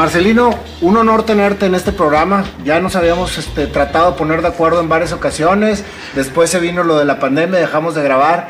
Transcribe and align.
Marcelino, 0.00 0.58
un 0.80 0.96
honor 0.96 1.24
tenerte 1.24 1.66
en 1.66 1.74
este 1.74 1.92
programa. 1.92 2.46
Ya 2.64 2.80
nos 2.80 2.96
habíamos 2.96 3.36
este, 3.36 3.66
tratado 3.66 4.12
de 4.12 4.16
poner 4.16 4.40
de 4.40 4.48
acuerdo 4.48 4.80
en 4.80 4.88
varias 4.88 5.12
ocasiones. 5.12 5.84
Después 6.14 6.48
se 6.48 6.58
vino 6.58 6.82
lo 6.84 6.98
de 6.98 7.04
la 7.04 7.20
pandemia, 7.20 7.60
dejamos 7.60 7.94
de 7.94 8.02
grabar. 8.02 8.48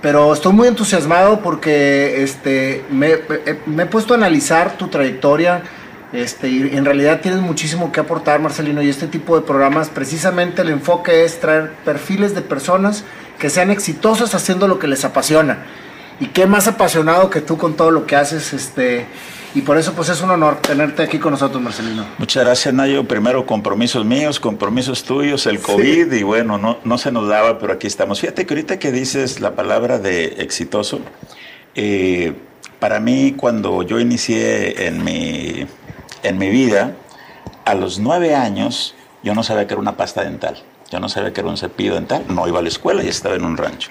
Pero 0.00 0.32
estoy 0.32 0.52
muy 0.52 0.68
entusiasmado 0.68 1.40
porque 1.40 2.22
este, 2.22 2.84
me, 2.88 3.14
he 3.14 3.86
puesto 3.86 4.14
a 4.14 4.16
analizar 4.16 4.78
tu 4.78 4.86
trayectoria. 4.86 5.64
Este, 6.12 6.48
y 6.48 6.76
en 6.76 6.84
realidad 6.84 7.20
tienes 7.20 7.40
muchísimo 7.40 7.90
que 7.90 7.98
aportar, 7.98 8.38
Marcelino. 8.38 8.80
Y 8.80 8.88
este 8.88 9.08
tipo 9.08 9.34
de 9.34 9.42
programas, 9.44 9.88
precisamente 9.88 10.62
el 10.62 10.68
enfoque 10.68 11.24
es 11.24 11.40
traer 11.40 11.72
perfiles 11.84 12.32
de 12.36 12.42
personas 12.42 13.02
que 13.40 13.50
sean 13.50 13.72
exitosas 13.72 14.36
haciendo 14.36 14.68
lo 14.68 14.78
que 14.78 14.86
les 14.86 15.04
apasiona. 15.04 15.64
Y 16.20 16.26
qué 16.26 16.46
más 16.46 16.68
apasionado 16.68 17.28
que 17.28 17.40
tú 17.40 17.58
con 17.58 17.74
todo 17.74 17.90
lo 17.90 18.06
que 18.06 18.14
haces. 18.14 18.52
Este, 18.52 19.08
y 19.54 19.62
por 19.62 19.76
eso 19.76 19.92
pues 19.92 20.08
es 20.08 20.20
un 20.22 20.30
honor 20.30 20.60
tenerte 20.60 21.02
aquí 21.02 21.18
con 21.18 21.32
nosotros, 21.32 21.62
Marcelino. 21.62 22.06
Muchas 22.18 22.44
gracias, 22.44 22.72
Nayo. 22.72 23.04
Primero 23.04 23.44
compromisos 23.46 24.04
míos, 24.04 24.40
compromisos 24.40 25.04
tuyos, 25.04 25.46
el 25.46 25.60
COVID 25.60 26.12
y 26.12 26.22
bueno, 26.22 26.58
no, 26.58 26.78
no 26.84 26.98
se 26.98 27.12
nos 27.12 27.28
daba, 27.28 27.58
pero 27.58 27.74
aquí 27.74 27.86
estamos. 27.86 28.20
Fíjate 28.20 28.46
que 28.46 28.54
ahorita 28.54 28.78
que 28.78 28.92
dices 28.92 29.40
la 29.40 29.54
palabra 29.54 29.98
de 29.98 30.24
exitoso, 30.38 31.00
eh, 31.74 32.34
para 32.78 33.00
mí 33.00 33.34
cuando 33.36 33.82
yo 33.82 34.00
inicié 34.00 34.86
en 34.86 35.04
mi, 35.04 35.66
en 36.22 36.38
mi 36.38 36.48
vida, 36.48 36.94
a 37.64 37.74
los 37.74 37.98
nueve 37.98 38.34
años 38.34 38.94
yo 39.22 39.34
no 39.34 39.42
sabía 39.42 39.66
que 39.66 39.74
era 39.74 39.80
una 39.80 39.96
pasta 39.96 40.24
dental, 40.24 40.62
yo 40.90 40.98
no 40.98 41.08
sabía 41.08 41.32
que 41.32 41.40
era 41.40 41.50
un 41.50 41.56
cepillo 41.56 41.94
dental, 41.94 42.24
no 42.28 42.48
iba 42.48 42.58
a 42.58 42.62
la 42.62 42.68
escuela 42.68 43.04
y 43.04 43.08
estaba 43.08 43.36
en 43.36 43.44
un 43.44 43.56
rancho. 43.56 43.90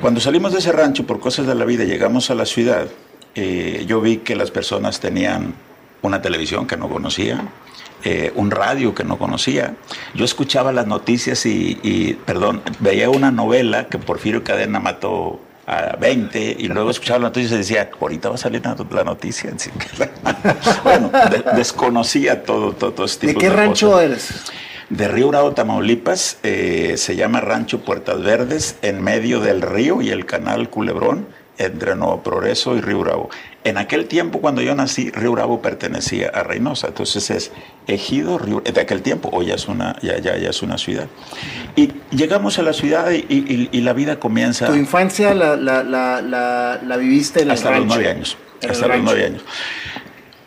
Cuando 0.00 0.20
salimos 0.20 0.52
de 0.52 0.58
ese 0.58 0.72
rancho 0.72 1.06
por 1.06 1.20
cosas 1.20 1.46
de 1.46 1.54
la 1.54 1.64
vida, 1.64 1.84
llegamos 1.84 2.28
a 2.30 2.34
la 2.34 2.44
ciudad, 2.44 2.88
eh, 3.34 3.84
yo 3.86 4.00
vi 4.00 4.18
que 4.18 4.36
las 4.36 4.50
personas 4.50 5.00
tenían 5.00 5.54
una 6.02 6.22
televisión 6.22 6.66
que 6.66 6.76
no 6.76 6.88
conocía, 6.88 7.42
eh, 8.04 8.32
un 8.34 8.50
radio 8.50 8.94
que 8.94 9.02
no 9.02 9.16
conocía. 9.16 9.74
Yo 10.14 10.24
escuchaba 10.24 10.72
las 10.72 10.86
noticias 10.86 11.46
y, 11.46 12.18
perdón, 12.26 12.62
veía 12.80 13.08
una 13.08 13.30
novela 13.30 13.88
que 13.88 13.98
Porfirio 13.98 14.44
Cadena 14.44 14.78
mató 14.78 15.40
a 15.66 15.96
20 15.96 16.56
y 16.58 16.68
luego 16.68 16.90
escuchaba 16.90 17.18
las 17.20 17.30
noticias 17.30 17.52
y 17.52 17.56
decía, 17.56 17.90
ahorita 17.98 18.28
va 18.28 18.34
a 18.34 18.38
salir 18.38 18.62
la 18.90 19.04
noticia. 19.04 19.52
bueno, 20.84 21.10
desconocía 21.56 22.44
todo, 22.44 22.72
todo, 22.72 23.06
este 23.06 23.28
tipo 23.28 23.40
¿De 23.40 23.46
qué 23.46 23.52
rancho 23.52 23.98
eres? 23.98 24.52
De 24.90 25.08
Río 25.08 25.28
Bravo, 25.28 25.52
Tamaulipas, 25.52 26.36
eh, 26.42 26.96
se 26.98 27.16
llama 27.16 27.40
Rancho 27.40 27.80
Puertas 27.80 28.22
Verdes, 28.22 28.76
en 28.82 29.02
medio 29.02 29.40
del 29.40 29.62
río 29.62 30.02
y 30.02 30.10
el 30.10 30.26
canal 30.26 30.68
Culebrón 30.68 31.26
entre 31.58 31.94
Nuevo 31.96 32.22
Progreso 32.22 32.76
y 32.76 32.80
Río 32.80 33.00
Bravo. 33.00 33.30
En 33.62 33.78
aquel 33.78 34.06
tiempo, 34.06 34.40
cuando 34.40 34.60
yo 34.60 34.74
nací, 34.74 35.10
Río 35.10 35.32
Bravo 35.32 35.62
pertenecía 35.62 36.28
a 36.28 36.42
Reynosa, 36.42 36.88
entonces 36.88 37.30
es 37.30 37.52
Ejido, 37.86 38.38
Río, 38.38 38.60
de 38.60 38.80
aquel 38.80 39.02
tiempo, 39.02 39.30
hoy 39.32 39.46
ya 39.46 39.54
es 39.54 39.68
una, 39.68 39.96
ya, 40.02 40.18
ya, 40.18 40.36
ya 40.36 40.50
es 40.50 40.62
una 40.62 40.78
ciudad. 40.78 41.06
Y 41.76 41.92
llegamos 42.10 42.58
a 42.58 42.62
la 42.62 42.72
ciudad 42.72 43.10
y, 43.10 43.68
y, 43.72 43.80
la 43.80 43.92
vida 43.92 44.18
comienza... 44.18 44.66
¿Tu 44.66 44.74
infancia 44.74 45.34
la, 45.34 45.56
la, 45.56 45.82
la, 45.82 46.80
la 46.82 46.96
viviste 46.96 47.42
en 47.42 47.50
Hasta 47.50 47.78
los 47.78 47.86
nueve 47.86 48.08
años. 48.08 48.36
Hasta 48.68 48.88
los 48.88 49.02
nueve 49.02 49.24
años. 49.26 49.42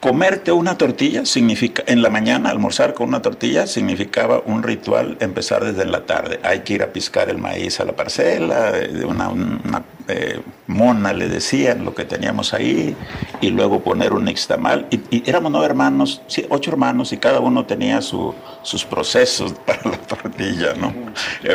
Comerte 0.07 0.53
una 0.53 0.77
tortilla 0.77 1.25
significa, 1.25 1.83
en 1.85 2.01
la 2.01 2.09
mañana 2.09 2.49
almorzar 2.49 2.93
con 2.93 3.09
una 3.09 3.21
tortilla 3.21 3.67
significaba 3.67 4.41
un 4.45 4.63
ritual 4.63 5.17
empezar 5.19 5.65
desde 5.65 5.83
la 5.85 6.05
tarde. 6.05 6.39
Hay 6.43 6.61
que 6.61 6.75
ir 6.75 6.83
a 6.83 6.93
piscar 6.93 7.29
el 7.29 7.39
maíz 7.39 7.81
a 7.81 7.83
la 7.83 7.91
parcela, 7.91 8.71
de 8.71 9.03
una, 9.03 9.27
una 9.27 9.83
eh, 10.07 10.39
mona 10.67 11.11
le 11.11 11.27
decían 11.27 11.83
lo 11.83 11.93
que 11.93 12.05
teníamos 12.05 12.53
ahí, 12.53 12.95
y 13.41 13.49
luego 13.49 13.81
poner 13.81 14.13
un 14.13 14.23
nixtamal. 14.23 14.87
Y, 14.91 15.01
y 15.13 15.29
éramos 15.29 15.51
nueve 15.51 15.65
hermanos, 15.67 16.21
ocho 16.47 16.71
hermanos, 16.71 17.11
y 17.11 17.17
cada 17.17 17.41
uno 17.41 17.65
tenía 17.65 18.01
su, 18.01 18.33
sus 18.61 18.85
procesos 18.85 19.53
para 19.65 19.91
la 19.91 19.97
tortilla, 19.97 20.73
¿no? 20.79 20.93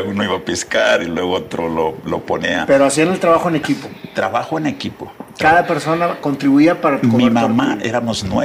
Uno 0.07 0.25
iba 0.25 0.37
a 0.37 0.45
piscar 0.45 1.03
y 1.03 1.07
luego 1.07 1.33
otro 1.33 1.71
lo, 1.71 1.95
lo 2.05 2.21
ponía. 2.21 2.65
Pero 2.67 2.85
hacían 2.85 3.09
el 3.09 3.19
trabajo 3.19 3.49
en 3.49 3.57
equipo. 3.57 3.89
Trabajo 4.15 4.59
en 4.59 4.67
equipo. 4.67 5.11
Cada 5.39 5.67
persona 5.67 6.21
contribuía 6.21 6.81
para 6.81 6.99
Mi 6.99 7.31
mamá, 7.31 7.79
éramos 7.83 8.25
nueve, 8.25 8.42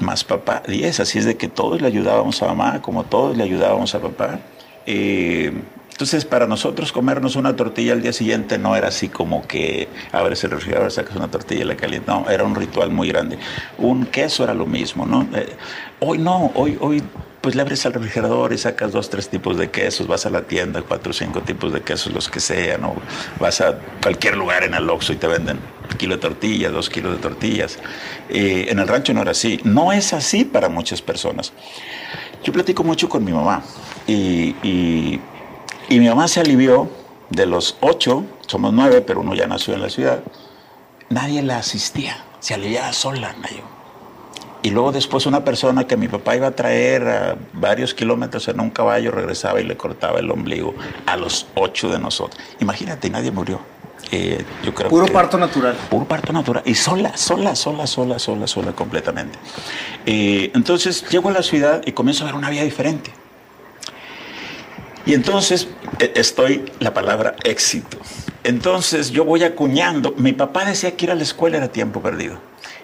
más 0.00 0.24
papá, 0.24 0.62
diez. 0.66 1.00
Así 1.00 1.18
es 1.18 1.24
de 1.24 1.36
que 1.36 1.48
todos 1.48 1.80
le 1.80 1.88
ayudábamos 1.88 2.42
a 2.42 2.46
mamá, 2.46 2.82
como 2.82 3.04
todos 3.04 3.36
le 3.36 3.44
ayudábamos 3.44 3.94
a 3.94 4.00
papá. 4.00 4.40
Eh, 4.86 5.52
entonces, 6.00 6.24
para 6.24 6.46
nosotros 6.46 6.92
comernos 6.92 7.36
una 7.36 7.54
tortilla 7.56 7.92
al 7.92 8.00
día 8.00 8.14
siguiente 8.14 8.56
no 8.56 8.74
era 8.74 8.88
así 8.88 9.10
como 9.10 9.46
que 9.46 9.86
abres 10.12 10.42
el 10.44 10.50
refrigerador, 10.50 10.90
sacas 10.90 11.14
una 11.14 11.28
tortilla 11.28 11.60
y 11.60 11.64
la 11.64 11.76
calientas. 11.76 12.14
No, 12.14 12.30
era 12.30 12.42
un 12.42 12.54
ritual 12.54 12.90
muy 12.90 13.08
grande. 13.08 13.38
Un 13.76 14.06
queso 14.06 14.44
era 14.44 14.54
lo 14.54 14.64
mismo, 14.64 15.04
¿no? 15.04 15.28
Eh, 15.34 15.54
hoy 15.98 16.16
no, 16.16 16.52
hoy, 16.54 16.78
hoy 16.80 17.02
pues 17.42 17.54
le 17.54 17.60
abres 17.60 17.84
al 17.84 17.92
refrigerador 17.92 18.54
y 18.54 18.56
sacas 18.56 18.92
dos, 18.92 19.10
tres 19.10 19.28
tipos 19.28 19.58
de 19.58 19.70
quesos, 19.70 20.06
vas 20.06 20.24
a 20.24 20.30
la 20.30 20.40
tienda, 20.40 20.80
cuatro 20.80 21.10
o 21.10 21.12
cinco 21.12 21.42
tipos 21.42 21.70
de 21.70 21.82
quesos, 21.82 22.14
los 22.14 22.30
que 22.30 22.40
sean, 22.40 22.80
¿no? 22.80 22.94
Vas 23.38 23.60
a 23.60 23.78
cualquier 24.02 24.38
lugar 24.38 24.64
en 24.64 24.72
el 24.72 24.88
Oxxo 24.88 25.12
y 25.12 25.16
te 25.16 25.26
venden 25.26 25.58
kilo 25.96 26.16
de 26.16 26.20
tortillas, 26.20 26.72
dos 26.72 26.90
kilos 26.90 27.12
de 27.12 27.18
tortillas. 27.18 27.78
Eh, 28.28 28.66
en 28.68 28.78
el 28.78 28.88
rancho 28.88 29.12
no 29.14 29.22
era 29.22 29.32
así. 29.32 29.60
No 29.64 29.92
es 29.92 30.12
así 30.12 30.44
para 30.44 30.68
muchas 30.68 31.02
personas. 31.02 31.52
Yo 32.42 32.52
platico 32.52 32.84
mucho 32.84 33.08
con 33.08 33.24
mi 33.24 33.32
mamá 33.32 33.62
y, 34.06 34.54
y, 34.62 35.20
mi 35.90 36.08
mamá 36.08 36.28
se 36.28 36.40
alivió 36.40 36.88
de 37.28 37.46
los 37.46 37.76
ocho, 37.80 38.24
somos 38.46 38.72
nueve, 38.72 39.02
pero 39.02 39.20
uno 39.20 39.34
ya 39.34 39.46
nació 39.46 39.74
en 39.74 39.82
la 39.82 39.90
ciudad. 39.90 40.22
Nadie 41.10 41.42
la 41.42 41.58
asistía, 41.58 42.24
se 42.38 42.54
aliviaba 42.54 42.92
sola, 42.92 43.34
Nayo 43.40 43.80
y 44.62 44.70
luego 44.70 44.92
después 44.92 45.26
una 45.26 45.44
persona 45.44 45.86
que 45.86 45.96
mi 45.96 46.08
papá 46.08 46.36
iba 46.36 46.48
a 46.48 46.50
traer 46.50 47.08
a 47.08 47.36
varios 47.54 47.94
kilómetros 47.94 48.48
en 48.48 48.60
un 48.60 48.70
caballo 48.70 49.10
regresaba 49.10 49.60
y 49.60 49.64
le 49.64 49.76
cortaba 49.76 50.18
el 50.18 50.30
ombligo 50.30 50.74
a 51.06 51.16
los 51.16 51.46
ocho 51.54 51.88
de 51.88 51.98
nosotros. 51.98 52.42
Imagínate, 52.60 53.08
nadie 53.08 53.30
murió. 53.30 53.60
Eh, 54.12 54.44
yo 54.64 54.74
creo 54.74 54.90
puro 54.90 55.06
parto 55.06 55.38
natural. 55.38 55.76
Puro 55.88 56.06
parto 56.06 56.32
natural. 56.32 56.62
Y 56.66 56.74
sola, 56.74 57.16
sola, 57.16 57.54
sola, 57.54 57.86
sola, 57.86 58.18
sola, 58.18 58.46
sola 58.46 58.72
completamente. 58.72 59.38
Eh, 60.06 60.50
entonces 60.54 61.08
llego 61.08 61.28
a 61.28 61.32
la 61.32 61.42
ciudad 61.42 61.82
y 61.86 61.92
comienzo 61.92 62.24
a 62.24 62.26
ver 62.26 62.34
una 62.34 62.50
vida 62.50 62.62
diferente. 62.62 63.12
Y 65.06 65.14
entonces 65.14 65.68
e, 65.98 66.12
estoy, 66.16 66.64
la 66.80 66.92
palabra 66.92 67.36
éxito. 67.44 67.98
Entonces 68.44 69.10
yo 69.10 69.24
voy 69.24 69.44
acuñando. 69.44 70.14
Mi 70.16 70.32
papá 70.32 70.64
decía 70.64 70.96
que 70.96 71.06
ir 71.06 71.10
a 71.10 71.14
la 71.14 71.22
escuela 71.22 71.58
era 71.58 71.68
tiempo 71.68 72.00
perdido. 72.00 72.38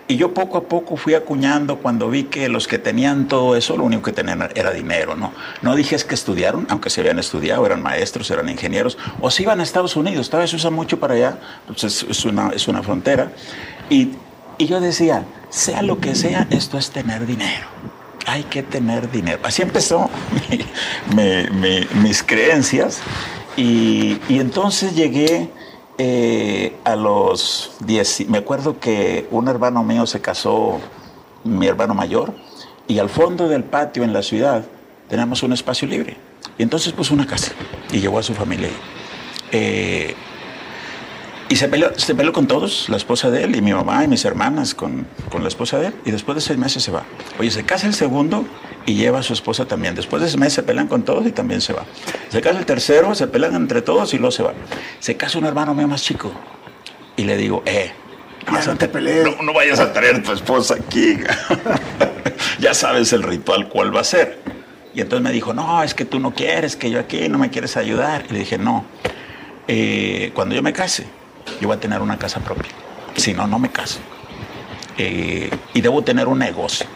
Y 0.08 0.16
yo 0.16 0.32
poco 0.32 0.58
a 0.58 0.62
poco 0.62 0.96
fui 0.96 1.14
acuñando 1.14 1.78
cuando 1.78 2.08
vi 2.08 2.24
que 2.24 2.48
los 2.48 2.68
que 2.68 2.78
tenían 2.78 3.26
todo 3.26 3.56
eso, 3.56 3.76
lo 3.76 3.82
único 3.82 4.02
que 4.02 4.12
tenían 4.12 4.48
era 4.54 4.70
dinero, 4.70 5.16
¿no? 5.16 5.32
No 5.62 5.74
dije 5.74 5.96
es 5.96 6.04
que 6.04 6.14
estudiaron, 6.14 6.66
aunque 6.70 6.90
se 6.90 7.00
habían 7.00 7.18
estudiado, 7.18 7.66
eran 7.66 7.82
maestros, 7.82 8.30
eran 8.30 8.48
ingenieros, 8.48 8.98
o 9.20 9.32
se 9.32 9.42
iban 9.42 9.58
a 9.58 9.64
Estados 9.64 9.96
Unidos, 9.96 10.30
tal 10.30 10.40
vez 10.40 10.50
se 10.50 10.56
usa 10.56 10.70
mucho 10.70 11.00
para 11.00 11.14
allá, 11.14 11.38
pues 11.66 11.82
es, 11.82 12.24
una, 12.24 12.50
es 12.50 12.68
una 12.68 12.84
frontera. 12.84 13.32
Y, 13.90 14.12
y 14.58 14.66
yo 14.66 14.80
decía, 14.80 15.24
sea 15.50 15.82
lo 15.82 15.98
que 15.98 16.14
sea, 16.14 16.46
esto 16.50 16.78
es 16.78 16.90
tener 16.90 17.26
dinero 17.26 17.66
hay 18.28 18.42
que 18.42 18.64
tener 18.64 19.08
dinero. 19.08 19.38
Así 19.44 19.62
empezó 19.62 20.10
mis 21.94 22.22
creencias 22.24 22.98
y, 23.56 24.18
y, 24.28 24.40
entonces 24.40 24.96
llegué 24.96 25.48
eh, 25.98 26.76
a 26.84 26.96
los 26.96 27.72
10, 27.80 28.28
me 28.28 28.38
acuerdo 28.38 28.78
que 28.78 29.26
un 29.30 29.48
hermano 29.48 29.82
mío 29.82 30.06
se 30.06 30.20
casó, 30.20 30.80
mi 31.44 31.66
hermano 31.66 31.94
mayor, 31.94 32.34
y 32.86 32.98
al 32.98 33.08
fondo 33.08 33.48
del 33.48 33.64
patio 33.64 34.04
en 34.04 34.12
la 34.12 34.22
ciudad 34.22 34.64
tenemos 35.08 35.42
un 35.42 35.52
espacio 35.52 35.88
libre. 35.88 36.16
Y 36.58 36.62
entonces 36.62 36.92
puso 36.92 37.14
una 37.14 37.26
casa 37.26 37.52
y 37.90 38.00
llevó 38.00 38.18
a 38.18 38.22
su 38.22 38.34
familia. 38.34 38.68
Eh, 39.52 40.14
y 41.48 41.56
se 41.56 41.68
peleó, 41.68 41.96
se 41.96 42.14
peleó 42.14 42.32
con 42.32 42.46
todos, 42.46 42.88
la 42.88 42.96
esposa 42.96 43.30
de 43.30 43.44
él 43.44 43.54
y 43.54 43.62
mi 43.62 43.72
mamá 43.72 44.02
y 44.04 44.08
mis 44.08 44.24
hermanas 44.24 44.74
con, 44.74 45.06
con, 45.30 45.42
la 45.42 45.48
esposa 45.48 45.78
de 45.78 45.88
él. 45.88 45.94
Y 46.04 46.10
después 46.10 46.34
de 46.34 46.40
seis 46.40 46.58
meses 46.58 46.82
se 46.82 46.90
va. 46.90 47.04
Oye, 47.38 47.50
se 47.50 47.64
casa 47.64 47.86
el 47.86 47.94
segundo 47.94 48.44
y 48.84 48.94
lleva 48.94 49.20
a 49.20 49.22
su 49.22 49.32
esposa 49.32 49.66
también. 49.66 49.94
Después 49.94 50.22
de 50.22 50.28
seis 50.28 50.38
meses 50.38 50.54
se 50.54 50.62
pelean 50.64 50.88
con 50.88 51.04
todos 51.04 51.26
y 51.26 51.32
también 51.32 51.60
se 51.60 51.72
va. 51.72 51.84
Se 52.30 52.40
casa 52.40 52.58
el 52.58 52.66
tercero, 52.66 53.14
se 53.14 53.28
pelean 53.28 53.54
entre 53.54 53.80
todos 53.82 54.12
y 54.14 54.18
luego 54.18 54.32
se 54.32 54.42
va. 54.42 54.54
Se 54.98 55.16
casa 55.16 55.38
un 55.38 55.44
hermano 55.44 55.74
mío 55.74 55.86
más 55.86 56.02
chico. 56.02 56.32
Y 57.16 57.24
le 57.24 57.36
digo, 57.36 57.62
eh, 57.64 57.92
no, 58.50 58.76
te 58.76 58.88
pelees. 58.88 59.26
No, 59.42 59.52
vayas 59.52 59.80
a 59.80 59.92
traer 59.92 60.16
a 60.16 60.22
tu 60.22 60.32
esposa 60.32 60.74
aquí. 60.74 61.18
ya 62.58 62.74
sabes 62.74 63.12
el 63.12 63.22
ritual 63.22 63.68
cuál 63.68 63.94
va 63.94 64.00
a 64.00 64.04
ser. 64.04 64.40
Y 64.94 65.00
entonces 65.00 65.22
me 65.22 65.32
dijo, 65.32 65.52
no, 65.52 65.82
es 65.82 65.94
que 65.94 66.04
tú 66.04 66.18
no 66.18 66.32
quieres, 66.32 66.74
que 66.74 66.90
yo 66.90 67.00
aquí 67.00 67.28
no 67.28 67.38
me 67.38 67.50
quieres 67.50 67.76
ayudar. 67.76 68.24
Y 68.30 68.32
le 68.32 68.38
dije, 68.40 68.58
no, 68.58 68.84
eh, 69.68 70.30
cuando 70.34 70.54
yo 70.54 70.62
me 70.62 70.72
case, 70.72 71.06
yo 71.60 71.68
voy 71.68 71.76
a 71.76 71.80
tener 71.80 72.00
una 72.00 72.18
casa 72.18 72.40
propia. 72.40 72.70
Si 73.16 73.32
no, 73.32 73.46
no 73.46 73.58
me 73.58 73.70
caso. 73.70 73.98
Eh, 74.98 75.50
y 75.74 75.80
debo 75.80 76.02
tener 76.02 76.28
un 76.28 76.38
negocio. 76.38 76.86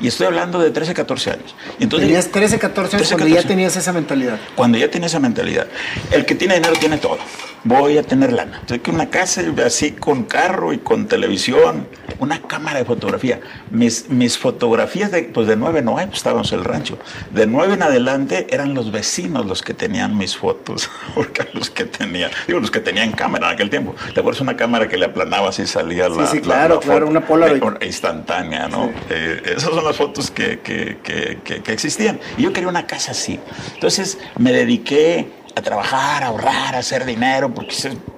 Y 0.00 0.08
estoy 0.08 0.26
hablando 0.26 0.58
de 0.58 0.70
13, 0.70 0.94
14 0.94 1.30
años. 1.30 1.54
Entonces, 1.78 2.08
tenías 2.08 2.28
13, 2.28 2.58
14 2.58 2.96
años 2.96 3.08
cuando 3.08 3.28
ya 3.28 3.42
tenías 3.42 3.76
esa 3.76 3.92
mentalidad. 3.92 4.38
Cuando 4.54 4.78
ya 4.78 4.90
tienes 4.90 5.12
esa 5.12 5.20
mentalidad. 5.20 5.66
El 6.10 6.24
que 6.26 6.34
tiene 6.34 6.54
dinero 6.54 6.74
tiene 6.78 6.98
todo. 6.98 7.18
Voy 7.64 7.96
a 7.96 8.02
tener 8.02 8.32
lana. 8.32 8.58
Entonces, 8.60 8.80
que 8.80 8.90
una 8.90 9.08
casa 9.08 9.42
así 9.64 9.92
con 9.92 10.24
carro 10.24 10.74
y 10.74 10.78
con 10.78 11.06
televisión, 11.06 11.88
una 12.18 12.42
cámara 12.42 12.78
de 12.78 12.84
fotografía. 12.84 13.40
Mis, 13.70 14.10
mis 14.10 14.36
fotografías 14.36 15.10
de, 15.10 15.22
pues 15.22 15.46
de 15.46 15.56
nueve 15.56 15.80
no 15.80 15.96
hay, 15.96 16.06
pues 16.06 16.18
estábamos 16.18 16.52
en 16.52 16.58
el 16.58 16.64
rancho. 16.66 16.98
De 17.32 17.46
nueve 17.46 17.74
en 17.74 17.82
adelante 17.82 18.46
eran 18.50 18.74
los 18.74 18.92
vecinos 18.92 19.46
los 19.46 19.62
que 19.62 19.72
tenían 19.72 20.16
mis 20.18 20.36
fotos, 20.36 20.90
porque 21.14 21.48
los 21.54 21.70
que 21.70 21.84
tenían, 21.86 22.30
digo, 22.46 22.60
los 22.60 22.70
que 22.70 22.80
tenían 22.80 23.12
cámara 23.12 23.48
en 23.48 23.54
aquel 23.54 23.70
tiempo. 23.70 23.94
¿Te 24.12 24.20
acuerdas 24.20 24.42
una 24.42 24.56
cámara 24.56 24.86
que 24.86 24.98
le 24.98 25.06
aplanaba 25.06 25.48
así 25.48 25.66
salía 25.66 26.08
la, 26.08 26.26
sí, 26.26 26.40
claro, 26.40 26.80
claro, 26.80 27.08
una 27.08 27.26
Polaroid. 27.26 27.62
Instantánea, 27.80 28.68
¿no? 28.68 28.92
Eh, 29.08 29.42
esas 29.56 29.70
son 29.70 29.84
las 29.84 29.96
fotos 29.96 30.30
que, 30.30 30.60
que, 30.60 30.98
que, 31.02 31.62
que 31.62 31.72
existían. 31.72 32.20
Y 32.36 32.42
yo 32.42 32.52
quería 32.52 32.68
una 32.68 32.86
casa 32.86 33.12
así. 33.12 33.40
Entonces 33.74 34.18
me 34.36 34.52
dediqué 34.52 35.28
a 35.54 35.62
trabajar, 35.62 36.22
a 36.22 36.26
ahorrar, 36.28 36.74
a 36.74 36.78
hacer 36.78 37.04
dinero, 37.04 37.52
porque 37.52 37.74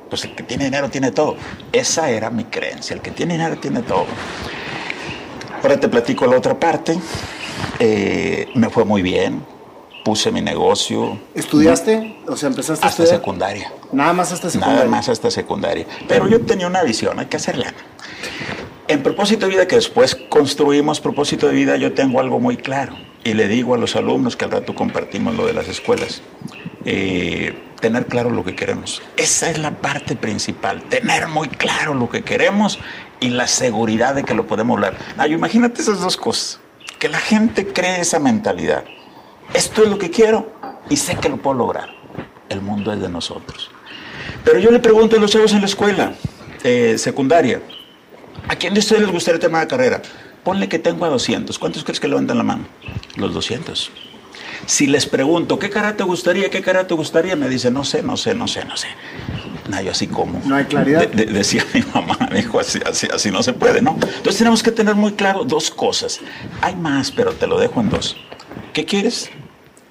pues 0.08 0.24
el 0.24 0.34
que 0.34 0.42
tiene 0.42 0.64
dinero 0.64 0.88
tiene 0.88 1.10
todo. 1.10 1.36
Esa 1.72 2.10
era 2.10 2.30
mi 2.30 2.44
creencia, 2.44 2.94
el 2.94 3.02
que 3.02 3.10
tiene 3.10 3.34
dinero 3.34 3.58
tiene 3.58 3.82
todo. 3.82 4.06
Ahora 5.62 5.78
te 5.78 5.88
platico 5.88 6.26
la 6.26 6.36
otra 6.36 6.58
parte. 6.58 6.98
Eh, 7.78 8.48
me 8.54 8.70
fue 8.70 8.84
muy 8.84 9.02
bien, 9.02 9.44
puse 10.04 10.30
mi 10.30 10.40
negocio. 10.40 11.18
¿Estudiaste? 11.34 12.18
O 12.26 12.36
sea, 12.36 12.48
empezaste 12.48 12.86
hasta 12.86 13.02
a 13.02 13.04
estudiar. 13.04 13.20
secundaria. 13.20 13.72
Nada 13.92 14.12
más 14.12 14.32
hasta 14.32 14.48
secundaria. 14.48 14.76
Nada 14.76 14.88
más 14.88 15.08
hasta 15.08 15.30
secundaria. 15.30 15.86
Pero 16.06 16.28
yo 16.28 16.40
tenía 16.42 16.66
una 16.66 16.82
visión, 16.82 17.18
hay 17.18 17.26
que 17.26 17.36
hacerla. 17.36 17.74
En 18.88 19.02
propósito 19.02 19.46
de 19.46 19.52
vida, 19.52 19.66
que 19.66 19.76
después 19.76 20.14
construimos 20.14 21.00
propósito 21.00 21.48
de 21.48 21.54
vida, 21.54 21.76
yo 21.76 21.92
tengo 21.92 22.20
algo 22.20 22.38
muy 22.38 22.56
claro. 22.56 22.94
Y 23.26 23.34
le 23.34 23.48
digo 23.48 23.74
a 23.74 23.76
los 23.76 23.96
alumnos 23.96 24.36
que 24.36 24.44
al 24.44 24.52
rato 24.52 24.72
compartimos 24.72 25.34
lo 25.34 25.48
de 25.48 25.52
las 25.52 25.66
escuelas. 25.66 26.22
Eh, 26.84 27.58
tener 27.80 28.06
claro 28.06 28.30
lo 28.30 28.44
que 28.44 28.54
queremos. 28.54 29.02
Esa 29.16 29.50
es 29.50 29.58
la 29.58 29.72
parte 29.72 30.14
principal, 30.14 30.84
tener 30.84 31.26
muy 31.26 31.48
claro 31.48 31.92
lo 31.92 32.08
que 32.08 32.22
queremos 32.22 32.78
y 33.18 33.30
la 33.30 33.48
seguridad 33.48 34.14
de 34.14 34.22
que 34.22 34.32
lo 34.32 34.46
podemos 34.46 34.78
lograr. 34.78 34.96
Ay, 35.18 35.32
imagínate 35.32 35.82
esas 35.82 35.98
dos 35.98 36.16
cosas, 36.16 36.60
que 37.00 37.08
la 37.08 37.18
gente 37.18 37.66
cree 37.66 38.00
esa 38.00 38.20
mentalidad. 38.20 38.84
Esto 39.54 39.82
es 39.82 39.88
lo 39.88 39.98
que 39.98 40.08
quiero 40.08 40.52
y 40.88 40.96
sé 40.96 41.16
que 41.16 41.28
lo 41.28 41.38
puedo 41.38 41.58
lograr. 41.58 41.90
El 42.48 42.60
mundo 42.60 42.92
es 42.92 43.00
de 43.00 43.08
nosotros. 43.08 43.72
Pero 44.44 44.60
yo 44.60 44.70
le 44.70 44.78
pregunto 44.78 45.16
a 45.16 45.18
los 45.18 45.32
chavos 45.32 45.52
en 45.52 45.62
la 45.62 45.66
escuela 45.66 46.14
eh, 46.62 46.94
secundaria, 46.96 47.60
¿a 48.46 48.54
quién 48.54 48.72
de 48.72 48.78
ustedes 48.78 49.02
les 49.02 49.10
gustaría 49.10 49.40
tener 49.40 49.56
una 49.56 49.66
carrera? 49.66 50.00
Ponle 50.46 50.68
que 50.68 50.78
tengo 50.78 51.04
a 51.04 51.08
200. 51.08 51.58
¿Cuántos 51.58 51.82
crees 51.82 51.98
que 51.98 52.06
levantan 52.06 52.38
la 52.38 52.44
mano? 52.44 52.68
Los 53.16 53.34
200. 53.34 53.90
Si 54.66 54.86
les 54.86 55.04
pregunto, 55.04 55.58
¿qué 55.58 55.70
cara 55.70 55.96
te 55.96 56.04
gustaría? 56.04 56.50
¿Qué 56.50 56.62
cara 56.62 56.86
te 56.86 56.94
gustaría? 56.94 57.34
Me 57.34 57.48
dice, 57.48 57.68
no 57.72 57.82
sé, 57.82 58.00
no 58.04 58.16
sé, 58.16 58.32
no 58.32 58.46
sé, 58.46 58.64
no 58.64 58.76
sé. 58.76 58.86
No, 59.68 59.82
yo 59.82 59.90
así 59.90 60.06
como. 60.06 60.40
No 60.44 60.54
hay 60.54 60.66
claridad. 60.66 61.08
decía 61.08 61.66
mi 61.74 61.82
mamá, 61.92 62.16
me 62.30 62.36
dijo, 62.42 62.60
así, 62.60 62.78
así, 62.86 63.08
así 63.12 63.32
no 63.32 63.42
se 63.42 63.54
puede, 63.54 63.82
¿no? 63.82 63.98
Entonces 64.00 64.36
tenemos 64.36 64.62
que 64.62 64.70
tener 64.70 64.94
muy 64.94 65.14
claro 65.14 65.42
dos 65.42 65.72
cosas. 65.72 66.20
Hay 66.60 66.76
más, 66.76 67.10
pero 67.10 67.32
te 67.32 67.48
lo 67.48 67.58
dejo 67.58 67.80
en 67.80 67.90
dos. 67.90 68.16
¿Qué 68.72 68.84
quieres? 68.84 69.30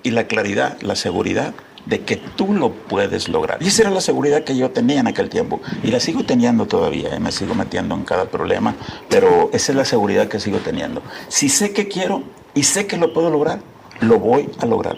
Y 0.03 0.11
la 0.11 0.27
claridad, 0.27 0.77
la 0.79 0.95
seguridad 0.95 1.53
de 1.85 2.01
que 2.01 2.17
tú 2.17 2.53
lo 2.53 2.71
puedes 2.71 3.29
lograr. 3.29 3.61
Y 3.61 3.67
esa 3.67 3.83
era 3.83 3.91
la 3.91 4.01
seguridad 4.01 4.43
que 4.43 4.57
yo 4.57 4.71
tenía 4.71 4.99
en 4.99 5.07
aquel 5.07 5.29
tiempo. 5.29 5.61
Y 5.83 5.87
la 5.87 5.99
sigo 5.99 6.23
teniendo 6.23 6.65
todavía, 6.65 7.09
y 7.09 7.15
¿eh? 7.15 7.19
me 7.19 7.31
sigo 7.31 7.55
metiendo 7.55 7.95
en 7.95 8.03
cada 8.03 8.25
problema, 8.25 8.75
pero 9.09 9.49
esa 9.53 9.71
es 9.71 9.75
la 9.75 9.85
seguridad 9.85 10.27
que 10.27 10.39
sigo 10.39 10.59
teniendo. 10.59 11.01
Si 11.27 11.49
sé 11.49 11.71
que 11.71 11.87
quiero 11.87 12.23
y 12.53 12.63
sé 12.63 12.87
que 12.87 12.97
lo 12.97 13.13
puedo 13.13 13.29
lograr, 13.29 13.59
lo 14.01 14.19
voy 14.19 14.49
a 14.59 14.65
lograr. 14.65 14.97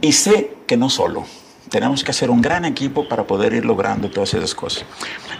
Y 0.00 0.12
sé 0.12 0.56
que 0.66 0.76
no 0.76 0.90
solo. 0.90 1.24
Tenemos 1.70 2.04
que 2.04 2.12
hacer 2.12 2.30
un 2.30 2.40
gran 2.40 2.64
equipo 2.64 3.08
para 3.08 3.26
poder 3.26 3.52
ir 3.52 3.64
logrando 3.64 4.08
todas 4.08 4.32
esas 4.34 4.54
cosas. 4.54 4.84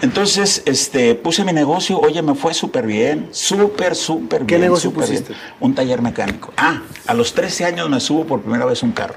Entonces, 0.02 0.62
este, 0.66 1.14
puse 1.14 1.44
mi 1.44 1.52
negocio, 1.52 2.00
oye, 2.00 2.20
me 2.20 2.34
fue 2.34 2.52
súper 2.52 2.84
bien, 2.84 3.28
súper, 3.30 3.94
súper 3.94 4.40
bien. 4.40 4.46
¿Qué 4.46 4.58
negocio 4.58 4.90
pusiste? 4.90 5.34
Un 5.60 5.74
taller 5.76 6.02
mecánico. 6.02 6.52
Ah, 6.56 6.82
a 7.06 7.14
los 7.14 7.32
13 7.32 7.66
años 7.66 7.88
me 7.88 8.00
subo 8.00 8.26
por 8.26 8.40
primera 8.42 8.64
vez 8.64 8.82
un 8.82 8.90
carro. 8.90 9.14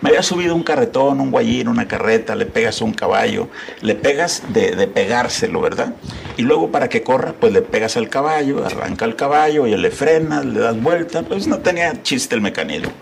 Me 0.00 0.10
había 0.10 0.22
subido 0.22 0.54
un 0.54 0.62
carretón, 0.62 1.20
un 1.20 1.30
guayín, 1.30 1.68
una 1.68 1.88
carreta, 1.88 2.36
le 2.36 2.46
pegas 2.46 2.80
a 2.80 2.84
un 2.84 2.92
caballo, 2.92 3.48
le 3.80 3.94
pegas 3.94 4.42
de, 4.48 4.76
de, 4.76 4.86
pegárselo, 4.86 5.60
¿verdad? 5.60 5.94
Y 6.36 6.42
luego 6.42 6.70
para 6.70 6.88
que 6.88 7.02
corra, 7.02 7.32
pues 7.32 7.52
le 7.52 7.62
pegas 7.62 7.96
al 7.96 8.08
caballo, 8.08 8.64
arranca 8.64 9.04
el 9.04 9.16
caballo, 9.16 9.66
y 9.66 9.76
le 9.76 9.90
frenas, 9.90 10.44
le 10.44 10.60
das 10.60 10.80
vuelta, 10.80 11.22
pues 11.22 11.48
no 11.48 11.58
tenía 11.58 12.02
chiste 12.02 12.36
el 12.36 12.40
mecanismo. 12.40 12.92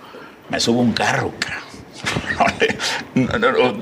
Me 0.48 0.58
subo 0.58 0.80
un 0.80 0.92
carro, 0.92 1.32
no, 3.14 3.38
no, 3.38 3.52
no, 3.52 3.80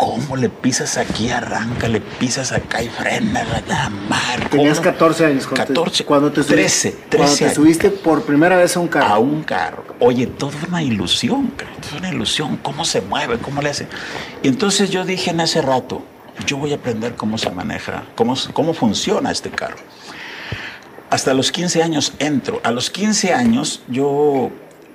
¿Cómo 0.00 0.34
le 0.34 0.48
pisas 0.48 0.96
aquí, 0.96 1.28
arranca, 1.28 1.86
le 1.86 2.00
pisas 2.00 2.52
acá 2.52 2.82
y 2.82 2.88
frena 2.88 3.44
la 3.68 3.90
mar? 3.90 4.48
Tenías 4.48 4.80
14 4.80 5.26
años. 5.26 5.46
Cuando 5.46 5.66
14, 5.66 5.98
te, 5.98 6.04
cuando 6.04 6.32
te 6.32 6.42
13, 6.42 6.90
13 7.10 7.16
Cuando 7.18 7.36
te 7.36 7.54
subiste 7.54 7.90
por 7.90 8.22
primera 8.22 8.56
vez 8.56 8.74
a 8.78 8.80
un 8.80 8.88
carro. 8.88 9.06
A 9.06 9.18
un 9.18 9.42
carro. 9.42 9.84
Oye, 10.00 10.26
toda 10.26 10.56
una 10.66 10.82
ilusión, 10.82 11.52
toda 11.82 11.98
una 11.98 12.08
ilusión. 12.08 12.56
¿Cómo 12.56 12.84
se 12.86 13.02
mueve? 13.02 13.38
¿Cómo 13.38 13.60
le 13.60 13.68
hace? 13.68 13.86
Y 14.42 14.48
entonces 14.48 14.90
yo 14.90 15.04
dije 15.04 15.30
en 15.30 15.40
ese 15.40 15.60
rato, 15.60 16.02
yo 16.46 16.56
voy 16.56 16.72
a 16.72 16.76
aprender 16.76 17.16
cómo 17.16 17.36
se 17.36 17.50
maneja, 17.50 18.04
cómo, 18.14 18.34
cómo 18.54 18.72
funciona 18.72 19.30
este 19.30 19.50
carro. 19.50 19.76
Hasta 21.10 21.34
los 21.34 21.52
15 21.52 21.82
años 21.82 22.14
entro. 22.18 22.60
A 22.64 22.70
los 22.70 22.88
15 22.88 23.34
años 23.34 23.82
yo 23.88 24.50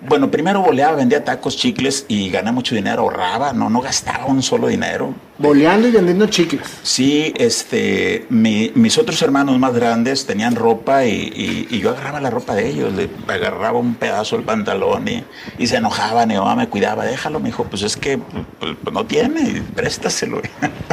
bueno, 0.08 0.30
primero 0.30 0.62
boleaba, 0.62 0.96
vendía 0.96 1.24
tacos, 1.24 1.58
chicles 1.58 2.06
y 2.08 2.30
gané 2.30 2.52
mucho 2.52 2.76
dinero, 2.76 3.04
ahorraba, 3.04 3.54
no, 3.54 3.70
no 3.70 3.82
gastaba 3.82 4.26
un 4.26 4.42
solo 4.42 4.68
dinero. 4.68 5.14
Boleando 5.38 5.88
y 5.88 5.92
vendiendo 5.92 6.28
chicles. 6.28 6.68
Sí, 6.84 7.34
este, 7.38 8.26
mi, 8.30 8.72
mis 8.76 8.98
otros 8.98 9.22
hermanos 9.22 9.60
más 9.60 9.74
grandes 9.74 10.26
tenían 10.26 10.56
ropa 10.56 11.06
y, 11.06 11.68
y, 11.70 11.80
yo 11.80 11.90
agarraba 11.90 12.22
la 12.22 12.30
ropa 12.30 12.56
de 12.56 12.70
ellos, 12.70 12.94
le 12.94 13.10
agarraba 13.28 13.78
un 13.78 13.96
pedazo 13.96 14.38
del 14.38 14.46
pantalón 14.46 15.08
y, 15.08 15.24
y 15.58 15.68
se 15.68 15.78
enojaban, 15.78 16.32
y 16.32 16.36
mamá 16.36 16.56
me 16.56 16.70
cuidaba, 16.70 17.06
déjalo, 17.06 17.40
me 17.40 17.50
dijo, 17.50 17.66
pues 17.66 17.82
es 17.82 17.98
que 17.98 18.18
pues, 18.18 18.76
no 18.92 19.06
tiene, 19.06 19.62
préstaselo. 19.76 20.42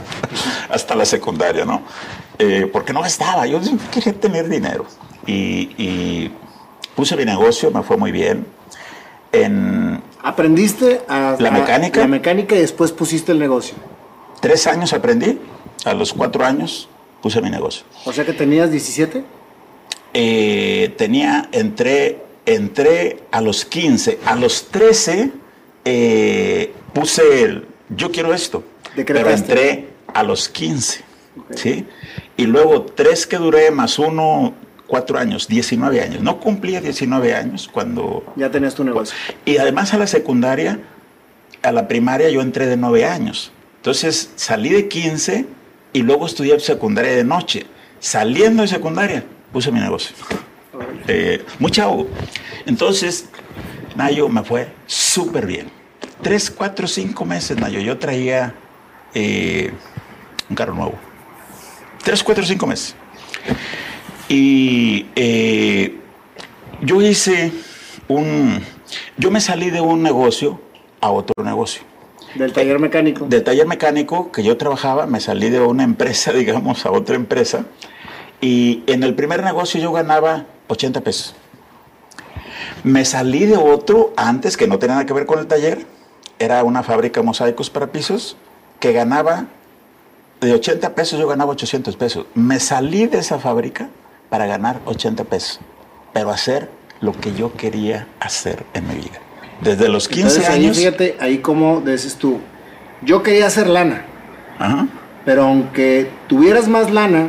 Hasta 0.70 0.94
la 0.94 1.04
secundaria, 1.04 1.64
¿no? 1.64 1.82
Eh, 2.38 2.68
porque 2.72 2.92
no 2.92 3.02
gastaba, 3.02 3.46
yo 3.46 3.60
quería 3.92 4.12
tener 4.14 4.48
dinero. 4.48 4.86
Y, 5.26 5.70
y 5.78 6.32
puse 6.96 7.16
mi 7.16 7.24
negocio, 7.24 7.70
me 7.70 7.82
fue 7.82 7.96
muy 7.96 8.10
bien 8.10 8.44
en... 9.32 10.00
¿Aprendiste 10.22 11.00
a, 11.08 11.36
la 11.38 11.50
mecánica? 11.50 12.00
la 12.00 12.06
mecánica 12.06 12.54
y 12.54 12.60
después 12.60 12.92
pusiste 12.92 13.32
el 13.32 13.38
negocio. 13.38 13.74
Tres 14.40 14.66
años 14.66 14.92
aprendí, 14.92 15.38
a 15.84 15.94
los 15.94 16.12
cuatro 16.12 16.44
años 16.44 16.88
puse 17.20 17.40
mi 17.40 17.50
negocio. 17.50 17.84
O 18.04 18.12
sea 18.12 18.24
que 18.24 18.32
tenías 18.32 18.70
17? 18.70 19.24
Eh, 20.14 20.94
tenía, 20.96 21.48
entré, 21.52 22.22
entré 22.46 23.22
a 23.30 23.40
los 23.40 23.64
15, 23.64 24.20
a 24.26 24.36
los 24.36 24.68
13 24.68 25.32
eh, 25.84 26.72
puse 26.92 27.42
el, 27.42 27.66
yo 27.88 28.12
quiero 28.12 28.34
esto, 28.34 28.62
pero 28.94 29.30
entré 29.30 29.88
a 30.12 30.22
los 30.22 30.48
15, 30.48 31.00
okay. 31.44 31.56
¿sí? 31.56 31.86
Y 32.36 32.44
luego 32.44 32.82
tres 32.82 33.26
que 33.26 33.38
duré 33.38 33.70
más 33.70 33.98
uno 33.98 34.54
cuatro 34.92 35.18
años, 35.18 35.48
19 35.48 36.02
años. 36.02 36.20
No 36.20 36.38
cumplía 36.38 36.82
19 36.82 37.34
años 37.34 37.66
cuando... 37.72 38.30
Ya 38.36 38.50
tenías 38.50 38.74
tu 38.74 38.84
negocio. 38.84 39.16
Y 39.46 39.56
además 39.56 39.94
a 39.94 39.96
la 39.96 40.06
secundaria, 40.06 40.80
a 41.62 41.72
la 41.72 41.88
primaria 41.88 42.28
yo 42.28 42.42
entré 42.42 42.66
de 42.66 42.76
9 42.76 43.06
años. 43.06 43.52
Entonces 43.76 44.32
salí 44.36 44.68
de 44.68 44.88
15 44.88 45.46
y 45.94 46.02
luego 46.02 46.26
estudié 46.26 46.60
secundaria 46.60 47.12
de 47.12 47.24
noche. 47.24 47.64
Saliendo 48.00 48.60
de 48.60 48.68
secundaria, 48.68 49.24
puse 49.50 49.72
mi 49.72 49.80
negocio. 49.80 50.14
Eh, 51.08 51.42
muy 51.58 51.70
chavo. 51.70 52.06
Entonces, 52.66 53.30
Nayo 53.96 54.28
me 54.28 54.44
fue 54.44 54.68
súper 54.86 55.46
bien. 55.46 55.70
Tres, 56.20 56.50
cuatro, 56.50 56.86
cinco 56.86 57.24
meses, 57.24 57.56
Nayo. 57.56 57.80
Yo 57.80 57.96
traía 57.96 58.54
eh, 59.14 59.72
un 60.50 60.54
carro 60.54 60.74
nuevo. 60.74 60.98
Tres, 62.04 62.22
cuatro, 62.22 62.44
cinco 62.44 62.66
meses. 62.66 62.94
Y 64.28 65.06
eh, 65.16 65.98
yo 66.82 67.00
hice 67.02 67.52
un... 68.08 68.62
Yo 69.16 69.30
me 69.30 69.40
salí 69.40 69.70
de 69.70 69.80
un 69.80 70.02
negocio 70.02 70.60
a 71.00 71.10
otro 71.10 71.44
negocio. 71.44 71.82
¿Del 72.34 72.52
taller 72.52 72.78
mecánico? 72.78 73.26
Del 73.26 73.44
taller 73.44 73.66
mecánico 73.66 74.32
que 74.32 74.42
yo 74.42 74.56
trabajaba, 74.56 75.06
me 75.06 75.20
salí 75.20 75.50
de 75.50 75.60
una 75.60 75.84
empresa, 75.84 76.32
digamos, 76.34 76.86
a 76.86 76.90
otra 76.90 77.16
empresa. 77.16 77.66
Y 78.40 78.82
en 78.86 79.02
el 79.02 79.14
primer 79.14 79.42
negocio 79.42 79.80
yo 79.80 79.92
ganaba 79.92 80.46
80 80.68 81.00
pesos. 81.02 81.34
Me 82.84 83.04
salí 83.04 83.46
de 83.46 83.56
otro 83.56 84.12
antes 84.16 84.56
que 84.56 84.66
no 84.66 84.78
tenía 84.78 84.94
nada 84.96 85.06
que 85.06 85.12
ver 85.12 85.26
con 85.26 85.38
el 85.38 85.46
taller. 85.46 85.86
Era 86.38 86.64
una 86.64 86.82
fábrica 86.82 87.20
de 87.20 87.26
mosaicos 87.26 87.70
para 87.70 87.92
pisos 87.92 88.36
que 88.80 88.92
ganaba 88.92 89.46
de 90.40 90.52
80 90.52 90.94
pesos, 90.96 91.20
yo 91.20 91.28
ganaba 91.28 91.52
800 91.52 91.96
pesos. 91.96 92.26
Me 92.34 92.58
salí 92.58 93.06
de 93.06 93.18
esa 93.18 93.38
fábrica 93.38 93.88
para 94.32 94.46
ganar 94.46 94.80
80 94.86 95.24
pesos, 95.24 95.60
pero 96.14 96.30
hacer 96.30 96.70
lo 97.02 97.12
que 97.12 97.34
yo 97.34 97.52
quería 97.52 98.06
hacer 98.18 98.64
en 98.72 98.88
mi 98.88 98.94
vida. 98.94 99.20
Desde 99.60 99.90
los 99.90 100.08
15 100.08 100.22
Entonces, 100.22 100.48
años. 100.48 100.78
Ahí, 100.78 100.84
fíjate, 100.84 101.16
ahí 101.20 101.38
como 101.38 101.82
dices 101.82 102.16
tú, 102.16 102.40
yo 103.02 103.22
quería 103.22 103.46
hacer 103.46 103.66
lana, 103.66 104.06
Ajá. 104.58 104.88
pero 105.26 105.42
aunque 105.42 106.08
tuvieras 106.28 106.66
más 106.66 106.90
lana, 106.90 107.28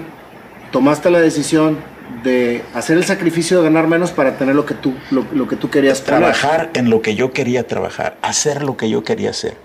tomaste 0.72 1.10
la 1.10 1.20
decisión 1.20 1.78
de 2.24 2.64
hacer 2.74 2.96
el 2.96 3.04
sacrificio 3.04 3.58
de 3.58 3.66
ganar 3.66 3.88
menos 3.88 4.12
para 4.12 4.38
tener 4.38 4.56
lo 4.56 4.66
que 4.66 4.74
tú, 4.74 4.94
lo, 5.12 5.46
que 5.50 5.58
tú 5.58 5.70
querías 5.70 6.06
Trabajar 6.06 6.70
en 6.74 6.90
lo 6.90 7.02
que 7.02 7.16
yo 7.16 7.34
quería 7.34 7.68
trabajar, 7.68 8.16
hacer 8.22 8.64
lo 8.64 8.78
que 8.78 8.90
yo 8.90 9.04
quería 9.04 9.32
hacer. 9.32 9.58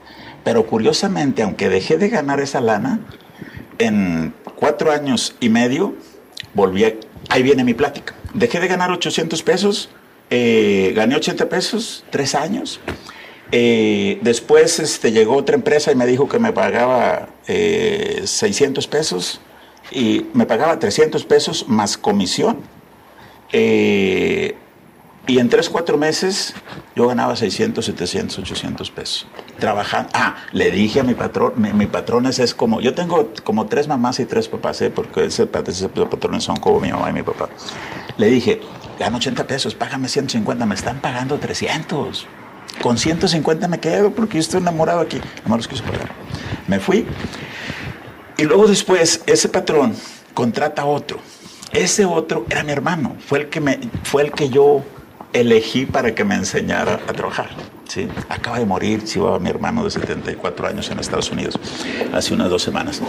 Pero 0.43 0.67
curiosamente, 0.67 1.45
aunque 1.45 1.69
dejé 1.69 1.99
de 1.99 2.09
ganar 2.09 2.41
esa 2.41 2.61
lana, 2.61 2.99
en 3.79 4.35
cuatro 4.57 4.91
años 4.91 5.37
y 5.39 5.51
medio 5.51 5.95
volví 6.55 6.85
a, 6.85 6.95
ahí 7.29 7.43
viene 7.43 7.65
mi 7.65 7.75
plática. 7.75 8.15
Dejé 8.35 8.61
de 8.61 8.69
ganar 8.69 8.91
800 8.91 9.43
pesos, 9.43 9.89
eh, 10.31 10.93
gané 10.95 11.17
80 11.17 11.49
pesos, 11.49 12.05
tres 12.11 12.35
años. 12.35 12.81
Eh, 13.51 14.19
después 14.23 14.79
este, 14.79 15.11
llegó 15.11 15.37
otra 15.37 15.55
empresa 15.55 15.91
y 15.91 15.95
me 15.95 16.07
dijo 16.07 16.29
que 16.29 16.39
me 16.39 16.53
pagaba 16.53 17.31
600 17.47 18.85
eh, 18.85 18.89
pesos 18.89 19.41
y 19.91 20.27
me 20.35 20.45
pagaba 20.45 20.79
300 20.79 21.25
pesos 21.25 21.67
más 21.69 21.97
comisión. 21.97 22.59
Y 25.29 25.39
en 25.39 25.51
3, 25.51 25.69
4 25.69 25.99
meses 25.99 26.55
yo 26.97 27.07
ganaba 27.07 27.37
600, 27.37 27.85
700, 27.85 28.39
800 28.39 28.91
pesos. 28.91 29.27
Trabajando. 29.59 30.09
Ah, 30.15 30.37
le 30.53 30.71
dije 30.71 31.01
a 31.01 31.05
mi 31.05 31.15
patrón, 31.15 31.53
mi, 31.57 31.87
patrón 31.87 32.27
es, 32.27 32.55
como, 32.55 32.81
yo 32.81 32.95
tengo 32.95 33.31
como 33.45 33.67
tres 33.67 33.87
mamás 33.87 34.19
y 34.21 34.25
tres 34.25 34.49
papás, 34.49 34.83
porque 34.95 35.27
ese, 35.27 35.47
ese 35.67 35.89
patrones 35.89 36.45
son 36.45 36.57
como 36.57 36.81
mi 36.81 36.91
mamá 36.91 37.11
y 37.11 37.13
mi 37.13 37.23
papá. 37.23 37.51
Le 38.17 38.29
dije, 38.29 38.63
gano 38.99 39.19
80 39.19 39.47
pesos, 39.47 39.75
págame 39.75 40.09
150, 40.09 40.65
me 40.65 40.75
están 40.75 40.99
pagando 41.01 41.39
300. 41.39 42.27
Con 42.81 42.97
150 42.97 43.69
me 43.69 43.81
quedo 43.81 44.11
porque 44.13 44.35
yo 44.35 44.41
estoy 44.41 44.61
enamorado 44.61 45.01
aquí. 45.01 45.21
No 45.45 45.51
me 45.51 45.57
los 45.59 45.69
quiso 45.69 45.85
pagar. 45.85 46.11
Me 46.67 46.81
fui. 46.81 47.07
Y 48.39 48.45
luego 48.45 48.67
después, 48.67 49.23
ese 49.27 49.51
patrón 49.51 49.95
contrata 50.33 50.83
a 50.83 50.85
otro. 50.87 51.19
Ese 51.73 52.07
otro 52.07 52.47
era 52.49 52.65
mi 52.65 52.73
hermano. 52.73 53.17
Fue 53.27 53.41
el 53.41 53.49
que, 53.51 53.61
me, 53.61 53.79
fue 54.05 54.23
el 54.23 54.33
que 54.33 54.49
yo 54.49 54.85
elegí 55.33 55.87
para 55.87 56.15
que 56.15 56.25
me 56.25 56.35
enseñara 56.35 57.01
a 57.07 57.13
trabajar. 57.13 57.49
¿sí? 57.87 58.09
Acaba 58.29 58.59
de 58.59 58.67
morir, 58.67 59.05
iba 59.15 59.39
mi 59.39 59.51
hermano 59.51 59.85
de 59.85 59.91
74 59.91 60.69
años 60.69 60.91
en 60.91 60.99
Estados 60.99 61.31
Unidos, 61.31 61.59
hace 62.13 62.35
unas 62.35 62.51
dos 62.51 62.63
semanas. 62.63 63.01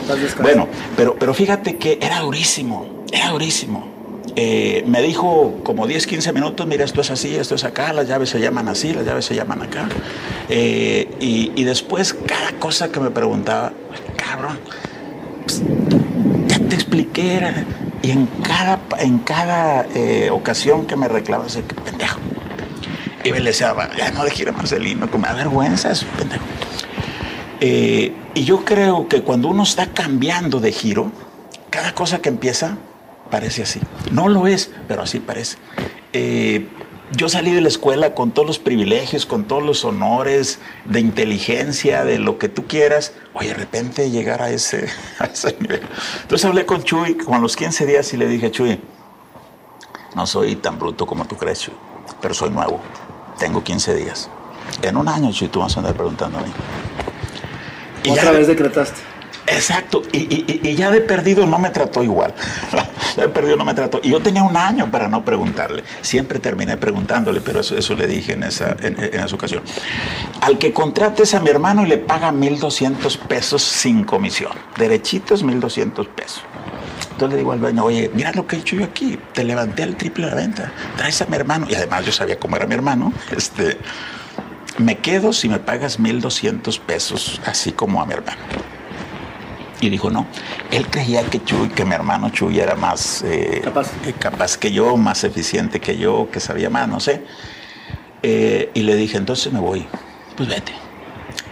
Bueno, 0.41 0.67
pero, 0.95 1.15
pero 1.15 1.33
fíjate 1.33 1.77
que 1.77 1.99
era 2.01 2.19
durísimo, 2.19 3.05
era 3.11 3.29
durísimo. 3.29 3.99
Eh, 4.35 4.83
me 4.87 5.01
dijo 5.01 5.59
como 5.63 5.87
10, 5.87 6.07
15 6.07 6.33
minutos, 6.33 6.65
mira, 6.67 6.85
esto 6.85 7.01
es 7.01 7.11
así, 7.11 7.35
esto 7.35 7.55
es 7.55 7.63
acá, 7.63 7.91
las 7.93 8.07
llaves 8.07 8.29
se 8.29 8.39
llaman 8.39 8.67
así, 8.69 8.93
las 8.93 9.05
llaves 9.05 9.25
se 9.25 9.35
llaman 9.35 9.61
acá. 9.61 9.89
Eh, 10.47 11.09
y, 11.19 11.63
después 11.63 12.13
cada 12.13 12.53
cosa 12.53 12.91
que 12.91 12.99
me 12.99 13.11
preguntaba, 13.11 13.73
cabrón, 14.15 14.59
pues, 15.45 15.61
ya 16.47 16.59
te 16.59 16.75
expliqué, 16.75 17.39
y 18.01 18.11
en 18.11 18.27
cada, 18.27 18.79
en 18.99 19.19
cada 19.19 19.85
eh, 19.93 20.29
ocasión 20.31 20.85
que 20.85 20.95
me 20.95 21.07
reclamaba, 21.07 21.47
ese 21.47 21.63
pendejo. 21.63 22.19
Y 23.23 23.31
me 23.31 23.39
le 23.39 23.49
decía, 23.49 23.75
ya 23.97 24.11
no 24.11 24.23
le 24.23 24.31
gire 24.31 24.51
Marcelino, 24.51 25.09
que 25.11 25.17
me 25.17 25.27
da 25.27 25.33
vergüenza 25.33 25.91
pendejo. 26.17 26.45
y 27.59 28.43
yo 28.43 28.63
creo 28.63 29.07
que 29.07 29.21
cuando 29.21 29.49
uno 29.49 29.63
está 29.63 29.87
cambiando 29.87 30.59
de 30.59 30.71
giro, 30.71 31.11
cada 31.69 31.93
cosa 31.93 32.19
que 32.19 32.29
empieza 32.29 32.77
parece 33.29 33.63
así. 33.63 33.79
No 34.11 34.27
lo 34.27 34.47
es, 34.47 34.71
pero 34.87 35.03
así 35.03 35.19
parece. 35.19 35.57
Eh, 36.13 36.67
yo 37.11 37.27
salí 37.27 37.51
de 37.51 37.61
la 37.61 37.67
escuela 37.67 38.13
con 38.13 38.31
todos 38.31 38.47
los 38.47 38.59
privilegios, 38.59 39.25
con 39.25 39.45
todos 39.45 39.63
los 39.63 39.83
honores 39.83 40.59
de 40.85 40.99
inteligencia, 40.99 42.03
de 42.03 42.19
lo 42.19 42.37
que 42.37 42.49
tú 42.49 42.67
quieras. 42.67 43.13
Oye, 43.33 43.49
de 43.49 43.55
repente 43.55 44.11
llegar 44.11 44.41
a 44.41 44.51
ese, 44.51 44.87
nivel. 45.59 45.81
Entonces 46.21 46.45
hablé 46.45 46.65
con 46.65 46.83
Chuy 46.83 47.15
con 47.17 47.41
los 47.41 47.55
15 47.55 47.85
días 47.85 48.13
y 48.13 48.17
le 48.17 48.27
dije, 48.27 48.51
Chuy, 48.51 48.79
no 50.15 50.27
soy 50.27 50.55
tan 50.55 50.77
bruto 50.77 51.05
como 51.05 51.25
tú 51.25 51.35
crees, 51.35 51.61
Chuy, 51.61 51.73
pero 52.21 52.33
soy 52.33 52.51
nuevo. 52.51 52.79
Tengo 53.39 53.63
15 53.63 53.95
días. 53.95 54.29
En 54.81 54.97
un 54.97 55.07
año, 55.07 55.31
Chuy, 55.31 55.47
tú 55.47 55.61
vas 55.61 55.75
a 55.75 55.79
andar 55.79 55.95
preguntando 55.95 56.37
a 56.37 56.41
mí. 56.41 56.51
Y 58.03 58.11
¿Otra 58.11 58.31
vez 58.31 58.47
decretaste? 58.47 59.08
Exacto, 59.47 60.03
y, 60.11 60.75
ya 60.75 60.91
de 60.91 61.01
perdido 61.01 61.45
no 61.45 61.57
me 61.57 61.69
trató 61.69 62.03
igual. 62.03 62.33
de 63.17 63.29
perdido 63.29 63.57
no 63.57 63.65
me 63.65 63.73
trató. 63.73 63.99
Y 64.03 64.11
yo 64.11 64.21
tenía 64.21 64.43
un 64.43 64.55
año 64.55 64.89
para 64.91 65.07
no 65.07 65.25
preguntarle. 65.25 65.83
Siempre 66.01 66.39
terminé 66.39 66.77
preguntándole, 66.77 67.41
pero 67.41 67.61
eso, 67.61 67.77
eso 67.77 67.95
le 67.95 68.07
dije 68.07 68.33
en 68.33 68.43
esa, 68.43 68.75
en, 68.81 68.99
esa 68.99 69.35
ocasión. 69.35 69.63
Al 70.41 70.57
que 70.57 70.71
contrates 70.71 71.33
a 71.33 71.39
mi 71.39 71.49
hermano 71.49 71.85
y 71.85 71.89
le 71.89 71.97
paga 71.97 72.31
1.200 72.31 73.17
pesos 73.17 73.63
sin 73.63 74.03
comisión. 74.03 74.51
Derechitos 74.77 75.43
1.200 75.43 76.07
pesos. 76.07 76.43
Entonces 77.11 77.35
le 77.35 77.37
digo 77.39 77.51
al 77.51 77.59
dueño, 77.59 77.83
oye, 77.83 78.09
mira 78.13 78.31
lo 78.31 78.47
que 78.47 78.55
he 78.55 78.59
hecho 78.59 78.75
yo 78.77 78.85
aquí. 78.85 79.19
Te 79.33 79.43
levanté 79.43 79.83
al 79.83 79.97
triple 79.97 80.25
de 80.25 80.31
la 80.31 80.37
venta. 80.37 80.71
Traes 80.95 81.21
a 81.21 81.25
mi 81.25 81.35
hermano. 81.35 81.67
Y 81.69 81.75
además 81.75 82.05
yo 82.05 82.11
sabía 82.11 82.39
cómo 82.39 82.55
era 82.55 82.65
mi 82.65 82.75
hermano. 82.75 83.11
Este, 83.35 83.77
me 84.77 84.99
quedo 84.99 85.33
si 85.33 85.49
me 85.49 85.59
pagas 85.59 85.99
1.200 85.99 86.79
pesos, 86.79 87.41
así 87.45 87.73
como 87.73 88.01
a 88.01 88.05
mi 88.05 88.13
hermano. 88.13 88.39
Y 89.81 89.89
dijo, 89.89 90.09
no, 90.09 90.27
él 90.71 90.87
creía 90.87 91.23
que 91.23 91.43
Chuy, 91.43 91.69
que 91.69 91.85
mi 91.85 91.93
hermano 91.93 92.29
Chuy 92.29 92.59
era 92.59 92.75
más 92.75 93.23
eh, 93.25 93.61
capaz. 94.19 94.57
que 94.57 94.71
yo, 94.71 94.97
más 94.97 95.23
eficiente 95.23 95.79
que 95.79 95.97
yo, 95.97 96.29
que 96.29 96.41
sabía 96.41 96.69
más, 96.69 96.87
no 96.89 96.99
sé. 96.99 97.23
Eh, 98.21 98.71
y 98.73 98.81
le 98.81 98.95
dije, 98.95 99.17
entonces 99.17 99.53
me 99.53 99.59
voy. 99.59 99.87
Pues 100.35 100.49
vete. 100.49 100.73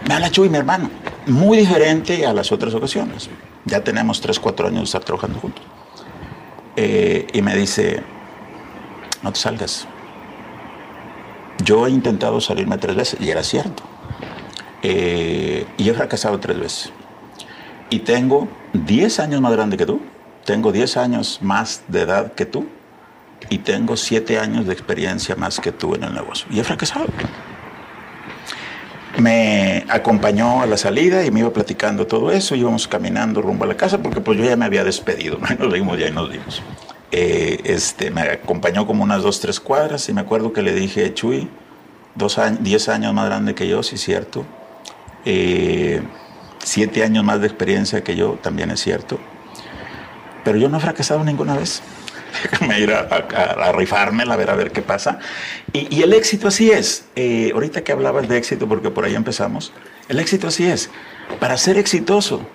Me 0.06 0.14
habla 0.14 0.30
Chuy, 0.30 0.50
mi 0.50 0.58
hermano. 0.58 0.90
Muy 1.26 1.56
diferente 1.56 2.26
a 2.26 2.34
las 2.34 2.52
otras 2.52 2.74
ocasiones. 2.74 3.30
Ya 3.64 3.82
tenemos 3.82 4.20
tres, 4.20 4.38
cuatro 4.38 4.66
años 4.66 4.80
de 4.80 4.84
estar 4.84 5.04
trabajando 5.04 5.40
juntos. 5.40 5.64
Eh, 6.76 7.26
y 7.32 7.40
me 7.40 7.56
dice, 7.56 8.02
no 9.22 9.32
te 9.32 9.40
salgas. 9.40 9.86
Yo 11.64 11.86
he 11.86 11.90
intentado 11.90 12.40
salirme 12.42 12.76
tres 12.76 12.94
veces, 12.94 13.20
y 13.20 13.30
era 13.30 13.42
cierto. 13.42 13.82
y 14.82 15.88
he 15.88 15.94
fracasado 15.94 16.38
tres 16.38 16.60
veces 16.60 16.92
y 17.90 18.00
tengo 18.00 18.48
10 18.72 19.20
años 19.20 19.40
más 19.40 19.52
grande 19.52 19.76
que 19.76 19.86
tú, 19.86 20.00
tengo 20.44 20.72
10 20.72 20.96
años 20.96 21.38
más 21.42 21.82
de 21.88 22.02
edad 22.02 22.32
que 22.32 22.46
tú 22.46 22.66
y 23.50 23.58
tengo 23.58 23.96
7 23.96 24.38
años 24.38 24.66
de 24.66 24.72
experiencia 24.72 25.36
más 25.36 25.60
que 25.60 25.72
tú 25.72 25.94
en 25.94 26.04
el 26.04 26.14
negocio. 26.14 26.46
Y 26.50 26.60
he 26.60 26.64
fracasado. 26.64 27.06
Me 29.18 29.84
acompañó 29.88 30.62
a 30.62 30.66
la 30.66 30.76
salida 30.76 31.24
y 31.24 31.30
me 31.30 31.40
iba 31.40 31.52
platicando 31.52 32.06
todo 32.06 32.30
eso, 32.30 32.54
íbamos 32.54 32.86
caminando 32.86 33.42
rumbo 33.42 33.64
a 33.64 33.66
la 33.66 33.76
casa 33.76 33.98
porque 33.98 34.20
pues 34.20 34.38
yo 34.38 34.44
ya 34.44 34.56
me 34.56 34.64
había 34.64 34.84
despedido, 34.84 35.38
¿no? 35.38 35.48
nos 35.58 35.72
vimos 35.72 35.98
ya 35.98 36.08
y 36.08 36.12
nos 36.12 36.30
vimos. 36.30 36.62
Eh, 37.10 37.60
este, 37.64 38.10
me 38.10 38.20
acompañó 38.22 38.86
como 38.86 39.02
unas 39.02 39.22
dos, 39.22 39.40
tres 39.40 39.60
cuadras 39.60 40.08
y 40.08 40.12
me 40.12 40.20
acuerdo 40.20 40.52
que 40.52 40.62
le 40.62 40.72
dije, 40.72 41.12
Chuy, 41.14 41.48
dos 42.14 42.38
años, 42.38 42.62
10 42.62 42.88
años 42.90 43.14
más 43.14 43.26
grande 43.26 43.54
que 43.54 43.66
yo, 43.66 43.82
sí 43.82 43.94
es 43.94 44.02
cierto. 44.02 44.44
Eh, 45.24 46.00
siete 46.68 47.02
años 47.02 47.24
más 47.24 47.40
de 47.40 47.46
experiencia 47.46 48.04
que 48.04 48.14
yo, 48.14 48.38
también 48.42 48.70
es 48.70 48.80
cierto. 48.80 49.18
Pero 50.44 50.58
yo 50.58 50.68
no 50.68 50.76
he 50.76 50.80
fracasado 50.80 51.24
ninguna 51.24 51.56
vez. 51.56 51.82
Déjame 52.50 52.78
ir 52.80 52.92
a, 52.92 53.00
a, 53.00 53.72
rifarme, 53.72 54.24
a 54.24 54.36
ver 54.36 54.50
a 54.50 54.54
ver 54.54 54.70
qué 54.70 54.82
pasa. 54.82 55.18
Y, 55.72 56.02
el 56.02 56.12
éxito 56.12 56.48
así 56.48 56.70
es. 56.70 57.06
Eh, 57.16 57.50
ahorita 57.54 57.82
que 57.82 57.92
hablabas 57.92 58.28
de 58.28 58.36
éxito, 58.36 58.68
porque 58.68 58.90
por 58.90 59.04
ahí 59.04 59.14
empezamos, 59.14 59.72
el 60.08 60.18
éxito 60.20 60.46
así 60.46 60.66
es. 60.66 60.90
Para 61.40 61.56
ser 61.56 61.78
exitoso, 61.78 62.46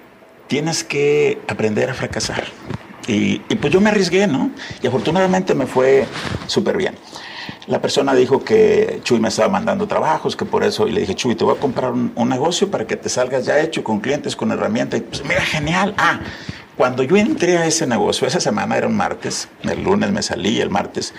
tienes 0.48 0.84
que 0.84 1.39
aprender 1.48 1.89
a 1.89 1.96
fracasar. 1.96 2.46
Y, 3.08 3.41
y 3.50 3.55
pues 3.55 3.74
yo 3.74 3.82
me 3.82 3.89
arriesgué, 3.89 4.27
¿no? 4.27 4.51
Y 4.82 4.88
afortunadamente 4.88 5.55
me 5.55 5.65
fue 5.65 6.05
súper 6.48 6.77
bien. 6.77 6.96
La 7.68 7.82
persona 7.82 8.14
dijo 8.14 8.44
que 8.44 9.00
Chuy 9.04 9.20
me 9.20 9.30
estaba 9.30 9.50
mandando 9.50 9.88
trabajos, 9.88 10.36
que 10.36 10.46
por 10.46 10.64
eso, 10.64 10.88
y 10.88 10.92
le 10.92 11.02
dije, 11.02 11.16
Chuy, 11.16 11.36
te 11.36 11.44
voy 11.44 11.56
a 11.56 11.60
comprar 11.60 11.92
un, 11.92 12.30
negocio 12.30 12.70
para 12.70 12.88
que 12.88 12.96
te 12.96 13.10
salgas 13.10 13.46
ya 13.46 13.60
hecho 13.60 13.84
con 13.84 14.00
clientes, 14.00 14.36
con 14.36 14.52
herramientas. 14.52 15.00
Y 15.00 15.04
pues, 15.04 15.24
mira, 15.24 15.42
genial. 15.42 15.94
Ah, 15.98 16.20
cuando 16.76 17.04
yo 17.04 17.16
entré 17.18 17.58
a 17.58 17.66
ese 17.68 17.86
negocio, 17.86 18.28
esa 18.28 18.40
semana 18.40 18.76
era 18.76 18.88
un 18.88 18.98
martes, 18.98 19.48
el 19.62 19.84
lunes 19.84 20.12
me 20.12 20.24
salí, 20.24 20.60
el 20.60 20.72
martes, 20.72 21.14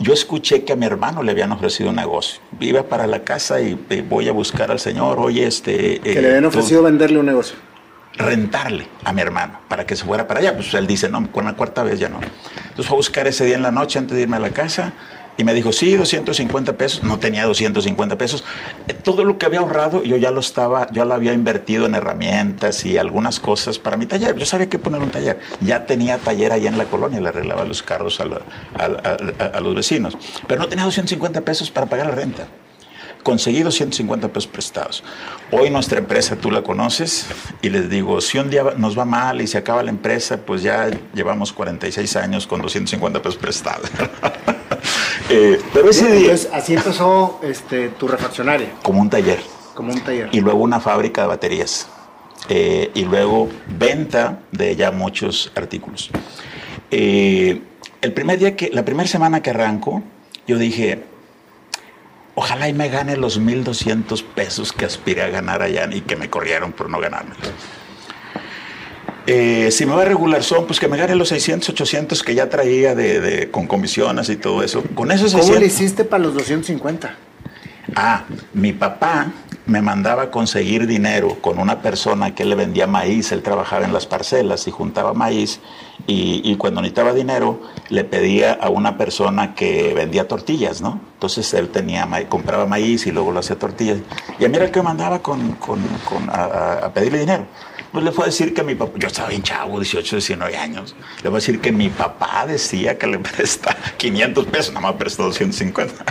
yo 0.00 0.12
escuché 0.12 0.64
que 0.64 0.72
a 0.72 0.76
mi 0.76 0.86
hermano 0.86 1.22
le 1.22 1.32
habían 1.32 1.52
ofrecido 1.52 1.90
un 1.90 1.96
negocio. 1.96 2.40
Iba 2.60 2.84
para 2.84 3.06
la 3.06 3.22
casa 3.22 3.60
y, 3.60 3.74
voy 4.08 4.28
a 4.28 4.32
buscar 4.32 4.70
al 4.70 4.80
señor, 4.80 5.18
oye, 5.18 5.46
este... 5.46 6.00
Que 6.00 6.20
le 6.20 6.28
habían 6.28 6.44
eh, 6.44 6.48
ofrecido 6.48 6.82
venderle 6.82 7.18
un 7.18 7.26
negocio. 7.26 7.56
Rentarle 8.16 8.88
a 9.04 9.12
mi 9.12 9.22
hermano 9.22 9.60
para 9.68 9.86
que 9.86 9.94
se 9.94 10.04
fuera 10.04 10.26
para 10.26 10.40
allá. 10.40 10.54
Pues 10.54 10.74
él 10.74 10.86
dice, 10.86 11.08
no, 11.08 11.30
con 11.30 11.44
la 11.44 11.54
cuarta 11.54 11.84
vez 11.84 12.00
ya 12.00 12.08
no. 12.08 12.18
Entonces 12.20 12.86
fue 12.86 12.96
a 12.96 12.96
buscar 12.96 13.26
ese 13.28 13.44
día 13.44 13.56
en 13.56 13.62
la 13.62 13.70
noche 13.70 13.98
antes 13.98 14.16
de 14.16 14.22
irme 14.22 14.36
a 14.36 14.40
la 14.40 14.50
casa 14.50 14.92
y 15.38 15.44
me 15.44 15.54
dijo, 15.54 15.72
sí, 15.72 15.94
250 15.94 16.76
pesos. 16.76 17.04
No 17.04 17.20
tenía 17.20 17.46
250 17.46 18.18
pesos. 18.18 18.44
Eh, 18.88 18.92
todo 18.92 19.22
lo 19.22 19.38
que 19.38 19.46
había 19.46 19.60
ahorrado, 19.60 20.02
yo 20.02 20.16
ya 20.16 20.32
lo 20.32 20.40
estaba, 20.40 20.90
yo 20.90 21.04
lo 21.04 21.14
había 21.14 21.32
invertido 21.32 21.86
en 21.86 21.94
herramientas 21.94 22.84
y 22.84 22.98
algunas 22.98 23.38
cosas 23.38 23.78
para 23.78 23.96
mi 23.96 24.06
taller. 24.06 24.34
Yo 24.36 24.44
sabía 24.44 24.68
que 24.68 24.80
poner 24.80 25.00
un 25.00 25.10
taller. 25.10 25.38
Ya 25.60 25.86
tenía 25.86 26.18
taller 26.18 26.50
ahí 26.50 26.66
en 26.66 26.76
la 26.76 26.86
colonia, 26.86 27.20
le 27.20 27.28
arreglaba 27.28 27.64
los 27.64 27.84
carros 27.84 28.20
a, 28.20 29.60
los 29.60 29.74
vecinos. 29.76 30.18
Pero 30.48 30.60
no 30.60 30.68
tenía 30.68 30.84
250 30.84 31.40
pesos 31.42 31.70
para 31.70 31.86
pagar 31.86 32.06
la 32.06 32.16
renta. 32.16 32.48
Conseguí 33.28 33.60
250 33.60 34.28
pesos 34.28 34.46
prestados. 34.46 35.04
Hoy 35.52 35.68
nuestra 35.68 35.98
empresa, 35.98 36.36
tú 36.36 36.50
la 36.50 36.62
conoces, 36.62 37.26
y 37.60 37.68
les 37.68 37.90
digo, 37.90 38.22
si 38.22 38.38
un 38.38 38.48
día 38.48 38.64
nos 38.78 38.98
va 38.98 39.04
mal 39.04 39.42
y 39.42 39.46
se 39.46 39.58
acaba 39.58 39.82
la 39.82 39.90
empresa, 39.90 40.38
pues 40.38 40.62
ya 40.62 40.88
llevamos 41.12 41.52
46 41.52 42.16
años 42.16 42.46
con 42.46 42.62
250 42.62 43.20
pesos 43.20 43.36
prestados. 43.36 43.90
eh, 45.28 45.60
pero 45.74 45.90
ese 45.90 46.10
día... 46.10 46.32
así 46.54 46.72
empezó 46.72 47.38
este, 47.42 47.90
tu 47.90 48.08
refaccionaria. 48.08 48.70
Como 48.82 49.02
un 49.02 49.10
taller. 49.10 49.40
Como 49.74 49.92
un 49.92 50.00
taller. 50.00 50.30
Y 50.32 50.40
luego 50.40 50.60
una 50.60 50.80
fábrica 50.80 51.20
de 51.20 51.28
baterías. 51.28 51.86
Eh, 52.48 52.90
y 52.94 53.04
luego 53.04 53.50
venta 53.78 54.38
de 54.52 54.74
ya 54.74 54.90
muchos 54.90 55.52
artículos. 55.54 56.08
Eh, 56.90 57.60
el 58.00 58.14
primer 58.14 58.38
día 58.38 58.56
que, 58.56 58.70
la 58.72 58.86
primera 58.86 59.06
semana 59.06 59.42
que 59.42 59.50
arranco, 59.50 60.02
yo 60.46 60.56
dije, 60.56 61.04
ojalá 62.38 62.68
y 62.68 62.72
me 62.72 62.88
gane 62.88 63.16
los 63.16 63.40
1.200 63.40 64.22
pesos 64.22 64.72
que 64.72 64.84
aspiré 64.84 65.22
a 65.22 65.28
ganar 65.28 65.60
allá 65.60 65.88
y 65.92 66.02
que 66.02 66.14
me 66.14 66.30
corrieron 66.30 66.70
por 66.70 66.88
no 66.88 67.00
ganarme. 67.00 67.34
Eh, 69.26 69.72
si 69.72 69.84
me 69.86 69.92
va 69.92 70.02
a 70.02 70.04
regular 70.04 70.44
son, 70.44 70.64
pues 70.66 70.78
que 70.78 70.86
me 70.86 70.96
gane 70.96 71.16
los 71.16 71.30
600, 71.30 71.70
800 71.70 72.22
que 72.22 72.36
ya 72.36 72.48
traía 72.48 72.94
de, 72.94 73.50
con 73.50 73.66
comisiones 73.66 74.28
y 74.28 74.36
todo 74.36 74.62
eso. 74.62 74.84
Con 74.94 75.10
esos 75.10 75.32
¿Cómo 75.34 75.52
le 75.56 75.66
hiciste 75.66 76.04
para 76.04 76.22
los 76.22 76.34
250? 76.34 77.16
Ah, 77.96 78.24
mi 78.54 78.72
papá 78.72 79.32
me 79.68 79.82
mandaba 79.82 80.22
a 80.24 80.30
conseguir 80.30 80.86
dinero 80.86 81.36
con 81.42 81.58
una 81.58 81.82
persona 81.82 82.34
que 82.34 82.46
le 82.46 82.54
vendía 82.54 82.86
maíz, 82.86 83.32
él 83.32 83.42
trabajaba 83.42 83.84
en 83.84 83.92
las 83.92 84.06
parcelas 84.06 84.66
y 84.66 84.70
juntaba 84.70 85.12
maíz 85.12 85.60
y, 86.06 86.56
cuando 86.56 86.80
necesitaba 86.80 87.12
dinero 87.12 87.60
le 87.90 88.02
pedía 88.04 88.54
a 88.54 88.70
una 88.70 88.96
persona 88.96 89.54
que 89.54 89.92
vendía 89.92 90.26
tortillas, 90.26 90.80
¿no? 90.80 91.00
Entonces 91.12 91.52
él 91.52 91.68
tenía 91.68 92.08
compraba 92.30 92.64
maíz 92.64 93.06
y 93.06 93.12
luego 93.12 93.30
lo 93.30 93.40
hacía 93.40 93.58
tortillas. 93.58 93.98
Y 94.38 94.46
a 94.46 94.48
mí 94.48 94.56
era 94.56 94.64
el 94.64 94.70
que 94.70 94.80
mandaba 94.80 95.20
con, 95.20 95.56
a 96.32 96.90
pedirle 96.94 97.20
dinero. 97.20 97.44
Pues 97.92 98.04
le 98.04 98.12
fue 98.12 98.24
a 98.24 98.26
decir 98.26 98.52
que 98.52 98.62
mi 98.62 98.74
papá, 98.74 98.98
yo 98.98 99.08
estaba 99.08 99.28
bien 99.28 99.42
chavo, 99.42 99.80
18, 99.80 100.16
19 100.16 100.56
años, 100.56 100.94
le 101.22 101.30
voy 101.30 101.38
a 101.38 101.40
decir 101.40 101.60
que 101.60 101.72
mi 101.72 101.88
papá 101.88 102.44
decía 102.46 102.98
que 102.98 103.06
le 103.06 103.18
presta 103.18 103.76
500 103.96 104.46
pesos, 104.46 104.74
nada 104.74 104.88
más 104.88 104.96
prestó 104.96 105.24
250. 105.24 106.04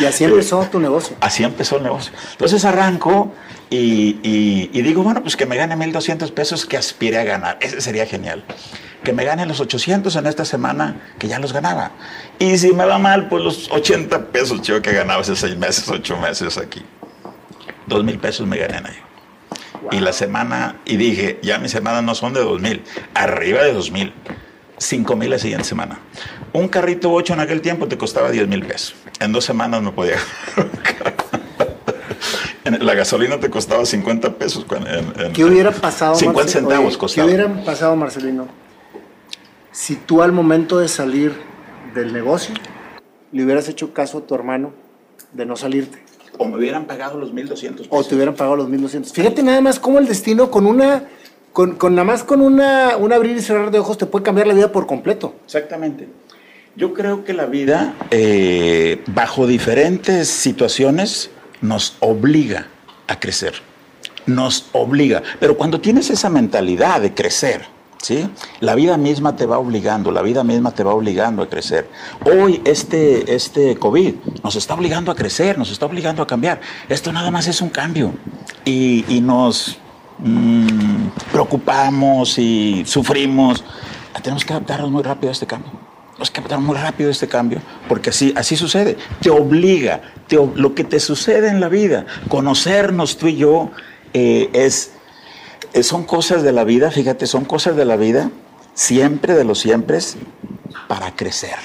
Y 0.00 0.04
así 0.04 0.24
empezó 0.24 0.62
tu 0.64 0.78
negocio. 0.78 1.16
Así 1.20 1.42
empezó 1.42 1.78
el 1.78 1.84
negocio. 1.84 2.12
Entonces 2.32 2.64
arranco 2.64 3.32
y, 3.70 4.18
y, 4.22 4.82
digo, 4.82 5.02
bueno, 5.02 5.22
pues 5.22 5.34
que 5.34 5.46
me 5.46 5.56
gane 5.56 5.74
1.200 5.76 6.30
pesos 6.32 6.66
que 6.66 6.76
aspire 6.76 7.18
a 7.18 7.24
ganar. 7.24 7.56
Ese 7.60 7.80
sería 7.80 8.04
genial. 8.04 8.44
Que 9.02 9.14
me 9.14 9.24
gane 9.24 9.46
los 9.46 9.60
800 9.60 10.14
en 10.14 10.26
esta 10.26 10.44
semana, 10.44 11.14
que 11.18 11.26
ya 11.26 11.38
los 11.38 11.54
ganaba. 11.54 11.92
Y 12.38 12.58
si 12.58 12.72
me 12.74 12.84
va 12.84 12.98
mal, 12.98 13.28
pues 13.30 13.42
los 13.42 13.70
80 13.70 14.26
pesos 14.26 14.60
yo 14.60 14.82
que 14.82 14.92
ganaba 14.92 15.22
hace 15.22 15.34
6 15.34 15.56
meses, 15.56 15.88
8 15.88 16.16
meses 16.18 16.58
aquí. 16.58 16.82
2 17.86 18.04
mil 18.04 18.18
pesos 18.18 18.46
me 18.46 18.58
gané 18.58 18.76
ahí. 18.76 19.11
Y 19.90 20.00
la 20.00 20.12
semana, 20.12 20.76
y 20.84 20.96
dije, 20.96 21.38
ya 21.42 21.58
mis 21.58 21.70
semanas 21.70 22.02
no 22.02 22.14
son 22.14 22.32
de 22.32 22.40
2000, 22.40 22.82
arriba 23.14 23.62
de 23.62 23.72
2000. 23.72 24.12
5 24.78 25.16
mil 25.16 25.30
la 25.30 25.38
siguiente 25.38 25.64
semana. 25.64 26.00
Un 26.52 26.68
carrito 26.68 27.12
8 27.12 27.34
en 27.34 27.40
aquel 27.40 27.60
tiempo 27.60 27.86
te 27.86 27.96
costaba 27.96 28.30
10 28.30 28.48
mil 28.48 28.64
pesos. 28.64 28.96
En 29.20 29.32
dos 29.32 29.44
semanas 29.44 29.80
me 29.80 29.92
podía. 29.92 30.16
la 32.64 32.94
gasolina 32.94 33.38
te 33.38 33.48
costaba 33.48 33.86
50 33.86 34.34
pesos. 34.34 34.66
¿Qué 35.34 35.44
hubiera 35.44 35.70
pasado? 35.70 36.16
50 36.16 36.52
centavos 36.52 36.96
costaba. 36.98 37.28
¿Qué 37.28 37.34
hubiera 37.34 37.64
pasado, 37.64 37.94
Marcelino? 37.96 38.48
Si 39.70 39.96
tú 39.96 40.22
al 40.22 40.32
momento 40.32 40.78
de 40.78 40.88
salir 40.88 41.32
del 41.94 42.12
negocio 42.12 42.54
le 43.32 43.44
hubieras 43.44 43.68
hecho 43.68 43.94
caso 43.94 44.18
a 44.18 44.26
tu 44.26 44.34
hermano 44.34 44.72
de 45.32 45.46
no 45.46 45.56
salirte. 45.56 46.02
O 46.38 46.46
me 46.46 46.56
hubieran 46.56 46.86
pagado 46.86 47.18
los 47.18 47.32
1.200 47.32 47.86
O 47.90 48.04
te 48.04 48.14
hubieran 48.14 48.34
pagado 48.34 48.56
los 48.56 48.68
1.200. 48.68 49.12
Fíjate 49.12 49.42
nada 49.42 49.60
más 49.60 49.78
cómo 49.78 49.98
el 49.98 50.06
destino 50.06 50.50
con 50.50 50.66
una... 50.66 51.04
Con, 51.52 51.76
con 51.76 51.94
nada 51.94 52.06
más 52.06 52.24
con 52.24 52.40
una, 52.40 52.96
un 52.96 53.12
abrir 53.12 53.36
y 53.36 53.42
cerrar 53.42 53.70
de 53.70 53.78
ojos 53.78 53.98
te 53.98 54.06
puede 54.06 54.22
cambiar 54.22 54.46
la 54.46 54.54
vida 54.54 54.72
por 54.72 54.86
completo. 54.86 55.34
Exactamente. 55.44 56.08
Yo 56.74 56.94
creo 56.94 57.24
que 57.24 57.34
la 57.34 57.44
vida, 57.44 57.94
eh, 58.10 59.02
bajo 59.08 59.46
diferentes 59.46 60.28
situaciones, 60.28 61.30
nos 61.60 61.96
obliga 62.00 62.68
a 63.06 63.20
crecer. 63.20 63.54
Nos 64.24 64.70
obliga. 64.72 65.22
Pero 65.38 65.58
cuando 65.58 65.82
tienes 65.82 66.08
esa 66.08 66.30
mentalidad 66.30 67.02
de 67.02 67.12
crecer, 67.12 67.66
¿sí? 68.02 68.28
La 68.60 68.74
vida 68.74 68.98
misma 68.98 69.36
te 69.36 69.46
va 69.46 69.58
obligando, 69.58 70.10
la 70.10 70.20
vida 70.20 70.44
misma 70.44 70.72
te 70.72 70.84
va 70.84 70.92
obligando 70.92 71.42
a 71.42 71.48
crecer. 71.48 71.88
Hoy 72.24 72.60
este, 72.64 73.34
este 73.34 73.76
COVID 73.76 74.14
nos 74.42 74.56
está 74.56 74.74
obligando 74.74 75.10
a 75.10 75.14
crecer, 75.14 75.56
nos 75.56 75.70
está 75.70 75.86
obligando 75.86 76.22
a 76.22 76.26
cambiar. 76.26 76.60
Esto 76.88 77.12
nada 77.12 77.30
más 77.30 77.46
es 77.46 77.62
un 77.62 77.70
cambio 77.70 78.12
y, 78.64 79.20
nos 79.22 79.78
mm, 80.18 81.06
preocupamos 81.30 82.38
y 82.38 82.82
sufrimos. 82.84 83.64
Tenemos 84.20 84.44
que 84.44 84.52
adaptarnos 84.52 84.90
muy 84.90 85.02
rápido 85.02 85.30
a 85.30 85.32
este 85.32 85.46
cambio. 85.46 85.70
Tenemos 86.10 86.30
que 86.30 86.40
adaptarnos 86.40 86.66
muy 86.66 86.76
rápido 86.76 87.08
a 87.08 87.12
este 87.12 87.28
cambio 87.28 87.60
porque 87.88 88.10
así, 88.10 88.34
así 88.36 88.56
sucede. 88.56 88.98
Te 89.20 89.30
obliga, 89.30 90.02
lo 90.54 90.74
que 90.74 90.82
te 90.82 90.98
sucede 90.98 91.48
en 91.48 91.60
la 91.60 91.68
vida, 91.68 92.06
conocernos 92.28 93.16
tú 93.16 93.28
y 93.28 93.36
yo 93.36 93.70
eh, 94.12 94.50
es 94.52 94.92
son 95.80 96.04
cosas 96.04 96.42
de 96.42 96.52
la 96.52 96.64
vida, 96.64 96.90
fíjate, 96.90 97.26
son 97.26 97.44
cosas 97.44 97.76
de 97.76 97.84
la 97.84 97.96
vida, 97.96 98.30
siempre 98.74 99.34
de 99.34 99.44
los 99.44 99.60
siempre, 99.60 99.98
para 100.88 101.14
crecer. 101.16 101.56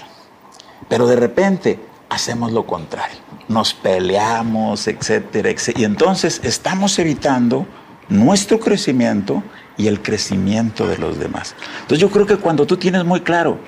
Pero 0.87 1.07
de 1.07 1.17
repente 1.17 1.79
hacemos 2.09 2.53
lo 2.53 2.65
contrario, 2.65 3.17
nos 3.49 3.73
peleamos, 3.73 4.87
etcétera, 4.87 5.49
etcétera. 5.49 5.81
Y 5.81 5.85
entonces 5.85 6.39
estamos 6.43 6.97
evitando 6.99 7.67
nuestro 8.07 8.59
crecimiento 8.59 9.43
y 9.75 9.87
el 9.87 10.01
crecimiento 10.01 10.87
de 10.87 10.97
los 10.97 11.19
demás. 11.19 11.55
Entonces 11.81 11.99
yo 11.99 12.09
creo 12.09 12.25
que 12.25 12.37
cuando 12.37 12.65
tú 12.65 12.77
tienes 12.77 13.03
muy 13.03 13.21
claro 13.21 13.59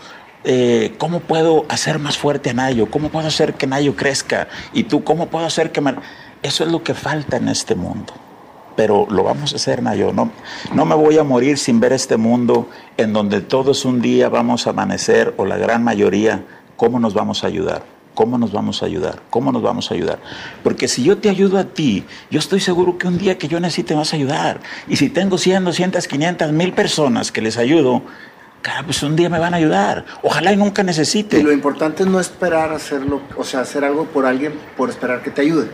eh, 0.45 0.95
cómo 0.97 1.19
puedo 1.19 1.65
hacer 1.67 1.99
más 1.99 2.17
fuerte 2.17 2.51
a 2.51 2.53
Nayo, 2.53 2.89
cómo 2.89 3.09
puedo 3.09 3.27
hacer 3.27 3.55
que 3.55 3.67
Nayo 3.67 3.95
crezca 3.97 4.47
y 4.71 4.83
tú 4.83 5.03
cómo 5.03 5.27
puedo 5.27 5.45
hacer 5.45 5.73
que... 5.73 5.83
Eso 6.41 6.63
es 6.63 6.71
lo 6.71 6.81
que 6.81 6.93
falta 6.93 7.35
en 7.35 7.49
este 7.49 7.75
mundo 7.75 8.13
pero 8.79 9.05
lo 9.09 9.23
vamos 9.23 9.51
a 9.51 9.57
hacer, 9.57 9.83
Nayo. 9.83 10.13
No, 10.13 10.31
no 10.73 10.85
me 10.85 10.95
voy 10.95 11.17
a 11.17 11.23
morir 11.25 11.57
sin 11.57 11.81
ver 11.81 11.91
este 11.91 12.15
mundo 12.15 12.69
en 12.95 13.11
donde 13.11 13.41
todos 13.41 13.83
un 13.83 13.99
día 13.99 14.29
vamos 14.29 14.67
a 14.67 14.69
amanecer, 14.69 15.33
o 15.35 15.43
la 15.43 15.57
gran 15.57 15.83
mayoría, 15.83 16.45
¿cómo 16.77 16.97
nos 16.97 17.13
vamos 17.13 17.43
a 17.43 17.47
ayudar? 17.47 17.83
¿Cómo 18.15 18.37
nos 18.37 18.53
vamos 18.53 18.81
a 18.81 18.85
ayudar? 18.85 19.21
¿Cómo 19.29 19.51
nos 19.51 19.61
vamos 19.61 19.91
a 19.91 19.95
ayudar? 19.95 20.19
Porque 20.63 20.87
si 20.87 21.03
yo 21.03 21.17
te 21.17 21.27
ayudo 21.27 21.57
a 21.57 21.65
ti, 21.65 22.05
yo 22.31 22.39
estoy 22.39 22.61
seguro 22.61 22.97
que 22.97 23.09
un 23.09 23.17
día 23.17 23.37
que 23.37 23.49
yo 23.49 23.59
necesite 23.59 23.95
vas 23.95 24.13
a 24.13 24.15
ayudar. 24.15 24.61
Y 24.87 24.95
si 24.95 25.09
tengo 25.09 25.37
100, 25.37 25.65
200, 25.65 26.07
500, 26.07 26.53
mil 26.53 26.71
personas 26.71 27.33
que 27.33 27.41
les 27.41 27.57
ayudo, 27.57 28.01
pues 28.85 29.03
un 29.03 29.17
día 29.17 29.27
me 29.27 29.39
van 29.39 29.55
a 29.55 29.57
ayudar. 29.57 30.05
Ojalá 30.23 30.53
y 30.53 30.55
nunca 30.55 30.83
necesite. 30.83 31.37
Y 31.37 31.43
lo 31.43 31.51
importante 31.51 32.03
es 32.03 32.09
no 32.09 32.21
esperar 32.21 32.71
hacerlo, 32.71 33.19
o 33.35 33.43
sea, 33.43 33.59
hacer 33.59 33.83
algo 33.83 34.05
por 34.05 34.25
alguien 34.25 34.53
por 34.77 34.89
esperar 34.89 35.21
que 35.21 35.31
te 35.31 35.41
ayude 35.41 35.67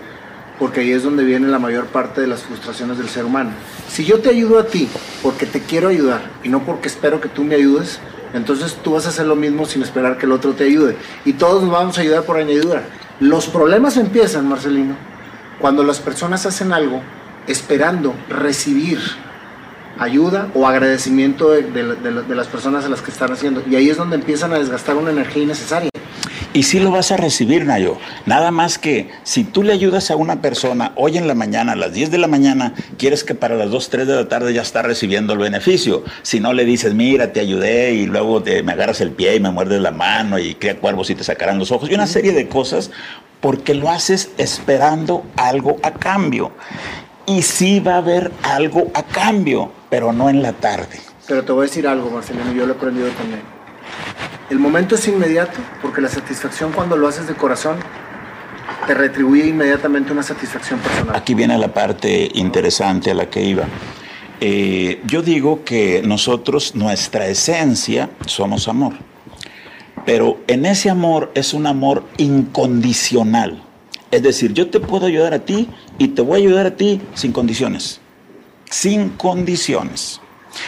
porque 0.59 0.81
ahí 0.81 0.91
es 0.91 1.03
donde 1.03 1.23
viene 1.23 1.47
la 1.47 1.59
mayor 1.59 1.85
parte 1.87 2.21
de 2.21 2.27
las 2.27 2.43
frustraciones 2.43 2.97
del 2.97 3.09
ser 3.09 3.25
humano. 3.25 3.51
Si 3.89 4.05
yo 4.05 4.19
te 4.19 4.29
ayudo 4.29 4.59
a 4.59 4.67
ti 4.67 4.87
porque 5.21 5.45
te 5.45 5.61
quiero 5.61 5.89
ayudar 5.89 6.21
y 6.43 6.49
no 6.49 6.63
porque 6.63 6.87
espero 6.87 7.19
que 7.19 7.29
tú 7.29 7.43
me 7.43 7.55
ayudes, 7.55 7.99
entonces 8.33 8.77
tú 8.83 8.91
vas 8.91 9.05
a 9.05 9.09
hacer 9.09 9.25
lo 9.25 9.35
mismo 9.35 9.65
sin 9.65 9.81
esperar 9.81 10.17
que 10.17 10.25
el 10.25 10.31
otro 10.31 10.53
te 10.53 10.65
ayude. 10.65 10.97
Y 11.23 11.33
todos 11.33 11.63
nos 11.63 11.71
vamos 11.71 11.97
a 11.97 12.01
ayudar 12.01 12.23
por 12.23 12.37
añadidura. 12.37 12.83
Los 13.19 13.47
problemas 13.47 13.97
empiezan, 13.97 14.47
Marcelino, 14.47 14.95
cuando 15.59 15.83
las 15.83 15.99
personas 15.99 16.45
hacen 16.45 16.73
algo 16.73 17.01
esperando 17.47 18.13
recibir 18.29 18.99
ayuda 19.97 20.49
o 20.53 20.67
agradecimiento 20.67 21.51
de, 21.51 21.63
de 21.63 22.35
las 22.35 22.47
personas 22.47 22.85
a 22.85 22.89
las 22.89 23.01
que 23.01 23.11
están 23.11 23.31
haciendo. 23.31 23.63
Y 23.69 23.75
ahí 23.75 23.89
es 23.89 23.97
donde 23.97 24.17
empiezan 24.17 24.51
a 24.51 24.57
desgastar 24.57 24.97
una 24.97 25.11
energía 25.11 25.43
innecesaria. 25.43 25.89
Y 26.55 26.63
sí 26.63 26.79
lo 26.79 26.89
vas 26.89 27.11
a 27.11 27.17
recibir, 27.17 27.65
Nayo. 27.65 27.97
Nada 28.25 28.49
más 28.49 28.77
que 28.77 29.09
si 29.23 29.43
tú 29.43 29.61
le 29.61 29.73
ayudas 29.73 30.09
a 30.09 30.15
una 30.15 30.41
persona 30.41 30.93
hoy 30.95 31.17
en 31.17 31.27
la 31.27 31.35
mañana, 31.35 31.73
a 31.73 31.75
las 31.75 31.91
10 31.91 32.11
de 32.11 32.17
la 32.17 32.27
mañana, 32.27 32.73
quieres 32.97 33.25
que 33.25 33.35
para 33.35 33.57
las 33.57 33.69
2, 33.71 33.89
3 33.89 34.07
de 34.07 34.15
la 34.15 34.29
tarde 34.29 34.53
ya 34.53 34.61
está 34.61 34.81
recibiendo 34.81 35.33
el 35.33 35.39
beneficio. 35.39 36.05
Si 36.21 36.39
no 36.39 36.53
le 36.53 36.63
dices, 36.63 36.93
mira, 36.93 37.33
te 37.33 37.41
ayudé 37.41 37.95
y 37.95 38.05
luego 38.05 38.41
te, 38.41 38.63
me 38.63 38.71
agarras 38.71 39.01
el 39.01 39.11
pie 39.11 39.35
y 39.35 39.41
me 39.41 39.51
muerdes 39.51 39.81
la 39.81 39.91
mano 39.91 40.39
y 40.39 40.55
crea 40.55 40.77
cuervos 40.77 41.09
y 41.09 41.15
te 41.15 41.25
sacarán 41.25 41.59
los 41.59 41.73
ojos. 41.73 41.91
Y 41.91 41.93
una 41.93 42.07
serie 42.07 42.31
de 42.31 42.47
cosas 42.47 42.89
porque 43.41 43.73
lo 43.73 43.89
haces 43.89 44.29
esperando 44.37 45.25
algo 45.35 45.75
a 45.83 45.91
cambio. 45.91 46.53
Y 47.25 47.41
sí 47.41 47.81
va 47.81 47.95
a 47.95 47.97
haber 47.97 48.31
algo 48.43 48.91
a 48.93 49.03
cambio, 49.03 49.73
pero 49.89 50.13
no 50.13 50.29
en 50.29 50.41
la 50.41 50.53
tarde. 50.53 51.01
Pero 51.27 51.43
te 51.43 51.51
voy 51.51 51.65
a 51.65 51.67
decir 51.67 51.85
algo, 51.85 52.09
Marcelino, 52.09 52.53
yo 52.53 52.65
lo 52.65 52.75
he 52.75 52.77
aprendido 52.77 53.09
también 53.09 53.54
el 54.49 54.59
momento 54.59 54.95
es 54.95 55.07
inmediato 55.07 55.59
porque 55.81 56.01
la 56.01 56.09
satisfacción 56.09 56.71
cuando 56.71 56.95
lo 56.95 57.07
haces 57.07 57.27
de 57.27 57.33
corazón 57.35 57.77
te 58.85 58.93
retribuye 58.93 59.47
inmediatamente 59.47 60.11
una 60.11 60.23
satisfacción 60.23 60.79
personal. 60.79 61.15
Aquí 61.15 61.33
viene 61.33 61.57
la 61.57 61.73
parte 61.73 62.29
interesante 62.33 63.11
a 63.11 63.13
la 63.15 63.29
que 63.29 63.41
iba. 63.41 63.65
Eh, 64.41 65.01
yo 65.05 65.21
digo 65.21 65.63
que 65.63 66.01
nosotros, 66.05 66.75
nuestra 66.75 67.27
esencia, 67.27 68.09
somos 68.25 68.67
amor. 68.67 68.93
Pero 70.05 70.39
en 70.47 70.65
ese 70.65 70.89
amor 70.89 71.31
es 71.33 71.53
un 71.53 71.65
amor 71.65 72.03
incondicional. 72.17 73.63
Es 74.11 74.21
decir, 74.21 74.53
yo 74.53 74.69
te 74.69 74.79
puedo 74.79 75.07
ayudar 75.07 75.33
a 75.33 75.39
ti 75.39 75.67
y 75.97 76.09
te 76.09 76.21
voy 76.21 76.41
a 76.41 76.43
ayudar 76.43 76.65
a 76.67 76.75
ti 76.75 77.01
sin 77.15 77.31
condiciones. 77.31 77.99
Sin 78.69 79.09
condiciones. 79.09 80.21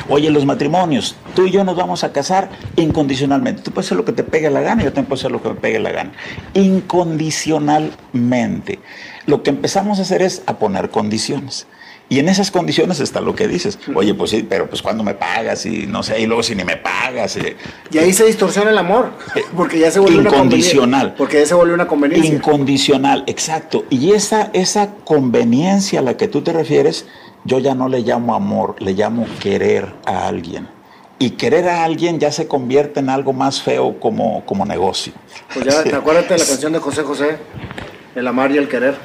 Oye, 0.10 0.30
los 0.30 0.46
matrimonios, 0.46 1.16
tú 1.36 1.46
y 1.46 1.52
yo 1.52 1.64
nos 1.64 1.76
vamos 1.76 2.04
a 2.04 2.12
casar 2.12 2.50
incondicionalmente. 2.76 3.62
Tú 3.62 3.72
puedes 3.72 3.88
hacer 3.88 3.98
lo 3.98 4.06
que 4.06 4.14
te 4.14 4.24
pegue 4.24 4.50
la 4.50 4.62
gana 4.62 4.84
yo 4.84 4.94
también 4.94 5.08
puedo 5.08 5.20
hacer 5.20 5.32
lo 5.32 5.42
que 5.42 5.50
me 5.50 5.56
pegue 5.56 5.80
la 5.80 5.92
gana. 5.92 6.12
Incondicionalmente. 6.54 8.80
Lo 9.26 9.44
que 9.44 9.50
empezamos 9.50 10.00
a 10.00 10.04
hacer 10.04 10.22
es 10.22 10.42
a 10.46 10.58
poner 10.58 10.90
condiciones. 10.90 11.68
Y 12.10 12.20
en 12.20 12.30
esas 12.30 12.52
condiciones 12.52 13.02
está 13.02 13.20
lo 13.20 13.36
que 13.36 13.50
dices. 13.50 13.78
Oye, 13.94 14.14
pues 14.14 14.32
sí, 14.32 14.46
pero 14.48 14.70
pues 14.70 14.82
cuando 14.82 15.04
me 15.04 15.14
pagas 15.14 15.66
y 15.66 15.88
no 15.88 16.04
sé, 16.04 16.22
y 16.22 16.26
luego 16.26 16.42
si 16.42 16.56
ni 16.56 16.64
me 16.64 16.78
pagas. 16.78 17.36
Eh, 17.36 17.58
y 17.92 17.98
ahí 17.98 18.14
se 18.14 18.26
distorsiona 18.26 18.70
el 18.70 18.78
amor, 18.78 19.12
porque 19.58 19.78
ya 19.78 19.92
se 19.92 20.00
vuelve 20.00 20.22
incondicional. 20.22 21.08
Una 21.08 21.16
porque 21.16 21.40
ya 21.40 21.46
se 21.46 21.54
vuelve 21.54 21.74
una 21.74 21.88
conveniencia. 21.88 22.34
Incondicional, 22.34 23.26
exacto. 23.28 23.84
Y 23.90 24.14
esa, 24.14 24.52
esa 24.54 24.94
conveniencia 25.04 26.00
a 26.00 26.02
la 26.02 26.16
que 26.16 26.30
tú 26.30 26.44
te 26.44 26.54
refieres, 26.54 27.06
yo 27.48 27.60
ya 27.60 27.74
no 27.74 27.88
le 27.88 28.02
llamo 28.02 28.36
amor, 28.36 28.76
le 28.80 28.92
llamo 28.92 29.26
querer 29.40 29.94
a 30.06 30.28
alguien. 30.28 30.68
Y 31.18 31.32
querer 31.32 31.68
a 31.70 31.86
alguien 31.86 32.20
ya 32.20 32.32
se 32.32 32.48
convierte 32.48 33.00
en 33.00 33.10
algo 33.10 33.34
más 33.34 33.62
feo 33.62 34.00
como, 34.00 34.46
como 34.46 34.66
negocio. 34.66 35.14
Pues 35.54 35.66
ya, 35.66 35.84
¿te 35.84 35.96
acuerdas 35.96 36.28
de 36.28 36.38
la 36.38 36.46
canción 36.46 36.74
de 36.74 36.80
José 36.80 37.04
José? 37.04 37.38
El 38.16 38.28
amar 38.28 38.52
y 38.52 38.58
el 38.58 38.68
querer. 38.68 38.96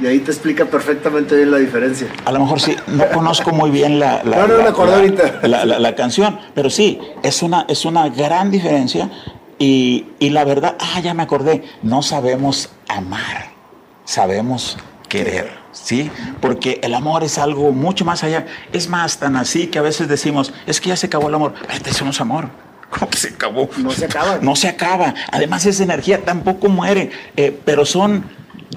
Y 0.00 0.06
ahí 0.06 0.20
te 0.20 0.30
explica 0.30 0.64
perfectamente 0.64 1.34
bien 1.36 1.50
la 1.50 1.58
diferencia. 1.58 2.06
A 2.24 2.32
lo 2.32 2.38
mejor 2.40 2.60
sí, 2.60 2.74
no 2.86 3.06
conozco 3.10 3.50
muy 3.50 3.70
bien 3.70 3.98
la, 3.98 4.22
la, 4.24 4.46
no, 4.46 4.46
no, 4.46 5.78
la, 5.78 5.94
canción, 5.94 6.38
pero 6.54 6.70
sí, 6.70 6.98
es 7.22 7.42
una, 7.42 7.66
es 7.68 7.84
una 7.84 8.08
gran 8.08 8.50
diferencia. 8.50 9.10
Y, 9.58 10.06
y 10.18 10.30
la 10.30 10.44
verdad, 10.44 10.76
ah, 10.78 11.00
ya 11.00 11.12
me 11.12 11.24
acordé, 11.24 11.64
no 11.82 12.00
sabemos 12.00 12.70
amar, 12.88 13.50
sabemos 14.04 14.78
querer. 15.10 15.60
¿sí? 15.72 16.10
Porque 16.40 16.80
el 16.82 16.94
amor 16.94 17.24
es 17.24 17.38
algo 17.38 17.72
mucho 17.72 18.04
más 18.04 18.24
allá. 18.24 18.46
Es 18.72 18.88
más, 18.88 19.18
tan 19.18 19.36
así 19.36 19.66
que 19.66 19.78
a 19.78 19.82
veces 19.82 20.08
decimos, 20.08 20.52
es 20.66 20.80
que 20.80 20.88
ya 20.88 20.96
se 20.96 21.06
acabó 21.06 21.28
el 21.28 21.34
amor. 21.34 21.54
Este 21.72 21.92
somos 21.92 22.20
amor. 22.20 22.48
¿Cómo 22.90 23.08
que 23.08 23.18
se 23.18 23.28
acabó? 23.28 23.68
No 23.78 23.90
se 23.90 24.06
acaba. 24.06 24.38
No 24.40 24.56
se 24.56 24.68
acaba. 24.68 25.14
Además, 25.30 25.64
esa 25.66 25.82
energía 25.82 26.24
tampoco 26.24 26.68
muere. 26.68 27.10
Eh, 27.36 27.58
pero 27.64 27.84
son. 27.84 28.24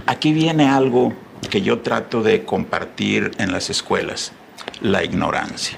Aquí 0.06 0.34
viene 0.34 0.68
algo 0.68 1.14
que 1.50 1.62
yo 1.62 1.80
trato 1.80 2.22
de 2.24 2.44
compartir 2.46 3.32
en 3.38 3.52
las 3.52 3.70
escuelas: 3.70 4.32
la 4.82 5.04
ignorancia. 5.04 5.78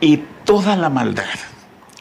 Y 0.00 0.22
toda 0.44 0.76
la 0.76 0.88
maldad, 0.88 1.24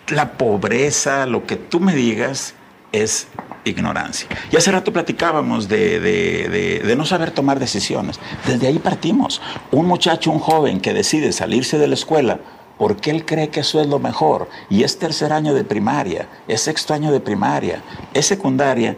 la 0.07 0.33
pobreza, 0.33 1.27
lo 1.27 1.45
que 1.45 1.55
tú 1.55 1.79
me 1.79 1.93
digas, 1.93 2.55
es 2.93 3.27
ignorancia. 3.65 4.29
Y 4.51 4.55
hace 4.55 4.71
rato 4.71 4.93
platicábamos 4.93 5.67
de, 5.67 6.93
no 6.95 7.05
saber 7.05 7.31
tomar 7.31 7.59
decisiones. 7.59 8.19
Desde 8.47 8.67
ahí 8.67 8.79
partimos. 8.79 9.41
Un 9.71 9.87
muchacho, 9.87 10.31
un 10.31 10.39
joven 10.39 10.79
que 10.79 10.93
decide 10.93 11.33
salirse 11.33 11.77
de 11.77 11.87
la 11.87 11.95
escuela 11.95 12.39
porque 12.77 13.11
él 13.11 13.25
cree 13.25 13.49
que 13.49 13.61
eso 13.61 13.81
es 13.81 13.87
lo 13.87 13.99
mejor 13.99 14.49
y 14.69 14.83
es 14.83 14.97
tercer 14.97 15.31
año 15.31 15.53
de 15.53 15.63
primaria, 15.63 16.27
es 16.47 16.61
sexto 16.61 16.93
año 16.93 17.11
de 17.11 17.19
primaria, 17.19 17.81
es 18.13 18.25
secundaria, 18.25 18.97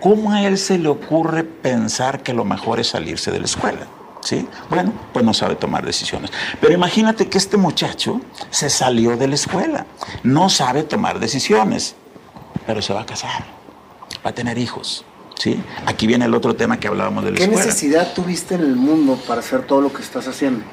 ¿cómo 0.00 0.32
a 0.32 0.42
él 0.42 0.58
se 0.58 0.76
le 0.76 0.88
ocurre 0.88 1.44
pensar 1.44 2.22
que 2.22 2.34
lo 2.34 2.44
mejor 2.44 2.80
es 2.80 2.88
salirse 2.88 3.30
de 3.30 3.38
la 3.38 3.44
escuela? 3.46 3.86
¿Sí? 4.22 4.46
Bueno, 4.68 4.92
pues 5.12 5.24
no 5.24 5.34
sabe 5.34 5.56
tomar 5.56 5.84
decisiones. 5.84 6.30
Pero 6.60 6.74
imagínate 6.74 7.28
que 7.28 7.38
este 7.38 7.56
muchacho 7.56 8.20
se 8.50 8.70
salió 8.70 9.16
de 9.16 9.28
la 9.28 9.34
escuela, 9.34 9.86
no 10.22 10.48
sabe 10.48 10.82
tomar 10.84 11.18
decisiones, 11.18 11.96
pero 12.66 12.82
se 12.82 12.92
va 12.92 13.02
a 13.02 13.06
casar 13.06 13.62
va 14.24 14.30
a 14.30 14.34
tener 14.34 14.58
hijos. 14.58 15.04
¿sí? 15.38 15.60
Aquí 15.86 16.06
viene 16.06 16.24
el 16.24 16.34
otro 16.34 16.54
tema 16.54 16.78
que 16.78 16.88
hablábamos 16.88 17.24
de 17.24 17.32
la 17.32 17.36
¿Qué 17.36 17.48
necesidad 17.48 18.12
tuviste 18.14 18.54
en 18.54 18.62
el 18.62 18.76
mundo 18.76 19.18
para 19.26 19.40
hacer 19.40 19.62
todo 19.62 19.80
lo 19.80 19.92
que 19.92 20.02
estás 20.02 20.28
haciendo? 20.28 20.64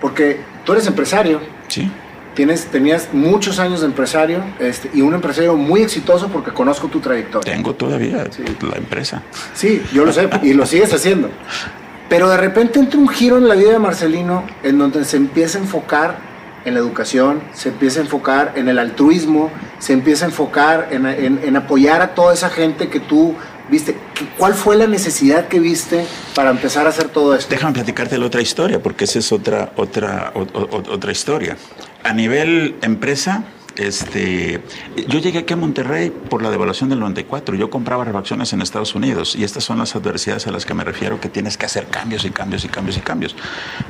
Porque 0.00 0.40
tú 0.64 0.72
eres 0.72 0.86
empresario. 0.86 1.40
Sí. 1.68 1.90
Tienes, 2.34 2.66
tenías 2.66 3.10
muchos 3.12 3.60
años 3.60 3.80
de 3.80 3.86
empresario 3.86 4.42
este, 4.58 4.90
y 4.92 5.02
un 5.02 5.14
empresario 5.14 5.54
muy 5.54 5.82
exitoso 5.82 6.28
porque 6.28 6.50
conozco 6.50 6.88
tu 6.88 6.98
trayectoria. 6.98 7.52
Tengo 7.52 7.74
todavía 7.74 8.26
la 8.60 8.76
empresa. 8.76 9.22
Sí, 9.54 9.80
yo 9.92 10.04
lo 10.04 10.12
sé 10.12 10.28
y 10.42 10.52
lo 10.52 10.66
sigues 10.66 10.92
haciendo. 10.92 11.30
Pero 12.08 12.28
de 12.28 12.36
repente 12.36 12.80
entra 12.80 12.98
un 12.98 13.08
giro 13.08 13.38
en 13.38 13.48
la 13.48 13.54
vida 13.54 13.70
de 13.70 13.78
Marcelino 13.78 14.44
en 14.64 14.78
donde 14.78 15.04
se 15.04 15.16
empieza 15.16 15.58
a 15.58 15.62
enfocar 15.62 16.33
en 16.64 16.74
la 16.74 16.80
educación, 16.80 17.42
se 17.52 17.68
empieza 17.68 18.00
a 18.00 18.02
enfocar 18.02 18.52
en 18.56 18.68
el 18.68 18.78
altruismo, 18.78 19.50
se 19.78 19.92
empieza 19.92 20.24
a 20.24 20.28
enfocar 20.28 20.88
en, 20.90 21.56
apoyar 21.56 22.02
a 22.02 22.14
toda 22.14 22.32
esa 22.34 22.50
gente 22.50 22.88
que 22.88 23.00
tú 23.00 23.34
viste. 23.70 23.96
¿Cuál 24.38 24.54
fue 24.54 24.76
la 24.76 24.86
necesidad 24.86 25.48
que 25.48 25.60
viste 25.60 26.04
para 26.34 26.50
empezar 26.50 26.86
a 26.86 26.90
hacer 26.90 27.08
todo 27.08 27.34
esto? 27.34 27.50
Déjame 27.50 27.74
platicarte 27.74 28.18
la 28.18 28.26
otra 28.26 28.40
historia, 28.40 28.82
porque 28.82 29.04
esa 29.04 29.18
es 29.18 29.32
otra, 29.32 29.72
otra, 29.76 30.32
otra 30.34 31.12
historia. 31.12 31.56
A 32.02 32.12
nivel 32.12 32.76
empresa, 32.82 33.44
este, 33.76 34.62
yo 35.08 35.18
llegué 35.18 35.40
aquí 35.40 35.52
a 35.52 35.56
Monterrey 35.56 36.10
por 36.10 36.42
la 36.42 36.50
devaluación 36.50 36.90
del 36.90 37.00
94. 37.00 37.54
Yo 37.56 37.70
compraba 37.70 38.04
refacciones 38.04 38.52
en 38.52 38.62
Estados 38.62 38.94
Unidos 38.94 39.34
y 39.34 39.44
estas 39.44 39.64
son 39.64 39.78
las 39.78 39.96
adversidades 39.96 40.46
a 40.46 40.52
las 40.52 40.64
que 40.64 40.74
me 40.74 40.84
refiero 40.84 41.20
que 41.20 41.28
tienes 41.28 41.56
que 41.56 41.66
hacer 41.66 41.86
cambios 41.86 42.24
y 42.24 42.30
cambios 42.30 42.64
y 42.64 42.68
cambios 42.68 42.96
y 42.96 43.00
cambios. 43.00 43.34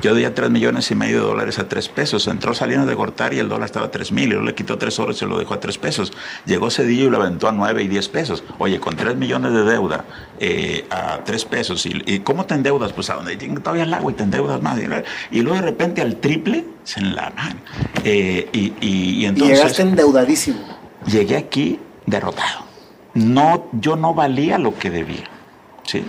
Yo 0.01 0.15
di 0.15 0.25
a 0.25 0.33
3 0.33 0.49
millones 0.49 0.89
y 0.91 0.95
medio 0.95 1.21
de 1.21 1.27
dólares 1.27 1.59
a 1.59 1.67
3 1.67 1.89
pesos. 1.89 2.27
Entró 2.27 2.53
saliendo 2.53 2.85
de 2.85 2.95
cortar 2.95 3.33
y 3.33 3.39
el 3.39 3.47
dólar 3.47 3.65
estaba 3.65 3.87
a 3.87 3.91
3 3.91 4.11
mil. 4.11 4.33
Y 4.33 4.41
le 4.41 4.55
quitó 4.55 4.77
3 4.77 4.99
horas 4.99 5.17
y 5.17 5.19
se 5.19 5.25
lo 5.25 5.37
dejó 5.37 5.53
a 5.53 5.59
3 5.59 5.77
pesos. 5.77 6.13
Llegó 6.45 6.71
Cedillo 6.71 7.05
y 7.05 7.09
lo 7.09 7.21
aventó 7.21 7.47
a 7.47 7.51
9 7.51 7.83
y 7.83 7.87
10 7.87 8.09
pesos. 8.09 8.43
Oye, 8.57 8.79
con 8.79 8.95
3 8.95 9.15
millones 9.15 9.53
de 9.53 9.63
deuda 9.63 10.05
eh, 10.39 10.85
a 10.89 11.19
3 11.23 11.45
pesos. 11.45 11.85
¿Y, 11.85 12.19
cómo 12.19 12.45
te 12.45 12.55
endeudas? 12.55 12.93
Pues 12.93 13.09
a 13.09 13.15
donde 13.15 13.35
todavía 13.37 13.83
el 13.83 13.93
agua 13.93 14.11
y 14.11 14.15
te 14.15 14.23
endeudas 14.23 14.61
más. 14.61 14.79
Y, 15.31 15.41
luego 15.41 15.59
de 15.59 15.65
repente 15.65 16.01
al 16.01 16.17
triple 16.17 16.65
se 16.83 16.99
enlaman. 16.99 17.59
Eh, 18.03 18.49
y, 18.51 18.73
y, 18.81 19.25
entonces... 19.25 19.57
llegaste 19.57 19.81
endeudadísimo. 19.81 20.59
Llegué 21.05 21.37
aquí 21.37 21.79
derrotado. 22.05 22.65
No, 23.13 23.67
yo 23.73 23.95
no 23.95 24.13
valía 24.13 24.57
lo 24.57 24.77
que 24.77 24.89
debía. 24.89 25.29
Sí, 25.87 26.03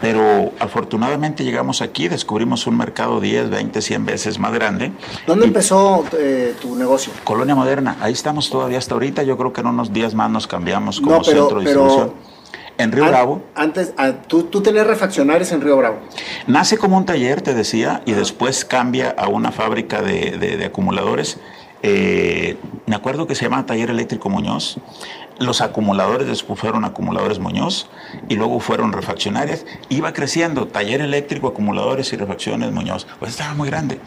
pero 0.00 0.52
afortunadamente 0.58 1.42
llegamos 1.42 1.80
aquí, 1.80 2.08
descubrimos 2.08 2.66
un 2.66 2.76
mercado 2.76 3.18
10, 3.18 3.48
20, 3.48 3.80
100 3.80 4.04
veces 4.04 4.38
más 4.38 4.52
grande. 4.52 4.92
¿Dónde 5.26 5.46
empezó 5.46 6.04
eh, 6.12 6.54
tu 6.60 6.76
negocio? 6.76 7.12
Colonia 7.24 7.54
Moderna, 7.54 7.96
ahí 8.00 8.12
estamos 8.12 8.50
todavía 8.50 8.76
hasta 8.76 8.92
ahorita, 8.92 9.22
yo 9.22 9.38
creo 9.38 9.52
que 9.52 9.62
en 9.62 9.68
unos 9.68 9.92
días 9.92 10.14
más 10.14 10.30
nos 10.30 10.46
cambiamos 10.46 11.00
como 11.00 11.24
centro 11.24 11.60
de 11.60 11.64
distribución. 11.64 12.12
En 12.78 12.92
Río 12.92 13.06
Bravo. 13.06 13.42
Antes, 13.54 13.92
ah, 13.96 14.12
¿tú, 14.26 14.44
tú 14.44 14.62
tenías 14.62 14.86
refaccionarios 14.86 15.52
en 15.52 15.60
Río 15.60 15.76
Bravo. 15.76 15.98
Nace 16.46 16.78
como 16.78 16.96
un 16.96 17.04
taller, 17.04 17.42
te 17.42 17.54
decía, 17.54 18.02
y 18.06 18.12
después 18.12 18.64
cambia 18.64 19.10
a 19.10 19.28
una 19.28 19.52
fábrica 19.52 20.02
de 20.02 20.62
acumuladores 20.64 21.38
eh, 21.82 22.56
me 22.86 22.94
acuerdo 22.94 23.26
que 23.26 23.34
se 23.34 23.44
llama 23.44 23.66
Taller 23.66 23.90
Eléctrico 23.90 24.30
Muñoz. 24.30 24.78
Los 25.38 25.60
acumuladores 25.60 26.28
después 26.28 26.60
fueron 26.60 26.84
acumuladores 26.84 27.40
Muñoz 27.40 27.88
y 28.28 28.36
luego 28.36 28.60
fueron 28.60 28.92
refaccionarias. 28.92 29.66
Iba 29.88 30.12
creciendo, 30.12 30.68
taller 30.68 31.00
eléctrico, 31.00 31.48
acumuladores 31.48 32.12
y 32.12 32.16
refacciones 32.16 32.70
Muñoz. 32.70 33.06
Pues 33.18 33.32
estaba 33.32 33.54
muy 33.54 33.68
grande. 33.68 33.98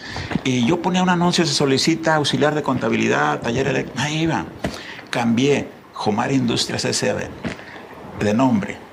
Y 0.45 0.65
yo 0.65 0.82
ponía 0.82 1.04
un 1.04 1.10
anuncio, 1.10 1.45
se 1.45 1.54
solicita 1.54 2.15
auxiliar 2.15 2.56
de 2.56 2.63
contabilidad, 2.63 3.41
taller 3.41 3.67
eléctrico. 3.67 3.99
Ahí 4.01 4.21
iba. 4.21 4.45
Cambié 5.10 5.67
Jomar 5.93 6.32
Industrias 6.32 6.86
S.A.B. 6.86 7.28
de 8.19 8.34
nombre 8.34 8.86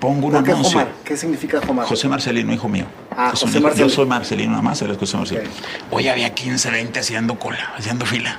pongo 0.00 0.28
un 0.28 0.34
anuncio. 0.34 0.88
¿Qué 1.04 1.16
significa? 1.16 1.60
José 1.84 2.08
Marcelino, 2.08 2.52
hijo 2.52 2.68
mío. 2.68 2.86
Ah, 3.10 3.30
José 3.30 3.60
Marcelino. 3.60 3.88
Yo 3.88 3.94
soy 3.94 4.06
Marcelino 4.06 4.50
nada 4.50 4.62
más, 4.62 4.82
eres 4.82 4.96
José 4.96 5.16
Marcelino. 5.18 5.50
Hoy 5.90 6.08
había 6.08 6.34
15, 6.34 6.70
20 6.70 6.98
haciendo 6.98 7.38
cola, 7.38 7.74
haciendo 7.76 8.06
fila. 8.06 8.38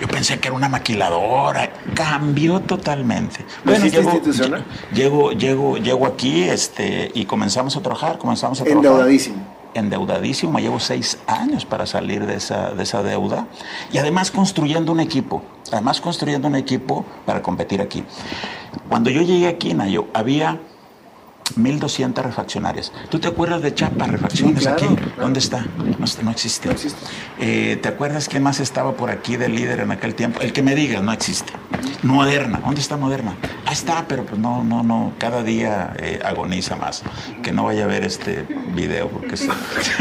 Yo 0.00 0.06
pensé 0.08 0.38
que 0.38 0.48
era 0.48 0.56
una 0.56 0.68
maquiladora. 0.68 1.70
Cambió 1.94 2.60
totalmente. 2.60 3.44
Bueno, 3.64 3.86
llego, 3.86 4.10
institucional? 4.10 4.64
Llego, 4.94 5.32
llego, 5.32 5.78
llego 5.78 6.06
aquí 6.06 6.44
este, 6.44 7.10
y 7.14 7.24
comenzamos 7.24 7.76
a 7.76 7.80
trabajar, 7.80 8.18
comenzamos 8.18 8.60
a 8.60 8.64
trabajar. 8.64 8.84
Endeudadísimo 8.84 9.55
endeudadísimo, 9.76 10.58
llevo 10.58 10.80
seis 10.80 11.18
años 11.26 11.64
para 11.64 11.86
salir 11.86 12.26
de 12.26 12.36
esa, 12.36 12.70
de 12.72 12.82
esa 12.82 13.02
deuda 13.02 13.46
y 13.92 13.98
además 13.98 14.30
construyendo 14.30 14.92
un 14.92 15.00
equipo, 15.00 15.42
además 15.72 16.00
construyendo 16.00 16.48
un 16.48 16.56
equipo 16.56 17.04
para 17.24 17.42
competir 17.42 17.80
aquí. 17.80 18.04
Cuando 18.88 19.10
yo 19.10 19.22
llegué 19.22 19.48
aquí, 19.48 19.74
Nayo, 19.74 20.06
había 20.14 20.60
1.200 21.54 22.22
refaccionarias. 22.22 22.92
¿Tú 23.08 23.18
te 23.18 23.28
acuerdas 23.28 23.62
de 23.62 23.74
Chapa 23.74 24.06
Refacciones 24.06 24.66
aquí? 24.66 24.86
¿Dónde 25.18 25.38
está? 25.38 25.64
No, 26.22 26.30
existe. 26.30 26.68
Eh, 27.38 27.78
¿Te 27.80 27.88
acuerdas 27.88 28.28
quién 28.28 28.42
más 28.42 28.60
estaba 28.60 28.92
por 28.92 29.10
aquí 29.10 29.36
de 29.36 29.48
líder 29.48 29.80
en 29.80 29.90
aquel 29.92 30.14
tiempo? 30.14 30.40
El 30.40 30.52
que 30.52 30.62
me 30.62 30.74
diga, 30.74 31.00
no 31.00 31.12
existe. 31.12 31.52
Moderna, 32.02 32.60
¿dónde 32.64 32.80
está 32.80 32.96
Moderna? 32.96 33.36
Ah, 33.64 33.72
está, 33.72 34.04
pero 34.06 34.24
pues 34.24 34.38
no, 34.38 34.62
no, 34.62 34.82
no, 34.82 35.12
cada 35.18 35.42
día 35.42 35.94
eh, 35.98 36.20
agoniza 36.24 36.76
más. 36.76 37.02
Que 37.42 37.52
no 37.52 37.64
vaya 37.64 37.84
a 37.84 37.86
ver 37.86 38.04
este 38.04 38.46
video 38.74 39.08
porque 39.08 39.36
se... 39.36 39.48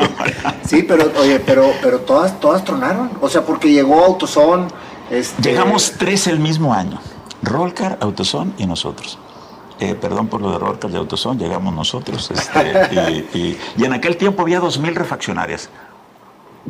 sí, 0.66 0.84
pero 0.84 1.12
oye, 1.20 1.40
pero, 1.40 1.72
pero 1.82 2.00
todas, 2.00 2.40
todas 2.40 2.64
tronaron. 2.64 3.12
O 3.22 3.30
sea, 3.30 3.44
porque 3.44 3.72
llegó 3.72 4.04
Autoson. 4.04 4.68
Este... 5.10 5.42
Llegamos 5.42 5.94
tres 5.98 6.28
el 6.28 6.40
mismo 6.40 6.74
año. 6.74 7.00
Rolcar, 7.42 7.98
Autoson 8.02 8.54
y 8.58 8.66
nosotros. 8.66 9.20
Eh, 9.80 9.96
perdón 9.96 10.28
por 10.28 10.42
lo 10.42 10.52
de 10.52 10.60
Rorcas 10.60 10.92
de 10.92 10.98
Autosón, 10.98 11.38
llegamos 11.38 11.74
nosotros. 11.74 12.32
Este, 12.32 13.26
y, 13.34 13.58
en 13.84 13.94
aquel 13.94 14.18
tiempo 14.18 14.42
había 14.42 14.62
2.000 14.62 14.94
refaccionarias. 14.94 15.70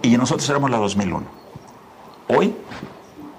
Y 0.02 0.18
nosotros 0.18 0.50
éramos 0.50 0.70
la 0.72 0.78
2001. 0.78 1.26
Hoy 2.28 2.56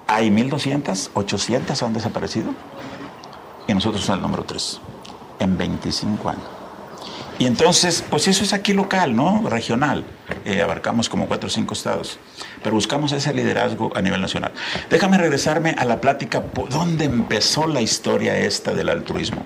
hay 0.07 0.29
1.200, 0.29 1.09
800 1.13 1.83
han 1.83 1.93
desaparecido. 1.93 2.51
Y 3.67 3.73
nosotros 3.73 4.03
somos 4.03 4.19
el 4.19 4.23
número 4.23 4.43
3. 4.43 4.79
En 5.39 5.57
25 5.57 6.29
años. 6.29 6.56
Y 7.39 7.45
entonces, 7.45 8.03
pues 8.09 8.27
eso 8.27 8.43
es 8.43 8.53
aquí 8.53 8.73
local, 8.73 9.15
¿no? 9.15 9.47
Regional. 9.47 10.03
Eh, 10.43 10.61
abarcamos 10.61 11.07
como 11.07 11.27
cuatro 11.27 11.47
o 11.47 11.49
cinco 11.51 11.73
estados. 11.73 12.17
Pero 12.63 12.75
buscamos 12.75 13.11
ese 13.11 13.31
liderazgo 13.33 13.91
a 13.95 14.01
nivel 14.01 14.21
nacional. 14.21 14.51
Déjame 14.89 15.17
regresarme 15.19 15.75
a 15.77 15.85
la 15.85 16.01
plática, 16.01 16.43
¿dónde 16.69 17.05
empezó 17.05 17.67
la 17.67 17.81
historia 17.81 18.35
esta 18.37 18.73
del 18.73 18.89
altruismo? 18.89 19.43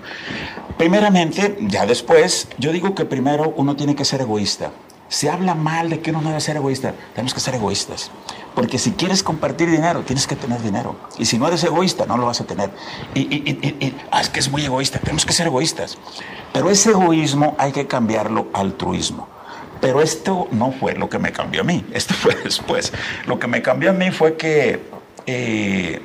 Primeramente, 0.78 1.58
ya 1.60 1.84
después, 1.84 2.48
yo 2.58 2.72
digo 2.72 2.94
que 2.94 3.04
primero 3.04 3.52
uno 3.56 3.76
tiene 3.76 3.94
que 3.94 4.06
ser 4.06 4.22
egoísta. 4.22 4.70
Se 5.08 5.28
habla 5.28 5.54
mal 5.54 5.90
de 5.90 6.00
que 6.00 6.10
uno 6.10 6.22
no 6.22 6.30
debe 6.30 6.40
ser 6.40 6.56
egoísta. 6.56 6.94
Tenemos 7.14 7.34
que 7.34 7.40
ser 7.40 7.54
egoístas. 7.54 8.10
Porque 8.54 8.78
si 8.78 8.92
quieres 8.92 9.22
compartir 9.22 9.70
dinero, 9.70 10.02
tienes 10.02 10.26
que 10.26 10.36
tener 10.36 10.60
dinero. 10.62 10.96
Y 11.18 11.24
si 11.24 11.38
no 11.38 11.48
eres 11.48 11.64
egoísta, 11.64 12.04
no 12.06 12.16
lo 12.16 12.26
vas 12.26 12.40
a 12.40 12.44
tener. 12.44 12.70
Y, 13.14 13.20
y, 13.20 13.94
ah, 14.10 14.20
es 14.20 14.28
que 14.28 14.40
es 14.40 14.50
muy 14.50 14.64
egoísta. 14.64 14.98
Tenemos 14.98 15.24
que 15.24 15.32
ser 15.32 15.46
egoístas. 15.46 15.98
Pero 16.52 16.70
ese 16.70 16.90
egoísmo 16.90 17.56
hay 17.58 17.72
que 17.72 17.86
cambiarlo 17.86 18.48
a 18.52 18.60
altruismo. 18.60 19.28
Pero 19.80 20.00
esto 20.00 20.48
no 20.52 20.70
fue 20.70 20.94
lo 20.94 21.08
que 21.08 21.18
me 21.18 21.32
cambió 21.32 21.62
a 21.62 21.64
mí. 21.64 21.84
Esto 21.92 22.14
fue 22.20 22.34
después. 22.34 22.92
Lo 23.26 23.38
que 23.38 23.46
me 23.46 23.62
cambió 23.62 23.90
a 23.90 23.94
mí 23.94 24.10
fue 24.10 24.36
que 24.36 24.80
eh, 25.26 26.02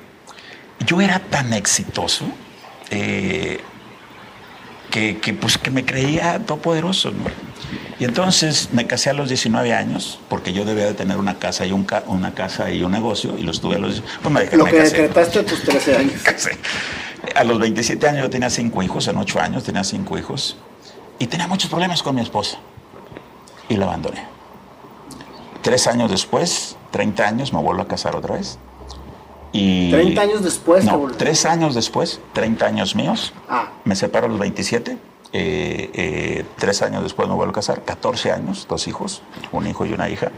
yo 0.85 1.01
era 1.01 1.19
tan 1.19 1.53
exitoso. 1.53 2.25
Eh, 2.89 3.59
que, 4.97 5.17
que, 5.19 5.33
pues, 5.33 5.57
que 5.57 5.69
me 5.69 5.85
creía 5.85 6.39
todopoderoso. 6.39 7.11
¿no? 7.11 7.25
Y 7.99 8.05
entonces 8.05 8.69
me 8.71 8.87
casé 8.87 9.11
a 9.11 9.13
los 9.13 9.29
19 9.29 9.73
años, 9.73 10.19
porque 10.27 10.53
yo 10.53 10.65
debía 10.65 10.85
de 10.85 10.93
tener 10.93 11.17
una 11.17 11.37
casa 11.37 11.65
y 11.65 11.71
un, 11.71 11.85
una 12.07 12.33
casa 12.33 12.71
y 12.71 12.83
un 12.83 12.91
negocio, 12.91 13.37
y 13.37 13.43
los 13.43 13.61
tuve 13.61 13.75
a 13.75 13.79
los... 13.79 14.01
Pues 14.21 14.33
me, 14.33 14.57
Lo 14.57 14.65
que 14.65 14.79
decretaste 14.81 15.39
a 15.39 15.45
tus 15.45 15.61
13 15.63 15.97
años. 15.97 16.21
A 17.35 17.43
los 17.43 17.59
27 17.59 18.07
años 18.07 18.21
yo 18.21 18.29
tenía 18.29 18.49
cinco 18.49 18.81
hijos, 18.83 19.07
en 19.07 19.17
8 19.17 19.39
años 19.41 19.63
tenía 19.63 19.83
cinco 19.83 20.17
hijos, 20.17 20.55
y 21.19 21.25
tenía 21.27 21.47
muchos 21.47 21.69
problemas 21.69 22.01
con 22.01 22.15
mi 22.15 22.21
esposa, 22.21 22.59
y 23.67 23.75
la 23.75 23.85
abandoné. 23.85 24.23
Tres 25.61 25.87
años 25.87 26.09
después, 26.09 26.77
30 26.91 27.27
años, 27.27 27.53
me 27.53 27.59
vuelvo 27.59 27.81
a 27.81 27.87
casar 27.87 28.15
otra 28.15 28.35
vez. 28.35 28.59
Y, 29.57 29.91
30 29.91 30.21
años 30.21 30.43
después. 30.43 30.85
No, 30.85 31.07
tres 31.17 31.45
años 31.45 31.73
después, 31.73 32.19
30 32.33 32.65
años 32.65 32.95
míos. 32.95 33.33
Ah. 33.49 33.71
Me 33.85 33.95
separo 33.95 34.27
a 34.27 34.29
los 34.29 34.39
27 34.39 34.97
eh, 35.33 35.91
eh, 35.93 36.45
tres 36.57 36.81
años 36.81 37.03
después 37.03 37.27
me 37.27 37.35
vuelvo 37.35 37.51
a 37.51 37.55
casar, 37.55 37.83
14 37.83 38.31
años, 38.31 38.65
dos 38.69 38.87
hijos, 38.87 39.21
un 39.51 39.67
hijo 39.67 39.85
y 39.85 39.93
una 39.93 40.09
hija. 40.09 40.31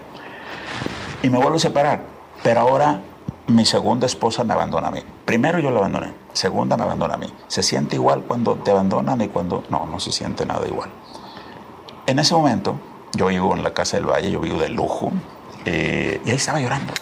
Y 1.21 1.29
me 1.29 1.37
vuelvo 1.37 1.57
a 1.57 1.59
separar. 1.59 2.01
Pero 2.43 2.61
ahora 2.61 3.01
mi 3.47 3.65
segunda 3.65 4.05
esposa 4.05 4.43
me 4.43 4.53
abandona 4.53 4.87
a 4.87 4.91
mí. 4.91 5.01
Primero 5.25 5.59
yo 5.59 5.69
la 5.71 5.79
abandoné, 5.79 6.13
segunda 6.33 6.77
me 6.77 6.83
abandona 6.83 7.15
a 7.15 7.17
mí. 7.17 7.27
¿Se 7.47 7.61
siente 7.61 7.95
igual 7.95 8.23
cuando 8.27 8.55
te 8.55 8.71
abandonan 8.71 9.21
y 9.21 9.27
cuando... 9.27 9.63
No, 9.69 9.85
no 9.85 9.99
se 9.99 10.11
siente 10.11 10.45
nada 10.45 10.65
igual. 10.67 10.89
En 12.07 12.17
ese 12.17 12.33
momento, 12.33 12.79
yo 13.13 13.27
vivo 13.27 13.55
en 13.55 13.63
la 13.63 13.73
Casa 13.73 13.97
del 13.97 14.07
Valle, 14.07 14.31
yo 14.31 14.39
vivo 14.39 14.59
de 14.59 14.69
lujo, 14.69 15.11
eh, 15.65 16.21
y 16.25 16.29
ahí 16.29 16.35
estaba 16.35 16.59
llorando. 16.59 16.93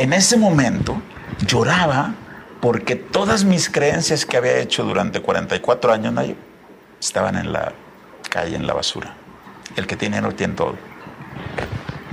En 0.00 0.14
ese 0.14 0.38
momento 0.38 1.02
lloraba 1.46 2.14
porque 2.62 2.96
todas 2.96 3.44
mis 3.44 3.68
creencias 3.68 4.24
que 4.24 4.38
había 4.38 4.56
hecho 4.56 4.82
durante 4.82 5.20
44 5.20 5.92
años, 5.92 6.14
estaban 6.98 7.36
en 7.36 7.52
la 7.52 7.74
calle, 8.30 8.56
en 8.56 8.66
la 8.66 8.72
basura. 8.72 9.12
El 9.76 9.86
que 9.86 9.96
tiene 9.96 10.22
no 10.22 10.32
tiene 10.32 10.54
todo. 10.54 10.76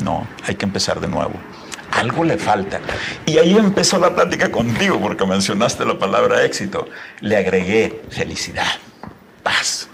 No, 0.04 0.28
hay 0.46 0.56
que 0.56 0.66
empezar 0.66 1.00
de 1.00 1.08
nuevo. 1.08 1.32
Algo 1.94 2.26
le 2.26 2.38
falta. 2.38 2.82
Y 3.26 3.38
ahí 3.38 3.56
empezó 3.56 3.98
la 4.00 4.14
plática 4.14 4.52
contigo, 4.52 5.00
porque 5.00 5.26
mencionaste 5.26 5.86
la 5.86 5.98
palabra 5.98 6.44
éxito. 6.44 6.90
Le 7.22 7.38
agregué 7.38 8.02
felicidad, 8.10 8.68
paz, 9.44 9.88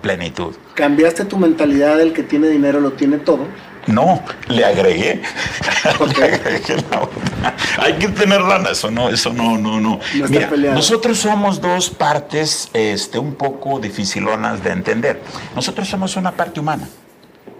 plenitud. 0.00 0.54
¿Cambiaste 0.74 1.24
tu 1.24 1.36
mentalidad 1.36 1.98
del 1.98 2.12
que 2.12 2.22
tiene 2.22 2.46
dinero 2.46 2.78
lo 2.78 2.92
tiene 2.92 3.18
todo? 3.18 3.48
No, 3.88 4.22
le 4.46 4.64
agregué. 4.64 5.20
Hay 7.78 7.94
que 7.94 8.08
tener 8.08 8.40
lana, 8.40 8.70
eso 8.70 8.90
no, 8.90 9.08
eso 9.08 9.32
no, 9.32 9.58
no, 9.58 9.80
no. 9.80 10.00
Mira, 10.28 10.50
nosotros 10.72 11.18
somos 11.18 11.60
dos 11.60 11.90
partes 11.90 12.68
este, 12.72 13.18
un 13.18 13.34
poco 13.34 13.78
dificilonas 13.78 14.62
de 14.62 14.70
entender. 14.70 15.22
Nosotros 15.54 15.88
somos 15.88 16.16
una 16.16 16.32
parte 16.32 16.60
humana, 16.60 16.88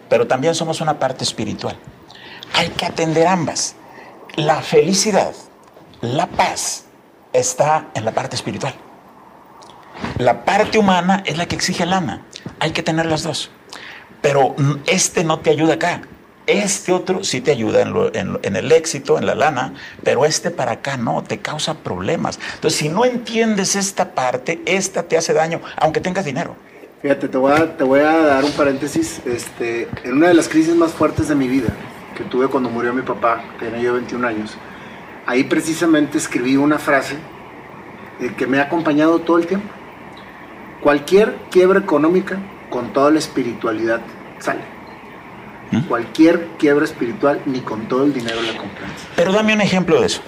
pero 0.09 0.27
también 0.27 0.55
somos 0.55 0.81
una 0.81 0.99
parte 0.99 1.25
espiritual. 1.25 1.77
Hay 2.55 2.69
que 2.71 2.87
atender 2.87 3.27
ambas. 3.27 3.77
La 4.37 4.63
felicidad, 4.63 5.33
la 6.01 6.27
paz, 6.27 6.85
está 7.33 7.87
en 7.95 8.05
la 8.05 8.13
parte 8.13 8.37
espiritual. 8.37 8.75
La 10.19 10.45
parte 10.45 10.79
humana 10.79 11.23
es 11.27 11.37
la 11.37 11.47
que 11.47 11.57
exige 11.57 11.87
lana. 11.87 12.23
Hay 12.59 12.73
que 12.73 12.83
tener 12.83 13.07
las 13.07 13.23
dos 13.23 13.51
pero 14.21 14.55
este 14.87 15.25
no 15.25 15.41
te 15.41 15.51
ayuda 15.51 15.75
acá. 15.75 16.03
Este 16.51 16.93
otro 16.93 17.23
sí 17.23 17.41
te 17.41 17.53
ayuda 17.53 17.83
en, 17.83 18.57
el 18.57 18.73
éxito, 18.73 19.19
en 19.19 19.27
la 19.27 19.37
lana, 19.37 19.75
pero 20.03 20.25
este 20.25 20.51
para 20.51 20.73
acá 20.73 20.97
no, 20.97 21.23
te 21.23 21.39
causa 21.39 21.75
problemas. 21.75 22.41
Entonces, 22.55 22.79
si 22.79 22.89
no 22.89 23.05
entiendes 23.05 23.77
esta 23.77 24.15
parte, 24.15 24.61
esta 24.67 25.05
te 25.05 25.17
hace 25.17 25.33
daño, 25.33 25.61
aunque 25.77 26.01
tengas 26.01 26.25
dinero. 26.25 26.57
Fíjate, 27.03 27.29
te 27.29 27.39
voy 27.39 28.01
a, 28.01 28.17
dar 28.17 28.45
un 28.45 28.51
paréntesis. 28.53 29.21
Este, 29.25 29.89
en 30.03 30.15
una 30.15 30.29
de 30.29 30.35
las 30.35 30.49
crisis 30.49 30.75
más 30.75 30.91
fuertes 30.91 31.29
de 31.29 31.37
mi 31.37 31.47
vida, 31.47 31.69
que 32.17 32.25
tuve 32.25 32.49
cuando 32.49 32.69
murió 32.69 32.93
mi 32.93 33.03
papá, 33.03 33.45
tenía 33.61 33.81
yo 33.81 33.95
21 33.95 34.27
años, 34.27 34.57
ahí 35.27 35.45
precisamente 35.45 36.19
escribí 36.19 36.57
una 36.57 36.81
frase 36.81 37.15
eh, 38.21 38.33
que 38.37 38.49
me 38.49 38.59
ha 38.59 38.63
acompañado 38.63 39.21
todo 39.21 39.39
el 39.39 39.47
tiempo. 39.47 39.69
Cualquier 40.83 41.37
quiebra 41.51 41.79
económica 41.79 42.39
con 42.71 42.93
toda 42.93 43.13
la 43.13 43.21
espiritualidad 43.21 44.01
sale. 44.41 44.80
¿Mm? 45.71 45.81
Cualquier 45.83 46.49
quiebra 46.59 46.85
espiritual, 46.85 47.41
ni 47.47 47.61
con 47.61 47.89
todo 47.89 48.05
el 48.05 48.13
dinero 48.13 48.41
la 48.43 48.57
compras. 48.57 48.91
Pero 49.17 49.33
dame 49.33 49.55
un 49.55 49.61
ejemplo 49.61 50.01
de 50.01 50.07
eso. 50.07 50.21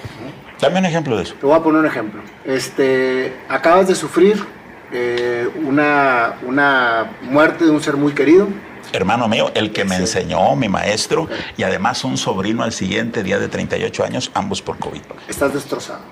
Dame 0.61 0.79
un 0.79 0.87
ejemplo 0.87 1.17
de 1.17 1.25
eso. 1.25 1.35
Te 1.35 1.47
voy 1.47 1.57
a 1.57 1.63
poner 1.63 1.81
un 1.81 1.87
ejemplo. 1.87 2.21
Este, 2.45 3.37
acabas 3.49 3.89
de 3.89 3.97
sufrir 3.97 4.45
eh, 4.93 5.49
una, 5.65 6.35
una 6.47 7.13
muerte 7.23 7.65
de 7.65 7.71
un 7.71 7.83
ser 7.83 7.97
muy 7.97 8.13
querido. 8.13 8.49
Hermano 8.93 9.27
mío, 9.27 9.51
el 9.55 9.73
que 9.73 9.85
me 9.85 9.97
enseñó, 9.97 10.55
mi 10.55 10.69
maestro, 10.69 11.29
y 11.57 11.63
además 11.63 12.05
un 12.05 12.17
sobrino 12.17 12.63
al 12.63 12.73
siguiente 12.73 13.23
día 13.23 13.39
de 13.39 13.49
38 13.49 14.05
años, 14.05 14.31
ambos 14.35 14.63
por 14.63 14.79
COVID. 14.79 15.01
Estás 15.29 15.55
destrozado. 15.55 16.03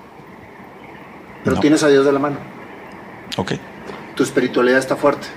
Pero 1.44 1.56
tienes 1.60 1.82
a 1.82 1.88
Dios 1.88 2.04
de 2.04 2.12
la 2.12 2.18
mano. 2.18 2.36
Ok. 3.36 3.52
Tu 4.14 4.22
espiritualidad 4.22 4.78
está 4.78 4.96
fuerte 4.96 5.28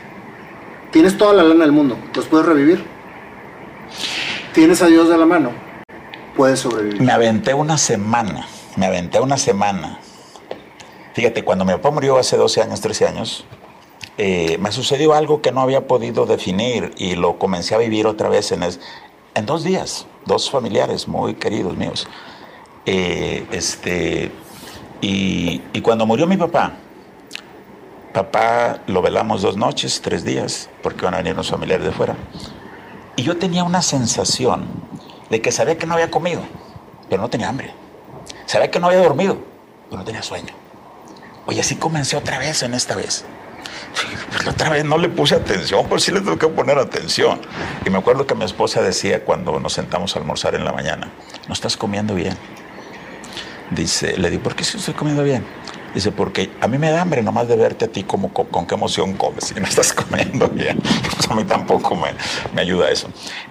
Tienes 0.92 1.18
toda 1.18 1.34
la 1.34 1.44
lana 1.44 1.62
del 1.62 1.72
mundo, 1.72 1.98
¿los 2.16 2.26
puedes 2.28 2.46
revivir? 2.46 2.84
Tienes 4.54 4.82
a 4.82 4.88
Dios 4.88 5.10
de 5.10 5.18
la 5.18 5.26
mano, 5.26 5.52
puedes 6.36 6.60
sobrevivir. 6.60 7.02
Me 7.02 7.12
aventé 7.12 7.54
una 7.54 7.78
semana, 7.78 8.48
me 8.76 8.86
aventé 8.86 9.20
una 9.20 9.38
semana. 9.38 10.00
Fíjate, 11.14 11.44
cuando 11.44 11.66
mi 11.66 11.74
papá 11.74 11.92
murió 11.92 12.18
hace 12.18 12.38
12 12.38 12.62
años, 12.62 12.82
13 12.82 13.08
años, 13.08 13.46
eh, 14.18 14.58
me 14.60 14.72
sucedió 14.72 15.14
algo 15.14 15.42
que 15.42 15.52
no 15.52 15.62
había 15.62 15.88
podido 15.88 16.26
definir 16.26 16.92
y 16.98 17.16
lo 17.16 17.40
comencé 17.40 17.76
a 17.76 17.80
vivir 17.80 18.06
otra 18.06 18.30
vez 18.30 18.52
en, 18.52 18.62
en 18.64 19.46
dos 19.46 19.64
días, 19.64 20.06
dos 20.26 20.52
familiares 20.52 21.08
muy 21.08 21.34
queridos 21.36 21.76
míos. 21.76 22.08
Eh, 22.86 23.46
este, 23.52 24.32
y, 25.02 25.62
y 25.74 25.82
cuando 25.82 26.06
murió 26.06 26.28
mi 26.28 26.38
papá, 26.38 26.74
Papá 28.14 28.82
lo 28.86 29.02
velamos 29.02 29.42
dos 29.42 29.58
noches, 29.58 30.00
tres 30.00 30.24
días, 30.24 30.70
porque 30.84 31.04
van 31.04 31.16
a 31.16 31.18
venir 31.18 31.36
los 31.36 31.50
familiares 31.50 31.84
de 31.84 31.92
fuera. 31.92 32.16
Y 33.16 33.24
yo 33.24 33.38
tenía 33.38 33.64
una 33.64 33.82
sensación 33.82 34.66
de 35.30 35.42
que 35.42 35.52
sabía 35.52 35.78
que 35.78 35.86
no 35.86 35.94
había 35.94 36.10
comido, 36.10 36.42
pero 37.10 37.22
no 37.22 37.30
tenía 37.30 37.50
hambre. 37.50 37.74
Sabía 38.46 38.72
que 38.72 38.80
no 38.80 38.88
había 38.88 39.00
dormido, 39.00 39.38
pero 39.90 40.00
no 40.00 40.06
tenía 40.06 40.24
sueño. 40.24 40.54
Oye, 41.46 41.60
así 41.62 41.76
comencé 41.76 42.16
otra 42.16 42.40
vez 42.40 42.64
en 42.64 42.74
esta 42.74 42.96
vez. 42.96 43.26
Pues 44.32 44.46
la 44.46 44.52
otra 44.52 44.70
vez 44.70 44.86
no 44.86 44.98
le 44.98 45.10
puse 45.10 45.36
atención, 45.36 45.88
por 45.88 46.02
si 46.02 46.12
le 46.12 46.22
tengo 46.22 46.38
que 46.38 46.48
poner 46.48 46.78
atención. 46.78 47.40
Y 47.86 47.90
me 47.90 48.00
acuerdo 48.00 48.26
que 48.26 48.34
mi 48.34 48.46
esposa 48.46 48.82
decía 48.82 49.24
cuando 49.24 49.60
nos 49.60 49.74
sentamos 49.74 50.16
a 50.16 50.20
almorzar 50.20 50.56
en 50.56 50.66
la 50.66 50.72
mañana, 50.72 51.12
no 51.48 51.54
estás 51.54 51.78
comiendo 51.78 52.16
bien. 52.16 52.36
Dice, 53.70 54.18
le 54.18 54.30
digo, 54.30 54.44
¿por 54.44 54.56
qué 54.56 54.64
si 54.64 54.78
estoy 54.78 54.94
comiendo 54.94 55.24
bien? 55.24 55.46
Dice, 55.94 56.12
porque 56.12 56.50
a 56.60 56.68
mí 56.68 56.78
me 56.78 56.90
da 56.90 57.02
hambre 57.02 57.22
nomás 57.22 57.48
de 57.48 57.56
verte 57.56 57.86
a 57.86 57.88
ti 57.88 58.04
como 58.04 58.34
con, 58.34 58.66
qué 58.66 58.76
emoción 58.76 59.14
comes 59.14 59.54
y 59.56 59.60
no 59.60 59.68
estás 59.68 59.94
comiendo 59.94 60.48
bien. 60.50 60.80
a 61.30 61.36
mí 61.36 61.44
tampoco 61.44 61.96
me, 61.96 62.14
me, 62.54 62.62
ayuda 62.62 62.90
eso. 62.90 63.10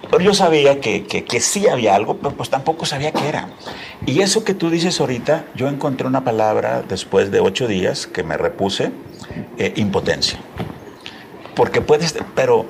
Pero 0.09 0.21
yo 0.21 0.33
sabía 0.33 0.81
que, 0.81 1.05
que, 1.05 1.23
que, 1.23 1.39
sí 1.39 1.67
había 1.67 1.95
algo, 1.95 2.17
pero 2.17 2.35
pues 2.35 2.49
tampoco 2.49 2.85
sabía 2.85 3.13
qué 3.13 3.29
era. 3.29 3.49
Y 4.05 4.21
eso 4.21 4.43
que 4.43 4.53
tú 4.53 4.69
dices 4.69 4.99
ahorita, 4.99 5.45
yo 5.55 5.69
encontré 5.69 6.05
una 6.05 6.23
palabra 6.23 6.83
después 6.87 7.31
de 7.31 7.39
ocho 7.39 7.67
días 7.67 8.07
que 8.07 8.23
me 8.23 8.35
repuse, 8.35 8.91
eh, 9.57 9.73
impotencia. 9.77 10.37
Porque 11.55 11.81
puedes, 11.81 12.15
pero 12.35 12.65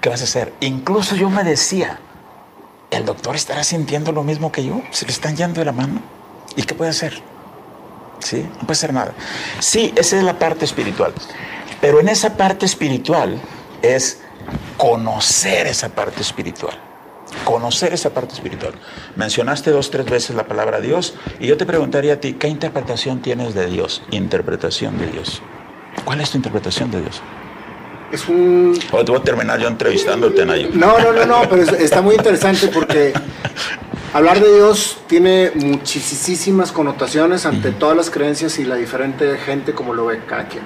¿qué 0.00 0.08
vas 0.08 0.20
a 0.20 0.24
hacer? 0.24 0.52
Incluso 0.60 1.16
yo 1.16 1.28
me 1.30 1.42
decía, 1.42 1.98
el 2.90 3.04
doctor 3.04 3.34
estará 3.34 3.64
sintiendo 3.64 4.12
lo 4.12 4.22
mismo 4.22 4.52
que 4.52 4.64
yo, 4.64 4.82
se 4.90 5.06
le 5.06 5.12
están 5.12 5.36
yendo 5.36 5.60
de 5.60 5.64
la 5.64 5.72
mano. 5.72 6.00
¿Y 6.56 6.62
qué 6.62 6.74
puede 6.74 6.90
hacer? 6.90 7.22
¿Sí? 8.20 8.42
No 8.42 8.60
puede 8.60 8.72
hacer 8.72 8.92
nada. 8.92 9.12
Sí, 9.60 9.92
esa 9.96 10.16
es 10.16 10.22
la 10.22 10.38
parte 10.38 10.64
espiritual. 10.64 11.12
Pero 11.80 12.00
en 12.00 12.08
esa 12.08 12.36
parte 12.36 12.66
espiritual 12.66 13.40
es 13.82 14.20
conocer 14.76 15.66
esa 15.66 15.88
parte 15.90 16.22
espiritual. 16.22 16.76
Conocer 17.44 17.92
esa 17.92 18.10
parte 18.10 18.34
espiritual. 18.34 18.74
Mencionaste 19.16 19.70
dos, 19.70 19.90
tres 19.90 20.06
veces 20.06 20.34
la 20.34 20.44
palabra 20.44 20.80
Dios 20.80 21.14
y 21.38 21.46
yo 21.46 21.56
te 21.56 21.66
preguntaría 21.66 22.14
a 22.14 22.20
ti, 22.20 22.34
¿qué 22.34 22.48
interpretación 22.48 23.20
tienes 23.20 23.54
de 23.54 23.66
Dios? 23.66 24.02
Interpretación 24.10 24.98
de 24.98 25.06
Dios. 25.08 25.42
¿Cuál 26.04 26.20
es 26.20 26.30
tu 26.30 26.38
interpretación 26.38 26.90
de 26.90 27.02
Dios? 27.02 27.22
Es 28.10 28.26
un... 28.28 28.78
O 28.90 29.04
te 29.04 29.12
voy 29.12 29.20
a 29.20 29.24
terminar 29.24 29.60
yo 29.60 29.68
entrevistándote, 29.68 30.46
Nayo. 30.46 30.70
No, 30.72 30.98
no, 30.98 31.12
no, 31.12 31.26
no, 31.26 31.48
pero 31.48 31.62
está 31.62 32.00
muy 32.00 32.14
interesante 32.14 32.68
porque 32.68 33.12
hablar 34.12 34.40
de 34.40 34.54
Dios 34.54 34.98
tiene 35.06 35.50
muchísimas 35.54 36.72
connotaciones 36.72 37.46
ante 37.46 37.72
todas 37.72 37.96
las 37.96 38.10
creencias 38.10 38.58
y 38.58 38.64
la 38.64 38.76
diferente 38.76 39.36
gente 39.38 39.72
como 39.72 39.94
lo 39.94 40.06
ve 40.06 40.20
cada 40.26 40.48
quien. 40.48 40.62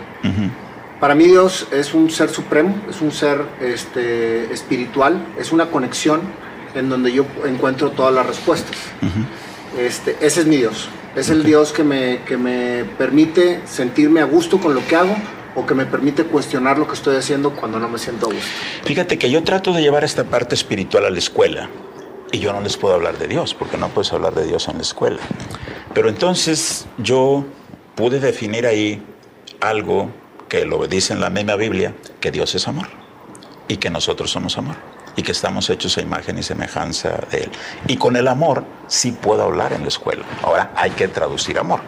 Para 1.01 1.15
mí 1.15 1.25
Dios 1.25 1.67
es 1.73 1.95
un 1.95 2.11
ser 2.11 2.31
supremo, 2.31 2.75
es 2.89 3.01
un 3.01 3.11
ser 3.11 3.41
este, 3.61 4.53
espiritual, 4.53 5.27
es 5.39 5.51
una 5.51 5.67
conexión 5.67 6.21
en 6.75 6.89
donde 6.89 7.13
yo 7.13 7.27
encuentro 7.45 7.91
todas 7.91 8.15
las 8.15 8.27
respuestas. 8.27 8.77
este, 9.79 10.17
ese 10.21 10.41
es 10.41 10.47
mi 10.47 10.57
Dios. 10.57 10.89
Es 11.17 11.29
el 11.29 11.43
Dios 11.43 11.73
que 11.73 11.85
me, 11.85 12.21
que 12.25 12.37
me 12.37 12.85
permite 12.97 13.61
sentirme 13.67 14.21
a 14.21 14.25
gusto 14.25 14.59
con 14.59 14.75
lo 14.75 14.87
que 14.87 14.97
hago, 14.97 15.15
o 15.55 15.67
que 15.67 15.75
me 15.75 15.85
permite 15.85 16.25
cuestionar 16.25 16.79
lo 16.79 16.87
que 16.87 16.95
estoy 16.95 17.17
haciendo 17.17 17.51
cuando 17.51 17.79
no 17.79 17.89
me 17.89 17.99
siento 17.99 18.31
a 18.31 18.33
gusto. 18.33 18.49
Fíjate 18.85 19.19
que 19.19 19.31
yo 19.31 19.43
trato 19.43 19.73
de 19.73 19.83
llevar 19.83 20.05
esta 20.05 20.25
parte 20.25 20.55
espiritual 20.55 21.05
a 21.05 21.11
la 21.11 21.19
escuela 21.19 21.69
y 22.33 22.39
yo 22.39 22.53
no 22.53 22.61
les 22.61 22.77
puedo 22.77 22.95
hablar 22.95 23.19
de 23.19 23.29
Dios 23.29 23.55
porque 23.55 23.77
no 23.77 23.89
puedes 23.91 24.13
hablar 24.13 24.35
de 24.35 24.47
Dios 24.47 24.67
en 24.67 24.77
la 24.77 24.83
escuela. 24.83 25.21
Pero 25.95 26.09
entonces 26.09 26.87
yo 26.99 27.45
pude 27.95 28.19
definir 28.19 28.67
ahí 28.67 29.03
algo 29.61 30.09
que 30.49 30.65
lo 30.65 30.87
dice 30.89 31.13
en 31.13 31.21
la 31.21 31.31
misma 31.31 31.57
Biblia, 31.57 31.95
que 32.21 32.31
Dios 32.31 32.55
es 32.55 32.67
amor 32.67 32.89
y 33.69 33.77
que 33.77 33.91
nosotros 33.91 34.31
somos 34.31 34.59
amor 34.59 34.77
y 35.15 35.23
que 35.23 35.33
estamos 35.33 35.69
hechos 35.69 35.99
a 35.99 36.01
imagen 36.01 36.39
y 36.39 36.43
semejanza 36.43 37.21
de 37.31 37.45
Él. 37.45 37.51
Y 37.87 37.97
con 37.97 38.17
el 38.17 38.27
amor 38.29 38.65
sí 38.87 39.13
puedo 39.13 39.43
hablar 39.43 39.75
en 39.75 39.83
la 39.83 39.89
escuela. 39.89 40.25
Ahora 40.43 40.73
hay 40.75 40.91
que 40.93 41.09
traducir 41.09 41.59
amor. 41.59 41.81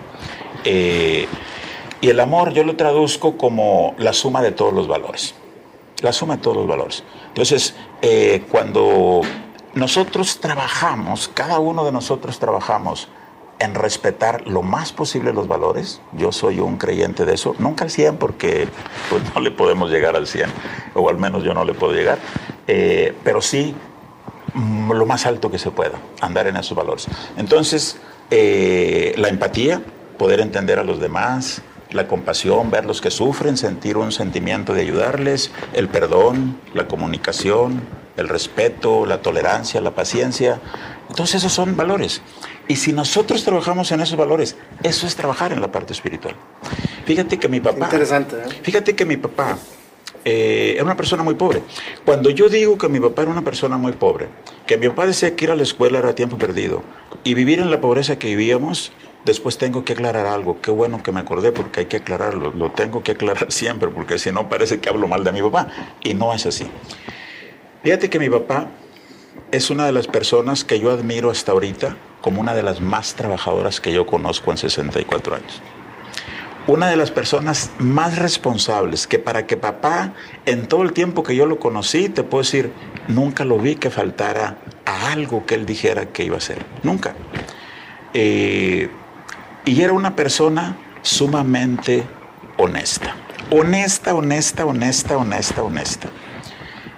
Eh, 0.65 1.27
y 2.01 2.09
el 2.09 2.21
amor 2.21 2.53
yo 2.53 2.65
lo 2.65 2.77
traduzco 2.77 3.39
como 3.39 3.95
la 3.97 4.13
suma 4.13 4.43
de 4.43 4.53
todos 4.53 4.75
los 4.75 4.87
valores. 4.87 5.35
La 6.03 6.13
suma 6.13 6.37
de 6.37 6.43
todos 6.43 6.59
los 6.59 6.67
valores. 6.67 7.03
Entonces, 7.29 7.75
eh, 8.03 8.45
cuando 8.51 9.23
nosotros 9.75 10.41
trabajamos, 10.41 11.29
cada 11.33 11.59
uno 11.59 11.85
de 11.85 11.93
nosotros 11.93 12.39
trabajamos 12.39 13.09
en 13.59 13.75
respetar 13.75 14.47
lo 14.47 14.63
más 14.63 14.93
posible 14.93 15.33
los 15.33 15.49
valores. 15.49 16.01
Yo 16.13 16.33
soy 16.33 16.61
un 16.61 16.77
creyente 16.77 17.25
de 17.25 17.35
eso, 17.35 17.55
nunca 17.59 17.85
al 17.85 17.91
100 17.91 18.17
porque 18.17 18.69
pues, 19.11 19.23
no 19.35 19.41
le 19.41 19.51
podemos 19.51 19.91
llegar 19.91 20.17
al 20.17 20.27
100, 20.27 20.51
o 20.95 21.09
al 21.09 21.19
menos 21.19 21.45
yo 21.45 21.55
no 21.55 21.65
le 21.65 21.75
puedo 21.75 21.93
llegar, 21.93 22.19
eh, 22.67 23.15
pero 23.23 23.41
sí 23.41 23.75
mm, 24.55 24.93
lo 24.93 25.07
más 25.07 25.27
alto 25.27 25.51
que 25.51 25.59
se 25.59 25.71
pueda, 25.71 25.99
andar 26.21 26.47
en 26.47 26.57
esos 26.57 26.77
valores. 26.77 27.07
Entonces, 27.37 27.99
eh, 28.31 29.15
la 29.17 29.29
empatía, 29.29 29.83
poder 30.19 30.41
entender 30.41 30.79
a 30.79 30.85
los 30.85 31.01
demás, 31.01 31.63
la 31.95 32.09
compasión, 32.09 32.71
ver 32.71 32.85
los 32.85 33.01
que 33.01 33.11
sufren, 33.11 33.57
sentir 33.57 33.97
un 33.97 34.13
sentimiento 34.13 34.75
de 34.75 34.83
ayudarles, 34.83 35.53
el 35.73 35.89
perdón, 35.89 36.59
la 36.75 36.87
comunicación, 36.89 37.83
el 38.17 38.29
respeto, 38.29 39.07
la 39.07 39.23
tolerancia, 39.23 39.81
la 39.81 39.93
paciencia. 39.93 40.61
Entonces 41.09 41.37
esos 41.37 41.53
son 41.53 41.77
valores. 41.77 42.21
Y 42.69 42.77
si 42.77 42.93
nosotros 42.93 43.45
trabajamos 43.45 43.93
en 43.93 44.01
esos 44.01 44.17
valores, 44.17 44.57
eso 44.83 45.07
es 45.07 45.17
trabajar 45.17 45.53
en 45.53 45.61
la 45.61 45.71
parte 45.71 45.93
espiritual. 45.93 46.35
Fíjate 47.07 47.39
que 47.39 47.49
mi 47.49 47.61
papá... 47.61 47.85
Interesante. 47.85 48.37
¿eh? 48.37 48.61
Fíjate 48.63 48.97
que 48.97 49.05
mi 49.05 49.17
papá 49.17 49.59
eh, 50.25 50.73
era 50.75 50.85
una 50.85 50.97
persona 50.97 51.23
muy 51.23 51.35
pobre. 51.35 51.63
Cuando 52.05 52.31
yo 52.31 52.49
digo 52.49 52.79
que 52.79 52.89
mi 52.89 52.99
papá 52.99 53.23
era 53.23 53.31
una 53.31 53.43
persona 53.43 53.77
muy 53.77 53.93
pobre, 53.93 54.29
que 54.67 54.79
mi 54.79 54.89
papá 54.89 55.07
decía 55.07 55.37
que 55.37 55.45
ir 55.45 55.51
a 55.51 55.55
la 55.55 55.63
escuela 55.63 55.99
era 55.99 56.15
tiempo 56.15 56.39
perdido 56.39 56.83
y 57.23 57.35
vivir 57.35 57.61
en 57.61 57.71
la 57.71 57.81
pobreza 57.81 58.19
que 58.19 58.29
vivíamos, 58.29 58.93
Después 59.25 59.57
tengo 59.57 59.85
que 59.85 59.95
aclarar 59.95 60.27
algo, 60.27 60.61
qué 60.61 60.71
bueno 60.71 61.03
que 61.03 61.11
me 61.11 61.21
acordé 61.21 61.51
porque 61.51 61.81
hay 61.81 61.87
que 61.87 61.97
aclararlo, 61.99 62.53
lo 62.53 62.73
tengo 62.73 63.03
que 63.03 63.13
aclarar 63.13 63.47
siempre 63.51 63.89
porque 63.89 64.19
si 64.19 64.31
no 64.33 64.49
parece 64.49 64.81
que 64.81 64.89
hablo 64.89 65.09
mal 65.09 65.25
de 65.25 65.33
mi 65.33 65.41
papá 65.41 65.69
y 66.03 66.15
no 66.15 66.35
es 66.35 66.45
así. 66.47 66.67
Fíjate 67.83 68.11
que 68.11 68.19
mi 68.19 68.29
papá 68.29 68.69
es 69.51 69.71
una 69.71 69.87
de 69.87 69.93
las 69.93 70.07
personas 70.07 70.65
que 70.65 70.79
yo 70.81 70.91
admiro 70.91 71.31
hasta 71.31 71.53
ahorita 71.53 71.97
como 72.21 72.41
una 72.41 72.55
de 72.55 72.63
las 72.63 72.81
más 72.81 73.15
trabajadoras 73.15 73.81
que 73.81 73.93
yo 73.93 74.07
conozco 74.07 74.51
en 74.51 74.59
64 74.59 75.37
años. 75.37 75.63
Una 76.67 76.89
de 76.89 76.97
las 76.97 77.11
personas 77.11 77.71
más 77.79 78.19
responsables 78.19 79.07
que 79.07 79.19
para 79.19 79.47
que 79.47 79.59
papá, 79.59 80.15
en 80.47 80.67
todo 80.67 80.83
el 80.83 80.95
tiempo 80.95 81.23
que 81.23 81.37
yo 81.37 81.45
lo 81.45 81.59
conocí, 81.59 82.09
te 82.09 82.23
puedo 82.23 82.43
decir, 82.43 82.73
nunca 83.07 83.45
lo 83.45 83.59
vi 83.59 83.77
que 83.77 83.91
faltara 83.91 84.57
a 84.87 85.13
algo 85.13 85.45
que 85.45 85.55
él 85.55 85.67
dijera 85.67 86.07
que 86.07 86.25
iba 86.25 86.37
a 86.37 86.39
hacer. 86.39 86.65
Nunca. 86.83 87.15
Eh, 88.15 88.89
y 89.65 89.81
era 89.83 89.93
una 89.93 90.15
persona 90.15 90.77
sumamente 91.03 92.05
honesta. 92.57 93.17
Honesta, 93.51 94.15
honesta, 94.15 94.65
honesta, 94.67 95.17
honesta, 95.17 95.63
honesta. 95.63 96.09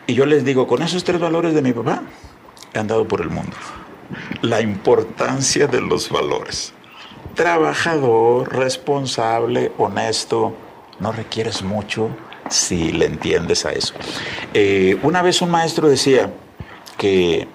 Y 0.07 0.15
yo 0.15 0.27
les 0.27 0.45
digo, 0.45 0.67
con 0.67 0.83
esos 0.83 1.05
tres 1.05 1.21
valores 1.21 1.55
de 1.55 1.63
mi 1.63 1.73
papá, 1.73 2.03
he 2.73 2.79
andado 2.79 3.07
por 3.07 3.21
el 3.21 3.31
mundo. 3.31 3.57
La 4.43 4.61
importancia 4.61 5.67
de 5.67 5.81
los 5.81 6.11
valores. 6.11 6.73
Trabajador, 7.35 8.55
responsable, 8.55 9.73
honesto, 9.79 10.55
no 11.01 11.13
requieres 11.13 11.63
mucho 11.63 12.09
si 12.49 12.93
le 12.93 13.07
entiendes 13.07 13.67
a 13.67 13.73
eso. 13.73 13.95
Eh, 14.55 14.99
una 15.03 15.23
vez 15.23 15.43
un 15.43 15.51
maestro 15.51 15.89
decía 15.89 16.33
que 16.97 17.49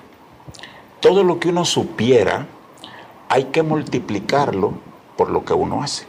todo 1.00 1.24
lo 1.24 1.40
que 1.40 1.50
uno 1.50 1.66
supiera 1.66 2.48
hay 3.30 3.46
que 3.46 3.64
multiplicarlo 3.64 4.91
por 5.22 5.30
lo 5.30 5.46
que 5.46 5.54
uno 5.54 5.84
hace. 5.84 6.06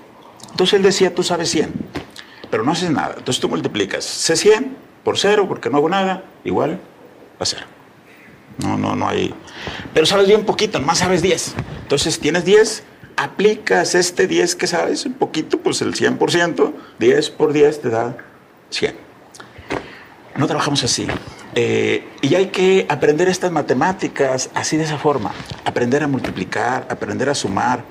Entonces 0.52 0.72
él 0.72 0.82
decía, 0.82 1.14
tú 1.14 1.22
sabes 1.22 1.50
100, 1.50 1.70
pero 2.50 2.62
no 2.62 2.72
haces 2.72 2.88
nada. 2.88 3.12
Entonces 3.18 3.42
tú 3.42 3.48
multiplicas, 3.50 4.06
sé 4.06 4.36
100 4.36 4.74
por 5.04 5.18
cero, 5.18 5.44
porque 5.46 5.68
no 5.68 5.76
hago 5.76 5.90
nada, 5.90 6.24
igual 6.44 6.80
a 7.38 7.44
cero. 7.44 7.66
No, 8.56 8.78
no, 8.78 8.96
no 8.96 9.06
hay. 9.06 9.34
Pero 9.92 10.06
sabes 10.06 10.28
bien 10.28 10.46
poquito, 10.46 10.80
más 10.80 11.00
sabes 11.00 11.20
10. 11.20 11.56
Entonces 11.82 12.18
tienes 12.20 12.46
10, 12.46 12.84
aplicas 13.18 13.94
este 13.94 14.26
10 14.26 14.56
que 14.56 14.66
sabes, 14.66 15.04
un 15.04 15.12
poquito, 15.12 15.58
pues 15.58 15.82
el 15.82 15.92
100%, 15.92 16.72
10 16.98 17.30
por 17.32 17.52
10 17.52 17.82
te 17.82 17.90
da 17.90 18.16
100. 18.70 18.96
No 20.36 20.46
trabajamos 20.46 20.82
así. 20.84 21.06
Eh, 21.54 22.08
y 22.22 22.34
hay 22.34 22.46
que 22.46 22.86
aprender 22.88 23.28
estas 23.28 23.52
matemáticas 23.52 24.48
así 24.54 24.78
de 24.78 24.84
esa 24.84 24.96
forma. 24.96 25.32
Aprender 25.66 26.02
a 26.02 26.08
multiplicar, 26.08 26.86
aprender 26.88 27.28
a 27.28 27.34
sumar, 27.34 27.84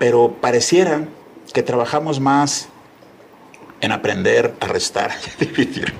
pero 0.00 0.34
pareciera 0.40 1.06
que 1.52 1.62
trabajamos 1.62 2.20
más 2.20 2.70
en 3.82 3.92
aprender 3.92 4.54
a 4.58 4.66
restar 4.66 5.10
y 5.12 5.30
a 5.30 5.46
dividir, 5.46 5.94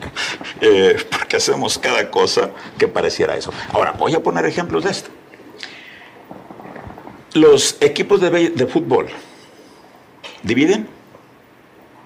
porque 1.10 1.36
hacemos 1.36 1.76
cada 1.78 2.10
cosa 2.10 2.50
que 2.78 2.88
pareciera 2.88 3.36
eso. 3.36 3.52
Ahora, 3.74 3.92
voy 3.92 4.14
a 4.14 4.22
poner 4.22 4.46
ejemplos 4.46 4.84
de 4.84 4.90
esto. 4.90 5.10
Los 7.34 7.76
equipos 7.82 8.22
de, 8.22 8.66
fútbol 8.66 9.08
dividen, 10.42 10.88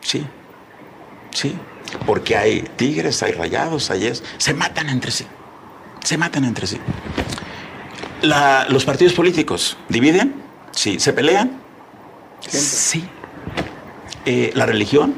sí, 0.00 0.26
sí, 1.30 1.56
porque 2.06 2.36
hay 2.36 2.62
tigres, 2.74 3.22
hay 3.22 3.30
rayados, 3.30 3.92
hay 3.92 4.08
eso, 4.08 4.24
se 4.38 4.52
matan 4.52 4.88
entre 4.88 5.12
sí, 5.12 5.26
se 6.02 6.18
matan 6.18 6.44
entre 6.44 6.66
sí. 6.66 6.80
los 8.22 8.84
partidos 8.84 9.12
políticos 9.12 9.76
dividen, 9.88 10.42
sí, 10.72 10.98
se 10.98 11.12
pelean, 11.12 11.62
Sí. 12.48 13.08
Eh, 14.24 14.52
la 14.54 14.66
religión. 14.66 15.14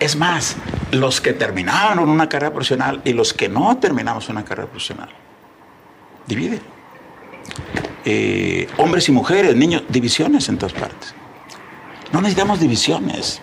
Es 0.00 0.16
más, 0.16 0.56
los 0.90 1.20
que 1.20 1.32
terminaron 1.32 2.08
una 2.08 2.28
carrera 2.28 2.52
profesional 2.52 3.00
y 3.04 3.12
los 3.12 3.32
que 3.32 3.48
no 3.48 3.76
terminamos 3.78 4.28
una 4.28 4.44
carrera 4.44 4.68
profesional. 4.68 5.10
Divide. 6.26 6.60
Eh, 8.04 8.68
hombres 8.78 9.08
y 9.08 9.12
mujeres, 9.12 9.54
niños, 9.54 9.82
divisiones 9.88 10.48
en 10.48 10.58
todas 10.58 10.72
partes. 10.72 11.14
No 12.12 12.20
necesitamos 12.20 12.60
divisiones. 12.60 13.40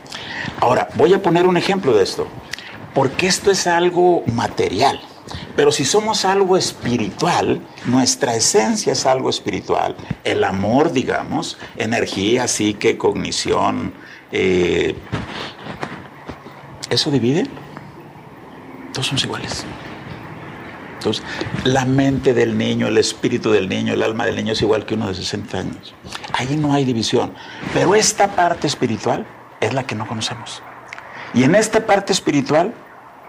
Ahora, 0.60 0.90
voy 0.96 1.14
a 1.14 1.22
poner 1.22 1.48
un 1.48 1.58
ejemplo 1.58 1.94
de 1.94 2.04
esto, 2.04 2.28
porque 2.94 3.28
esto 3.28 3.52
es 3.52 3.66
algo 3.68 4.24
material. 4.28 5.00
Pero 5.60 5.74
si 5.74 5.84
somos 5.84 6.24
algo 6.24 6.56
espiritual, 6.56 7.62
nuestra 7.84 8.34
esencia 8.34 8.94
es 8.94 9.06
algo 9.06 9.30
espiritual. 9.30 9.94
El 10.24 10.46
amor, 10.46 10.94
digamos, 10.94 11.58
energía, 11.76 12.48
psique, 12.48 12.98
cognición, 12.98 13.94
eh, 14.32 14.96
¿eso 16.90 17.12
divide? 17.12 17.46
Todos 18.94 19.08
somos 19.08 19.26
iguales. 19.26 19.66
Entonces, 20.94 21.26
la 21.66 21.84
mente 21.84 22.34
del 22.34 22.58
niño, 22.58 22.88
el 22.88 22.98
espíritu 22.98 23.52
del 23.52 23.68
niño, 23.68 23.94
el 23.94 24.04
alma 24.04 24.26
del 24.26 24.38
niño 24.38 24.54
es 24.54 24.62
igual 24.62 24.86
que 24.86 24.94
uno 24.94 25.10
de 25.10 25.16
60 25.16 25.58
años. 25.58 25.94
Ahí 26.32 26.56
no 26.56 26.72
hay 26.72 26.86
división. 26.86 27.34
Pero 27.74 27.96
esta 27.96 28.34
parte 28.34 28.66
espiritual 28.66 29.28
es 29.60 29.74
la 29.74 29.84
que 29.84 29.96
no 29.96 30.08
conocemos. 30.08 30.64
Y 31.34 31.44
en 31.44 31.54
esta 31.54 31.86
parte 31.86 32.14
espiritual 32.14 32.74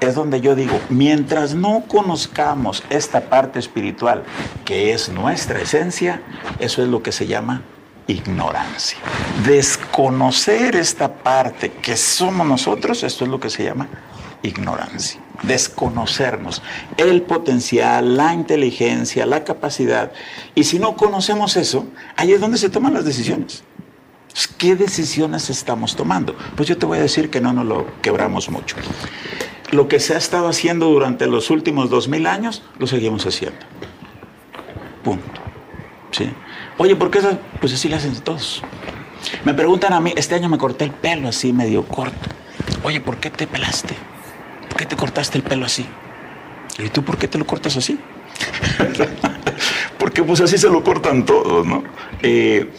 es 0.01 0.15
donde 0.15 0.41
yo 0.41 0.55
digo, 0.55 0.81
mientras 0.89 1.55
no 1.55 1.85
conozcamos 1.87 2.83
esta 2.91 3.21
parte 3.21 3.59
espiritual, 3.59 4.25
que 4.65 4.93
es 4.93 5.09
nuestra 5.11 5.61
esencia, 5.61 6.23
eso 6.59 6.83
es 6.83 6.89
lo 6.89 7.03
que 7.03 7.13
se 7.13 7.27
llama 7.27 7.63
ignorancia. 8.07 8.99
Desconocer 9.47 10.75
esta 10.77 11.13
parte 11.13 11.71
que 11.71 11.97
somos 11.97 12.47
nosotros, 12.47 13.03
esto 13.03 13.25
es 13.25 13.31
lo 13.31 13.39
que 13.39 13.51
se 13.51 13.65
llama 13.65 13.89
ignorancia. 14.43 15.21
Desconocernos 15.43 16.63
el 16.97 17.23
potencial, 17.23 18.17
la 18.17 18.35
inteligencia, 18.35 19.27
la 19.27 19.45
capacidad. 19.45 20.13
Y 20.55 20.65
si 20.65 20.79
no 20.79 20.97
conocemos 20.97 21.57
eso, 21.57 21.87
ahí 22.17 22.33
es 22.33 22.41
donde 22.41 22.59
se 22.59 22.71
toman 22.71 22.95
las 22.95 23.05
decisiones. 23.05 23.63
¿Qué 24.59 24.77
decisiones 24.77 25.51
estamos 25.51 25.97
tomando? 25.97 26.37
Pues 26.57 26.69
yo 26.69 26.79
te 26.79 26.87
voy 26.87 26.99
a 26.99 27.03
decir 27.03 27.31
que 27.31 27.41
no 27.41 27.53
nos 27.53 27.67
lo 27.67 27.87
quebramos 28.01 28.49
mucho 28.49 28.77
lo 29.71 29.89
que 29.89 30.01
se 30.01 30.15
ha 30.15 30.19
estado 30.19 30.49
haciendo 30.49 30.87
durante 30.87 31.27
los 31.27 31.51
últimos 31.51 31.91
dos 31.91 32.09
mil 32.09 32.27
años, 32.27 32.63
lo 32.79 32.87
seguimos 32.87 33.27
haciendo. 33.27 33.59
Punto. 35.03 35.41
¿Sí? 36.11 36.31
Oye, 36.79 36.97
¿por 36.97 37.11
qué 37.11 37.19
eso? 37.19 37.39
Pues 37.61 37.73
así 37.73 37.89
lo 37.89 37.97
hacen 37.97 38.15
todos. 38.21 38.63
Me 39.45 39.55
preguntan 39.55 39.93
a 39.93 40.01
mí, 40.01 40.13
este 40.17 40.35
año 40.35 40.49
me 40.49 40.59
corté 40.59 40.85
el 40.85 40.91
pelo 40.91 41.29
así 41.29 41.53
medio 41.53 41.85
corto. 41.85 42.29
Oye, 42.83 43.01
¿por 43.01 43.19
qué 43.19 43.31
te 43.31 43.47
pelaste? 43.47 43.95
¿Por 44.69 44.79
qué 44.79 44.87
te 44.87 44.97
cortaste 44.97 45.39
el 45.39 45.45
pelo 45.45 45.67
así? 45.67 45.87
¿Y 46.79 46.89
tú 46.89 47.05
por 47.05 47.19
qué 47.19 47.29
te 47.29 47.39
lo 47.39 47.47
cortas 47.47 47.77
así? 47.77 47.99
Porque 49.99 50.23
pues 50.23 50.41
así 50.41 50.57
se 50.57 50.69
lo 50.69 50.83
cortan 50.83 51.27
todos, 51.27 51.67
¿no? 51.67 51.85
Eh, 52.23 52.71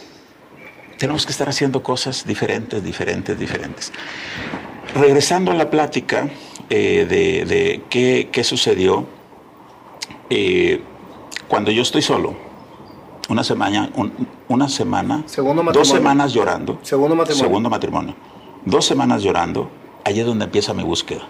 tenemos 0.98 1.26
que 1.26 1.32
estar 1.32 1.48
haciendo 1.48 1.84
cosas 1.84 2.26
diferentes, 2.26 2.84
diferentes, 2.84 3.38
diferentes. 3.38 3.92
Regresando 4.96 5.52
a 5.52 5.54
la 5.54 5.70
plática, 5.70 6.28
eh, 6.74 7.06
de, 7.06 7.82
qué, 7.90 8.44
sucedió 8.46 9.06
eh, 10.30 10.82
cuando 11.50 11.70
yo 11.70 11.82
estoy 11.82 12.02
solo. 12.02 12.34
Una 13.28 13.44
semana, 13.44 13.92
una 14.48 14.70
semana, 14.70 15.26
dos 15.74 15.88
semanas 15.90 16.34
llorando. 16.34 16.80
Segundo 16.82 17.16
matrimonio. 17.16 17.44
Segundo 17.44 17.70
matrimonio. 17.70 18.16
Dos 18.66 18.86
semanas 18.86 19.22
llorando, 19.22 19.70
allí 20.06 20.22
es 20.22 20.26
donde 20.26 20.46
empieza 20.46 20.74
mi 20.74 20.84
búsqueda. 20.84 21.28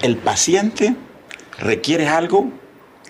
El 0.00 0.16
paciente 0.16 0.96
requiere 1.58 2.08
algo 2.08 2.48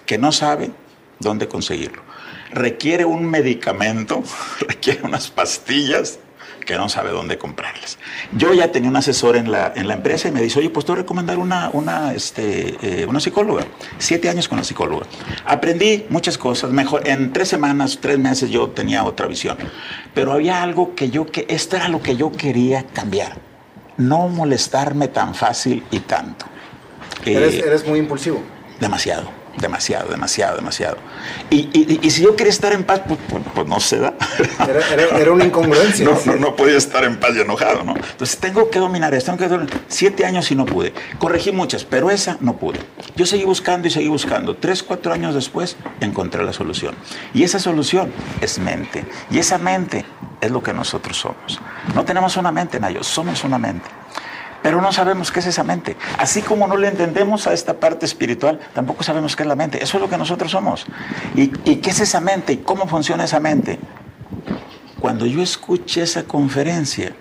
que 0.06 0.18
no 0.18 0.32
sabe 0.32 0.72
dónde 1.20 1.46
conseguirlo. 1.46 2.02
Requiere 2.50 3.04
un 3.04 3.26
medicamento, 3.26 4.22
requiere 4.60 5.02
unas 5.04 5.30
pastillas 5.30 6.18
que 6.64 6.76
no 6.76 6.88
sabe 6.88 7.10
dónde 7.10 7.38
comprarlas. 7.38 7.98
Yo 8.32 8.54
ya 8.54 8.72
tenía 8.72 8.90
un 8.90 8.96
asesor 8.96 9.36
en 9.36 9.50
la, 9.50 9.72
en 9.74 9.88
la 9.88 9.94
empresa 9.94 10.28
y 10.28 10.32
me 10.32 10.40
dice, 10.40 10.58
oye, 10.58 10.70
pues 10.70 10.86
te 10.86 10.92
voy 10.92 11.00
a 11.00 11.02
recomendar 11.02 11.38
una, 11.38 11.70
una, 11.72 12.12
este, 12.12 12.76
eh, 12.82 13.06
una 13.06 13.20
psicóloga. 13.20 13.64
Siete 13.98 14.28
años 14.28 14.48
con 14.48 14.58
la 14.58 14.64
psicóloga. 14.64 15.06
Aprendí 15.44 16.06
muchas 16.08 16.38
cosas. 16.38 16.70
Mejor, 16.70 17.06
en 17.08 17.32
tres 17.32 17.48
semanas, 17.48 17.98
tres 18.00 18.18
meses 18.18 18.50
yo 18.50 18.70
tenía 18.70 19.04
otra 19.04 19.26
visión. 19.26 19.56
Pero 20.14 20.32
había 20.32 20.62
algo 20.62 20.94
que 20.94 21.10
yo, 21.10 21.26
que 21.26 21.46
esto 21.48 21.76
era 21.76 21.88
lo 21.88 22.02
que 22.02 22.16
yo 22.16 22.32
quería 22.32 22.84
cambiar. 22.86 23.38
No 23.96 24.28
molestarme 24.28 25.08
tan 25.08 25.34
fácil 25.34 25.84
y 25.90 26.00
tanto. 26.00 26.46
eres, 27.24 27.54
eh, 27.54 27.64
eres 27.66 27.86
muy 27.86 27.98
impulsivo. 27.98 28.42
Demasiado 28.80 29.41
demasiado, 29.58 30.10
demasiado, 30.10 30.56
demasiado. 30.56 30.96
Y, 31.50 31.68
y, 32.02 32.10
si 32.10 32.22
yo 32.22 32.34
quería 32.36 32.50
estar 32.50 32.72
en 32.72 32.84
paz, 32.84 33.02
pues, 33.06 33.18
pues, 33.28 33.42
pues 33.54 33.66
no 33.66 33.80
se 33.80 33.98
da. 33.98 34.14
Era, 35.16 35.32
una 35.32 35.44
incongruencia. 35.44 36.04
no, 36.04 36.36
no, 36.36 36.56
podía 36.56 36.76
estar 36.76 37.04
en 37.04 37.18
paz 37.18 37.32
y 37.36 37.40
enojado, 37.40 37.82
¿no? 37.84 37.94
Entonces 37.94 38.38
tengo 38.38 38.70
que 38.70 38.78
dominar 38.78 39.14
esto, 39.14 39.32
tengo 39.32 39.38
que 39.38 39.48
dominar. 39.48 39.80
Siete 39.88 40.24
años 40.24 40.50
y 40.50 40.54
no 40.54 40.64
pude. 40.64 40.92
Corregí 41.18 41.52
muchas, 41.52 41.84
pero 41.84 42.10
esa 42.10 42.36
no 42.40 42.56
pude. 42.56 42.80
Yo 43.16 43.26
seguí 43.26 43.44
buscando 43.44 43.88
y 43.88 43.90
seguí 43.90 44.08
buscando. 44.08 44.56
Tres, 44.56 44.82
cuatro 44.82 45.12
años 45.12 45.34
después 45.34 45.76
encontré 46.00 46.42
la 46.44 46.52
solución. 46.52 46.94
Y 47.34 47.42
esa 47.42 47.58
solución 47.58 48.12
es 48.40 48.58
mente. 48.58 49.04
Y 49.30 49.38
esa 49.38 49.58
mente 49.58 50.04
es 50.40 50.50
lo 50.50 50.62
que 50.62 50.72
nosotros 50.72 51.16
somos. 51.16 51.60
No 51.94 52.04
tenemos 52.04 52.36
una 52.36 52.50
mente, 52.50 52.80
Nayo, 52.80 53.02
somos 53.02 53.44
una 53.44 53.58
mente 53.58 53.88
pero 54.62 54.80
no 54.80 54.92
sabemos 54.92 55.32
qué 55.32 55.40
es 55.40 55.46
esa 55.46 55.64
mente. 55.64 55.96
Así 56.18 56.40
como 56.40 56.66
no 56.66 56.76
le 56.76 56.88
entendemos 56.88 57.46
a 57.46 57.52
esta 57.52 57.74
parte 57.74 58.06
espiritual, 58.06 58.60
tampoco 58.74 59.02
sabemos 59.02 59.34
qué 59.34 59.42
es 59.42 59.48
la 59.48 59.56
mente. 59.56 59.82
Eso 59.82 59.96
es 59.96 60.02
lo 60.02 60.08
que 60.08 60.16
nosotros 60.16 60.50
somos. 60.50 60.86
¿Y, 61.34 61.48
qué 61.48 61.90
es 61.90 62.00
esa 62.00 62.20
mente? 62.20 62.52
¿Y 62.52 62.56
cómo 62.58 62.86
funciona 62.86 63.24
esa 63.24 63.40
mente? 63.40 63.78
Cuando 65.00 65.26
yo 65.26 65.42
escuché 65.42 66.02
esa 66.02 66.22
conferencia, 66.22 67.12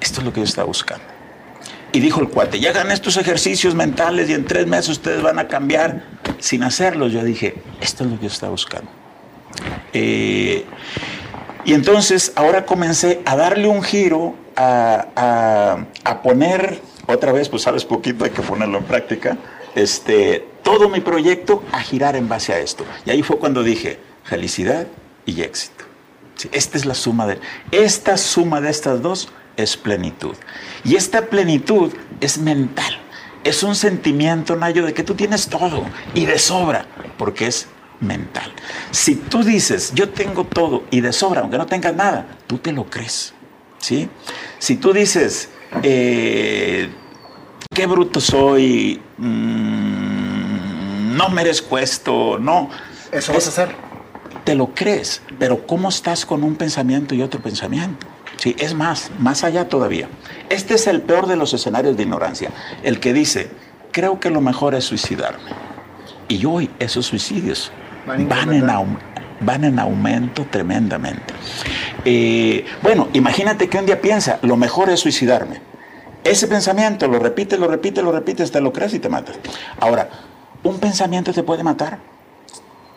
esto 0.00 0.20
es 0.20 0.24
lo 0.24 0.32
que 0.32 0.40
yo 0.40 0.44
estaba 0.44 0.66
buscando. 0.66 1.04
Y 1.90 2.00
dijo 2.00 2.20
el 2.20 2.28
cuate, 2.28 2.58
ya 2.58 2.70
hagan 2.70 2.90
estos 2.90 3.16
ejercicios 3.16 3.74
mentales 3.74 4.30
y 4.30 4.34
en 4.34 4.46
tres 4.46 4.66
meses 4.66 4.90
ustedes 4.90 5.20
van 5.20 5.38
a 5.38 5.48
cambiar 5.48 6.04
sin 6.38 6.62
hacerlos. 6.62 7.12
Yo 7.12 7.22
dije, 7.22 7.56
esto 7.80 8.04
es 8.04 8.10
lo 8.10 8.16
que 8.16 8.22
yo 8.22 8.32
estaba 8.32 8.50
buscando. 8.50 8.90
Eh, 9.92 10.64
y 11.64 11.74
entonces 11.74 12.32
ahora 12.34 12.64
comencé 12.64 13.20
a 13.26 13.36
darle 13.36 13.68
un 13.68 13.82
giro 13.82 14.34
a, 14.56 16.20
poner, 16.22 16.80
otra 17.06 17.32
vez, 17.32 17.48
pues 17.48 17.62
sabes 17.62 17.84
poquito, 17.84 18.24
hay 18.24 18.30
que 18.30 18.42
ponerlo 18.42 18.78
en 18.78 18.84
práctica, 18.84 19.36
este, 19.74 20.46
todo 20.62 20.88
mi 20.88 21.00
proyecto 21.00 21.62
a 21.72 21.80
girar 21.80 22.16
en 22.16 22.28
base 22.28 22.52
a 22.52 22.58
esto. 22.58 22.84
Y 23.04 23.10
ahí 23.10 23.22
fue 23.22 23.38
cuando 23.38 23.62
dije, 23.62 23.98
felicidad 24.24 24.86
y 25.26 25.42
éxito. 25.42 25.84
esta 26.52 26.78
es 26.78 26.84
la 26.84 26.94
suma 26.94 27.26
de... 27.26 27.38
Esta 27.70 28.16
suma 28.16 28.60
de 28.60 28.70
estas 28.70 29.02
dos 29.02 29.28
es 29.56 29.76
plenitud. 29.76 30.36
Y 30.84 30.96
esta 30.96 31.26
plenitud 31.26 31.92
es 32.20 32.38
mental. 32.38 32.98
Es 33.44 33.62
un 33.62 33.74
sentimiento, 33.74 34.56
Nayo, 34.56 34.86
de 34.86 34.94
que 34.94 35.02
tú 35.02 35.14
tienes 35.14 35.48
todo 35.48 35.84
y 36.14 36.26
de 36.26 36.38
sobra, 36.38 36.86
porque 37.18 37.46
es 37.46 37.66
mental. 38.00 38.52
Si 38.90 39.16
tú 39.16 39.42
dices, 39.42 39.92
yo 39.94 40.10
tengo 40.10 40.44
todo 40.44 40.84
y 40.90 41.00
de 41.00 41.12
sobra, 41.12 41.40
aunque 41.40 41.58
no 41.58 41.66
tengas 41.66 41.94
nada, 41.94 42.26
tú 42.46 42.58
te 42.58 42.72
lo 42.72 42.84
crees. 42.84 43.34
¿Sí? 43.82 44.08
Si 44.58 44.76
tú 44.76 44.92
dices, 44.94 45.50
eh, 45.82 46.88
qué 47.74 47.86
bruto 47.86 48.20
soy, 48.20 49.02
mm, 49.18 51.16
no 51.16 51.28
merezco 51.28 51.76
esto, 51.78 52.38
no. 52.38 52.70
Eso 53.10 53.34
vas 53.34 53.46
a 53.46 53.50
hacer. 53.50 53.74
Te 54.44 54.54
lo 54.54 54.74
crees, 54.74 55.20
pero 55.38 55.66
¿cómo 55.66 55.90
estás 55.90 56.24
con 56.24 56.42
un 56.42 56.56
pensamiento 56.56 57.14
y 57.14 57.22
otro 57.22 57.40
pensamiento? 57.40 58.06
Sí, 58.38 58.56
es 58.58 58.74
más, 58.74 59.10
más 59.18 59.44
allá 59.44 59.68
todavía. 59.68 60.08
Este 60.48 60.74
es 60.74 60.86
el 60.86 61.02
peor 61.02 61.26
de 61.26 61.36
los 61.36 61.52
escenarios 61.52 61.96
de 61.96 62.04
ignorancia. 62.04 62.50
El 62.82 62.98
que 62.98 63.12
dice, 63.12 63.50
creo 63.92 64.18
que 64.18 64.30
lo 64.30 64.40
mejor 64.40 64.74
es 64.74 64.84
suicidarme. 64.84 65.50
Y 66.28 66.44
hoy 66.46 66.70
esos 66.78 67.06
suicidios 67.06 67.70
van 68.06 68.52
en, 68.52 68.70
aumento 68.70 69.11
van 69.44 69.64
en 69.64 69.78
aumento 69.78 70.46
tremendamente. 70.50 71.34
Eh, 72.04 72.64
bueno, 72.82 73.08
imagínate 73.12 73.68
que 73.68 73.78
un 73.78 73.86
día 73.86 74.00
piensa, 74.00 74.38
lo 74.42 74.56
mejor 74.56 74.90
es 74.90 75.00
suicidarme. 75.00 75.60
Ese 76.24 76.46
pensamiento 76.46 77.08
lo 77.08 77.18
repite, 77.18 77.58
lo 77.58 77.68
repite, 77.68 78.02
lo 78.02 78.12
repite, 78.12 78.42
hasta 78.42 78.60
lo 78.60 78.72
crees 78.72 78.94
y 78.94 78.98
te 78.98 79.08
matas. 79.08 79.38
Ahora, 79.80 80.08
¿un 80.62 80.78
pensamiento 80.78 81.32
te 81.32 81.42
puede 81.42 81.64
matar? 81.64 81.98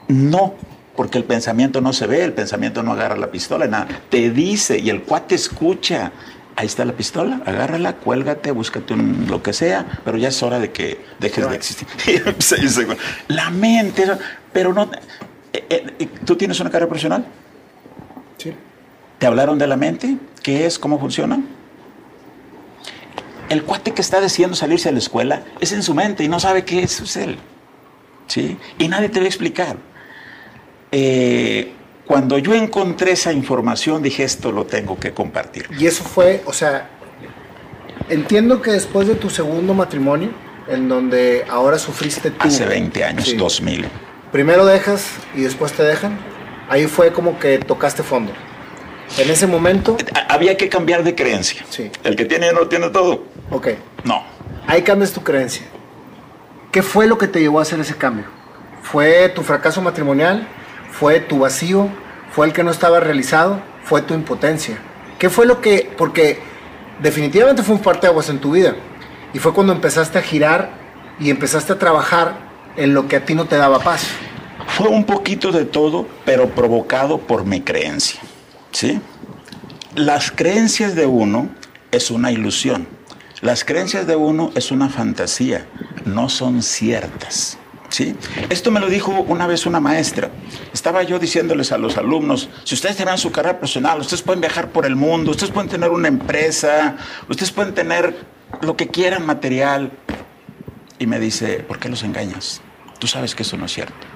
No, 0.07 0.53
porque 0.95 1.17
el 1.17 1.23
pensamiento 1.23 1.81
no 1.81 1.91
se 1.93 2.05
ve, 2.07 2.23
el 2.23 2.33
pensamiento 2.33 2.83
no 2.83 2.93
agarra 2.93 3.15
la 3.15 3.31
pistola, 3.31 3.67
nada. 3.67 3.87
Te 4.09 4.29
dice 4.29 4.77
y 4.79 4.89
el 4.89 5.03
cuate 5.03 5.35
escucha. 5.35 6.11
Ahí 6.57 6.67
está 6.67 6.85
la 6.85 6.93
pistola, 6.93 7.41
agárrala, 7.45 7.97
cuélgate, 7.97 8.51
búscate 8.51 8.95
lo 8.95 9.43
que 9.43 9.51
sea, 9.51 9.99
pero 10.05 10.17
ya 10.17 10.29
es 10.29 10.41
hora 10.41 10.57
de 10.57 10.71
que 10.71 11.03
dejes 11.19 11.49
de 11.49 11.55
existir. 11.55 11.87
la 13.27 13.49
mente, 13.49 14.05
pero 14.53 14.71
no, 14.71 14.89
¿Tú 16.25 16.35
tienes 16.35 16.59
una 16.59 16.69
carrera 16.69 16.87
profesional? 16.87 17.25
Sí. 18.37 18.53
¿Te 19.19 19.25
hablaron 19.27 19.57
de 19.57 19.67
la 19.67 19.77
mente? 19.77 20.17
¿Qué 20.43 20.65
es? 20.65 20.77
¿Cómo 20.79 20.99
funciona? 20.99 21.39
El 23.49 23.63
cuate 23.63 23.91
que 23.93 24.01
está 24.01 24.19
decidiendo 24.21 24.55
salirse 24.55 24.89
a 24.89 24.91
la 24.91 24.97
escuela 24.97 25.43
es 25.59 25.71
en 25.71 25.83
su 25.83 25.93
mente 25.93 26.23
y 26.23 26.27
no 26.27 26.39
sabe 26.39 26.65
qué 26.65 26.81
es, 26.83 27.15
él. 27.15 27.37
¿Sí? 28.27 28.57
Y 28.79 28.87
nadie 28.87 29.09
te 29.09 29.19
va 29.19 29.25
a 29.25 29.27
explicar. 29.27 29.77
Eh, 30.91 31.71
Cuando 32.07 32.37
yo 32.37 32.53
encontré 32.53 33.11
esa 33.11 33.31
información, 33.33 34.01
dije, 34.03 34.23
esto 34.23 34.51
lo 34.51 34.65
tengo 34.65 34.99
que 34.99 35.11
compartir. 35.13 35.67
Y 35.77 35.85
eso 35.87 36.03
fue, 36.03 36.43
o 36.45 36.53
sea, 36.53 36.89
entiendo 38.09 38.61
que 38.61 38.71
después 38.71 39.07
de 39.07 39.15
tu 39.15 39.29
segundo 39.29 39.73
matrimonio, 39.73 40.29
en 40.67 40.87
donde 40.89 41.45
ahora 41.49 41.77
sufriste 41.79 42.29
tú. 42.31 42.37
Hace 42.39 42.65
20 42.65 43.03
años, 43.03 43.25
Sí. 43.25 43.35
2000. 43.35 43.85
Primero 44.31 44.65
dejas 44.65 45.07
y 45.35 45.41
después 45.41 45.73
te 45.73 45.83
dejan. 45.83 46.17
Ahí 46.69 46.87
fue 46.87 47.11
como 47.13 47.39
que 47.39 47.57
tocaste 47.59 48.03
fondo. 48.03 48.31
En 49.17 49.29
ese 49.29 49.47
momento, 49.47 49.97
Ha- 50.13 50.33
Había 50.33 50.57
que 50.57 50.67
cambiar 50.67 51.03
de 51.03 51.15
creencia. 51.15 51.63
Sí. 51.69 51.91
El 52.03 52.15
que 52.15 52.25
tiene 52.25 52.51
no 52.51 52.67
tiene 52.67 52.89
todo. 52.89 53.23
ok, 53.51 53.67
No. 54.03 54.23
ahí 54.67 54.81
cambias 54.81 55.11
tu 55.13 55.23
creencia. 55.23 55.65
¿Qué 56.71 56.81
fue 56.81 57.07
lo 57.07 57.17
que 57.17 57.27
te 57.27 57.39
llevó 57.39 57.59
a 57.59 57.61
hacer 57.61 57.79
ese 57.79 57.95
cambio? 57.95 58.25
¿Fue 58.81 59.29
tu 59.29 59.43
fracaso 59.43 59.81
matrimonial? 59.81 60.47
¿Fue 60.91 61.19
tu 61.19 61.39
vacío? 61.39 61.87
¿Fue 62.31 62.47
el 62.47 62.53
que 62.53 62.63
no 62.63 62.71
estaba 62.71 62.99
realizado? 62.99 63.59
¿Fue 63.85 64.01
tu 64.01 64.13
impotencia? 64.13 64.77
¿Qué 65.19 65.29
fue 65.29 65.45
lo 65.45 65.61
que.? 65.61 65.89
Porque 65.97 66.39
definitivamente 67.01 67.63
fue 67.63 67.75
un 67.75 67.81
parteaguas 67.81 68.29
en 68.29 68.39
tu 68.39 68.51
vida. 68.51 68.75
Y 69.33 69.39
fue 69.39 69.53
cuando 69.53 69.71
empezaste 69.71 70.17
a 70.17 70.21
girar 70.21 70.71
y 71.19 71.29
empezaste 71.29 71.71
a 71.73 71.79
trabajar 71.79 72.33
en 72.77 72.93
lo 72.93 73.07
que 73.07 73.17
a 73.17 73.25
ti 73.25 73.35
no 73.35 73.45
te 73.45 73.57
daba 73.57 73.79
paz. 73.79 74.07
Fue 74.67 74.87
un 74.87 75.05
poquito 75.05 75.51
de 75.51 75.65
todo, 75.65 76.07
pero 76.25 76.49
provocado 76.49 77.19
por 77.19 77.45
mi 77.45 77.61
creencia. 77.61 78.19
¿Sí? 78.71 78.99
Las 79.95 80.31
creencias 80.31 80.95
de 80.95 81.05
uno 81.05 81.49
es 81.91 82.11
una 82.11 82.31
ilusión. 82.31 82.87
Las 83.41 83.63
creencias 83.63 84.07
de 84.07 84.15
uno 84.15 84.51
es 84.55 84.71
una 84.71 84.89
fantasía, 84.89 85.65
no 86.05 86.29
son 86.29 86.61
ciertas. 86.61 87.57
¿Sí? 87.89 88.15
Esto 88.49 88.71
me 88.71 88.79
lo 88.79 88.87
dijo 88.87 89.11
una 89.27 89.47
vez 89.47 89.65
una 89.65 89.79
maestra. 89.79 90.29
Estaba 90.73 91.03
yo 91.03 91.19
diciéndoles 91.19 91.71
a 91.71 91.77
los 91.77 91.97
alumnos, 91.97 92.49
si 92.63 92.75
ustedes 92.75 92.97
tienen 92.97 93.17
su 93.17 93.31
carrera 93.31 93.57
profesional, 93.57 94.01
ustedes 94.01 94.21
pueden 94.21 94.41
viajar 94.41 94.69
por 94.71 94.85
el 94.85 94.95
mundo, 94.95 95.31
ustedes 95.31 95.51
pueden 95.51 95.69
tener 95.69 95.91
una 95.91 96.07
empresa, 96.07 96.97
ustedes 97.29 97.51
pueden 97.51 97.73
tener 97.73 98.25
lo 98.61 98.75
que 98.75 98.87
quieran 98.87 99.25
material. 99.25 99.91
Y 100.99 101.07
me 101.07 101.19
dice, 101.19 101.59
¿por 101.59 101.79
qué 101.79 101.87
los 101.87 102.03
engañas? 102.03 102.61
Tú 102.99 103.07
sabes 103.07 103.35
que 103.35 103.43
eso 103.43 103.57
no 103.57 103.65
es 103.65 103.73
cierto. 103.73 104.07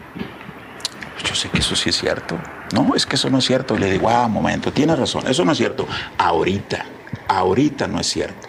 Yo 1.25 1.35
sé 1.35 1.49
que 1.49 1.59
eso 1.59 1.75
sí 1.75 1.89
es 1.89 1.97
cierto. 1.97 2.39
No, 2.73 2.95
es 2.95 3.05
que 3.05 3.15
eso 3.15 3.29
no 3.29 3.39
es 3.39 3.45
cierto. 3.45 3.75
Y 3.75 3.79
le 3.79 3.91
digo, 3.91 4.09
ah, 4.09 4.27
momento, 4.27 4.71
tienes 4.71 4.97
razón, 4.97 5.27
eso 5.27 5.43
no 5.43 5.51
es 5.51 5.57
cierto. 5.57 5.87
Ahorita, 6.17 6.85
ahorita 7.27 7.87
no 7.87 7.99
es 7.99 8.07
cierto. 8.07 8.47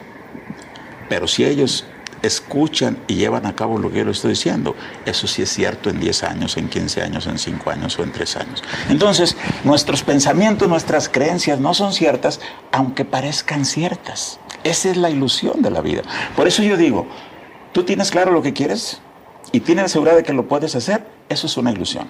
Pero 1.09 1.27
si 1.27 1.45
ellos 1.45 1.85
escuchan 2.23 2.99
y 3.09 3.15
llevan 3.15 3.47
a 3.47 3.55
cabo 3.55 3.79
lo 3.79 3.91
que 3.91 3.99
yo 3.99 4.05
les 4.05 4.17
estoy 4.17 4.31
diciendo, 4.31 4.77
eso 5.07 5.27
sí 5.27 5.43
es 5.43 5.51
cierto 5.51 5.91
en 5.91 6.01
10 6.01 6.23
años, 6.25 6.57
en 6.57 6.69
15 6.69 7.03
años, 7.03 7.27
en 7.27 7.39
5 7.39 7.71
años 7.71 7.99
o 7.99 8.03
en 8.03 8.13
3 8.13 8.37
años. 8.37 8.63
Entonces, 8.89 9.37
nuestros 9.65 10.03
pensamientos, 10.03 10.69
nuestras 10.69 11.09
creencias 11.09 11.59
no 11.59 11.75
son 11.75 11.93
ciertas, 11.93 12.41
aunque 12.73 13.05
parezcan 13.05 13.65
ciertas. 13.65 14.39
Esa 14.65 14.91
es 14.91 14.97
la 14.97 15.11
ilusión 15.11 15.63
de 15.63 15.71
la 15.71 15.81
vida. 15.81 16.03
Por 16.37 16.47
eso 16.47 16.63
yo 16.63 16.77
digo, 16.77 17.07
tú 17.73 17.85
tienes 17.85 18.11
claro 18.11 18.33
lo 18.33 18.43
que 18.43 18.53
quieres 18.53 19.01
y 19.53 19.61
tienes 19.61 19.95
de 19.95 20.23
que 20.23 20.33
lo 20.33 20.47
puedes 20.47 20.75
hacer, 20.77 21.05
eso 21.29 21.47
es 21.47 21.57
una 21.57 21.71
ilusión. 21.73 22.09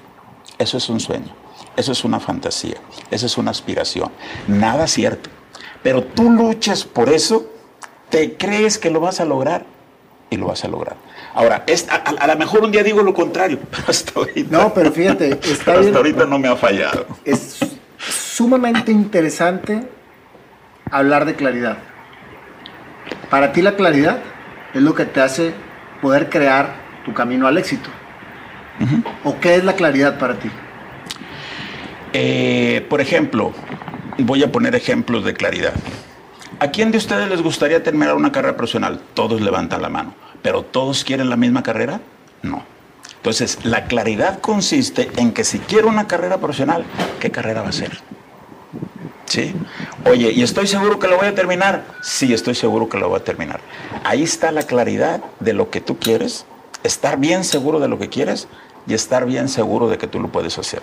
Eso 0.59 0.76
es 0.76 0.88
un 0.91 1.01
sueño, 1.01 1.32
eso 1.76 1.93
es 1.93 2.05
una 2.05 2.20
fantasía, 2.20 2.76
eso 3.11 3.24
es 3.26 3.38
una 3.38 3.51
aspiración. 3.51 4.11
Nada 4.47 4.86
cierto. 4.86 5.30
Pero 5.82 6.05
tú 6.05 6.30
luchas 6.30 6.84
por 6.84 7.09
eso, 7.09 7.51
te 8.11 8.36
crees 8.36 8.76
que 8.78 8.91
lo 8.91 9.01
vas 9.01 9.20
a 9.20 9.24
lograr 9.24 9.64
y 10.28 10.36
lo 10.36 10.47
vas 10.49 10.64
a 10.64 10.68
lograr. 10.68 10.97
Ahora, 11.34 11.64
es, 11.66 11.88
a, 11.88 11.95
a- 11.97 12.22
a 12.24 12.26
lo 12.26 12.36
mejor 12.36 12.62
un 12.62 12.72
día 12.72 12.82
digo 12.82 13.03
lo 13.03 13.14
contrario, 13.14 13.59
pero 13.70 13.84
hasta 13.88 14.12
ahorita, 14.20 14.59
No, 14.59 14.74
pero 14.74 14.93
fíjate, 14.93 15.30
está 15.43 15.64
pero 15.66 15.78
bien. 15.78 15.86
hasta 15.88 15.99
ahorita 15.99 16.26
no 16.26 16.38
me 16.38 16.49
ha 16.49 16.57
fallado. 16.57 17.07
Es 17.24 17.59
sumamente 17.99 18.93
interesante 18.93 19.88
hablar 20.91 21.24
de 21.24 21.36
claridad. 21.36 21.78
Para 23.30 23.53
ti 23.53 23.62
la 23.62 23.76
claridad 23.76 24.18
es 24.74 24.82
lo 24.82 24.95
que 24.95 25.07
te 25.07 25.20
hace 25.22 25.55
poder 26.03 26.28
crear 26.28 26.74
tu 27.05 27.12
camino 27.12 27.46
al 27.46 27.59
éxito. 27.59 27.90
¿O 29.24 29.38
qué 29.40 29.57
es 29.57 29.64
la 29.64 29.74
claridad 29.74 30.18
para 30.18 30.34
ti? 30.38 30.51
Eh, 32.12 32.86
por 32.88 33.01
ejemplo, 33.01 33.53
voy 34.18 34.42
a 34.42 34.51
poner 34.51 34.74
ejemplos 34.74 35.24
de 35.24 35.34
claridad. 35.34 35.74
¿A 36.59 36.68
quién 36.68 36.90
de 36.90 36.98
ustedes 36.98 37.28
les 37.28 37.42
gustaría 37.42 37.82
terminar 37.82 38.14
una 38.14 38.32
carrera 38.32 38.57
profesional? 38.57 39.01
Todos 39.14 39.40
levantan 39.40 39.82
la 39.82 39.88
mano. 39.88 40.14
¿Pero 40.42 40.62
todos 40.62 41.05
quieren 41.05 41.30
la 41.30 41.36
misma 41.36 41.62
carrera? 41.62 42.01
No. 42.42 42.64
Entonces, 43.16 43.59
la 43.64 43.84
claridad 43.84 44.40
consiste 44.40 45.11
en 45.16 45.32
que 45.32 45.44
si 45.44 45.59
quiero 45.59 45.88
una 45.88 46.07
carrera 46.07 46.38
profesional, 46.38 46.84
¿qué 47.20 47.30
carrera 47.30 47.62
va 47.62 47.68
a 47.68 47.72
ser? 47.72 47.98
¿Sí? 49.26 49.55
Oye, 50.07 50.32
¿y 50.32 50.42
estoy 50.42 50.66
seguro 50.66 50.98
que 50.98 51.07
lo 51.07 51.16
voy 51.18 51.28
a 51.28 51.34
terminar? 51.34 51.84
Sí, 52.03 52.32
estoy 52.32 52.55
seguro 52.55 52.88
que 52.88 52.98
lo 52.98 53.11
voy 53.11 53.20
a 53.20 53.24
terminar. 53.24 53.61
Ahí 54.05 54.22
está 54.22 54.51
la 54.53 54.62
claridad 54.62 55.22
de 55.38 55.53
lo 55.53 55.70
que 55.70 55.80
tú 55.80 55.98
quieres, 55.98 56.46
estar 56.83 57.18
bien 57.18 57.45
seguro 57.45 57.81
de 57.81 57.89
lo 57.89 57.99
que 57.99 58.09
quieres 58.09 58.49
y 58.87 58.95
estar 58.95 59.26
bien 59.26 59.49
seguro 59.49 59.89
de 59.89 59.99
que 59.99 60.07
tú 60.07 60.20
lo 60.20 60.28
puedes 60.28 60.59
hacer. 60.59 60.83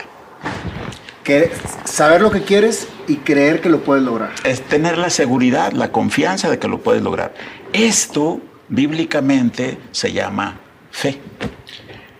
Que 1.23 1.51
saber 1.83 2.21
lo 2.21 2.31
que 2.31 2.43
quieres 2.43 2.87
y 3.07 3.17
creer 3.17 3.61
que 3.61 3.69
lo 3.69 3.83
puedes 3.83 4.03
lograr. 4.03 4.31
es 4.43 4.61
tener 4.61 4.97
la 4.97 5.09
seguridad, 5.09 5.73
la 5.73 5.91
confianza 5.91 6.49
de 6.49 6.59
que 6.59 6.67
lo 6.67 6.79
puedes 6.79 7.01
lograr. 7.01 7.33
Esto 7.73 8.39
bíblicamente 8.69 9.77
se 9.91 10.13
llama 10.13 10.59
fe. 10.91 11.19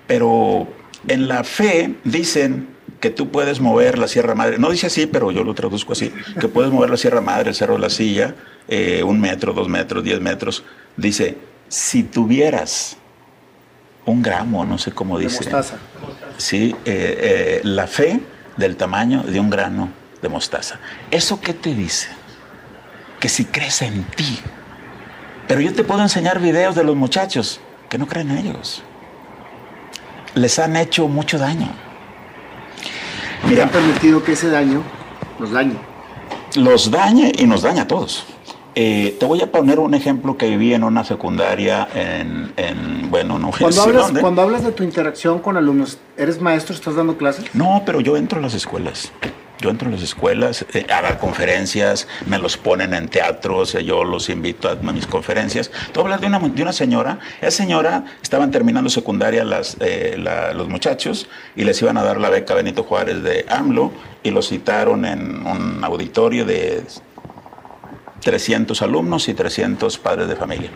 Pero 0.07 0.67
en 1.07 1.27
la 1.27 1.43
fe 1.43 1.95
dicen 2.03 2.75
que 2.99 3.09
tú 3.09 3.29
puedes 3.29 3.59
mover 3.59 3.97
la 3.97 4.07
Sierra 4.07 4.35
Madre. 4.35 4.57
No 4.57 4.71
dice 4.71 4.87
así, 4.87 5.05
pero 5.05 5.31
yo 5.31 5.43
lo 5.43 5.53
traduzco 5.53 5.93
así. 5.93 6.11
Que 6.39 6.47
puedes 6.47 6.71
mover 6.71 6.89
la 6.89 6.97
Sierra 6.97 7.21
Madre, 7.21 7.49
el 7.49 7.55
Cerro 7.55 7.75
de 7.75 7.79
la 7.79 7.89
Silla, 7.89 8.35
eh, 8.67 9.03
un 9.03 9.19
metro, 9.21 9.53
dos 9.53 9.69
metros, 9.69 10.03
diez 10.03 10.19
metros. 10.19 10.63
Dice, 10.95 11.37
si 11.67 12.03
tuvieras 12.03 12.97
un 14.07 14.21
gramo, 14.21 14.65
no 14.65 14.77
sé 14.77 14.91
cómo 14.91 15.17
De 15.19 15.25
dice. 15.25 15.37
mostaza. 15.43 15.75
Sí, 16.37 16.75
eh, 16.85 17.59
eh, 17.59 17.61
la 17.63 17.85
fe 17.87 18.19
del 18.57 18.75
tamaño 18.75 19.21
de 19.23 19.39
un 19.39 19.49
grano 19.49 19.89
de 20.21 20.29
mostaza. 20.29 20.79
¿Eso 21.11 21.39
qué 21.41 21.53
te 21.53 21.73
dice? 21.75 22.07
Que 23.19 23.29
si 23.29 23.45
crees 23.45 23.81
en 23.81 24.03
ti. 24.05 24.39
Pero 25.47 25.61
yo 25.61 25.73
te 25.73 25.83
puedo 25.83 26.01
enseñar 26.01 26.39
videos 26.39 26.75
de 26.75 26.83
los 26.83 26.95
muchachos 26.95 27.59
que 27.89 27.97
no 27.97 28.07
creen 28.07 28.31
en 28.31 28.37
ellos. 28.39 28.81
Les 30.35 30.57
han 30.59 30.75
hecho 30.75 31.07
mucho 31.07 31.37
daño. 31.37 31.69
Y 33.43 33.47
Mira, 33.49 33.63
han 33.63 33.69
permitido 33.69 34.23
que 34.23 34.33
ese 34.33 34.49
daño 34.49 34.83
los 35.39 35.51
dañe. 35.51 35.75
los 36.55 36.89
dañe 36.91 37.31
y 37.37 37.45
nos 37.45 37.61
daña 37.61 37.83
a 37.83 37.87
todos. 37.87 38.25
Eh, 38.79 39.15
te 39.19 39.25
voy 39.25 39.41
a 39.41 39.51
poner 39.51 39.79
un 39.79 39.95
ejemplo 39.95 40.37
que 40.37 40.47
viví 40.49 40.71
en 40.71 40.83
una 40.83 41.03
secundaria 41.03 41.87
en, 41.95 42.53
en 42.57 43.09
bueno, 43.09 43.39
no 43.39 43.49
Cuando 43.49 43.81
hablas, 43.81 44.03
dónde. 44.05 44.21
cuando 44.21 44.41
hablas 44.43 44.63
de 44.63 44.71
tu 44.71 44.83
interacción 44.83 45.39
con 45.39 45.57
alumnos, 45.57 45.97
¿eres 46.15 46.39
maestro? 46.39 46.75
¿Estás 46.75 46.93
dando 46.95 47.17
clases? 47.17 47.45
No, 47.55 47.81
pero 47.87 48.01
yo 48.01 48.17
entro 48.17 48.37
a 48.37 48.41
las 48.43 48.53
escuelas. 48.53 49.11
Yo 49.59 49.71
entro 49.71 49.87
a 49.89 49.91
las 49.93 50.03
escuelas 50.03 50.63
eh, 50.75 50.85
a 50.93 51.01
dar 51.01 51.17
conferencias, 51.17 52.07
me 52.27 52.37
los 52.37 52.55
ponen 52.57 52.93
en 52.93 53.07
teatros, 53.09 53.73
eh, 53.73 53.83
yo 53.83 54.03
los 54.03 54.29
invito 54.29 54.69
a, 54.69 54.73
a 54.73 54.75
mis 54.93 55.07
conferencias. 55.07 55.71
Tú 55.91 56.01
hablas 56.01 56.21
de 56.21 56.27
una, 56.27 56.37
de 56.37 56.61
una 56.61 56.71
señora, 56.73 57.17
esa 57.41 57.49
señora 57.49 58.05
estaban 58.21 58.51
terminando 58.51 58.91
secundaria 58.91 59.43
las, 59.43 59.75
eh, 59.79 60.17
la- 60.19 60.53
los 60.53 60.69
muchachos 60.69 61.27
y 61.55 61.63
les 61.63 61.81
iban 61.81 61.97
a 61.97 62.03
dar 62.03 62.19
la 62.19 62.29
beca 62.29 62.53
Benito 62.53 62.83
Juárez 62.83 63.23
de 63.23 63.47
AMLO 63.49 63.91
y 64.21 64.29
los 64.29 64.47
citaron 64.49 65.03
en 65.05 65.47
un 65.47 65.83
auditorio 65.83 66.45
de 66.45 66.83
300 68.21 68.81
alumnos 68.81 69.27
y 69.29 69.33
300 69.33 69.97
padres 69.97 70.27
de 70.27 70.35
familia. 70.35 70.69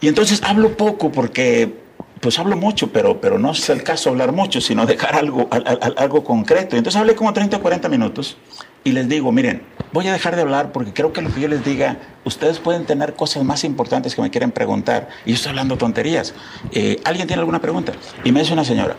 Y 0.00 0.08
entonces 0.08 0.42
hablo 0.42 0.76
poco 0.76 1.12
porque, 1.12 1.72
pues 2.20 2.38
hablo 2.38 2.56
mucho, 2.56 2.92
pero, 2.92 3.20
pero 3.20 3.38
no 3.38 3.52
es 3.52 3.68
el 3.70 3.82
caso 3.82 4.10
hablar 4.10 4.32
mucho, 4.32 4.60
sino 4.60 4.84
dejar 4.86 5.14
algo, 5.14 5.46
al- 5.50 5.66
al- 5.66 5.94
algo 5.96 6.24
concreto. 6.24 6.76
Entonces 6.76 7.00
hablé 7.00 7.14
como 7.14 7.32
30 7.32 7.58
o 7.58 7.60
40 7.62 7.88
minutos 7.88 8.36
y 8.84 8.90
les 8.92 9.08
digo, 9.08 9.30
miren, 9.30 9.62
voy 9.92 10.08
a 10.08 10.12
dejar 10.12 10.34
de 10.34 10.42
hablar 10.42 10.72
porque 10.72 10.92
creo 10.92 11.12
que 11.12 11.22
lo 11.22 11.32
que 11.32 11.40
yo 11.40 11.46
les 11.48 11.64
diga, 11.64 11.98
ustedes 12.24 12.58
pueden 12.58 12.84
tener 12.84 13.14
cosas 13.14 13.44
más 13.44 13.62
importantes 13.62 14.16
que 14.16 14.22
me 14.22 14.30
quieren 14.30 14.50
preguntar. 14.50 15.08
Y 15.24 15.30
yo 15.30 15.34
estoy 15.36 15.50
hablando 15.50 15.76
tonterías. 15.78 16.34
Eh, 16.72 17.00
¿Alguien 17.04 17.28
tiene 17.28 17.40
alguna 17.40 17.60
pregunta? 17.60 17.92
Y 18.24 18.32
me 18.32 18.40
dice 18.40 18.52
una 18.54 18.64
señora, 18.64 18.96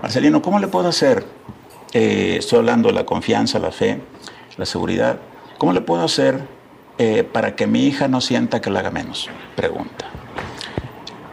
Marcelino, 0.00 0.40
¿cómo 0.40 0.58
le 0.60 0.68
puedo 0.68 0.88
hacer? 0.88 1.26
Eh, 1.92 2.36
estoy 2.38 2.60
hablando 2.60 2.88
de 2.88 2.94
la 2.94 3.04
confianza, 3.04 3.58
la 3.58 3.70
fe, 3.72 4.00
la 4.56 4.64
seguridad. 4.64 5.18
¿Cómo 5.58 5.72
le 5.74 5.80
puedo 5.82 6.02
hacer 6.04 6.40
eh, 6.98 7.24
para 7.24 7.54
que 7.56 7.66
mi 7.66 7.86
hija 7.86 8.08
no 8.08 8.20
sienta 8.20 8.60
que 8.60 8.70
la 8.70 8.80
haga 8.80 8.90
menos? 8.90 9.28
Pregunta. 9.56 10.06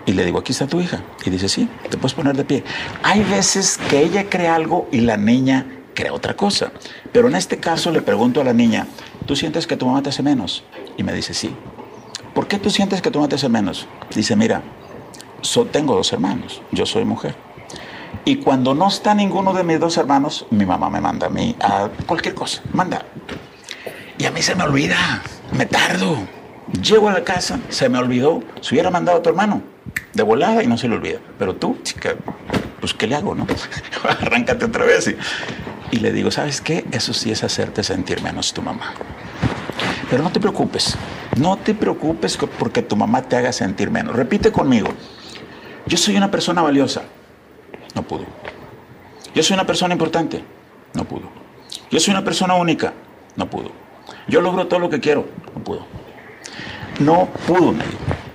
Y 0.05 0.13
le 0.13 0.24
digo, 0.24 0.39
aquí 0.39 0.51
está 0.51 0.68
tu 0.68 0.80
hija. 0.80 1.01
Y 1.26 1.30
dice, 1.32 1.49
sí, 1.49 1.68
te 1.89 1.97
puedes 1.97 2.13
poner 2.13 2.36
de 2.38 2.45
pie. 2.45 2.63
Hay 3.03 3.24
veces 3.24 3.80
que 3.89 3.99
ella 4.01 4.30
cree 4.30 4.47
algo 4.47 4.88
y 4.91 5.01
la 5.01 5.18
niña 5.18 5.66
cree 5.95 6.11
otra 6.11 6.36
cosa. 6.36 6.72
Pero 7.11 7.28
en 7.28 7.36
este 7.36 7.57
caso 7.57 7.91
le 7.91 8.01
pregunto 8.01 8.41
a 8.41 8.43
la 8.43 8.53
niña, 8.53 8.86
¿tú 9.26 9.36
sientes 9.36 9.66
que 9.66 9.78
tu 9.78 9.88
mamá 9.88 10.03
te 10.03 10.09
hace 10.09 10.22
menos? 10.22 10.63
Y 10.97 11.03
me 11.03 11.11
dice, 11.13 11.34
sí. 11.34 11.55
¿Por 12.36 12.47
qué 12.47 12.59
tú 12.59 12.70
sientes 12.70 13.01
que 13.01 13.09
tu 13.09 13.18
mamá 13.20 13.30
te 13.30 13.36
hace 13.36 13.49
menos? 13.49 13.88
Dice, 14.13 14.36
mira, 14.36 14.61
so- 15.41 15.66
tengo 15.66 15.95
dos 15.95 16.11
hermanos, 16.13 16.61
yo 16.72 16.86
soy 16.86 17.05
mujer. 17.05 17.34
Y 18.26 18.38
cuando 18.38 18.74
no 18.76 18.88
está 18.89 19.16
ninguno 19.16 19.53
de 19.53 19.63
mis 19.63 19.80
dos 19.80 19.97
hermanos, 19.97 20.45
mi 20.51 20.66
mamá 20.66 20.89
me 20.89 20.99
manda 21.01 21.28
a 21.28 21.30
mí 21.30 21.55
a 21.61 21.89
cualquier 22.05 22.36
cosa, 22.36 22.61
manda. 22.74 23.05
Y 24.18 24.26
a 24.26 24.32
mí 24.32 24.41
se 24.41 24.55
me 24.55 24.63
olvida, 24.63 25.22
me 25.51 25.66
tardo. 25.66 26.18
Llego 26.82 27.09
a 27.09 27.13
la 27.13 27.24
casa, 27.24 27.59
se 27.70 27.89
me 27.89 27.99
olvidó, 27.99 28.43
se 28.61 28.74
hubiera 28.74 28.89
mandado 28.89 29.20
a 29.20 29.22
tu 29.22 29.30
hermano 29.30 29.61
de 30.13 30.24
volada 30.24 30.63
y 30.63 30.68
no 30.68 30.78
se 30.78 30.88
le 30.88 30.95
olvida. 30.95 31.20
Pero 31.38 31.55
tú, 31.55 31.78
chica, 31.84 32.16
pues 32.80 32.93
¿qué 32.93 33.07
le 33.07 33.16
hago, 33.16 33.36
no? 33.36 33.45
Arráncate 34.09 34.66
otra 34.66 34.86
vez. 34.86 35.07
Y, 35.07 35.95
y 35.95 35.99
le 35.99 36.11
digo, 36.11 36.32
¿sabes 36.32 36.61
qué? 36.61 36.86
Eso 36.91 37.13
sí 37.13 37.32
es 37.32 37.43
hacerte 37.43 37.84
sentir 37.84 38.22
menos 38.22 38.53
tu 38.53 38.61
mamá. 38.61 38.93
Pero 40.09 40.24
no 40.24 40.32
te 40.32 40.39
preocupes, 40.39 40.95
no 41.38 41.57
te 41.57 41.74
preocupes 41.74 42.38
porque 42.38 42.82
tu 42.82 42.95
mamá 42.95 43.22
te 43.24 43.36
haga 43.36 43.51
sentir 43.51 43.91
menos. 43.91 44.16
Repite 44.16 44.51
conmigo, 44.51 44.89
yo 45.86 45.97
soy 45.97 46.16
una 46.18 46.32
persona 46.32 46.61
valiosa. 46.61 47.03
No 47.93 48.03
pudo. 48.03 48.26
Yo 49.34 49.43
soy 49.43 49.55
una 49.55 49.66
persona 49.66 49.93
importante. 49.93 50.43
No 50.93 51.05
pudo. 51.05 51.30
Yo 51.91 51.99
soy 51.99 52.13
una 52.13 52.24
persona 52.24 52.55
única. 52.55 52.93
No 53.36 53.49
pudo. 53.49 53.72
Yo 54.28 54.42
logro 54.42 54.68
todo 54.68 54.80
lo 54.80 54.90
que 54.90 55.00
quiero. 55.00 55.28
No 55.54 55.64
pudo. 55.64 55.88
No 57.00 57.26
pudo, 57.48 57.76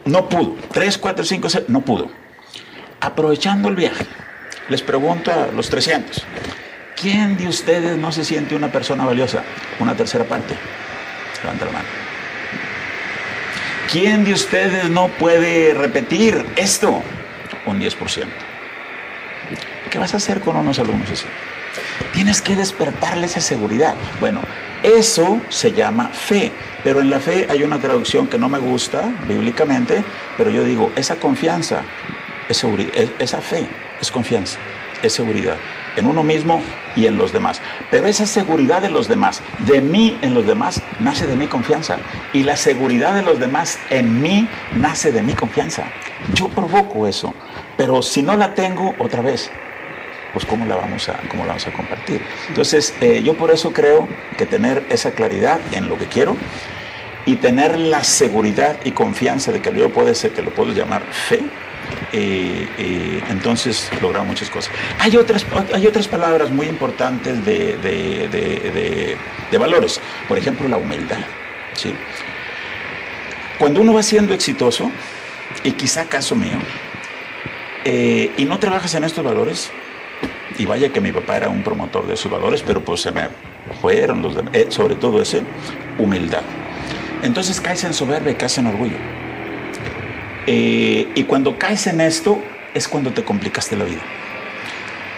No 0.05 0.28
pudo. 0.28 0.57
Tres, 0.72 0.99
cuatro, 0.99 1.24
cinco, 1.24 1.49
seis. 1.49 1.64
No 1.68 1.80
pudo. 1.80 2.11
Aprovechando 3.01 3.68
el 3.68 3.76
viaje, 3.76 4.07
les 4.68 4.82
pregunto 4.82 5.32
a 5.32 5.47
los 5.47 5.70
300. 5.70 6.22
¿Quién 7.01 7.38
de 7.38 7.49
ustedes 7.49 7.97
no 7.97 8.12
se 8.12 8.24
siente 8.24 8.55
una 8.55 8.70
persona 8.70 9.07
valiosa? 9.07 9.43
Una 9.78 9.97
tercera 9.97 10.24
parte. 10.24 10.55
Levanta 11.43 11.64
la 11.64 11.72
mano. 11.72 11.88
¿Quién 13.91 14.24
de 14.24 14.34
ustedes 14.34 14.91
no 14.91 15.09
puede 15.09 15.72
repetir 15.74 16.45
esto? 16.57 17.03
Un 17.66 17.80
10%. 17.80 18.26
¿Qué 19.91 19.99
vas 19.99 20.14
a 20.14 20.18
hacer 20.18 20.41
con 20.41 20.57
unos 20.57 20.78
alumnos 20.78 21.11
así? 21.11 21.26
Tienes 22.12 22.42
que 22.42 22.57
despertarle 22.57 23.26
esa 23.26 23.40
seguridad. 23.40 23.94
Bueno, 24.20 24.40
eso 24.82 25.40
se 25.48 25.72
llama 25.72 26.09
fe, 26.09 26.53
pero 26.82 27.01
en 27.01 27.11
la 27.11 27.20
fe 27.20 27.46
hay 27.51 27.62
una 27.62 27.78
traducción 27.78 28.26
que 28.26 28.38
no 28.38 28.48
me 28.48 28.59
gusta 28.59 29.12
bíblicamente, 29.28 30.03
pero 30.36 30.51
yo 30.51 30.64
digo, 30.64 30.90
esa 30.96 31.16
confianza, 31.16 31.82
es 32.48 32.64
esa 33.18 33.40
fe 33.40 33.68
es 34.01 34.11
confianza, 34.11 34.59
es 35.03 35.12
seguridad 35.12 35.57
en 35.96 36.07
uno 36.07 36.22
mismo 36.22 36.62
y 36.96 37.07
en 37.07 37.16
los 37.16 37.32
demás. 37.32 37.61
Pero 37.90 38.07
esa 38.07 38.26
seguridad 38.26 38.82
de 38.82 38.90
los 38.90 39.09
demás, 39.09 39.42
de 39.61 39.80
mí 39.80 40.18
en 40.22 40.34
los 40.34 40.46
demás, 40.46 40.82
nace 41.01 41.26
de 41.26 41.36
mi 41.36 41.46
confianza. 41.46 41.98
Y 42.32 42.44
la 42.44 42.57
seguridad 42.57 43.14
de 43.14 43.22
los 43.22 43.38
demás 43.38 43.78
en 43.90 44.20
mí 44.20 44.48
nace 44.76 45.12
de 45.12 45.22
mi 45.22 45.34
confianza. 45.34 45.84
Yo 46.34 46.48
provoco 46.48 47.07
eso. 47.07 47.34
Pero 47.76 48.03
si 48.03 48.22
no 48.22 48.36
la 48.36 48.55
tengo, 48.55 48.94
otra 48.98 49.22
vez, 49.22 49.51
pues 50.32 50.44
cómo 50.44 50.66
la 50.66 50.76
vamos 50.76 51.08
a, 51.08 51.20
cómo 51.28 51.42
la 51.42 51.48
vamos 51.48 51.66
a 51.66 51.72
compartir. 51.72 52.22
Entonces, 52.48 52.94
eh, 53.00 53.22
yo 53.22 53.34
por 53.34 53.50
eso 53.50 53.72
creo 53.72 54.08
que 54.36 54.46
tener 54.46 54.84
esa 54.88 55.12
claridad 55.12 55.60
en 55.72 55.88
lo 55.88 55.98
que 55.98 56.06
quiero 56.06 56.36
y 57.26 57.36
tener 57.36 57.78
la 57.78 58.02
seguridad 58.04 58.78
y 58.84 58.92
confianza 58.92 59.52
de 59.52 59.60
que 59.60 59.72
yo 59.72 59.90
puede 59.90 60.14
ser 60.14 60.32
que 60.32 60.42
lo 60.42 60.50
puedo 60.50 60.72
llamar 60.72 61.02
fe, 61.10 61.40
entonces 63.28 63.90
logramos 64.00 64.28
muchas 64.28 64.50
cosas. 64.50 64.72
Hay 64.98 65.16
otras, 65.16 65.46
hay 65.72 65.86
otras 65.86 66.08
palabras 66.08 66.50
muy 66.50 66.66
importantes 66.66 67.44
de, 67.44 67.76
de, 67.76 69.58
valores, 69.58 70.00
por 70.28 70.38
ejemplo 70.38 70.68
la 70.68 70.76
humildad. 70.76 71.18
¿sí? 71.74 71.94
Cuando 73.58 73.80
uno 73.82 73.92
va 73.92 74.02
siendo 74.02 74.32
exitoso, 74.32 74.90
y 75.62 75.72
quizá 75.72 76.06
caso 76.06 76.34
mío, 76.34 76.58
eh, 77.84 78.32
y 78.36 78.44
no 78.44 78.58
trabajas 78.58 78.94
en 78.94 79.04
estos 79.04 79.24
valores, 79.24 79.70
y 80.61 80.66
vaya 80.66 80.90
que 80.90 81.00
mi 81.00 81.11
papá 81.11 81.38
era 81.38 81.48
un 81.48 81.62
promotor 81.62 82.06
de 82.06 82.12
esos 82.12 82.30
valores, 82.30 82.62
pero 82.62 82.84
pues 82.84 83.00
se 83.00 83.11
me 83.11 83.28
fueron 83.80 84.20
los 84.20 84.34
sobre 84.68 84.94
todo 84.94 85.22
ese, 85.22 85.40
humildad. 85.98 86.42
Entonces 87.22 87.58
caes 87.62 87.82
en 87.84 87.94
soberbia 87.94 88.32
y 88.32 88.34
caes 88.34 88.58
en 88.58 88.66
orgullo. 88.66 88.96
Eh, 90.46 91.08
y 91.14 91.24
cuando 91.24 91.58
caes 91.58 91.86
en 91.86 92.02
esto 92.02 92.42
es 92.74 92.88
cuando 92.88 93.11
te 93.11 93.24
complicaste 93.24 93.74
la 93.74 93.84
vida. 93.84 94.02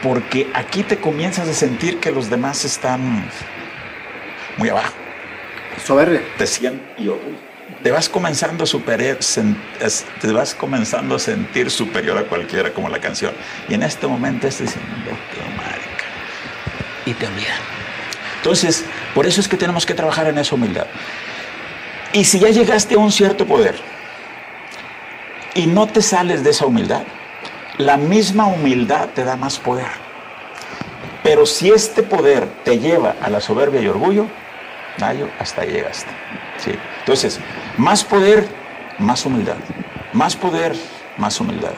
Porque 0.01 0.49
aquí 0.55 0.85
te 0.85 0.99
comienzas 0.99 1.49
a 1.49 1.55
sentir 1.55 1.99
que 1.99 2.13
los 2.13 2.31
demás 2.31 2.65
están 2.65 3.29
muy 4.59 4.69
abajo. 4.69 4.95
Soberbia. 5.85 6.23
Te 6.39 6.47
yo 7.03 7.19
te 7.83 7.91
vas 7.91 8.09
comenzando 8.09 8.65
a 8.65 8.67
superar, 8.67 9.19
te 10.21 10.33
vas 10.33 10.55
comenzando 10.55 11.17
a 11.17 11.19
sentir 11.19 11.71
superior 11.71 12.17
a 12.17 12.25
cualquiera 12.25 12.73
como 12.73 12.89
la 12.89 13.01
canción. 13.01 13.33
Y 13.69 13.75
en 13.75 13.83
este 13.83 14.07
momento 14.07 14.47
estás 14.47 14.69
diciendo. 14.69 15.11
Y 17.07 17.15
te 17.15 17.27
olvidan. 17.27 17.61
Entonces, 18.37 18.85
por 19.15 19.27
eso 19.27 19.41
es 19.41 19.49
que 19.49 19.57
tenemos 19.57 19.87
que 19.87 19.95
trabajar 19.95 20.27
en 20.27 20.39
esa 20.39 20.55
humildad. 20.55 20.87
Y 22.13 22.25
si 22.25 22.39
ya 22.39 22.49
llegaste 22.49 22.95
a 22.95 22.99
un 22.99 23.13
cierto 23.13 23.47
poder, 23.47 23.75
y 25.55 25.67
no 25.67 25.87
te 25.87 26.03
sales 26.03 26.43
de 26.43 26.51
esa 26.51 26.67
humildad, 26.67 27.03
la 27.79 27.97
misma 27.97 28.47
humildad 28.47 29.11
te 29.15 29.25
da 29.25 29.37
más 29.37 29.59
poder. 29.59 29.87
Pero 31.23 31.47
si 31.47 31.71
este 31.71 32.03
poder 32.03 32.49
te 32.65 32.79
lleva 32.79 33.15
a 33.21 33.31
la 33.31 33.41
soberbia 33.41 33.81
y 33.81 33.87
orgullo, 33.87 34.27
Nayo, 34.99 35.29
hasta 35.39 35.65
llegaste. 35.65 36.11
¿sí? 36.59 36.73
Entonces, 37.01 37.41
más 37.77 38.05
poder, 38.05 38.47
más 38.99 39.25
humildad. 39.25 39.57
Más 40.13 40.37
poder, 40.37 40.77
más 41.17 41.41
humildad. 41.41 41.73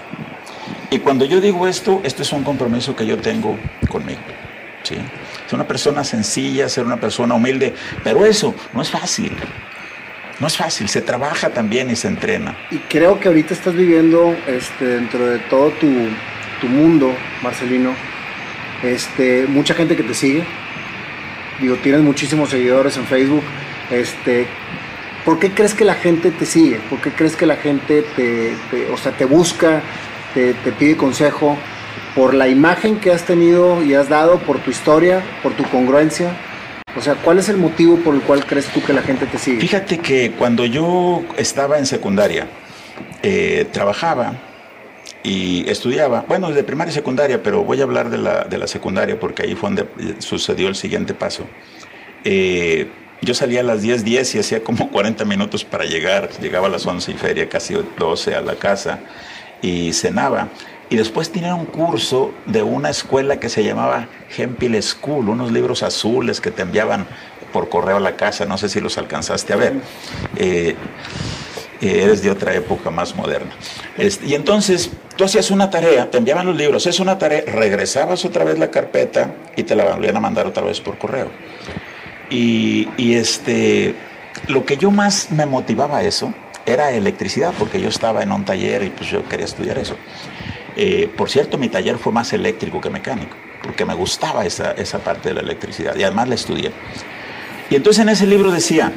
Y 0.90 0.98
cuando 0.98 1.24
yo 1.24 1.40
digo 1.40 1.68
esto, 1.68 2.00
esto 2.04 2.22
es 2.22 2.32
un 2.32 2.42
compromiso 2.42 2.96
que 2.96 3.06
yo 3.06 3.18
tengo 3.18 3.56
conmigo. 3.88 4.20
¿Sí? 4.84 4.96
Ser 5.46 5.54
una 5.54 5.66
persona 5.66 6.04
sencilla, 6.04 6.68
ser 6.68 6.84
una 6.84 6.98
persona 6.98 7.34
humilde, 7.34 7.74
pero 8.02 8.24
eso 8.24 8.54
no 8.72 8.82
es 8.82 8.90
fácil. 8.90 9.32
No 10.40 10.48
es 10.48 10.56
fácil, 10.56 10.88
se 10.88 11.00
trabaja 11.00 11.50
también 11.50 11.90
y 11.90 11.96
se 11.96 12.08
entrena. 12.08 12.56
Y 12.70 12.78
creo 12.78 13.20
que 13.20 13.28
ahorita 13.28 13.54
estás 13.54 13.74
viviendo 13.74 14.36
este, 14.46 14.84
dentro 14.84 15.26
de 15.26 15.38
todo 15.38 15.70
tu, 15.70 15.86
mundo, 16.66 17.14
Marcelino, 17.42 17.94
este, 18.82 19.46
mucha 19.46 19.74
gente 19.74 19.96
que 19.96 20.02
te 20.02 20.14
sigue. 20.14 20.44
Digo, 21.60 21.76
tienes 21.76 22.00
muchísimos 22.00 22.48
seguidores 22.48 22.96
en 22.96 23.04
Facebook. 23.04 23.42
Este, 23.90 24.46
¿Por 25.26 25.38
qué 25.38 25.52
crees 25.52 25.74
que 25.74 25.84
la 25.84 25.94
gente 25.94 26.30
te 26.30 26.46
sigue? 26.46 26.80
¿Por 26.88 27.00
qué 27.02 27.10
crees 27.10 27.36
que 27.36 27.44
la 27.44 27.56
gente 27.56 28.02
te, 28.16 28.54
o 28.90 28.96
sea, 28.96 29.12
te 29.12 29.26
busca, 29.26 29.82
te 30.32 30.54
pide 30.72 30.96
consejo? 30.96 31.58
¿Por 32.14 32.34
la 32.34 32.48
imagen 32.48 33.00
que 33.00 33.10
has 33.10 33.24
tenido 33.24 33.82
y 33.82 33.94
has 33.94 34.08
dado, 34.08 34.38
por 34.38 34.60
tu 34.60 34.70
historia, 34.70 35.22
por 35.42 35.52
tu 35.54 35.64
congruencia? 35.64 36.36
O 36.96 37.00
sea, 37.00 37.16
¿cuál 37.16 37.40
es 37.40 37.48
el 37.48 37.56
motivo 37.56 37.96
por 37.96 38.14
el 38.14 38.20
cual 38.20 38.46
crees 38.46 38.66
tú 38.66 38.80
que 38.82 38.92
la 38.92 39.02
gente 39.02 39.26
te 39.26 39.36
sigue? 39.36 39.60
Fíjate 39.60 39.98
que 39.98 40.30
cuando 40.30 40.64
yo 40.64 41.24
estaba 41.36 41.78
en 41.78 41.86
secundaria, 41.86 42.46
eh, 43.22 43.66
trabajaba 43.72 44.34
y 45.24 45.68
estudiaba, 45.68 46.24
bueno, 46.28 46.52
de 46.52 46.62
primaria 46.62 46.92
y 46.92 46.94
secundaria, 46.94 47.42
pero 47.42 47.64
voy 47.64 47.80
a 47.80 47.84
hablar 47.84 48.10
de 48.10 48.18
la, 48.18 48.44
de 48.44 48.58
la 48.58 48.68
secundaria 48.68 49.18
porque 49.18 49.42
ahí 49.42 49.56
fue 49.56 49.70
donde 49.70 50.20
sucedió 50.20 50.68
el 50.68 50.76
siguiente 50.76 51.14
paso. 51.14 51.44
Eh, 52.22 52.86
yo 53.22 53.34
salía 53.34 53.60
a 53.60 53.62
las 53.64 53.82
10:10 53.82 54.04
10 54.04 54.34
y 54.36 54.38
hacía 54.38 54.62
como 54.62 54.90
40 54.90 55.24
minutos 55.24 55.64
para 55.64 55.84
llegar, 55.84 56.28
llegaba 56.40 56.68
a 56.68 56.70
las 56.70 56.86
11 56.86 57.10
y 57.10 57.14
feria, 57.14 57.48
casi 57.48 57.74
12 57.98 58.36
a 58.36 58.40
la 58.40 58.54
casa 58.54 59.00
y 59.62 59.92
cenaba. 59.92 60.48
Y 60.90 60.96
después 60.96 61.30
tenía 61.30 61.54
un 61.54 61.66
curso 61.66 62.32
de 62.46 62.62
una 62.62 62.90
escuela 62.90 63.40
que 63.40 63.48
se 63.48 63.64
llamaba 63.64 64.08
Hempel 64.36 64.80
School, 64.82 65.28
unos 65.28 65.50
libros 65.50 65.82
azules 65.82 66.40
que 66.40 66.50
te 66.50 66.62
enviaban 66.62 67.06
por 67.52 67.68
correo 67.68 67.96
a 67.96 68.00
la 68.00 68.16
casa, 68.16 68.44
no 68.44 68.58
sé 68.58 68.68
si 68.68 68.80
los 68.80 68.98
alcanzaste 68.98 69.52
a 69.52 69.56
ver. 69.56 69.74
Eh, 70.36 70.74
eh, 71.80 72.02
eres 72.02 72.22
de 72.22 72.30
otra 72.30 72.54
época 72.54 72.90
más 72.90 73.14
moderna. 73.14 73.52
Este, 73.96 74.26
y 74.26 74.34
entonces 74.34 74.90
tú 75.16 75.24
hacías 75.24 75.50
una 75.50 75.70
tarea, 75.70 76.10
te 76.10 76.18
enviaban 76.18 76.46
los 76.46 76.56
libros, 76.56 76.86
es 76.86 77.00
una 77.00 77.18
tarea, 77.18 77.42
regresabas 77.46 78.24
otra 78.24 78.44
vez 78.44 78.58
la 78.58 78.70
carpeta 78.70 79.34
y 79.56 79.64
te 79.64 79.74
la 79.74 79.84
volvían 79.84 80.16
a 80.16 80.20
mandar 80.20 80.46
otra 80.46 80.62
vez 80.62 80.80
por 80.80 80.98
correo. 80.98 81.30
Y, 82.30 82.88
y 82.96 83.14
este, 83.14 83.94
lo 84.48 84.64
que 84.64 84.76
yo 84.76 84.90
más 84.90 85.30
me 85.30 85.46
motivaba 85.46 85.98
a 85.98 86.02
eso 86.02 86.32
era 86.66 86.90
electricidad, 86.92 87.52
porque 87.58 87.80
yo 87.80 87.88
estaba 87.88 88.22
en 88.22 88.32
un 88.32 88.44
taller 88.44 88.82
y 88.82 88.90
pues 88.90 89.10
yo 89.10 89.28
quería 89.28 89.44
estudiar 89.44 89.78
eso. 89.78 89.96
Eh, 90.76 91.08
por 91.16 91.30
cierto, 91.30 91.56
mi 91.58 91.68
taller 91.68 91.98
fue 91.98 92.12
más 92.12 92.32
eléctrico 92.32 92.80
que 92.80 92.90
mecánico, 92.90 93.36
porque 93.62 93.84
me 93.84 93.94
gustaba 93.94 94.44
esa, 94.44 94.72
esa 94.72 94.98
parte 94.98 95.28
de 95.28 95.36
la 95.36 95.40
electricidad 95.40 95.94
y 95.96 96.02
además 96.02 96.28
la 96.28 96.34
estudié. 96.34 96.72
Y 97.70 97.76
entonces 97.76 98.02
en 98.02 98.08
ese 98.08 98.26
libro 98.26 98.50
decía, 98.50 98.92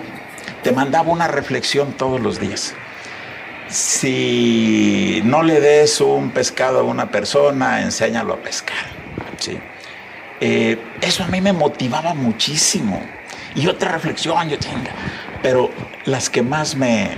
te 0.64 0.72
mandaba 0.72 1.12
una 1.12 1.28
reflexión 1.28 1.94
todos 1.94 2.20
los 2.20 2.40
días. 2.40 2.74
Si 3.70 5.22
no 5.24 5.44
le 5.44 5.60
des 5.60 6.02
un 6.02 6.32
pescado 6.32 6.80
a 6.80 6.84
una 6.84 7.12
persona, 7.12 7.82
enséñalo 7.82 8.34
a 8.34 8.38
pescar. 8.38 8.88
¿sí? 9.38 9.58
Eh, 10.40 10.78
eso 11.02 11.24
a 11.24 11.28
mí 11.28 11.42
me 11.42 11.54
motivaba 11.54 12.14
muchísimo. 12.14 13.02
Y 13.56 13.68
otra 13.68 13.92
reflexión, 13.92 14.50
yo 14.50 14.58
tengo, 14.58 14.90
pero 15.42 15.70
las 16.06 16.30
que 16.30 16.42
más 16.42 16.76
me, 16.76 17.10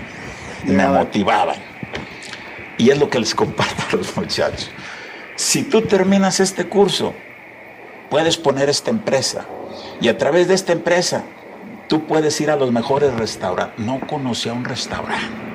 me 0.66 0.88
motivaban 0.88 1.68
y 2.80 2.90
es 2.90 2.98
lo 2.98 3.12
que 3.12 3.20
les 3.20 3.36
comparto 3.36 3.84
a 3.94 3.96
los 3.98 4.18
muchachos. 4.18 4.72
si 5.36 5.64
tú 5.64 5.84
terminas 5.84 6.40
este 6.40 6.66
curso, 6.66 7.14
puedes 8.10 8.38
poner 8.38 8.70
esta 8.70 8.90
empresa 8.90 9.46
y 10.02 10.08
a 10.08 10.18
través 10.18 10.48
de 10.48 10.56
esta 10.56 10.72
empresa 10.72 11.24
tú 11.88 12.08
puedes 12.08 12.40
ir 12.42 12.50
a 12.50 12.56
los 12.56 12.72
mejores 12.72 13.14
restaurantes. 13.14 13.86
No 13.86 14.00
conocía 14.08 14.54
un 14.54 14.64
restaurante. 14.64 15.50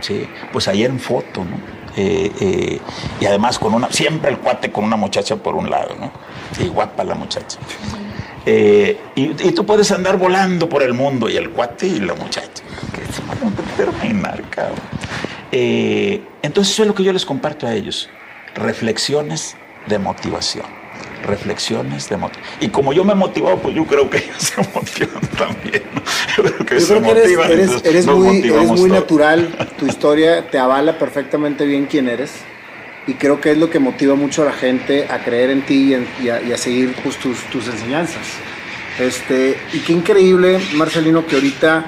Sí, 0.00 0.28
pues 0.52 0.68
ahí 0.68 0.84
en 0.84 0.98
foto, 0.98 1.44
¿no? 1.44 1.56
Eh, 1.96 2.32
eh, 2.40 2.80
y 3.20 3.26
además 3.26 3.58
con 3.58 3.74
una, 3.74 3.90
siempre 3.90 4.30
el 4.30 4.38
cuate 4.38 4.72
con 4.72 4.84
una 4.84 4.96
muchacha 4.96 5.36
por 5.36 5.54
un 5.54 5.70
lado, 5.70 5.94
¿no? 5.98 6.10
Sí, 6.56 6.68
guapa 6.68 7.04
la 7.04 7.14
muchacha. 7.14 7.58
Eh, 8.44 8.98
y, 9.14 9.28
tú 9.52 9.64
puedes 9.64 9.92
andar 9.92 10.18
volando 10.18 10.68
por 10.68 10.82
el 10.82 10.94
mundo 10.94 11.28
y 11.28 11.36
el 11.36 11.50
cuate 11.50 11.86
y 11.86 12.00
la 12.00 12.14
muchacha. 12.14 12.64
Que 12.92 13.12
se 13.12 13.22
van 13.22 13.52
a 13.52 13.76
terminar, 13.76 14.42
cabrón. 14.50 14.80
Entonces 15.52 16.72
eso 16.72 16.82
es 16.82 16.88
lo 16.88 16.94
que 16.94 17.04
yo 17.04 17.12
les 17.12 17.26
comparto 17.26 17.66
a 17.66 17.74
ellos. 17.74 18.08
Reflexiones 18.54 19.56
de 19.86 19.98
motivación 19.98 20.82
reflexiones 21.22 22.08
de 22.08 22.16
motivación. 22.16 22.56
Y 22.60 22.68
como 22.68 22.92
yo 22.92 23.04
me 23.04 23.12
he 23.12 23.16
motivado, 23.16 23.58
pues 23.58 23.74
yo 23.74 23.84
creo 23.84 24.08
que 24.10 24.18
ellos 24.18 24.36
se 24.38 24.60
motivan 24.74 25.20
también. 25.38 25.82
Yo 26.36 26.42
creo 26.42 26.66
que, 26.66 26.76
eres, 26.76 28.06
muy, 28.06 28.90
natural, 28.90 29.48
tu 29.78 29.86
historia 29.86 30.48
te 30.50 30.58
avala 30.58 30.98
perfectamente 30.98 31.64
bien 31.64 31.86
quién 31.86 32.08
eres. 32.08 32.32
Y 33.06 33.14
creo 33.14 33.40
que 33.40 33.50
es 33.52 33.58
lo 33.58 33.68
que 33.68 33.80
motiva 33.80 34.14
mucho 34.14 34.42
a 34.42 34.46
la 34.46 34.52
gente 34.52 35.08
a 35.10 35.24
creer 35.24 35.50
en 35.50 35.62
ti 35.62 35.94
y, 36.22 36.28
a, 36.28 36.56
seguir 36.56 36.94
pues, 37.02 37.16
tus, 37.16 37.38
tus 37.50 37.66
enseñanzas. 37.66 38.26
Este, 39.00 39.58
y 39.72 39.78
qué 39.80 39.92
increíble, 39.92 40.60
Marcelino, 40.74 41.26
que 41.26 41.34
ahorita 41.34 41.84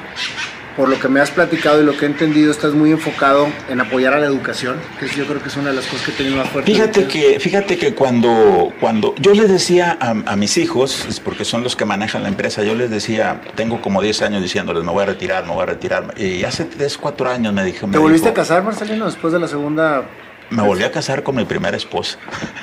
por 0.77 0.89
lo 0.89 0.99
que 0.99 1.09
me 1.09 1.21
has 1.21 1.31
platicado 1.31 1.81
y 1.81 1.85
lo 1.85 1.97
que 1.97 2.05
he 2.05 2.09
entendido, 2.09 2.51
estás 2.51 2.73
muy 2.75 2.91
enfocado 2.91 3.49
en 3.69 3.81
apoyar 3.81 4.15
a 4.15 4.19
la 4.19 4.27
educación, 4.27 4.77
que 4.99 5.07
yo 5.09 5.27
creo 5.27 5.43
que 5.43 5.49
es 5.49 5.57
una 5.57 5.71
de 5.71 5.77
las 5.77 5.87
cosas 5.87 6.07
que 6.07 6.13
he 6.13 6.15
tenido 6.15 6.37
más 6.37 6.49
fuerte. 6.49 6.71
Fíjate 6.71 7.07
que, 7.07 7.39
fíjate 7.41 7.77
que 7.79 7.95
cuando, 7.95 8.73
cuando 8.81 9.15
yo 9.19 9.33
les 9.35 9.49
decía 9.49 9.97
a, 10.01 10.37
mis 10.37 10.57
hijos, 10.57 11.21
porque 11.25 11.45
son 11.45 11.63
los 11.63 11.77
que 11.77 11.85
manejan 11.85 12.23
la 12.23 12.29
empresa, 12.29 12.63
yo 12.63 12.75
les 12.75 12.91
decía, 12.91 13.41
tengo 13.55 13.81
como 13.81 14.03
10 14.03 14.23
años 14.23 14.43
diciéndoles, 14.43 14.83
me 14.85 14.93
voy 14.93 15.03
a 15.03 15.07
retirar, 15.07 15.45
me 15.47 15.53
voy 15.53 15.63
a 15.63 15.67
retirar. 15.67 16.15
Y 16.17 16.45
hace 16.45 16.65
3, 16.65 16.99
4 16.99 17.31
años 17.31 17.53
me 17.53 17.65
dije... 17.65 17.87
¿Te 17.87 17.99
volviste 17.99 18.29
a 18.29 18.35
casar, 18.35 18.63
Marcelino, 18.65 19.07
después 19.07 19.33
de 19.33 19.39
la 19.39 19.49
segunda 19.49 20.05
me 20.51 20.63
volví 20.63 20.85
a 20.85 20.91
casar 20.91 21.23
con 21.23 21.37
mi 21.37 21.45
primera 21.45 21.77
esposa. 21.77 22.19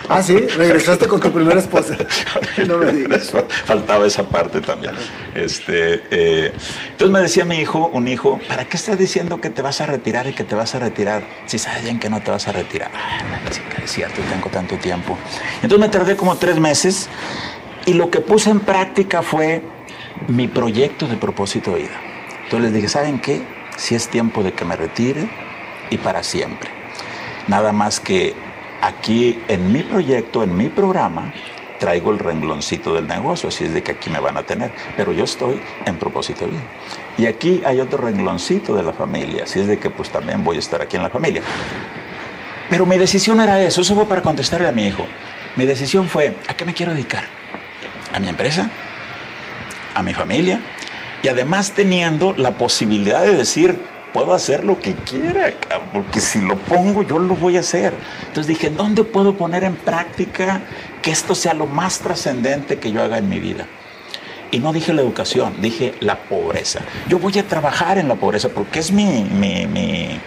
Ah, 0.07 0.21
sí, 0.21 0.38
regresaste 0.38 1.07
con 1.07 1.19
tu 1.19 1.32
primera 1.32 1.59
esposa. 1.59 1.97
no 2.67 2.77
me 2.77 2.91
digas. 2.91 3.32
Faltaba 3.65 4.05
esa 4.05 4.23
parte 4.23 4.61
también. 4.61 4.93
Este, 5.36 6.03
eh, 6.11 6.53
entonces 6.91 7.11
me 7.11 7.19
decía 7.19 7.45
mi 7.45 7.57
hijo, 7.57 7.89
un 7.93 8.07
hijo, 8.07 8.39
¿para 8.47 8.65
qué 8.65 8.77
estás 8.77 8.97
diciendo 8.97 9.41
que 9.41 9.49
te 9.49 9.61
vas 9.61 9.82
a 9.82 9.86
retirar 9.86 10.27
y 10.27 10.34
que 10.34 10.43
te 10.43 10.55
vas 10.55 10.75
a 10.75 10.79
retirar 10.79 11.23
si 11.45 11.57
sabes 11.57 11.84
bien 11.84 11.99
que 11.99 12.09
no 12.09 12.21
te 12.21 12.32
vas 12.32 12.47
a 12.47 12.51
retirar? 12.51 12.91
Ah, 12.93 13.49
chica, 13.49 13.84
es 13.84 13.91
cierto, 13.91 14.21
tengo 14.29 14.49
tanto 14.49 14.77
tiempo. 14.77 15.17
Entonces 15.55 15.79
me 15.79 15.89
tardé 15.89 16.15
como 16.15 16.36
tres 16.38 16.59
meses 16.59 17.09
y 17.86 17.93
lo 17.93 18.09
que 18.09 18.19
puse 18.19 18.49
en 18.49 18.59
práctica 18.59 19.21
fue 19.21 19.61
mi 20.27 20.47
proyecto 20.47 21.07
de 21.07 21.17
propósito 21.17 21.71
de 21.71 21.84
vida. 21.84 22.01
Entonces 22.43 22.71
les 22.71 22.73
dije, 22.73 22.88
¿saben 22.89 23.19
qué? 23.19 23.41
Si 23.77 23.95
es 23.95 24.07
tiempo 24.07 24.43
de 24.43 24.53
que 24.53 24.65
me 24.65 24.75
retire 24.75 25.29
y 25.89 25.97
para 25.97 26.21
siempre. 26.23 26.80
Nada 27.47 27.71
más 27.71 27.99
que 27.99 28.33
aquí 28.81 29.39
en 29.47 29.71
mi 29.71 29.83
proyecto, 29.83 30.43
en 30.43 30.55
mi 30.55 30.69
programa, 30.69 31.33
traigo 31.79 32.11
el 32.11 32.19
rengloncito 32.19 32.93
del 32.93 33.07
negocio, 33.07 33.49
así 33.49 33.65
es 33.65 33.73
de 33.73 33.81
que 33.81 33.93
aquí 33.93 34.11
me 34.11 34.19
van 34.19 34.37
a 34.37 34.43
tener, 34.43 34.71
pero 34.95 35.11
yo 35.11 35.23
estoy 35.23 35.59
en 35.85 35.97
propósito 35.97 36.45
bien. 36.45 36.61
Y 37.17 37.25
aquí 37.25 37.63
hay 37.65 37.79
otro 37.79 37.97
rengloncito 37.97 38.75
de 38.75 38.83
la 38.83 38.93
familia, 38.93 39.45
así 39.45 39.59
es 39.59 39.67
de 39.67 39.79
que 39.79 39.89
pues 39.89 40.11
también 40.11 40.43
voy 40.43 40.57
a 40.57 40.59
estar 40.59 40.79
aquí 40.81 40.97
en 40.97 41.03
la 41.03 41.09
familia. 41.09 41.41
Pero 42.69 42.85
mi 42.85 42.97
decisión 42.97 43.41
era 43.41 43.59
eso, 43.61 43.81
eso 43.81 43.95
fue 43.95 44.05
para 44.05 44.21
contestarle 44.21 44.67
a 44.67 44.71
mi 44.71 44.85
hijo. 44.85 45.07
Mi 45.55 45.65
decisión 45.65 46.07
fue, 46.07 46.35
¿a 46.47 46.53
qué 46.53 46.65
me 46.65 46.73
quiero 46.73 46.93
dedicar? 46.93 47.23
¿A 48.13 48.19
mi 48.19 48.29
empresa? 48.29 48.69
¿A 49.95 50.03
mi 50.03 50.13
familia? 50.13 50.61
Y 51.23 51.27
además 51.27 51.71
teniendo 51.71 52.33
la 52.37 52.51
posibilidad 52.51 53.23
de 53.23 53.35
decir, 53.35 53.79
puedo 54.14 54.34
hacer 54.34 54.64
lo 54.64 54.80
que 54.80 54.93
quiera, 54.93 55.53
porque 55.93 56.20
si 56.20 56.41
lo 56.41 56.57
pongo 56.57 57.03
yo 57.03 57.20
lo 57.20 57.36
voy 57.36 57.57
a 57.57 57.62
hacer. 57.62 57.93
Entonces 58.28 58.47
dije, 58.47 58.70
¿dónde 58.70 59.03
puedo 59.03 59.36
poner 59.36 59.64
en 59.64 59.76
práctica 59.76 60.62
que 61.01 61.12
esto 61.12 61.36
sea 61.36 61.53
lo 61.53 61.66
más 61.66 61.99
trascendente 61.99 62.78
que 62.78 62.91
yo 62.91 63.01
haga 63.01 63.18
en 63.18 63.30
mi 63.30 63.39
vida? 63.39 63.68
Y 64.51 64.59
no 64.59 64.74
dije 64.74 64.93
la 64.93 65.01
educación, 65.01 65.53
dije 65.62 65.93
la 66.01 66.24
pobreza. 66.24 66.82
Yo 67.07 67.20
voy 67.20 67.38
a 67.39 67.47
trabajar 67.47 67.97
en 67.97 68.09
la 68.09 68.16
pobreza 68.16 68.49
porque 68.49 68.80
es 68.80 68.91
mi, 68.91 69.24
mi, 69.24 69.66
mi, 69.66 70.20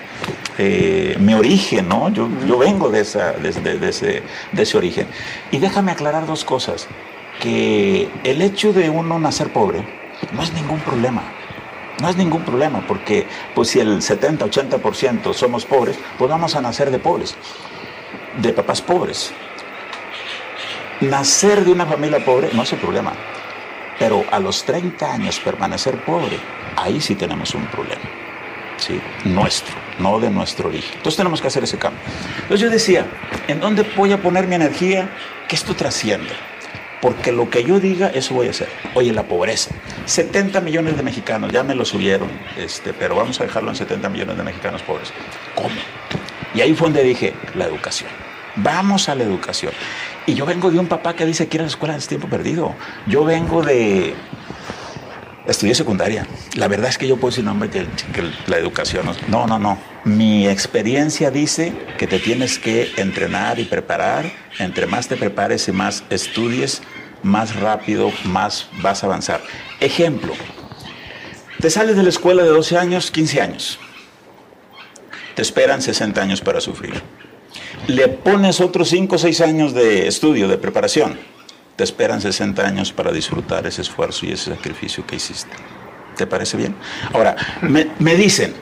eh, 0.57 1.35
origen, 1.37 1.89
¿no? 1.89 2.09
Yo, 2.09 2.29
yo 2.47 2.57
vengo 2.57 2.89
de, 2.89 3.01
esa, 3.01 3.33
de, 3.33 3.53
de, 3.53 3.89
ese, 3.89 4.23
de 4.53 4.63
ese 4.63 4.79
origen. 4.79 5.07
Y 5.51 5.59
déjame 5.59 5.93
aclarar 5.93 6.27
dos 6.27 6.43
cosas. 6.45 6.89
Que 7.39 8.09
el 8.23 8.41
hecho 8.41 8.73
de 8.73 8.89
uno 8.89 9.19
nacer 9.19 9.53
pobre 9.53 9.85
no 10.33 10.43
es 10.43 10.55
ningún 10.55 10.79
problema. 10.81 11.23
No 12.01 12.09
es 12.09 12.17
ningún 12.17 12.43
problema, 12.43 12.85
porque 12.87 13.27
pues 13.55 13.69
si 13.69 13.81
el 13.81 14.01
70-80% 14.01 15.33
somos 15.33 15.65
pobres, 15.65 15.99
pues 16.19 16.29
vamos 16.29 16.57
a 16.57 16.61
nacer 16.61 16.91
de 16.91 16.99
pobres, 16.99 17.37
de 18.41 18.53
papás 18.53 18.83
pobres. 18.83 19.33
Nacer 21.01 21.65
de 21.65 21.71
una 21.71 21.87
familia 21.87 22.25
pobre 22.25 22.51
no 22.53 22.63
es 22.63 22.73
el 22.73 22.79
problema, 22.79 23.13
pero 23.99 24.25
a 24.31 24.41
los 24.41 24.65
30 24.65 25.13
años 25.13 25.39
permanecer 25.39 26.03
pobre, 26.05 26.39
ahí 26.77 27.01
sí 27.01 27.15
tenemos 27.15 27.55
un 27.55 27.67
problema. 27.67 28.03
¿sí? 28.77 29.01
Nuestro, 29.25 29.75
no 29.99 30.19
de 30.19 30.31
nuestro 30.31 30.69
origen. 30.69 30.97
Entonces 30.97 31.17
tenemos 31.17 31.41
que 31.41 31.47
hacer 31.47 31.63
ese 31.63 31.79
cambio. 31.79 32.01
Entonces 32.43 32.61
yo 32.61 32.71
decía, 32.71 33.07
¿en 33.47 33.61
dónde 33.61 33.83
voy 33.97 34.13
a 34.13 34.21
poner 34.21 34.49
mi 34.49 34.57
energía? 34.57 35.09
Que 35.47 35.55
esto 35.55 35.75
trascienda 35.75 36.33
porque 37.05 37.33
lo 37.33 37.51
que 37.51 37.63
yo 37.65 37.81
diga, 37.81 38.09
eso 38.09 38.33
voy 38.33 38.47
a 38.47 38.51
hacer. 38.51 38.69
Oye, 38.95 39.13
la 39.13 39.25
pobreza. 39.25 39.75
70 40.07 40.63
millones 40.63 40.97
de 40.97 41.03
mexicanos, 41.03 41.53
ya 41.53 41.63
me 41.63 41.75
lo 41.75 41.85
subieron, 41.85 42.31
este, 42.57 42.95
pero 42.95 43.15
vamos 43.15 43.39
a 43.43 43.45
dejarlo 43.45 43.69
en 43.69 43.77
70 43.77 44.09
millones 44.09 44.39
de 44.39 44.43
mexicanos 44.43 44.81
pobres. 44.81 45.13
¿Cómo? 45.55 45.69
Y 46.55 46.63
ahí 46.63 46.73
fue 46.73 46.87
donde 46.87 47.03
dije, 47.03 47.35
la 47.57 47.67
educación. 47.67 48.09
Vamos 48.57 49.11
a 49.11 49.15
la 49.15 49.23
educación. 49.23 49.75
Y 50.25 50.33
yo 50.33 50.47
vengo 50.47 50.71
de 50.71 50.79
un 50.79 50.87
papá 50.87 51.15
que 51.15 51.27
dice 51.27 51.47
que 51.47 51.59
ir 51.59 51.61
a 51.61 51.65
la 51.65 51.69
escuela 51.69 51.95
es 51.95 52.09
tiempo 52.09 52.27
perdido. 52.27 52.75
Yo 53.07 53.23
vengo 53.27 53.63
de... 53.63 54.15
Estudié 55.47 55.75
secundaria. 55.75 56.27
La 56.55 56.69
verdad 56.69 56.89
es 56.89 56.97
que 56.97 57.07
yo 57.07 57.17
puedo 57.17 57.31
decir, 57.31 57.45
nombre 57.45 57.69
que, 57.69 57.87
que 58.13 58.23
la 58.47 58.57
educación... 58.57 59.07
No, 59.29 59.47
no, 59.47 59.59
no. 59.59 59.79
Mi 60.05 60.49
experiencia 60.49 61.31
dice 61.31 61.73
que 61.99 62.07
te 62.07 62.19
tienes 62.19 62.59
que 62.59 62.93
entrenar 62.97 63.59
y 63.59 63.65
preparar. 63.65 64.31
Entre 64.59 64.87
más 64.87 65.07
te 65.07 65.17
prepares 65.17 65.69
y 65.69 65.73
más 65.73 66.05
estudies, 66.09 66.81
más 67.23 67.57
rápido, 67.57 68.11
más 68.25 68.69
vas 68.81 69.03
a 69.03 69.07
avanzar. 69.07 69.43
Ejemplo, 69.81 70.33
te 71.61 71.69
sales 71.69 71.97
de 71.97 72.03
la 72.03 72.09
escuela 72.09 72.43
de 72.43 72.49
12 72.49 72.79
años, 72.79 73.11
15 73.11 73.41
años. 73.41 73.79
Te 75.35 75.43
esperan 75.43 75.83
60 75.83 76.23
años 76.23 76.41
para 76.41 76.61
sufrir. 76.61 77.03
Le 77.87 78.09
pones 78.09 78.61
otros 78.61 78.89
5 78.89 79.17
o 79.17 79.19
6 79.19 79.41
años 79.43 79.75
de 79.75 80.09
estudio, 80.09 80.49
de 80.49 80.57
preparación. 80.57 81.19
Te 81.77 81.85
esperan 81.85 82.21
60 82.21 82.65
años 82.67 82.93
para 82.93 83.11
disfrutar 83.11 83.67
ese 83.67 83.83
esfuerzo 83.83 84.27
y 84.27 84.33
ese 84.33 84.55
sacrificio 84.55 85.07
que 85.07 85.17
hiciste. 85.17 85.53
¿Te 86.17 86.27
parece 86.27 86.57
bien? 86.57 86.77
Ahora, 87.13 87.35
me, 87.63 87.91
me 87.99 88.15
dicen, 88.15 88.55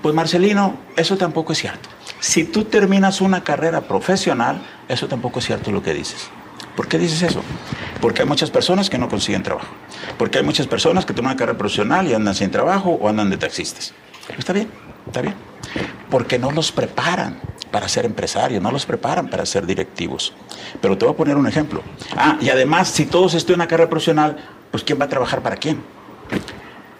pues 0.00 0.14
Marcelino, 0.14 0.78
eso 0.96 1.16
tampoco 1.16 1.52
es 1.52 1.58
cierto. 1.58 1.88
Si 2.20 2.44
tú 2.44 2.64
terminas 2.64 3.20
una 3.20 3.44
carrera 3.44 3.82
profesional, 3.82 4.62
eso 4.88 5.08
tampoco 5.08 5.40
es 5.40 5.46
cierto 5.46 5.70
lo 5.70 5.82
que 5.82 5.92
dices. 5.92 6.30
¿Por 6.76 6.88
qué 6.88 6.98
dices 6.98 7.22
eso? 7.22 7.42
Porque 8.00 8.22
hay 8.22 8.28
muchas 8.28 8.50
personas 8.50 8.90
que 8.90 8.98
no 8.98 9.08
consiguen 9.08 9.42
trabajo. 9.42 9.68
Porque 10.18 10.38
hay 10.38 10.44
muchas 10.44 10.66
personas 10.66 11.04
que 11.04 11.12
tienen 11.12 11.30
una 11.30 11.36
carrera 11.36 11.56
profesional 11.56 12.08
y 12.08 12.14
andan 12.14 12.34
sin 12.34 12.50
trabajo 12.50 12.90
o 12.90 13.08
andan 13.08 13.30
de 13.30 13.36
taxistas. 13.36 13.92
Está 14.36 14.52
bien, 14.52 14.68
está 15.06 15.22
bien. 15.22 15.34
Porque 16.10 16.38
no 16.38 16.50
los 16.50 16.72
preparan 16.72 17.40
para 17.70 17.88
ser 17.88 18.04
empresarios, 18.04 18.62
no 18.62 18.70
los 18.70 18.86
preparan 18.86 19.28
para 19.28 19.44
ser 19.44 19.66
directivos. 19.66 20.32
Pero 20.80 20.96
te 20.96 21.04
voy 21.04 21.14
a 21.14 21.16
poner 21.16 21.36
un 21.36 21.46
ejemplo. 21.46 21.82
Ah, 22.16 22.38
y 22.40 22.48
además, 22.50 22.88
si 22.88 23.06
todos 23.06 23.34
estudian 23.34 23.60
una 23.60 23.68
carrera 23.68 23.90
profesional, 23.90 24.36
pues 24.70 24.84
¿quién 24.84 25.00
va 25.00 25.06
a 25.06 25.08
trabajar 25.08 25.42
para 25.42 25.56
quién? 25.56 25.82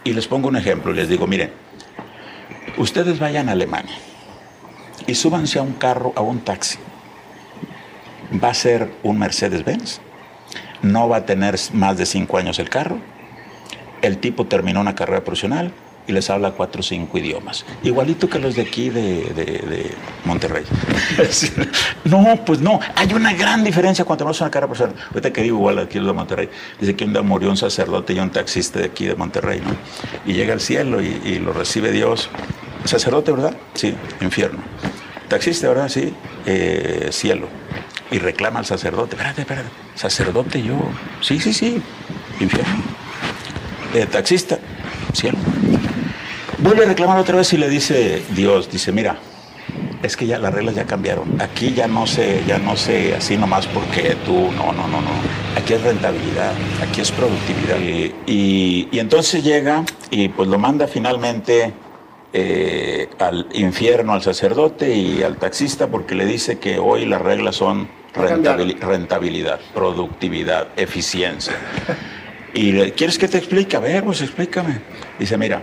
Y 0.03 0.13
les 0.13 0.27
pongo 0.27 0.49
un 0.49 0.57
ejemplo, 0.57 0.93
les 0.93 1.09
digo, 1.09 1.27
miren, 1.27 1.53
ustedes 2.77 3.19
vayan 3.19 3.49
a 3.49 3.53
Alemania 3.53 3.97
y 5.07 5.15
súbanse 5.15 5.59
a 5.59 5.63
un 5.63 5.75
carro, 5.75 6.13
a 6.17 6.21
un 6.21 6.41
taxi 6.41 6.79
va 8.43 8.49
a 8.49 8.55
ser 8.55 8.91
un 9.03 9.19
Mercedes-Benz, 9.19 10.01
no 10.83 11.09
va 11.09 11.19
a 11.19 11.27
tener 11.27 11.57
más 11.73 11.97
de 11.99 12.07
cinco 12.07 12.39
años 12.39 12.59
el 12.59 12.69
carro, 12.69 12.99
el 14.03 14.19
tipo 14.19 14.47
terminó 14.47 14.81
una 14.81 14.95
carrera 14.95 15.23
profesional 15.25 15.73
y 16.07 16.13
les 16.13 16.29
habla 16.31 16.53
cuatro 16.53 16.81
o 16.81 16.83
cinco 16.83 17.19
idiomas, 17.19 17.65
igualito 17.83 18.29
que 18.29 18.39
los 18.39 18.55
de 18.55 18.63
aquí 18.63 18.91
de, 18.91 19.95
Monterrey. 20.25 20.65
no, 22.05 22.45
pues 22.45 22.61
no, 22.61 22.81
hay 22.95 23.13
una 23.13 23.33
gran 23.35 23.65
diferencia 23.65 24.05
cuando 24.05 24.25
tenemos 24.25 24.41
una 24.41 24.51
carrera 24.51 24.69
profesional. 24.69 24.97
Ahorita 25.11 25.33
que 25.33 25.43
digo 25.43 25.59
igual 25.59 25.79
aquí 25.79 25.99
los 25.99 26.09
de 26.09 26.13
Monterrey, 26.13 26.49
dice 26.81 26.97
que 26.97 27.05
un 27.05 27.13
día 27.13 27.23
murió 27.23 27.51
un 27.51 27.57
sacerdote 27.57 28.13
y 28.13 28.19
un 28.19 28.31
taxista 28.31 28.79
de 28.79 28.87
aquí 28.87 29.07
de 29.07 29.15
Monterrey, 29.15 29.61
¿no? 29.61 29.75
Y 30.25 30.35
llega 30.35 30.53
al 30.53 30.61
cielo 30.61 31.03
y, 31.03 31.21
y 31.25 31.39
lo 31.39 31.53
recibe 31.53 31.91
Dios. 31.91 32.31
Sacerdote, 32.85 33.33
¿verdad? 33.33 33.57
Sí, 33.75 33.95
infierno. 34.21 34.61
Taxista, 35.29 35.69
¿verdad? 35.69 35.89
Sí, 35.89 36.13
eh, 36.47 37.09
cielo 37.11 37.49
y 38.11 38.19
reclama 38.19 38.61
al 38.61 38.67
sacerdote. 38.67 39.17
Espérate, 39.17 39.41
espérate. 39.43 39.69
Sacerdote 39.95 40.63
yo. 40.63 40.79
Sí, 41.21 41.41
sí, 41.41 41.53
sí. 41.53 41.83
Infierno. 42.41 42.83
Eh, 43.95 44.07
taxista. 44.07 44.59
Cielo. 45.13 45.39
Vuelve 46.59 46.85
a 46.85 46.89
reclamar 46.89 47.19
otra 47.19 47.37
vez 47.37 47.53
y 47.53 47.57
le 47.57 47.69
dice 47.69 48.23
Dios, 48.31 48.71
dice, 48.71 48.93
mira, 48.93 49.19
es 50.03 50.17
que 50.17 50.27
ya 50.27 50.39
las 50.39 50.53
reglas 50.53 50.75
ya 50.75 50.85
cambiaron. 50.85 51.41
Aquí 51.41 51.73
ya 51.73 51.89
no 51.89 52.07
sé, 52.07 52.43
ya 52.47 52.59
no 52.59 52.77
sé 52.77 53.15
así 53.15 53.37
nomás 53.37 53.67
porque 53.67 54.17
tú, 54.25 54.51
no, 54.53 54.73
no, 54.73 54.87
no, 54.87 55.01
no. 55.01 55.11
Aquí 55.57 55.73
es 55.73 55.83
rentabilidad, 55.83 56.53
aquí 56.83 57.01
es 57.01 57.11
productividad. 57.11 57.79
Y, 58.27 58.89
entonces 58.99 59.43
llega 59.43 59.85
y 60.11 60.29
pues 60.29 60.49
lo 60.49 60.59
manda 60.59 60.87
finalmente 60.87 61.73
eh, 62.33 63.09
al 63.19 63.49
infierno 63.53 64.13
al 64.13 64.23
sacerdote 64.23 64.95
y 64.95 65.23
al 65.23 65.37
taxista 65.37 65.89
porque 65.89 66.15
le 66.15 66.27
dice 66.27 66.59
que 66.59 66.79
hoy 66.79 67.07
las 67.07 67.23
reglas 67.23 67.57
son 67.57 67.89
rentabilidad, 68.15 69.61
productividad, 69.75 70.69
eficiencia. 70.77 71.55
Y 72.53 72.73
le, 72.73 72.93
¿quieres 72.93 73.19
que 73.19 73.27
te 73.27 73.39
explique? 73.39 73.77
A 73.77 73.81
ver, 73.81 74.05
pues 74.05 74.23
explícame. 74.23 74.81
Dice, 75.19 75.37
mira, 75.37 75.61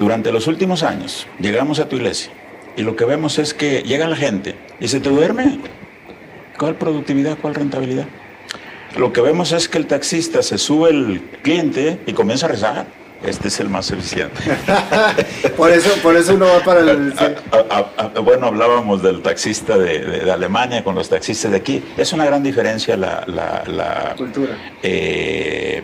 durante 0.00 0.32
los 0.32 0.48
últimos 0.48 0.82
años 0.82 1.28
llegamos 1.38 1.78
a 1.78 1.88
tu 1.88 1.96
iglesia 1.96 2.32
y 2.76 2.82
lo 2.82 2.96
que 2.96 3.04
vemos 3.04 3.38
es 3.38 3.52
que 3.52 3.82
llega 3.82 4.08
la 4.08 4.16
gente 4.16 4.56
y 4.80 4.88
se 4.88 4.98
te 4.98 5.10
duerme. 5.10 5.60
¿Cuál 6.58 6.74
productividad? 6.76 7.36
¿Cuál 7.38 7.54
rentabilidad? 7.54 8.06
Lo 8.96 9.12
que 9.12 9.20
vemos 9.20 9.52
es 9.52 9.68
que 9.68 9.78
el 9.78 9.86
taxista 9.86 10.42
se 10.42 10.56
sube 10.58 10.90
el 10.90 11.20
cliente 11.42 12.00
y 12.06 12.12
comienza 12.12 12.46
a 12.46 12.48
rezar. 12.48 12.86
Este 13.22 13.48
es 13.48 13.60
el 13.60 13.68
más 13.68 13.90
eficiente. 13.90 14.40
por 15.56 15.70
eso, 15.70 15.90
por 16.02 16.16
eso 16.16 16.34
uno 16.34 16.46
va 16.46 16.64
para 16.64 16.80
el. 16.80 17.12
bueno, 18.24 18.46
hablábamos 18.46 19.02
del 19.02 19.20
taxista 19.20 19.76
de, 19.76 20.30
Alemania 20.32 20.82
con 20.82 20.94
los 20.94 21.10
taxistas 21.10 21.50
de 21.50 21.58
aquí. 21.58 21.84
Es 21.98 22.14
una 22.14 22.24
gran 22.24 22.42
diferencia 22.42 22.96
la, 22.96 23.24
la, 23.26 24.14
cultura. 24.16 24.56
Eh, 24.82 25.82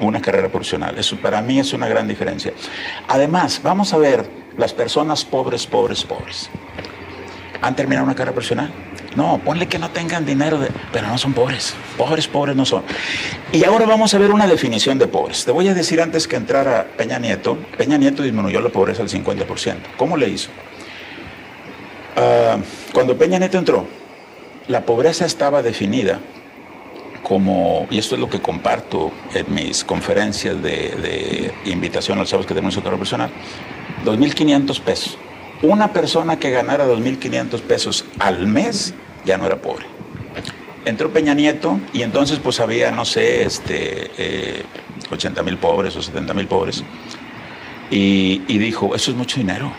una 0.00 0.20
carrera 0.20 0.48
profesional. 0.48 0.98
Eso 0.98 1.16
para 1.16 1.40
mí 1.42 1.58
es 1.58 1.72
una 1.72 1.88
gran 1.88 2.08
diferencia. 2.08 2.52
Además, 3.08 3.60
vamos 3.62 3.92
a 3.92 3.98
ver 3.98 4.24
las 4.56 4.72
personas 4.72 5.24
pobres, 5.24 5.66
pobres, 5.66 6.04
pobres. 6.04 6.50
¿Han 7.60 7.76
terminado 7.76 8.04
una 8.04 8.14
carrera 8.14 8.32
profesional? 8.32 8.72
No, 9.14 9.38
ponle 9.44 9.68
que 9.68 9.78
no 9.78 9.90
tengan 9.90 10.24
dinero, 10.24 10.58
pero 10.90 11.06
no 11.06 11.18
son 11.18 11.34
pobres. 11.34 11.74
Pobres, 11.98 12.26
pobres 12.26 12.56
no 12.56 12.64
son. 12.64 12.82
Y 13.52 13.64
ahora 13.64 13.84
vamos 13.86 14.14
a 14.14 14.18
ver 14.18 14.30
una 14.30 14.46
definición 14.46 14.98
de 14.98 15.06
pobres. 15.06 15.44
Te 15.44 15.52
voy 15.52 15.68
a 15.68 15.74
decir 15.74 16.00
antes 16.00 16.26
que 16.26 16.36
entrara 16.36 16.86
Peña 16.96 17.18
Nieto, 17.18 17.58
Peña 17.76 17.98
Nieto 17.98 18.22
disminuyó 18.22 18.60
la 18.60 18.70
pobreza 18.70 19.02
al 19.02 19.08
50%. 19.08 19.74
¿Cómo 19.96 20.16
le 20.16 20.28
hizo? 20.28 20.50
Ah, 22.16 22.56
cuando 22.92 23.16
Peña 23.16 23.38
Nieto 23.38 23.58
entró, 23.58 23.86
la 24.68 24.82
pobreza 24.82 25.26
estaba 25.26 25.62
definida 25.62 26.20
como, 27.22 27.86
y 27.90 27.98
esto 27.98 28.14
es 28.14 28.20
lo 28.20 28.28
que 28.28 28.40
comparto 28.40 29.12
en 29.34 29.52
mis 29.54 29.84
conferencias 29.84 30.60
de, 30.62 31.52
invitación 31.64 32.18
a 32.18 32.22
los 32.22 32.30
sábados 32.30 32.46
que 32.46 32.54
tenemos 32.54 32.76
en 32.76 32.82
personal, 32.82 33.30
2.500 34.04 34.80
pesos. 34.80 35.18
Una 35.62 35.92
persona 35.92 36.38
que 36.38 36.50
ganara 36.50 36.86
2.500 36.86 37.60
pesos 37.60 38.04
al 38.18 38.46
mes 38.46 38.94
ya 39.24 39.38
no 39.38 39.46
era 39.46 39.56
pobre. 39.56 39.86
Entró 40.84 41.12
Peña 41.12 41.34
Nieto 41.34 41.78
y 41.92 42.02
entonces 42.02 42.40
pues 42.40 42.58
había, 42.58 42.90
no 42.90 43.04
sé, 43.04 43.44
este, 43.44 44.10
eh, 44.18 44.62
80 45.10 45.42
mil 45.44 45.56
pobres 45.58 45.94
o 45.94 46.02
70 46.02 46.34
mil 46.34 46.48
pobres. 46.48 46.82
Y 47.90 48.58
dijo, 48.58 48.94
eso 48.94 49.10
es 49.10 49.16
mucho 49.16 49.36
dinero 49.36 49.70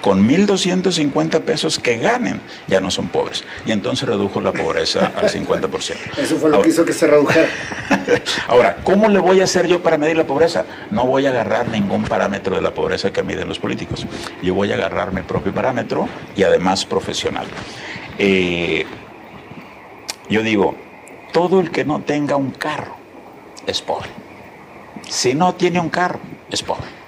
con 0.00 0.28
1.250 0.28 1.40
pesos 1.40 1.78
que 1.78 1.98
ganen, 1.98 2.40
ya 2.66 2.80
no 2.80 2.90
son 2.90 3.08
pobres. 3.08 3.44
Y 3.66 3.72
entonces 3.72 4.08
redujo 4.08 4.40
la 4.40 4.52
pobreza 4.52 5.12
al 5.16 5.28
50%. 5.30 6.18
Eso 6.18 6.36
fue 6.36 6.50
lo 6.50 6.62
que 6.62 6.70
hizo 6.70 6.84
que 6.84 6.92
se 6.92 7.06
redujera. 7.06 7.48
Ahora, 8.48 8.76
¿cómo 8.82 9.08
le 9.08 9.18
voy 9.18 9.40
a 9.40 9.44
hacer 9.44 9.66
yo 9.66 9.82
para 9.82 9.98
medir 9.98 10.16
la 10.16 10.26
pobreza? 10.26 10.64
No 10.90 11.06
voy 11.06 11.26
a 11.26 11.30
agarrar 11.30 11.68
ningún 11.68 12.04
parámetro 12.04 12.56
de 12.56 12.62
la 12.62 12.72
pobreza 12.72 13.12
que 13.12 13.22
miden 13.22 13.48
los 13.48 13.58
políticos. 13.58 14.06
Yo 14.42 14.54
voy 14.54 14.72
a 14.72 14.74
agarrar 14.74 15.12
mi 15.12 15.22
propio 15.22 15.52
parámetro 15.52 16.08
y 16.36 16.42
además 16.42 16.84
profesional. 16.84 17.46
Eh, 18.18 18.86
yo 20.28 20.42
digo, 20.42 20.76
todo 21.32 21.60
el 21.60 21.70
que 21.70 21.84
no 21.84 22.00
tenga 22.00 22.36
un 22.36 22.50
carro 22.50 22.96
es 23.66 23.82
pobre. 23.82 24.08
Si 25.08 25.34
no 25.34 25.54
tiene 25.54 25.80
un 25.80 25.88
carro, 25.90 26.20
es 26.50 26.62
pobre. 26.62 26.99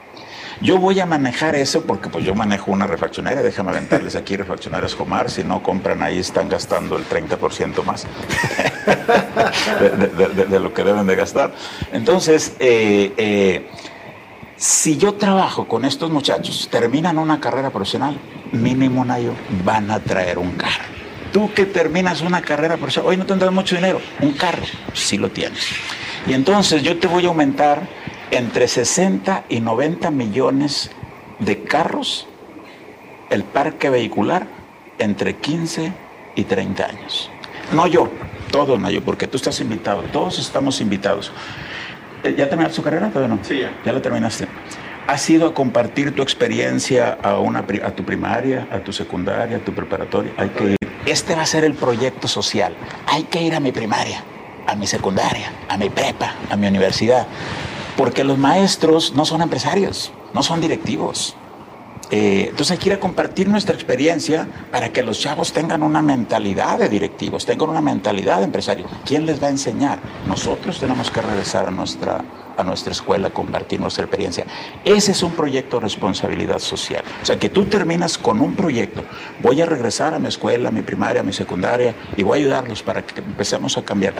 Yo 0.63 0.79
voy 0.79 1.01
a 1.01 1.07
manejar 1.07 1.57
eso 1.57 1.83
porque 1.83 2.09
pues 2.09 2.25
yo 2.25 2.37
manejo 2.37 2.71
una 2.71 2.87
refaccionaria, 2.87 3.43
déjame 3.43 3.71
aventarles 3.71 4.15
aquí 4.15 4.37
refaccionarias 4.37 4.95
Comar, 4.95 5.29
si 5.29 5.43
no 5.43 5.61
compran 5.61 6.05
ahí 6.05 6.21
están 6.21 6.49
gastando 6.49 6.97
el 6.97 7.05
30% 7.05 7.83
más 7.83 8.07
de, 10.49 10.61
lo 10.61 10.73
que 10.73 10.85
deben 10.85 11.09
de 11.09 11.17
gastar. 11.17 11.53
Entonces, 11.91 12.55
eh, 12.61 13.13
eh, 13.17 13.71
si 14.55 14.97
yo 14.97 15.15
trabajo 15.15 15.67
con 15.67 15.85
estos 15.85 16.13
muchachos, 16.13 16.69
terminan 16.71 17.19
una 17.19 17.41
carrera 17.41 17.71
profesional, 17.71 18.17
mínimo 18.53 19.03
un 19.03 19.35
van 19.65 19.91
a 19.91 19.99
traer 19.99 20.39
un 20.39 20.53
carro. 20.53 20.85
Tú 21.33 21.53
que 21.53 21.67
terminas 21.67 22.21
una 22.21 22.41
carrera 22.41 22.77
profesional, 22.77 23.11
hoy 23.11 23.17
no 23.17 23.27
tendrás 23.27 23.53
mucho 23.53 23.75
dinero, 23.75 24.01
un 24.21 24.35
carro, 24.35 24.63
sí 24.95 25.19
lo 25.19 25.29
tienes. 25.29 25.67
Y 26.25 26.35
entonces 26.35 26.85
yo 26.85 27.01
te 27.01 27.09
voy 27.09 27.25
a 27.25 27.29
aumentar 27.29 27.83
entre 28.33 28.67
60 28.67 29.45
y 29.49 29.61
90 29.61 30.11
millones 30.11 30.91
de 31.39 31.63
carros 31.63 32.27
el 33.31 33.45
parque 33.45 33.91
vehicular 33.91 34.47
entre 34.99 35.37
15 35.37 35.93
y 36.35 36.45
30 36.45 36.85
años. 36.85 37.31
No 37.73 37.87
yo, 37.87 38.11
todos 38.51 38.81
no 38.81 38.91
yo, 38.91 39.03
porque 39.03 39.27
tú 39.27 39.37
estás 39.37 39.61
invitado, 39.61 40.03
todos 40.13 40.39
estamos 40.39 40.81
invitados. 40.81 41.31
Eh, 42.25 42.35
¿Ya 42.37 42.49
terminaste 42.49 42.77
su 42.77 42.83
carrera? 42.83 43.11
Todavía 43.11 43.37
no. 43.37 43.45
Sí, 43.45 43.59
ya. 43.61 43.73
Ya 43.85 43.93
la 43.93 44.01
terminaste. 44.01 44.47
¿Has 45.07 45.29
ido 45.29 45.49
a 45.49 45.55
compartir 45.55 46.15
tu 46.15 46.23
experiencia 46.23 47.19
a, 47.23 47.39
una, 47.39 47.61
a 47.61 47.91
tu 47.91 48.05
primaria, 48.05 48.69
a 48.71 48.79
tu 48.79 48.93
secundaria, 48.93 49.59
a 49.59 49.61
tu 49.61 49.73
preparatoria? 49.73 50.33
Hay 50.39 50.49
que 50.51 50.65
ir. 50.65 50.77
Este 51.05 51.35
va 51.35 51.43
a 51.43 51.47
ser 51.47 51.65
el 51.65 51.75
proyecto 51.75 52.29
social. 52.29 52.75
Hay 53.07 53.25
que 53.25 53.43
ir 53.43 53.55
a 53.55 53.61
mi 53.61 53.73
primaria, 53.73 54.23
a 54.67 54.75
mi 54.75 54.87
secundaria, 54.87 55.53
a 55.69 55.77
mi 55.77 55.91
prepa, 55.91 56.35
a 56.49 56.57
mi 56.57 56.67
universidad. 56.67 57.27
Porque 57.97 58.25
los 58.25 58.39
maestros 58.39 59.15
no 59.15 59.25
son 59.25 59.43
empresarios, 59.43 60.13
no 60.33 60.43
son 60.43 60.61
directivos. 60.61 61.37
Eh, 62.11 62.49
entonces 62.51 62.73
hay 62.73 62.79
que 62.79 62.91
ir 62.91 62.95
a 62.95 63.01
compartir 63.01 63.49
nuestra 63.49 63.75
experiencia 63.75 64.47
para 64.71 64.93
que 64.93 65.03
los 65.03 65.19
chavos 65.19 65.53
tengan 65.53 65.83
una 65.83 66.03
mentalidad 66.03 66.79
de 66.79 66.91
directivos, 66.91 67.47
tengan 67.47 67.71
una 67.71 67.81
mentalidad 67.81 68.39
de 68.39 68.45
empresario. 68.45 68.87
¿Quién 69.07 69.25
les 69.25 69.43
va 69.43 69.47
a 69.47 69.51
enseñar? 69.51 69.99
Nosotros 70.27 70.79
tenemos 70.79 71.11
que 71.11 71.23
regresar 71.23 71.69
a 71.69 71.71
nuestra, 71.71 72.23
a 72.63 72.65
nuestra 72.65 72.93
escuela, 72.93 73.31
compartir 73.31 73.81
nuestra 73.81 74.05
experiencia. 74.05 74.47
Ese 74.85 75.13
es 75.13 75.23
un 75.23 75.33
proyecto 75.33 75.77
de 75.77 75.83
responsabilidad 75.83 76.59
social. 76.59 77.05
O 77.23 77.27
sea, 77.27 77.39
que 77.39 77.49
tú 77.49 77.67
terminas 77.67 78.19
con 78.19 78.41
un 78.41 78.55
proyecto. 78.55 79.03
Voy 79.43 79.61
a 79.61 79.67
regresar 79.67 80.15
a 80.15 80.19
mi 80.19 80.29
escuela, 80.29 80.71
a 80.71 80.73
mi 80.73 80.83
primaria, 80.83 81.21
a 81.21 81.25
mi 81.25 81.33
secundaria 81.33 81.95
y 82.17 82.23
voy 82.23 82.39
a 82.39 82.43
ayudarlos 82.43 82.83
para 82.83 83.03
que 83.03 83.21
empecemos 83.21 83.77
a 83.77 83.83
cambiar. 83.83 84.15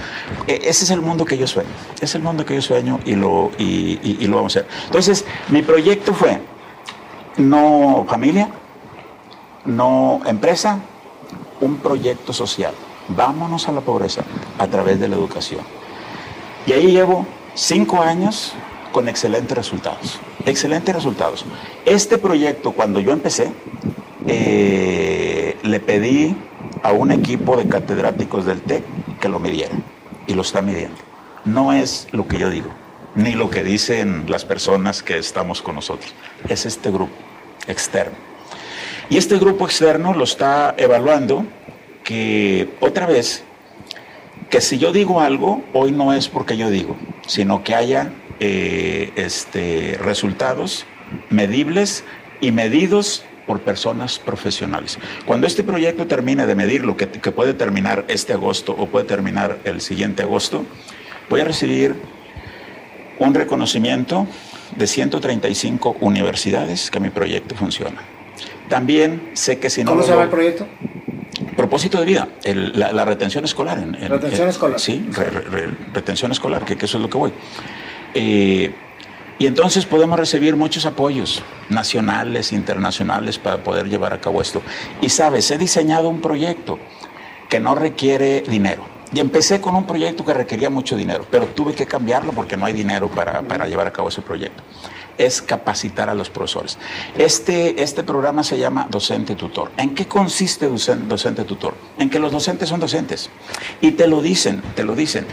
E, 0.47 0.61
ese 0.65 0.85
es 0.85 0.91
el 0.91 1.01
mundo 1.01 1.25
que 1.25 1.39
yo 1.39 1.47
sueño. 1.47 1.71
Es 2.01 2.15
el 2.15 2.23
mundo 2.23 2.45
que 2.45 2.55
yo 2.55 2.63
sueño 2.63 3.01
y 3.05 3.15
lo, 3.15 3.51
y 3.59 4.27
lo 4.27 4.37
vamos 4.37 4.57
a 4.57 4.61
hacer. 4.61 4.71
Entonces, 4.87 5.25
mi 5.49 5.63
proyecto 5.63 6.15
fue 6.15 6.41
no 7.37 8.05
familia, 8.09 8.49
no 9.65 10.21
empresa, 10.27 10.79
un 11.61 11.77
proyecto 11.77 12.33
social. 12.33 12.75
Vámonos 13.09 13.69
a 13.69 13.73
la 13.73 13.81
pobreza 13.81 14.23
a 14.59 14.67
través 14.67 15.01
de 15.01 15.09
la 15.09 15.17
educación. 15.17 15.61
Y 16.67 16.73
ahí 16.73 16.93
llevo 16.93 17.27
cinco 17.55 18.03
años 18.03 18.55
con 18.93 19.09
excelentes 19.09 19.57
resultados. 19.57 20.19
Excelentes 20.45 20.95
resultados. 20.95 21.45
Este 21.85 22.19
proyecto, 22.19 22.73
cuando 22.73 23.01
yo 23.01 23.13
empecé, 23.13 23.53
eh, 24.27 25.57
le 25.63 25.81
pedí 25.81 26.37
a 26.83 26.93
un 26.93 27.13
equipo 27.13 27.57
de 27.57 27.69
catedráticos 27.69 28.45
del 28.45 28.61
TEC 28.61 28.83
que 29.21 29.29
lo 29.29 29.39
midiera. 29.39 29.75
Y 30.27 30.35
lo 30.35 30.43
está 30.43 30.63
midiendo. 30.63 30.97
No 31.45 31.73
es 31.73 32.07
lo 32.13 32.29
que 32.29 32.39
yo 32.39 32.51
digo 32.51 32.71
ni 33.15 33.33
lo 33.33 33.51
que 33.51 33.63
dicen 33.63 34.25
las 34.29 34.45
personas 34.45 35.03
que 35.03 35.19
estamos 35.19 35.63
con 35.63 35.75
nosotros. 35.75 36.15
Es 36.49 36.67
este 36.67 36.91
grupo 36.91 37.13
externo. 37.67 38.17
Y 39.11 39.19
este 39.19 39.39
grupo 39.39 39.67
externo 39.67 40.15
lo 40.15 40.25
está 40.25 40.75
evaluando 40.77 41.45
que 42.05 42.71
otra 42.81 43.07
vez, 43.07 43.45
que 44.53 44.61
si 44.61 44.77
yo 44.77 44.93
digo 44.93 45.23
algo, 45.23 45.65
hoy 45.73 45.93
no 45.93 46.13
es 46.13 46.29
porque 46.29 46.59
yo 46.59 46.69
digo, 46.69 46.95
sino 47.27 47.65
que 47.65 47.75
haya 47.75 48.13
eh, 48.39 49.11
este, 49.17 49.99
resultados 49.99 50.85
medibles 51.31 52.05
y 52.43 52.53
medidos 52.53 53.25
por 53.47 53.63
personas 53.63 54.19
profesionales. 54.19 54.99
Cuando 55.25 55.47
este 55.47 55.65
proyecto 55.65 56.07
termine 56.07 56.47
de 56.47 56.55
medir 56.55 56.85
lo 56.85 56.99
que, 56.99 57.09
que 57.09 57.33
puede 57.33 57.55
terminar 57.55 58.05
este 58.09 58.35
agosto 58.35 58.77
o 58.79 58.89
puede 58.89 59.07
terminar 59.07 59.59
el 59.65 59.81
siguiente 59.81 60.23
agosto, 60.23 60.67
voy 61.31 61.41
a 61.41 61.45
recibir 61.45 61.97
un 63.19 63.33
reconocimiento 63.33 64.27
de 64.77 64.87
135 64.87 65.97
universidades 66.01 66.91
que 66.91 67.01
mi 67.01 67.09
proyecto 67.09 67.55
funciona. 67.55 68.03
También 68.73 69.33
sé 69.35 69.59
que 69.59 69.69
si 69.69 69.85
no... 69.85 69.91
¿Cómo 69.91 70.03
se 70.03 70.13
llama 70.13 70.23
el 70.23 70.31
proyecto? 70.31 70.67
propósito 71.55 72.01
de 72.01 72.07
vida, 72.07 72.27
la, 72.45 73.05
retención 73.05 73.45
escolar. 73.45 73.79
En, 73.79 73.93
retención 74.09 74.49
escolar. 74.49 74.81
Sí, 74.81 75.11
retención 75.93 76.33
escolar, 76.33 76.65
que, 76.65 76.73
eso 76.73 76.97
es 76.97 77.03
lo 77.03 77.11
que 77.11 77.19
voy. 77.19 77.33
Eh, 78.15 78.75
y 79.39 79.47
entonces 79.47 79.85
podemos 79.85 80.19
recibir 80.19 80.57
muchos 80.57 80.87
apoyos 80.87 81.43
nacionales, 81.69 82.53
internacionales, 82.53 83.39
para 83.39 83.63
poder 83.63 83.91
llevar 83.91 84.15
a 84.15 84.21
cabo 84.23 84.41
esto. 84.41 84.63
Y 85.03 85.11
sabes, 85.11 85.51
he 85.51 85.59
diseñado 85.59 86.09
un 86.09 86.23
proyecto 86.23 86.79
que 87.51 87.61
no 87.61 87.75
requiere 87.75 88.41
dinero. 88.41 88.87
Y 89.13 89.21
empecé 89.21 89.61
con 89.61 89.77
un 89.77 89.87
proyecto 89.87 90.25
que 90.25 90.33
requería 90.33 90.71
mucho 90.71 90.97
dinero, 90.97 91.27
pero 91.31 91.45
tuve 91.49 91.75
que 91.75 91.85
cambiarlo 91.85 92.33
porque 92.33 92.57
no 92.57 92.65
hay 92.65 92.73
dinero 92.73 93.09
para, 93.09 93.43
para 93.43 93.67
llevar 93.67 93.87
a 93.87 93.93
cabo 93.93 94.09
ese 94.09 94.23
proyecto 94.23 94.63
es 95.19 95.43
capacitar 95.43 96.09
a 96.09 96.15
los 96.15 96.31
profesores. 96.31 96.79
Este, 97.17 97.83
este 97.83 98.03
programa 98.03 98.43
se 98.43 98.59
llama 98.59 98.87
Docente 98.91 99.35
Tutor. 99.35 99.71
¿En 99.77 99.95
qué 99.95 100.07
consiste 100.07 100.69
Docente, 100.69 101.45
Tutor? 101.45 101.75
En 101.99 102.11
que 102.11 102.19
los 102.19 102.33
docentes 102.33 102.69
son 102.69 102.81
docentes. 102.81 103.31
Y 103.81 103.93
te 103.93 104.07
lo 104.07 104.23
dicen, 104.23 104.63
te 104.75 104.85
lo 104.85 104.95
dicen. 104.95 105.27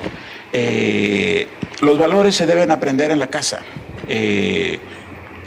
Eh, 0.53 1.47
los 1.81 1.97
valores 1.97 2.35
se 2.35 2.45
deben 2.45 2.71
aprender 2.71 3.11
en 3.11 3.19
la 3.19 3.27
casa. 3.27 3.59
Eh, 4.07 4.79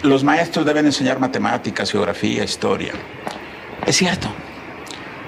los 0.03 0.25
maestros 0.25 0.67
deben 0.67 0.87
enseñar 0.87 1.19
matemáticas, 1.19 1.91
geografía, 1.91 2.45
historia. 2.45 2.93
Es 3.87 3.97
cierto. 3.97 4.29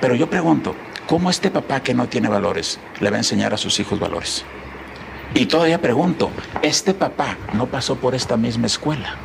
Pero 0.00 0.14
yo 0.14 0.28
pregunto, 0.28 0.74
¿cómo 1.06 1.30
este 1.30 1.50
papá 1.50 1.82
que 1.82 1.94
no 1.94 2.08
tiene 2.08 2.28
valores 2.28 2.78
le 3.00 3.10
va 3.10 3.16
a 3.16 3.20
enseñar 3.20 3.54
a 3.54 3.56
sus 3.56 3.78
hijos 3.80 3.98
valores? 3.98 4.44
Y 5.32 5.46
todavía 5.46 5.80
pregunto, 5.80 6.30
¿este 6.62 6.94
papá 6.94 7.36
no 7.54 7.66
pasó 7.66 7.96
por 7.96 8.14
esta 8.14 8.36
misma 8.36 8.66
escuela? 8.66 9.16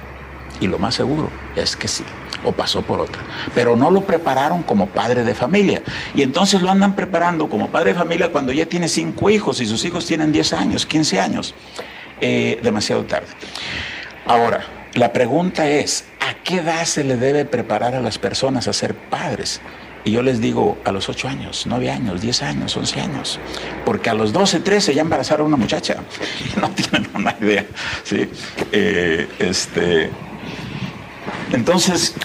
Y 0.62 0.68
lo 0.68 0.78
más 0.78 0.96
seguro 0.96 1.30
es 1.56 1.76
que 1.76 1.88
sí, 1.88 2.04
o 2.44 2.52
pasó 2.52 2.82
por 2.82 3.00
otra. 3.00 3.22
Pero 3.54 3.76
no 3.76 3.92
lo 3.92 4.02
prepararon 4.02 4.64
como 4.64 4.88
padre 4.88 5.24
de 5.24 5.34
familia. 5.34 5.82
Y 6.16 6.22
entonces 6.22 6.62
lo 6.62 6.70
andan 6.70 6.96
preparando 6.96 7.48
como 7.48 7.70
padre 7.70 7.94
de 7.94 8.00
familia 8.00 8.32
cuando 8.32 8.52
ya 8.52 8.66
tiene 8.66 8.88
cinco 8.88 9.30
hijos 9.30 9.62
y 9.62 9.66
sus 9.66 9.84
hijos 9.86 10.06
tienen 10.06 10.32
10 10.32 10.54
años, 10.54 10.86
15 10.86 11.20
años. 11.20 11.54
Eh, 12.22 12.60
demasiado 12.62 13.06
tarde. 13.06 13.28
Ahora, 14.26 14.66
la 14.94 15.14
pregunta 15.14 15.68
es, 15.70 16.06
¿a 16.20 16.34
qué 16.44 16.58
edad 16.58 16.84
se 16.84 17.04
le 17.04 17.16
debe 17.16 17.46
preparar 17.46 17.96
a 17.96 18.02
las 18.02 18.18
personas 18.18 18.68
a 18.68 18.74
ser 18.74 18.94
padres? 18.94 19.62
Y 20.06 20.12
yo 20.12 20.22
les 20.22 20.40
digo 20.40 20.78
a 20.86 20.92
los 20.92 21.10
8 21.10 21.28
años, 21.28 21.64
9 21.68 21.92
años, 21.92 22.22
10 22.22 22.44
años, 22.44 22.78
11 22.78 23.02
años, 23.02 23.40
porque 23.86 24.10
a 24.10 24.14
los 24.14 24.32
12, 24.32 24.62
13 24.62 24.94
ya 24.94 25.02
embarazaron 25.02 25.46
a 25.46 25.48
una 25.48 25.58
muchacha 25.58 25.98
no 26.62 26.70
tienen 26.72 27.10
una 27.14 27.36
idea. 27.40 27.66
¿sí? 28.04 28.30
Eh, 28.72 29.28
este, 29.40 30.10
entonces, 31.52 32.16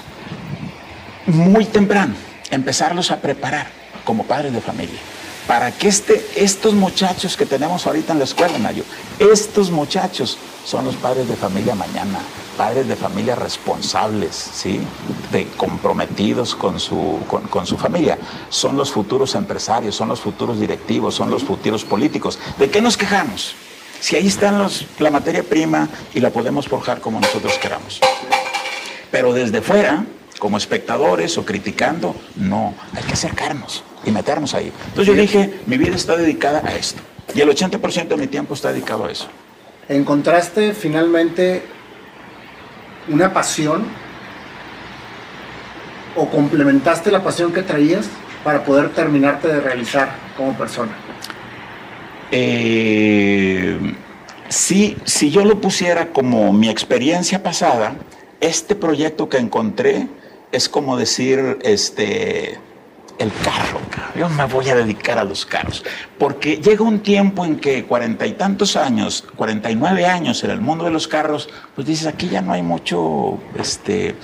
muy 1.26 1.64
temprano, 1.64 2.14
empezarlos 2.50 3.10
a 3.10 3.20
preparar 3.20 3.68
como 4.04 4.24
padres 4.24 4.52
de 4.52 4.60
familia 4.60 5.00
para 5.46 5.70
que 5.72 5.88
este, 5.88 6.24
estos 6.36 6.74
muchachos 6.74 7.36
que 7.36 7.46
tenemos 7.46 7.86
ahorita 7.86 8.12
en 8.12 8.18
la 8.18 8.24
escuela, 8.24 8.58
Nayo, 8.58 8.84
estos 9.18 9.70
muchachos 9.70 10.38
son 10.64 10.84
los 10.84 10.96
padres 10.96 11.28
de 11.28 11.36
familia 11.36 11.74
mañana, 11.74 12.18
padres 12.56 12.88
de 12.88 12.96
familia 12.96 13.34
responsables, 13.34 14.34
¿sí? 14.34 14.80
De 15.30 15.46
comprometidos 15.56 16.54
con 16.54 16.80
su, 16.80 17.20
con, 17.50 17.66
su 17.66 17.76
familia. 17.76 18.18
Son 18.48 18.76
los 18.76 18.90
futuros 18.90 19.34
empresarios, 19.34 19.94
son 19.94 20.08
los 20.08 20.20
futuros 20.20 20.58
directivos, 20.58 21.14
son 21.14 21.30
los 21.30 21.42
futuros 21.44 21.84
políticos. 21.84 22.38
¿De 22.58 22.70
qué 22.70 22.80
nos 22.80 22.96
quejamos? 22.96 23.54
Si 24.00 24.16
ahí 24.16 24.26
están 24.26 24.58
los, 24.58 24.86
la 24.98 25.10
materia 25.10 25.42
prima 25.42 25.88
y 26.14 26.20
la 26.20 26.30
podemos 26.30 26.68
forjar 26.68 27.00
como 27.00 27.20
nosotros 27.20 27.58
queramos. 27.58 28.00
Pero 29.10 29.32
desde 29.32 29.60
fuera, 29.60 30.04
como 30.38 30.56
espectadores 30.56 31.38
o 31.38 31.44
criticando, 31.44 32.14
no, 32.36 32.74
hay 32.94 33.02
que 33.04 33.12
acercarnos 33.12 33.84
y 34.04 34.10
meternos 34.10 34.54
ahí. 34.54 34.72
Entonces 34.88 35.06
yo 35.06 35.20
dije, 35.20 35.60
mi 35.66 35.78
vida 35.78 35.96
está 35.96 36.16
dedicada 36.16 36.62
a 36.64 36.74
esto. 36.74 37.00
Y 37.34 37.40
el 37.40 37.48
80% 37.48 38.08
de 38.08 38.16
mi 38.16 38.26
tiempo 38.26 38.54
está 38.54 38.72
dedicado 38.72 39.06
a 39.06 39.10
eso. 39.10 39.28
¿Encontraste 39.88 40.72
finalmente 40.72 41.62
una 43.08 43.32
pasión 43.32 43.84
o 46.16 46.28
complementaste 46.28 47.10
la 47.10 47.22
pasión 47.22 47.52
que 47.52 47.62
traías 47.62 48.08
para 48.42 48.64
poder 48.64 48.90
terminarte 48.90 49.48
de 49.48 49.60
realizar 49.60 50.14
como 50.36 50.54
persona? 50.54 50.92
Eh, 52.30 53.78
si 54.48 54.96
yo 55.30 55.44
lo 55.44 55.60
pusiera 55.60 56.12
como 56.12 56.52
mi 56.52 56.68
experiencia 56.68 57.42
pasada, 57.42 57.96
este 58.40 58.74
proyecto 58.74 59.28
que 59.28 59.38
encontré 59.38 60.08
es 60.52 60.68
como 60.68 60.96
decir, 60.96 61.58
este, 61.62 62.58
el 63.18 63.32
carro. 63.44 63.80
Yo 64.16 64.28
me 64.28 64.44
voy 64.44 64.68
a 64.68 64.76
dedicar 64.76 65.18
a 65.18 65.24
los 65.24 65.44
carros. 65.46 65.84
Porque 66.18 66.56
llega 66.56 66.82
un 66.84 67.00
tiempo 67.00 67.44
en 67.44 67.56
que 67.56 67.84
cuarenta 67.84 68.26
y 68.26 68.32
tantos 68.32 68.76
años, 68.76 69.24
cuarenta 69.36 69.70
y 69.70 69.76
nueve 69.76 70.06
años 70.06 70.42
en 70.44 70.50
el 70.50 70.60
mundo 70.60 70.84
de 70.84 70.90
los 70.90 71.08
carros, 71.08 71.48
pues 71.74 71.86
dices, 71.86 72.06
aquí 72.06 72.28
ya 72.28 72.42
no 72.42 72.52
hay 72.52 72.62
mucho, 72.62 73.38
este, 73.58 74.14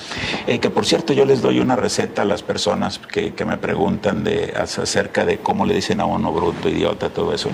eh, 0.46 0.58
que 0.58 0.70
por 0.70 0.86
cierto 0.86 1.12
yo 1.12 1.24
les 1.24 1.42
doy 1.42 1.60
una 1.60 1.76
receta 1.76 2.22
a 2.22 2.24
las 2.24 2.42
personas 2.42 2.98
que, 2.98 3.34
me 3.44 3.56
preguntan 3.56 4.22
de, 4.22 4.54
acerca 4.56 5.24
de 5.24 5.38
cómo 5.38 5.64
le 5.64 5.74
dicen 5.74 6.00
a 6.00 6.04
uno 6.04 6.32
bruto, 6.32 6.68
idiota, 6.68 7.08
todo 7.08 7.34
eso. 7.34 7.50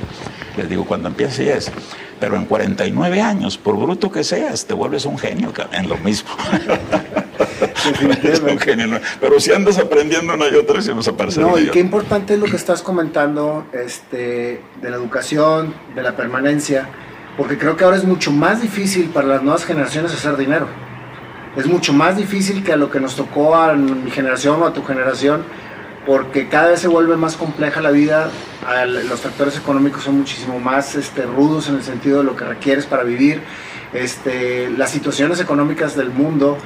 Les 0.56 0.68
digo, 0.68 0.84
cuando 0.84 1.08
empieza 1.08 1.42
y 1.42 1.48
es. 1.48 1.70
Pero 2.18 2.36
en 2.36 2.46
49 2.46 3.20
años, 3.20 3.56
por 3.58 3.76
bruto 3.76 4.10
que 4.10 4.24
seas, 4.24 4.66
te 4.66 4.74
vuelves 4.74 5.04
un 5.04 5.18
genio, 5.18 5.52
en 5.72 5.88
lo 5.88 5.96
mismo. 5.98 6.30
Pero 9.20 9.40
si 9.40 9.52
andas 9.52 9.78
aprendiendo 9.78 10.34
una 10.34 10.48
y 10.48 10.54
otra, 10.54 10.80
si 10.82 10.94
nos 10.94 11.08
aparece. 11.08 11.40
No, 11.40 11.58
y 11.58 11.68
qué 11.70 11.80
importante 11.80 12.34
es 12.34 12.40
lo 12.40 12.46
que 12.46 12.56
estás 12.56 12.82
comentando 12.82 13.66
este, 13.72 14.60
de 14.80 14.90
la 14.90 14.96
educación, 14.96 15.74
de 15.94 16.02
la 16.02 16.16
permanencia, 16.16 16.88
porque 17.36 17.58
creo 17.58 17.76
que 17.76 17.84
ahora 17.84 17.96
es 17.96 18.04
mucho 18.04 18.30
más 18.32 18.62
difícil 18.62 19.10
para 19.10 19.26
las 19.26 19.42
nuevas 19.42 19.64
generaciones 19.64 20.12
hacer 20.12 20.36
dinero. 20.36 20.66
Es 21.56 21.66
mucho 21.66 21.92
más 21.92 22.16
difícil 22.16 22.62
que 22.62 22.72
a 22.72 22.76
lo 22.76 22.90
que 22.90 23.00
nos 23.00 23.16
tocó 23.16 23.56
a 23.56 23.74
mi 23.74 24.10
generación 24.10 24.62
o 24.62 24.66
a 24.66 24.72
tu 24.72 24.84
generación, 24.84 25.42
porque 26.04 26.48
cada 26.48 26.68
vez 26.68 26.80
se 26.80 26.88
vuelve 26.88 27.16
más 27.16 27.36
compleja 27.36 27.80
la 27.80 27.90
vida, 27.90 28.30
los 29.08 29.20
factores 29.20 29.56
económicos 29.56 30.04
son 30.04 30.18
muchísimo 30.18 30.60
más 30.60 30.94
este, 30.94 31.22
rudos 31.22 31.68
en 31.68 31.76
el 31.76 31.82
sentido 31.82 32.18
de 32.18 32.24
lo 32.24 32.36
que 32.36 32.44
requieres 32.44 32.86
para 32.86 33.04
vivir, 33.04 33.40
este, 33.92 34.70
las 34.70 34.90
situaciones 34.90 35.40
económicas 35.40 35.96
del 35.96 36.10
mundo 36.10 36.58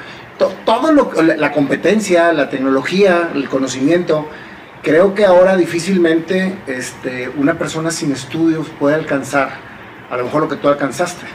todo 0.48 0.92
lo, 0.92 1.12
la 1.22 1.52
competencia, 1.52 2.32
la 2.32 2.48
tecnología, 2.48 3.30
el 3.34 3.48
conocimiento, 3.48 4.28
creo 4.82 5.14
que 5.14 5.24
ahora 5.24 5.56
difícilmente 5.56 6.54
este, 6.66 7.28
una 7.36 7.58
persona 7.58 7.90
sin 7.90 8.12
estudios 8.12 8.68
puede 8.78 8.94
alcanzar 8.94 9.50
a 10.10 10.16
lo 10.16 10.24
mejor 10.24 10.42
lo 10.42 10.48
que 10.48 10.56
tú 10.56 10.68
alcanzaste. 10.68 11.26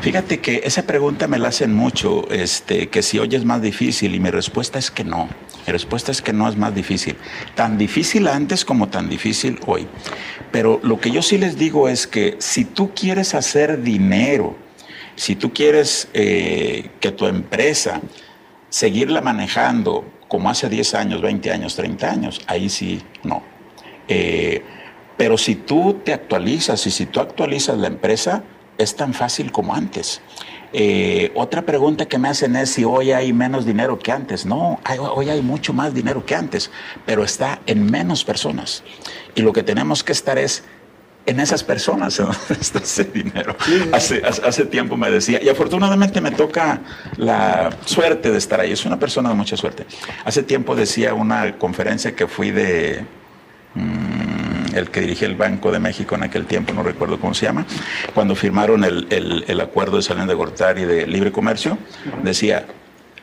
Fíjate 0.00 0.40
que 0.40 0.62
esa 0.64 0.82
pregunta 0.82 1.28
me 1.28 1.38
la 1.38 1.48
hacen 1.48 1.72
mucho, 1.72 2.28
este, 2.30 2.88
que 2.88 3.02
si 3.02 3.18
hoy 3.18 3.34
es 3.34 3.44
más 3.44 3.62
difícil 3.62 4.14
y 4.14 4.20
mi 4.20 4.30
respuesta 4.30 4.78
es 4.78 4.90
que 4.90 5.04
no. 5.04 5.28
Mi 5.66 5.72
respuesta 5.72 6.10
es 6.10 6.20
que 6.20 6.32
no 6.32 6.48
es 6.48 6.56
más 6.56 6.74
difícil. 6.74 7.16
Tan 7.54 7.78
difícil 7.78 8.26
antes 8.26 8.64
como 8.64 8.88
tan 8.88 9.08
difícil 9.08 9.60
hoy. 9.66 9.86
Pero 10.50 10.80
lo 10.82 10.98
que 10.98 11.12
yo 11.12 11.22
sí 11.22 11.38
les 11.38 11.56
digo 11.56 11.88
es 11.88 12.08
que 12.08 12.36
si 12.40 12.64
tú 12.64 12.92
quieres 12.94 13.34
hacer 13.34 13.82
dinero, 13.82 14.56
si 15.22 15.36
tú 15.36 15.52
quieres 15.52 16.08
eh, 16.14 16.90
que 16.98 17.12
tu 17.12 17.28
empresa 17.28 18.00
seguirla 18.70 19.20
manejando 19.20 20.04
como 20.26 20.50
hace 20.50 20.68
10 20.68 20.94
años, 20.96 21.22
20 21.22 21.52
años, 21.52 21.76
30 21.76 22.10
años, 22.10 22.40
ahí 22.48 22.68
sí, 22.68 23.00
no. 23.22 23.40
Eh, 24.08 24.64
pero 25.16 25.38
si 25.38 25.54
tú 25.54 26.00
te 26.04 26.12
actualizas 26.12 26.84
y 26.88 26.90
si 26.90 27.06
tú 27.06 27.20
actualizas 27.20 27.78
la 27.78 27.86
empresa, 27.86 28.42
es 28.78 28.96
tan 28.96 29.14
fácil 29.14 29.52
como 29.52 29.76
antes. 29.76 30.20
Eh, 30.72 31.30
otra 31.36 31.62
pregunta 31.62 32.06
que 32.06 32.18
me 32.18 32.28
hacen 32.28 32.56
es 32.56 32.70
si 32.70 32.82
hoy 32.82 33.12
hay 33.12 33.32
menos 33.32 33.64
dinero 33.64 34.00
que 34.00 34.10
antes. 34.10 34.44
No, 34.44 34.80
hoy 35.14 35.30
hay 35.30 35.40
mucho 35.40 35.72
más 35.72 35.94
dinero 35.94 36.26
que 36.26 36.34
antes, 36.34 36.72
pero 37.06 37.22
está 37.22 37.60
en 37.66 37.88
menos 37.88 38.24
personas. 38.24 38.82
Y 39.36 39.42
lo 39.42 39.52
que 39.52 39.62
tenemos 39.62 40.02
que 40.02 40.10
estar 40.10 40.36
es 40.36 40.64
en 41.26 41.40
esas 41.40 41.62
personas 41.62 42.20
está 42.60 42.78
ese 42.78 43.04
dinero. 43.04 43.56
Hace, 43.92 44.22
hace, 44.24 44.64
tiempo 44.66 44.96
me 44.96 45.10
decía, 45.10 45.40
y 45.42 45.48
afortunadamente 45.48 46.20
me 46.20 46.30
toca 46.30 46.80
la 47.16 47.70
suerte 47.84 48.30
de 48.30 48.38
estar 48.38 48.60
ahí, 48.60 48.72
es 48.72 48.84
una 48.84 48.98
persona 48.98 49.28
de 49.28 49.34
mucha 49.34 49.56
suerte. 49.56 49.86
Hace 50.24 50.42
tiempo 50.42 50.74
decía 50.74 51.14
una 51.14 51.58
conferencia 51.58 52.14
que 52.14 52.26
fui 52.26 52.50
de 52.50 53.04
mm, 53.74 54.74
el 54.74 54.90
que 54.90 55.00
dirigía 55.00 55.28
el 55.28 55.36
Banco 55.36 55.70
de 55.70 55.78
México 55.78 56.14
en 56.14 56.24
aquel 56.24 56.46
tiempo, 56.46 56.72
no 56.72 56.82
recuerdo 56.82 57.20
cómo 57.20 57.34
se 57.34 57.46
llama, 57.46 57.66
cuando 58.14 58.34
firmaron 58.34 58.84
el, 58.84 59.06
el, 59.46 59.60
acuerdo 59.60 59.96
de 59.96 60.02
Salén 60.02 60.26
de 60.26 60.34
Gortari 60.34 60.84
de 60.84 61.06
libre 61.06 61.30
comercio, 61.30 61.78
decía, 62.22 62.66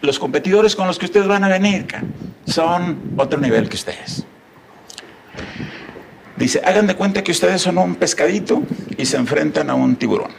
los 0.01 0.19
competidores 0.19 0.75
con 0.75 0.87
los 0.87 0.97
que 0.97 1.05
ustedes 1.05 1.27
van 1.27 1.43
a 1.43 1.49
venir 1.49 1.85
son 2.45 3.13
otro 3.17 3.39
nivel 3.39 3.67
que 3.67 3.75
ustedes. 3.75 4.25
Dice, 6.39 6.61
hagan 6.63 6.87
de 6.87 6.95
cuenta 6.95 7.21
que 7.21 7.33
ustedes 7.33 7.61
son 7.61 7.77
un 7.77 7.95
pescadito 7.95 8.63
y 8.97 9.05
se 9.05 9.17
enfrentan 9.17 9.69
a 9.69 9.75
un 9.75 9.97
tiburón. 9.97 10.31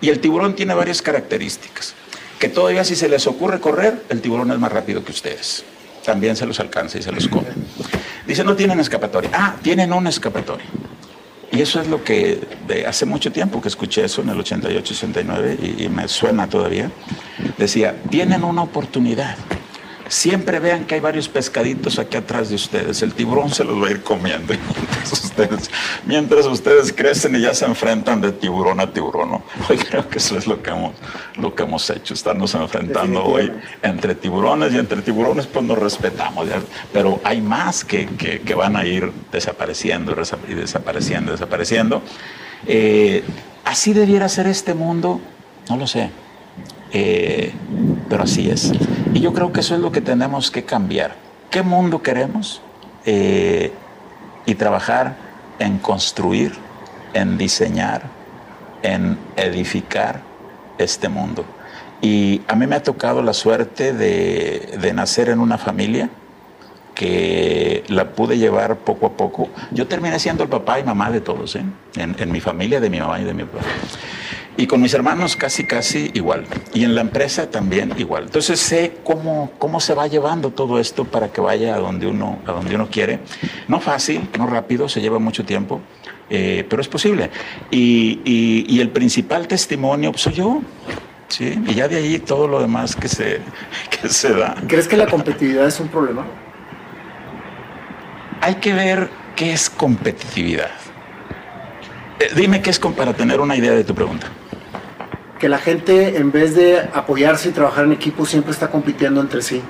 Y 0.00 0.08
el 0.08 0.20
tiburón 0.20 0.54
tiene 0.54 0.72
varias 0.72 1.02
características. 1.02 1.94
Que 2.38 2.48
todavía 2.48 2.84
si 2.84 2.94
se 2.94 3.08
les 3.08 3.26
ocurre 3.26 3.58
correr, 3.58 4.04
el 4.08 4.20
tiburón 4.20 4.52
es 4.52 4.58
más 4.60 4.70
rápido 4.70 5.04
que 5.04 5.10
ustedes. 5.10 5.64
También 6.04 6.36
se 6.36 6.46
los 6.46 6.60
alcanza 6.60 6.98
y 6.98 7.02
se 7.02 7.10
los 7.10 7.26
come. 7.26 7.48
Dice, 8.24 8.44
no 8.44 8.54
tienen 8.54 8.78
escapatoria. 8.78 9.30
Ah, 9.34 9.56
tienen 9.60 9.92
una 9.92 10.10
escapatoria. 10.10 10.66
Y 11.50 11.60
eso 11.60 11.80
es 11.80 11.88
lo 11.88 12.04
que 12.04 12.38
hace 12.86 13.04
mucho 13.04 13.32
tiempo 13.32 13.60
que 13.60 13.66
escuché 13.66 14.04
eso 14.04 14.22
en 14.22 14.28
el 14.28 14.38
88, 14.38 14.94
89 14.94 15.58
y, 15.60 15.84
y 15.84 15.88
me 15.88 16.06
suena 16.06 16.46
todavía. 16.46 16.88
Decía, 17.58 17.96
tienen 18.10 18.44
una 18.44 18.62
oportunidad 18.62 19.36
siempre 20.10 20.58
vean 20.58 20.86
que 20.86 20.96
hay 20.96 21.00
varios 21.00 21.28
pescaditos 21.28 21.98
aquí 22.00 22.16
atrás 22.16 22.48
de 22.48 22.56
ustedes. 22.56 23.00
El 23.00 23.14
tiburón 23.14 23.48
se 23.50 23.62
los 23.62 23.80
va 23.80 23.86
a 23.86 23.90
ir 23.92 24.02
comiendo. 24.02 24.52
Mientras 24.76 25.12
ustedes, 25.12 25.70
mientras 26.04 26.46
ustedes 26.46 26.92
crecen 26.92 27.36
y 27.36 27.40
ya 27.40 27.54
se 27.54 27.64
enfrentan 27.64 28.20
de 28.20 28.32
tiburón 28.32 28.80
a 28.80 28.92
tiburón. 28.92 29.30
¿no? 29.30 29.42
Hoy 29.68 29.78
creo 29.78 30.08
que 30.08 30.18
eso 30.18 30.36
es 30.36 30.48
lo 30.48 30.60
que 30.62 30.70
hemos, 30.70 30.94
lo 31.36 31.54
que 31.54 31.62
hemos 31.62 31.88
hecho, 31.90 32.14
estarnos 32.14 32.54
enfrentando 32.54 33.24
hoy 33.24 33.52
entre 33.82 34.16
tiburones 34.16 34.74
y 34.74 34.78
entre 34.78 35.00
tiburones 35.00 35.46
pues 35.46 35.64
nos 35.64 35.78
respetamos. 35.78 36.48
Pero 36.92 37.20
hay 37.22 37.40
más 37.40 37.84
que, 37.84 38.06
que, 38.06 38.54
van 38.54 38.76
a 38.76 38.84
ir 38.84 39.12
desapareciendo 39.30 40.14
y 40.48 40.54
desapareciendo, 40.54 41.32
desapareciendo. 41.32 42.02
Eh, 42.66 43.22
¿Así 43.64 43.92
debiera 43.92 44.28
ser 44.28 44.48
este 44.48 44.74
mundo? 44.74 45.20
No 45.68 45.76
lo 45.76 45.86
sé. 45.86 46.10
Eh, 46.92 47.52
pero 48.08 48.24
así 48.24 48.50
es. 48.50 48.72
Y 49.12 49.20
yo 49.20 49.32
creo 49.32 49.52
que 49.52 49.60
eso 49.60 49.74
es 49.74 49.80
lo 49.80 49.90
que 49.90 50.00
tenemos 50.00 50.50
que 50.50 50.64
cambiar. 50.64 51.16
¿Qué 51.50 51.62
mundo 51.62 52.02
queremos? 52.02 52.62
Eh, 53.04 53.72
y 54.46 54.54
trabajar 54.54 55.16
en 55.58 55.78
construir, 55.78 56.52
en 57.12 57.36
diseñar, 57.36 58.02
en 58.82 59.18
edificar 59.36 60.20
este 60.78 61.08
mundo. 61.08 61.44
Y 62.00 62.42
a 62.48 62.54
mí 62.54 62.66
me 62.66 62.76
ha 62.76 62.82
tocado 62.82 63.22
la 63.22 63.32
suerte 63.32 63.92
de, 63.92 64.92
nacer 64.94 65.28
en 65.28 65.40
una 65.40 65.58
familia 65.58 66.08
que 66.94 67.84
la 67.88 68.10
pude 68.10 68.38
llevar 68.38 68.76
poco 68.76 69.06
a 69.06 69.10
poco. 69.10 69.48
Yo 69.70 69.86
terminé 69.86 70.18
siendo 70.18 70.44
el 70.44 70.48
papá 70.48 70.78
y 70.78 70.84
mamá 70.84 71.10
de 71.10 71.20
todos, 71.20 71.56
¿eh? 71.56 71.64
en, 71.96 72.16
en 72.18 72.32
mi 72.32 72.40
familia, 72.40 72.80
de 72.80 72.90
mi 72.90 73.00
mamá 73.00 73.20
y 73.20 73.24
de 73.24 73.34
mi 73.34 73.44
papá. 73.44 73.64
Y 74.56 74.66
con 74.66 74.82
mis 74.82 74.92
hermanos 74.94 75.36
casi, 75.36 75.64
casi 75.64 76.10
igual. 76.14 76.44
Y 76.74 76.84
en 76.84 76.94
la 76.94 77.00
empresa 77.00 77.50
también 77.50 77.94
igual. 77.96 78.24
Entonces 78.24 78.60
sé 78.60 78.98
cómo, 79.04 79.52
cómo 79.58 79.80
se 79.80 79.94
va 79.94 80.06
llevando 80.06 80.50
todo 80.50 80.78
esto 80.78 81.04
para 81.04 81.32
que 81.32 81.40
vaya 81.40 81.76
a 81.76 81.78
donde 81.78 82.06
uno, 82.06 82.40
a 82.46 82.52
donde 82.52 82.74
uno 82.74 82.88
quiere. 82.90 83.20
No 83.68 83.80
fácil, 83.80 84.28
no 84.38 84.46
rápido, 84.46 84.88
se 84.88 85.00
lleva 85.00 85.18
mucho 85.18 85.44
tiempo, 85.44 85.80
eh, 86.28 86.66
pero 86.68 86.82
es 86.82 86.88
posible. 86.88 87.30
Y, 87.70 88.20
y, 88.24 88.80
el 88.80 88.90
principal 88.90 89.46
testimonio 89.46 90.10
pues, 90.10 90.22
soy 90.22 90.34
yo. 90.34 90.60
¿sí? 91.28 91.58
Y 91.66 91.74
ya 91.74 91.88
de 91.88 91.96
ahí 91.96 92.18
todo 92.18 92.48
lo 92.48 92.60
demás 92.60 92.96
que 92.96 93.08
se, 93.08 93.40
que 93.90 94.08
se 94.08 94.34
da. 94.34 94.56
¿Crees 94.66 94.88
que 94.88 94.96
la 94.96 95.06
competitividad 95.06 95.66
es 95.66 95.80
un 95.80 95.88
problema? 95.88 96.26
Hay 98.42 98.56
que 98.56 98.74
ver 98.74 99.10
qué 99.36 99.52
es 99.52 99.70
competitividad. 99.70 100.70
Eh, 102.18 102.30
dime 102.36 102.60
qué 102.60 102.70
es 102.70 102.78
para 102.78 103.14
tener 103.14 103.40
una 103.40 103.56
idea 103.56 103.72
de 103.72 103.84
tu 103.84 103.94
pregunta 103.94 104.26
que 105.40 105.48
la 105.48 105.58
gente 105.58 106.18
en 106.18 106.30
vez 106.30 106.54
de 106.54 106.78
apoyarse 106.92 107.48
y 107.48 107.52
trabajar 107.52 107.86
en 107.86 107.92
equipo 107.92 108.26
siempre 108.26 108.52
está 108.52 108.70
compitiendo 108.70 109.22
entre 109.22 109.40
sí. 109.40 109.62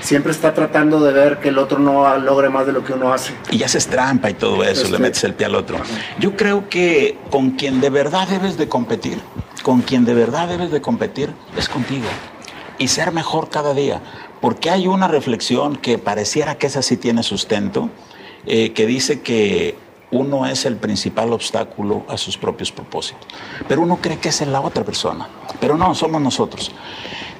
Siempre 0.00 0.32
está 0.32 0.52
tratando 0.52 1.00
de 1.00 1.12
ver 1.12 1.38
que 1.38 1.50
el 1.50 1.58
otro 1.58 1.78
no 1.78 2.18
logre 2.18 2.48
más 2.48 2.66
de 2.66 2.72
lo 2.72 2.84
que 2.84 2.92
uno 2.92 3.12
hace. 3.12 3.32
Y 3.52 3.62
haces 3.62 3.86
trampa 3.86 4.30
y 4.30 4.34
todo 4.34 4.64
eso, 4.64 4.82
le 4.82 4.88
este, 4.88 4.98
metes 4.98 5.24
el 5.24 5.34
pie 5.34 5.46
al 5.46 5.54
otro. 5.54 5.78
Yo 6.18 6.36
creo 6.36 6.68
que 6.68 7.18
con 7.30 7.52
quien 7.52 7.80
de 7.80 7.88
verdad 7.88 8.26
debes 8.28 8.58
de 8.58 8.68
competir, 8.68 9.20
con 9.62 9.80
quien 9.82 10.04
de 10.04 10.14
verdad 10.14 10.48
debes 10.48 10.72
de 10.72 10.80
competir 10.80 11.30
es 11.56 11.68
contigo. 11.68 12.08
Y 12.78 12.88
ser 12.88 13.12
mejor 13.12 13.48
cada 13.48 13.74
día. 13.74 14.02
Porque 14.40 14.70
hay 14.70 14.88
una 14.88 15.06
reflexión 15.06 15.76
que 15.76 15.98
pareciera 15.98 16.56
que 16.56 16.66
esa 16.66 16.82
sí 16.82 16.96
tiene 16.96 17.22
sustento, 17.22 17.90
eh, 18.44 18.72
que 18.72 18.86
dice 18.86 19.20
que 19.20 19.76
uno 20.10 20.46
es 20.46 20.64
el 20.66 20.76
principal 20.76 21.32
obstáculo 21.32 22.04
a 22.08 22.16
sus 22.16 22.38
propios 22.38 22.70
propósitos. 22.70 23.26
Pero 23.68 23.82
uno 23.82 23.98
cree 24.00 24.18
que 24.18 24.28
es 24.28 24.46
la 24.46 24.60
otra 24.60 24.84
persona. 24.84 25.28
Pero 25.60 25.76
no, 25.76 25.94
somos 25.94 26.20
nosotros. 26.20 26.70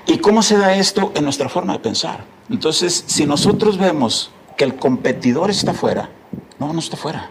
¿Y 0.06 0.18
cómo 0.18 0.42
se 0.42 0.56
da 0.56 0.74
esto 0.74 1.12
en 1.14 1.24
nuestra 1.24 1.48
forma 1.48 1.74
de 1.74 1.78
pensar? 1.80 2.24
Entonces, 2.50 3.04
si 3.06 3.26
nosotros 3.26 3.78
vemos 3.78 4.30
que 4.56 4.64
el 4.64 4.76
competidor 4.76 5.50
está 5.50 5.74
fuera, 5.74 6.10
no, 6.58 6.72
no 6.72 6.78
está 6.78 6.96
fuera. 6.96 7.30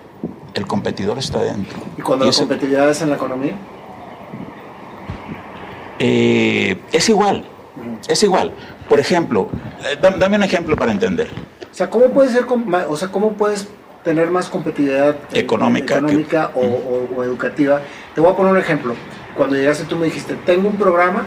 El 0.54 0.68
competidor 0.68 1.18
está 1.18 1.42
dentro. 1.44 1.78
¿Y 1.98 2.02
cuando 2.02 2.26
la 2.26 2.32
competitividad 2.32 2.90
es 2.90 3.02
en 3.02 3.10
la 3.10 3.16
economía? 3.16 3.56
Eh, 6.00 6.80
es 6.92 7.10
igual. 7.10 7.46
Es 8.08 8.24
igual. 8.24 8.54
Por 8.88 9.00
ejemplo, 9.00 9.50
eh, 9.84 9.98
dame 10.18 10.38
un 10.38 10.44
ejemplo 10.44 10.76
para 10.76 10.92
entender. 10.92 11.30
O 11.72 11.76
sea, 11.76 11.90
¿cómo 11.90 12.06
puede 12.08 12.30
ser, 12.30 12.46
o 12.88 12.96
sea, 12.96 13.10
cómo 13.10 13.34
puedes 13.34 13.68
tener 14.06 14.30
más 14.30 14.48
competitividad 14.50 15.18
económica, 15.34 15.98
económica 15.98 16.52
o, 16.54 17.24
educativa. 17.24 17.82
Te 18.14 18.22
voy 18.22 18.32
a 18.32 18.36
poner 18.36 18.54
un 18.54 18.60
ejemplo. 18.60 18.96
Cuando 19.36 19.56
llegaste 19.56 19.84
tú 19.86 19.98
me 19.98 20.06
dijiste, 20.06 20.36
tengo 20.46 20.70
un 20.70 20.78
programa 20.78 21.26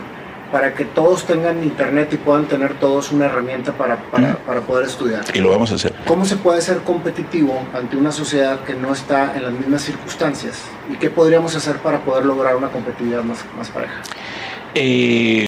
para 0.52 0.72
que 0.72 0.86
todos 0.86 1.26
tengan 1.26 1.62
internet 1.62 2.10
y 2.12 2.16
puedan 2.16 2.46
tener 2.46 2.72
todos 2.74 3.12
una 3.12 3.26
herramienta 3.26 3.72
para, 3.72 3.96
para, 3.96 4.60
poder 4.62 4.86
estudiar. 4.86 5.22
Y 5.34 5.40
lo 5.40 5.50
vamos 5.50 5.72
a 5.72 5.74
hacer. 5.74 5.92
¿Cómo 6.06 6.24
se 6.24 6.36
puede 6.36 6.62
ser 6.62 6.78
competitivo 6.78 7.60
ante 7.74 7.96
una 7.96 8.12
sociedad 8.12 8.60
que 8.60 8.72
no 8.72 8.92
está 8.92 9.36
en 9.36 9.42
las 9.42 9.52
mismas 9.52 9.82
circunstancias? 9.82 10.62
¿Y 10.90 10.96
qué 10.96 11.10
podríamos 11.10 11.54
hacer 11.54 11.76
para 11.78 11.98
poder 11.98 12.24
lograr 12.24 12.56
una 12.56 12.70
competitividad 12.70 13.22
más, 13.24 13.44
más 13.58 13.68
pareja? 13.68 14.00
Eh, 14.74 15.46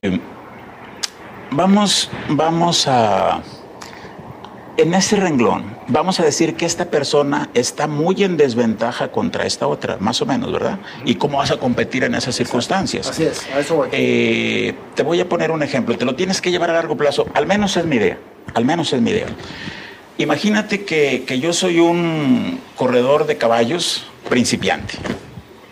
vamos, 1.51 2.11
vamos 2.29 2.87
a 2.87 3.41
en 4.81 4.95
ese 4.95 5.17
renglón, 5.17 5.65
vamos 5.89 6.21
a 6.21 6.25
decir 6.25 6.55
que 6.55 6.65
esta 6.65 6.87
persona 6.87 7.51
está 7.55 7.87
muy 7.87 8.25
en 8.25 8.37
desventaja 8.37 9.09
contra 9.09 9.45
esta 9.45 9.67
otra, 9.67 9.99
más 10.01 10.23
o 10.23 10.27
menos, 10.27 10.53
¿verdad? 10.53 10.79
¿Y 11.05 11.17
cómo 11.17 11.39
vas 11.39 11.51
a 11.51 11.59
competir 11.59 12.05
en 12.05 12.15
esas 12.15 12.35
circunstancias? 12.35 13.09
Así 13.09 13.25
es, 13.25 13.47
a 13.55 13.61
eso 13.61 13.77
voy. 13.77 13.89
Eh, 13.93 14.75
te 14.95 15.03
voy 15.03 15.21
a 15.21 15.29
poner 15.29 15.51
un 15.51 15.63
ejemplo, 15.63 15.97
te 15.99 16.05
lo 16.05 16.15
tienes 16.15 16.41
que 16.41 16.51
llevar 16.51 16.71
a 16.71 16.75
largo 16.75 16.97
plazo, 16.97 17.27
al 17.35 17.47
menos 17.47 17.77
es 17.77 17.85
mi 17.85 17.97
idea, 17.97 18.19
al 18.55 18.65
menos 18.65 18.93
es 18.93 19.01
mi 19.01 19.11
idea. 19.11 19.27
Imagínate 20.19 20.85
que, 20.85 21.39
yo 21.41 21.53
soy 21.53 21.81
un 21.81 22.61
corredor 22.77 23.27
de 23.27 23.37
caballos 23.37 24.05
principiante. 24.29 24.95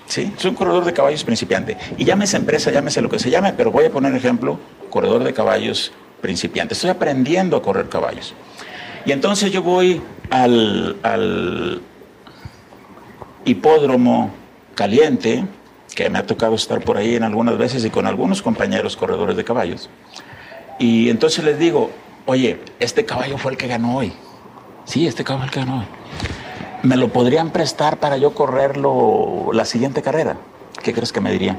¿Sí? 0.07 0.33
Soy 0.39 0.51
un 0.51 0.57
corredor 0.57 0.87
de 0.87 0.95
caballos 0.95 1.23
principiante. 1.23 1.77
Y 1.99 2.07
llámese 2.07 2.39
empresa, 2.39 2.71
llámese 2.71 3.03
lo 3.03 3.11
que 3.11 3.19
se 3.19 3.29
llame, 3.29 3.53
pero 3.53 3.71
voy 3.71 3.85
a 3.85 3.91
poner 3.91 4.15
ejemplo, 4.15 4.59
corredor 4.89 5.23
de 5.23 5.35
caballos 5.35 5.93
principiante. 6.23 6.73
Estoy 6.73 6.89
aprendiendo 6.89 7.59
a 7.59 7.63
correr 7.63 7.91
caballos. 7.91 8.35
Y 9.09 9.13
entonces 9.13 9.51
yo 9.51 9.63
voy 9.63 10.03
al, 10.29 11.81
hipódromo 13.47 14.31
caliente, 14.75 15.47
que 15.95 16.11
me 16.11 16.19
ha 16.19 16.27
tocado 16.27 16.55
estar 16.55 16.85
por 16.85 16.99
ahí 16.99 17.15
en 17.15 17.23
algunas 17.23 17.57
veces 17.57 17.83
y 17.87 17.89
con 17.89 18.07
algunos 18.07 18.43
compañeros 18.43 18.99
corredores 18.99 19.35
de 19.35 19.45
caballos. 19.45 19.89
Y 20.79 21.09
entonces 21.09 21.43
les 21.43 21.59
digo, 21.59 21.91
oye, 22.27 22.61
este 22.81 23.07
caballo 23.07 23.39
fue 23.39 23.53
el 23.53 23.57
que 23.57 23.67
ganó 23.67 23.97
hoy. 23.97 24.13
Sí, 24.85 25.07
este 25.07 25.25
caballo 25.25 25.45
fue 25.45 25.47
el 25.47 25.53
que 25.53 25.61
ganó 25.61 25.79
hoy. 25.79 25.87
¿Me 26.83 26.99
lo 26.99 27.09
podrían 27.09 27.49
prestar 27.49 27.97
para 27.97 28.19
yo 28.19 28.35
correrlo 28.35 29.53
la 29.55 29.65
siguiente 29.65 30.03
carrera? 30.03 30.37
¿Qué 30.83 30.93
crees 30.93 31.15
que 31.15 31.23
me 31.23 31.33
dirían? 31.33 31.59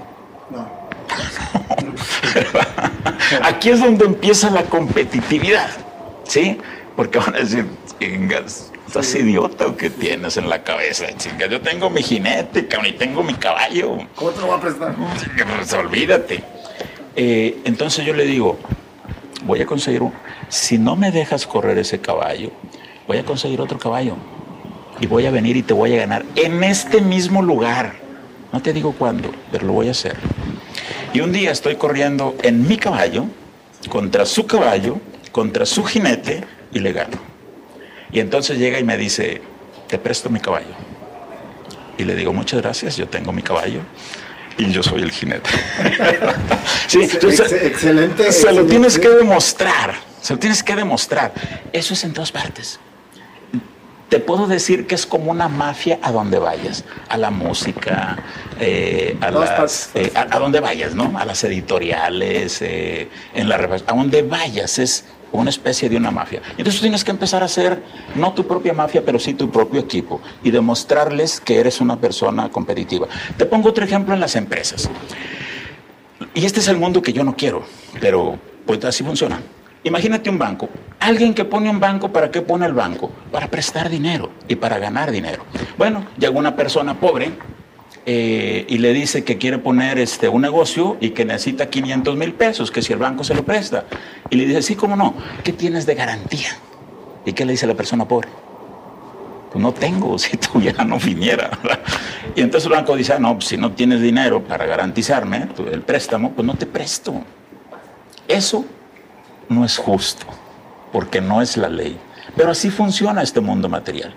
No. 0.51 0.69
Aquí 3.43 3.71
es 3.71 3.79
donde 3.79 4.05
empieza 4.05 4.51
la 4.51 4.65
competitividad, 4.65 5.71
¿sí? 6.25 6.59
Porque 6.99 7.17
van 7.17 7.33
a 7.33 7.39
decir, 7.39 7.65
chingas, 7.97 8.73
¿estás 8.85 9.15
idiota 9.15 9.67
o 9.67 9.77
qué 9.77 9.89
tienes 9.89 10.35
en 10.35 10.49
la 10.49 10.63
cabeza? 10.63 11.05
Chingas, 11.15 11.49
yo 11.49 11.61
tengo 11.61 11.89
mi 11.89 12.03
jinete, 12.03 12.67
cabrón, 12.67 12.91
y 12.93 12.97
tengo 12.97 13.23
mi 13.23 13.35
caballo. 13.35 13.99
¿Cómo 14.15 14.31
te 14.31 14.41
lo 14.41 14.47
voy 14.47 14.57
a 14.57 14.59
prestar? 14.59 14.95
Pues 15.55 15.73
olvídate. 15.75 16.43
Eh, 17.15 17.61
entonces 17.63 18.05
yo 18.05 18.13
le 18.13 18.25
digo, 18.25 18.59
voy 19.45 19.61
a 19.61 19.65
conseguir 19.65 20.01
un... 20.01 20.11
Si 20.49 20.77
no 20.77 20.97
me 20.97 21.09
dejas 21.09 21.47
correr 21.47 21.77
ese 21.77 22.01
caballo, 22.01 22.51
voy 23.07 23.19
a 23.19 23.23
conseguir 23.23 23.61
otro 23.61 23.79
caballo. 23.79 24.17
Y 24.99 25.07
voy 25.07 25.25
a 25.25 25.31
venir 25.31 25.55
y 25.55 25.63
te 25.63 25.73
voy 25.73 25.93
a 25.93 25.99
ganar 25.99 26.25
en 26.35 26.61
este 26.65 26.99
mismo 26.99 27.41
lugar. 27.41 27.93
No 28.51 28.61
te 28.61 28.73
digo 28.73 28.91
cuándo, 28.91 29.31
pero 29.53 29.65
lo 29.67 29.71
voy 29.71 29.87
a 29.87 29.91
hacer. 29.91 30.17
Y 31.13 31.21
un 31.21 31.31
día 31.31 31.51
estoy 31.51 31.77
corriendo 31.77 32.35
en 32.43 32.67
mi 32.67 32.75
caballo, 32.75 33.23
contra 33.87 34.25
su 34.25 34.45
caballo, 34.45 34.99
contra 35.31 35.65
su 35.65 35.85
jinete, 35.85 36.58
y 36.71 36.79
le 36.79 36.93
gano. 36.93 37.17
Y 38.11 38.19
entonces 38.19 38.57
llega 38.57 38.79
y 38.79 38.83
me 38.83 38.97
dice, 38.97 39.41
te 39.87 39.97
presto 39.97 40.29
mi 40.29 40.39
caballo. 40.39 40.75
Y 41.97 42.03
le 42.03 42.15
digo, 42.15 42.33
muchas 42.33 42.61
gracias, 42.61 42.95
yo 42.95 43.07
tengo 43.07 43.31
mi 43.31 43.41
caballo 43.41 43.81
y 44.59 44.71
yo 44.71 44.83
soy 44.83 45.01
el 45.01 45.11
jinete. 45.11 45.49
sí, 46.87 47.01
excelente. 47.01 48.31
Se 48.31 48.51
lo 48.51 48.65
tienes 48.65 48.99
que 48.99 49.09
demostrar, 49.09 49.95
se 50.21 50.33
lo 50.33 50.39
tienes 50.39 50.61
que 50.61 50.75
demostrar. 50.75 51.33
Eso 51.71 51.93
es 51.93 52.03
en 52.03 52.13
todas 52.13 52.31
partes. 52.31 52.79
Te 54.09 54.19
puedo 54.19 54.47
decir 54.47 54.87
que 54.87 54.95
es 54.95 55.05
como 55.05 55.29
una 55.31 55.47
mafia 55.47 55.99
a 56.01 56.11
donde 56.11 56.39
vayas, 56.39 56.83
a 57.09 57.17
la 57.17 57.29
música, 57.29 58.17
eh, 58.59 59.15
a, 59.21 59.29
las, 59.29 59.91
a, 60.15 60.39
donde 60.39 60.59
vayas, 60.59 60.95
¿no? 60.95 61.17
A 61.17 61.25
las 61.25 61.43
editoriales, 61.43 62.61
eh, 62.61 63.07
en 63.35 63.47
la 63.47 63.55
a 63.55 63.93
donde 63.93 64.23
vayas 64.23 64.79
es 64.79 65.05
una 65.31 65.49
especie 65.49 65.89
de 65.89 65.97
una 65.97 66.11
mafia. 66.11 66.41
Entonces 66.57 66.81
tienes 66.81 67.03
que 67.03 67.11
empezar 67.11 67.41
a 67.41 67.45
hacer 67.45 67.83
no 68.15 68.33
tu 68.33 68.45
propia 68.45 68.73
mafia, 68.73 69.03
pero 69.05 69.19
sí 69.19 69.33
tu 69.33 69.49
propio 69.49 69.81
equipo 69.81 70.21
y 70.43 70.51
demostrarles 70.51 71.39
que 71.39 71.59
eres 71.59 71.81
una 71.81 71.97
persona 71.97 72.49
competitiva. 72.49 73.07
Te 73.37 73.45
pongo 73.45 73.69
otro 73.69 73.83
ejemplo 73.83 74.13
en 74.13 74.19
las 74.19 74.35
empresas. 74.35 74.89
Y 76.33 76.45
este 76.45 76.59
es 76.59 76.67
el 76.67 76.77
mundo 76.77 77.01
que 77.01 77.13
yo 77.13 77.23
no 77.23 77.35
quiero, 77.35 77.63
pero 77.99 78.37
pues 78.65 78.83
así 78.85 79.03
funciona. 79.03 79.41
Imagínate 79.83 80.29
un 80.29 80.37
banco. 80.37 80.69
Alguien 80.99 81.33
que 81.33 81.45
pone 81.45 81.69
un 81.69 81.79
banco, 81.79 82.11
¿para 82.11 82.29
qué 82.29 82.41
pone 82.41 82.65
el 82.65 82.73
banco? 82.73 83.09
Para 83.31 83.47
prestar 83.47 83.89
dinero 83.89 84.29
y 84.47 84.55
para 84.55 84.77
ganar 84.77 85.09
dinero. 85.09 85.45
Bueno, 85.77 86.05
llega 86.17 86.37
una 86.37 86.55
persona 86.55 86.99
pobre 86.99 87.31
eh, 88.05 88.65
y 88.67 88.77
le 88.77 88.93
dice 88.93 89.23
que 89.23 89.37
quiere 89.37 89.57
poner 89.57 89.99
este, 89.99 90.29
un 90.29 90.41
negocio 90.41 90.97
y 90.99 91.11
que 91.11 91.25
necesita 91.25 91.69
500 91.69 92.15
mil 92.15 92.33
pesos, 92.33 92.71
que 92.71 92.81
si 92.81 92.93
el 92.93 92.99
banco 92.99 93.23
se 93.23 93.35
lo 93.35 93.43
presta. 93.43 93.85
Y 94.29 94.37
le 94.37 94.45
dice, 94.45 94.61
sí, 94.61 94.75
¿cómo 94.75 94.95
no? 94.95 95.13
¿Qué 95.43 95.53
tienes 95.53 95.85
de 95.85 95.95
garantía? 95.95 96.49
¿Y 97.25 97.33
qué 97.33 97.45
le 97.45 97.51
dice 97.51 97.67
la 97.67 97.75
persona 97.75 98.07
pobre? 98.07 98.29
Pues 99.51 99.61
no 99.61 99.73
tengo, 99.73 100.17
si 100.19 100.37
tuviera 100.37 100.83
no 100.83 100.99
viniera. 100.99 101.49
Y 102.35 102.41
entonces 102.41 102.67
el 102.67 102.73
banco 102.73 102.95
dice, 102.95 103.13
ah, 103.13 103.19
no, 103.19 103.35
pues 103.35 103.45
si 103.45 103.57
no 103.57 103.71
tienes 103.71 104.01
dinero 104.01 104.43
para 104.43 104.65
garantizarme 104.65 105.47
el 105.71 105.81
préstamo, 105.81 106.31
pues 106.31 106.45
no 106.45 106.55
te 106.55 106.65
presto. 106.65 107.21
Eso 108.27 108.65
no 109.49 109.65
es 109.65 109.77
justo, 109.77 110.25
porque 110.91 111.19
no 111.19 111.41
es 111.41 111.57
la 111.57 111.69
ley. 111.69 111.99
Pero 112.35 112.51
así 112.51 112.69
funciona 112.69 113.21
este 113.21 113.41
mundo 113.41 113.69
material. 113.69 114.13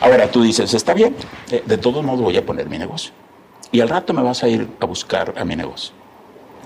Ahora 0.00 0.30
tú 0.30 0.42
dices, 0.42 0.72
está 0.74 0.94
bien, 0.94 1.16
de, 1.50 1.62
de 1.64 1.78
todos 1.78 2.04
modos 2.04 2.22
voy 2.22 2.36
a 2.36 2.44
poner 2.44 2.68
mi 2.68 2.78
negocio. 2.78 3.12
Y 3.72 3.80
al 3.80 3.88
rato 3.88 4.12
me 4.12 4.22
vas 4.22 4.42
a 4.42 4.48
ir 4.48 4.68
a 4.80 4.86
buscar 4.86 5.34
a 5.36 5.44
mi 5.44 5.56
negocio. 5.56 5.92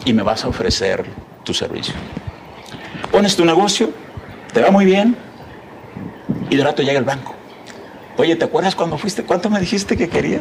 Y 0.04 0.12
me 0.12 0.22
vas 0.22 0.44
a 0.44 0.48
ofrecer 0.48 1.04
tu 1.44 1.54
servicio. 1.54 1.94
Pones 3.10 3.36
tu 3.36 3.44
negocio, 3.44 3.90
te 4.52 4.60
va 4.60 4.70
muy 4.70 4.84
bien, 4.84 5.16
y 6.48 6.56
de 6.56 6.64
rato 6.64 6.82
llega 6.82 6.98
el 6.98 7.04
banco. 7.04 7.34
Oye, 8.16 8.36
¿te 8.36 8.44
acuerdas 8.44 8.74
cuando 8.74 8.98
fuiste? 8.98 9.22
¿Cuánto 9.22 9.48
me 9.50 9.60
dijiste 9.60 9.96
que 9.96 10.08
quería? 10.08 10.40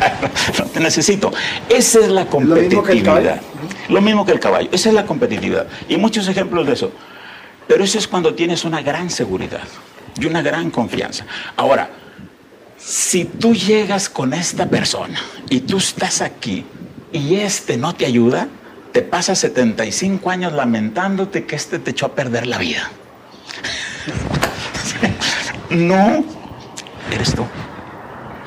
no 0.58 0.64
te 0.66 0.80
necesito. 0.80 1.32
Esa 1.68 2.00
es 2.00 2.08
la 2.08 2.26
competitividad. 2.26 3.40
Lo 3.88 4.00
mismo 4.00 4.24
que 4.24 4.32
el 4.32 4.40
caballo. 4.40 4.68
Esa 4.72 4.90
es 4.90 4.94
la 4.94 5.06
competitividad. 5.06 5.66
Y 5.88 5.96
muchos 5.96 6.28
ejemplos 6.28 6.66
de 6.66 6.74
eso. 6.74 6.92
Pero 7.70 7.84
eso 7.84 7.98
es 7.98 8.08
cuando 8.08 8.34
tienes 8.34 8.64
una 8.64 8.82
gran 8.82 9.10
seguridad 9.10 9.62
y 10.18 10.26
una 10.26 10.42
gran 10.42 10.72
confianza. 10.72 11.24
Ahora, 11.56 11.88
si 12.76 13.26
tú 13.26 13.54
llegas 13.54 14.08
con 14.08 14.34
esta 14.34 14.68
persona 14.68 15.20
y 15.48 15.60
tú 15.60 15.78
estás 15.78 16.20
aquí 16.20 16.64
y 17.12 17.36
este 17.36 17.76
no 17.76 17.94
te 17.94 18.06
ayuda, 18.06 18.48
te 18.90 19.02
pasas 19.02 19.38
75 19.38 20.30
años 20.30 20.52
lamentándote 20.52 21.46
que 21.46 21.54
este 21.54 21.78
te 21.78 21.92
echó 21.92 22.06
a 22.06 22.14
perder 22.16 22.48
la 22.48 22.58
vida. 22.58 22.90
no, 25.70 26.24
eres 27.12 27.36
tú. 27.36 27.46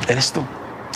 Eres 0.10 0.34
tú 0.34 0.46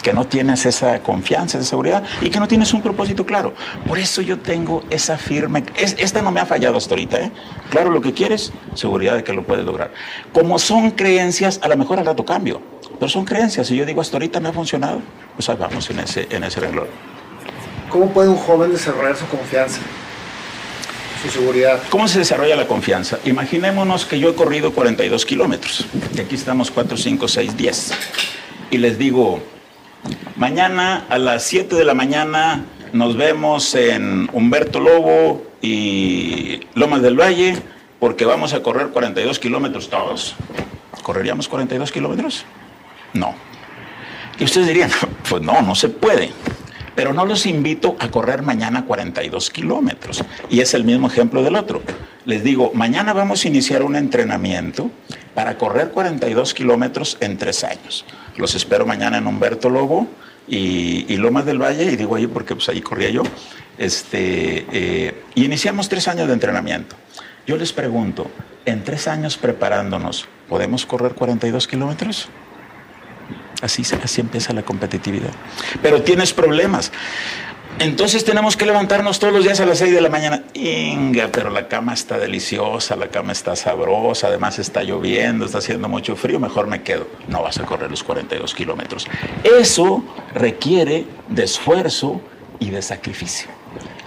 que 0.07 0.13
no 0.13 0.25
tienes 0.25 0.65
esa 0.65 0.99
confianza, 0.99 1.57
esa 1.57 1.67
seguridad 1.67 2.01
y 2.21 2.29
que 2.29 2.39
no 2.39 2.47
tienes 2.47 2.73
un 2.73 2.81
propósito 2.81 3.25
claro. 3.25 3.53
Por 3.85 3.99
eso 3.99 4.21
yo 4.21 4.39
tengo 4.39 4.85
esa 4.89 5.17
firme, 5.17 5.65
esta 5.75 6.21
no 6.21 6.31
me 6.31 6.39
ha 6.39 6.45
fallado 6.45 6.77
hasta 6.77 6.91
ahorita, 6.91 7.19
¿eh? 7.19 7.31
Claro 7.69 7.91
lo 7.91 7.99
que 7.99 8.13
quieres, 8.13 8.53
seguridad 8.73 9.17
de 9.17 9.25
que 9.25 9.33
lo 9.33 9.43
puedes 9.43 9.65
lograr. 9.65 9.91
Como 10.31 10.59
son 10.59 10.91
creencias, 10.91 11.59
a 11.61 11.67
lo 11.67 11.75
mejor 11.75 11.99
al 11.99 12.05
rato 12.05 12.23
cambio, 12.23 12.61
pero 12.97 13.09
son 13.09 13.25
creencias. 13.25 13.69
Y 13.69 13.75
yo 13.75 13.85
digo, 13.85 13.99
hasta 13.99 14.15
ahorita 14.15 14.39
me 14.39 14.47
ha 14.47 14.53
funcionado, 14.53 15.01
pues 15.35 15.49
ahí 15.49 15.57
vamos 15.59 15.89
en 15.89 15.99
ese, 15.99 16.25
en 16.29 16.45
ese 16.45 16.61
renglón. 16.61 16.87
¿Cómo 17.89 18.09
puede 18.11 18.29
un 18.29 18.37
joven 18.37 18.71
desarrollar 18.71 19.17
su 19.17 19.25
confianza? 19.25 19.81
Su 21.21 21.29
seguridad. 21.29 21.81
¿Cómo 21.89 22.07
se 22.07 22.19
desarrolla 22.19 22.55
la 22.55 22.65
confianza? 22.65 23.19
Imaginémonos 23.25 24.05
que 24.05 24.17
yo 24.21 24.29
he 24.29 24.35
corrido 24.35 24.71
42 24.71 25.25
kilómetros, 25.25 25.85
y 26.15 26.21
aquí 26.21 26.35
estamos 26.35 26.71
4, 26.71 26.95
5, 26.95 27.27
6, 27.27 27.57
10. 27.57 27.91
Y 28.71 28.77
les 28.77 28.97
digo, 28.97 29.41
Mañana 30.35 31.05
a 31.09 31.17
las 31.17 31.43
7 31.43 31.75
de 31.75 31.83
la 31.83 31.93
mañana 31.93 32.65
nos 32.93 33.17
vemos 33.17 33.75
en 33.75 34.29
Humberto 34.33 34.79
Lobo 34.79 35.43
y 35.61 36.61
Lomas 36.75 37.01
del 37.01 37.19
Valle 37.19 37.57
porque 37.99 38.25
vamos 38.25 38.53
a 38.53 38.61
correr 38.61 38.89
42 38.89 39.39
kilómetros 39.39 39.89
todos. 39.89 40.35
¿Correríamos 41.03 41.47
42 41.47 41.91
kilómetros? 41.91 42.45
No. 43.13 43.33
Y 44.39 44.43
ustedes 44.43 44.67
dirían, 44.67 44.91
pues 45.29 45.41
no, 45.41 45.61
no 45.61 45.75
se 45.75 45.89
puede. 45.89 46.31
Pero 46.95 47.13
no 47.13 47.25
los 47.25 47.45
invito 47.45 47.95
a 47.99 48.09
correr 48.09 48.41
mañana 48.41 48.85
42 48.85 49.51
kilómetros. 49.51 50.23
Y 50.49 50.61
es 50.61 50.73
el 50.73 50.83
mismo 50.83 51.07
ejemplo 51.07 51.43
del 51.43 51.55
otro. 51.55 51.81
Les 52.25 52.43
digo, 52.43 52.71
mañana 52.73 53.13
vamos 53.13 53.45
a 53.45 53.47
iniciar 53.47 53.83
un 53.83 53.95
entrenamiento 53.95 54.89
para 55.35 55.57
correr 55.57 55.89
42 55.91 56.55
kilómetros 56.55 57.17
en 57.19 57.37
tres 57.37 57.63
años. 57.63 58.03
Los 58.37 58.55
espero 58.55 58.85
mañana 58.85 59.17
en 59.17 59.27
Humberto 59.27 59.69
Lobo 59.69 60.07
y, 60.47 61.17
Lomas 61.17 61.45
del 61.45 61.61
Valle, 61.61 61.91
y 61.91 61.95
digo 61.95 62.15
ahí 62.15 62.27
porque 62.27 62.55
pues 62.55 62.69
ahí 62.69 62.81
corría 62.81 63.09
yo. 63.09 63.23
Este, 63.77 64.65
eh, 64.71 65.23
y 65.35 65.45
iniciamos 65.45 65.89
tres 65.89 66.07
años 66.07 66.27
de 66.27 66.33
entrenamiento. 66.33 66.95
Yo 67.45 67.57
les 67.57 67.73
pregunto, 67.73 68.29
en 68.65 68.83
tres 68.83 69.07
años 69.07 69.37
preparándonos, 69.37 70.27
¿podemos 70.47 70.85
correr 70.85 71.13
42 71.13 71.67
kilómetros? 71.67 72.29
Así, 73.61 73.83
así 74.03 74.21
empieza 74.21 74.53
la 74.53 74.63
competitividad. 74.63 75.31
Pero 75.81 76.03
tienes 76.03 76.33
problemas. 76.33 76.91
Entonces 77.79 78.25
tenemos 78.25 78.57
que 78.57 78.65
levantarnos 78.65 79.19
todos 79.19 79.31
los 79.31 79.43
días 79.43 79.59
a 79.59 79.65
las 79.67 79.77
6 79.77 79.93
de 79.93 80.01
la 80.01 80.09
mañana. 80.09 80.43
Inga, 80.55 81.29
pero 81.31 81.51
la 81.51 81.67
cama 81.67 81.93
está 81.93 82.17
deliciosa, 82.17 82.95
la 82.95 83.09
cama 83.09 83.33
está 83.33 83.55
sabrosa, 83.55 84.27
además 84.27 84.57
está 84.57 84.81
lloviendo, 84.81 85.45
está 85.45 85.59
haciendo 85.59 85.87
mucho 85.87 86.15
frío, 86.15 86.39
mejor 86.39 86.65
me 86.65 86.81
quedo. 86.81 87.07
No 87.27 87.43
vas 87.43 87.59
a 87.59 87.65
correr 87.65 87.91
los 87.91 88.03
42 88.03 88.55
kilómetros. 88.55 89.07
Eso 89.43 90.03
requiere 90.33 91.05
de 91.29 91.43
esfuerzo 91.43 92.19
y 92.59 92.71
de 92.71 92.81
sacrificio. 92.81 93.47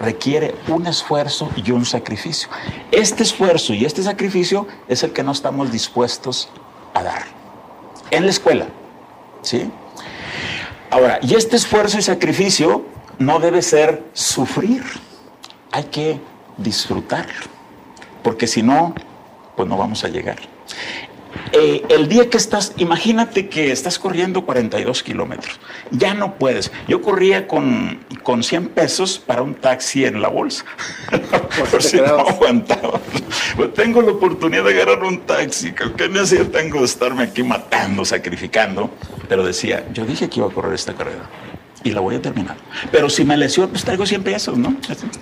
Requiere 0.01 0.56
un 0.66 0.88
esfuerzo 0.88 1.48
y 1.55 1.70
un 1.70 1.84
sacrificio. 1.84 2.48
Este 2.90 3.22
esfuerzo 3.22 3.72
y 3.72 3.84
este 3.84 4.02
sacrificio 4.02 4.66
es 4.88 5.05
el 5.05 5.12
que 5.12 5.22
no 5.22 5.30
estamos 5.30 5.70
dispuestos 5.70 6.48
a 6.92 7.05
dar. 7.05 7.22
En 8.10 8.24
la 8.24 8.30
escuela, 8.30 8.66
¿sí? 9.42 9.70
Ahora, 10.90 11.20
y 11.22 11.34
este 11.34 11.55
esfuerzo 11.55 11.98
y 11.98 12.02
sacrificio 12.02 12.84
no 13.20 13.38
debe 13.38 13.60
ser 13.60 14.02
sufrir, 14.14 14.82
hay 15.70 15.84
que 15.84 16.18
disfrutarlo, 16.56 17.47
porque 18.22 18.47
si 18.47 18.62
no, 18.62 18.94
pues 19.56 19.68
no 19.68 19.76
vamos 19.76 20.02
a 20.05 20.09
llegar. 20.09 20.38
Eh, 21.52 21.82
el 21.90 22.09
día 22.09 22.30
que 22.30 22.38
estás, 22.38 22.72
imagínate 22.78 23.48
que 23.48 23.72
estás 23.72 23.98
corriendo 23.98 24.47
42 24.47 25.02
kilómetros, 25.02 25.60
ya 25.90 26.14
no 26.14 26.36
puedes. 26.36 26.72
Yo 26.88 27.02
corría 27.02 27.47
con, 27.47 28.05
con 28.22 28.42
100 28.42 28.68
pesos 28.68 29.18
para 29.18 29.42
un 29.42 29.55
taxi 29.55 30.06
en 30.06 30.22
la 30.22 30.28
bolsa, 30.28 30.64
por 31.70 31.82
si 31.82 31.98
no 31.98 32.20
aguantaba. 32.20 33.01
Pues 33.55 33.74
tengo 33.74 34.01
la 34.01 34.12
oportunidad 34.12 34.64
de 34.64 34.70
agarrar 34.70 35.05
un 35.05 35.20
taxi, 35.20 35.72
que 35.72 36.09
necesidad 36.09 36.47
tengo 36.47 36.78
de 36.78 36.86
estarme 36.86 37.24
aquí 37.24 37.42
matando, 37.42 38.02
sacrificando, 38.06 38.90
pero 39.28 39.44
decía, 39.44 39.86
yo 39.92 40.06
dije 40.06 40.30
que 40.30 40.40
iba 40.40 40.48
a 40.48 40.52
correr 40.52 40.72
esta 40.72 40.94
carrera 40.94 41.28
y 41.82 41.90
la 41.90 42.01
voy 42.01 42.16
a 42.16 42.23
terminar. 42.23 42.57
Pero 42.90 43.09
si 43.09 43.24
me 43.24 43.36
lesiono, 43.36 43.70
pues 43.70 43.85
traigo 43.85 44.05
100 44.05 44.23
pesos, 44.23 44.59
¿no? 44.59 44.77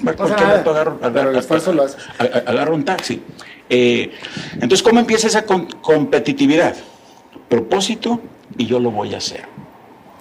agarro, 0.06 0.70
agarro, 0.70 0.98
pero 1.00 1.30
el 1.30 1.36
esfuerzo 1.36 1.72
lo 1.72 1.84
hace. 1.84 1.98
Agarro 2.18 2.74
un 2.74 2.84
taxi. 2.84 3.22
Eh, 3.70 4.12
entonces, 4.54 4.82
¿cómo 4.82 5.00
empieza 5.00 5.26
esa 5.26 5.44
competitividad? 5.44 6.74
Propósito 7.48 8.20
y 8.56 8.66
yo 8.66 8.80
lo 8.80 8.90
voy 8.90 9.14
a 9.14 9.18
hacer. 9.18 9.46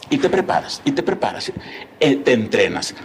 Y 0.09 0.18
te 0.18 0.30
preparas, 0.30 0.81
y 0.85 0.91
te 0.91 1.03
preparas, 1.03 1.51
eh, 1.99 2.15
te 2.18 2.34
entrenas. 2.34 2.95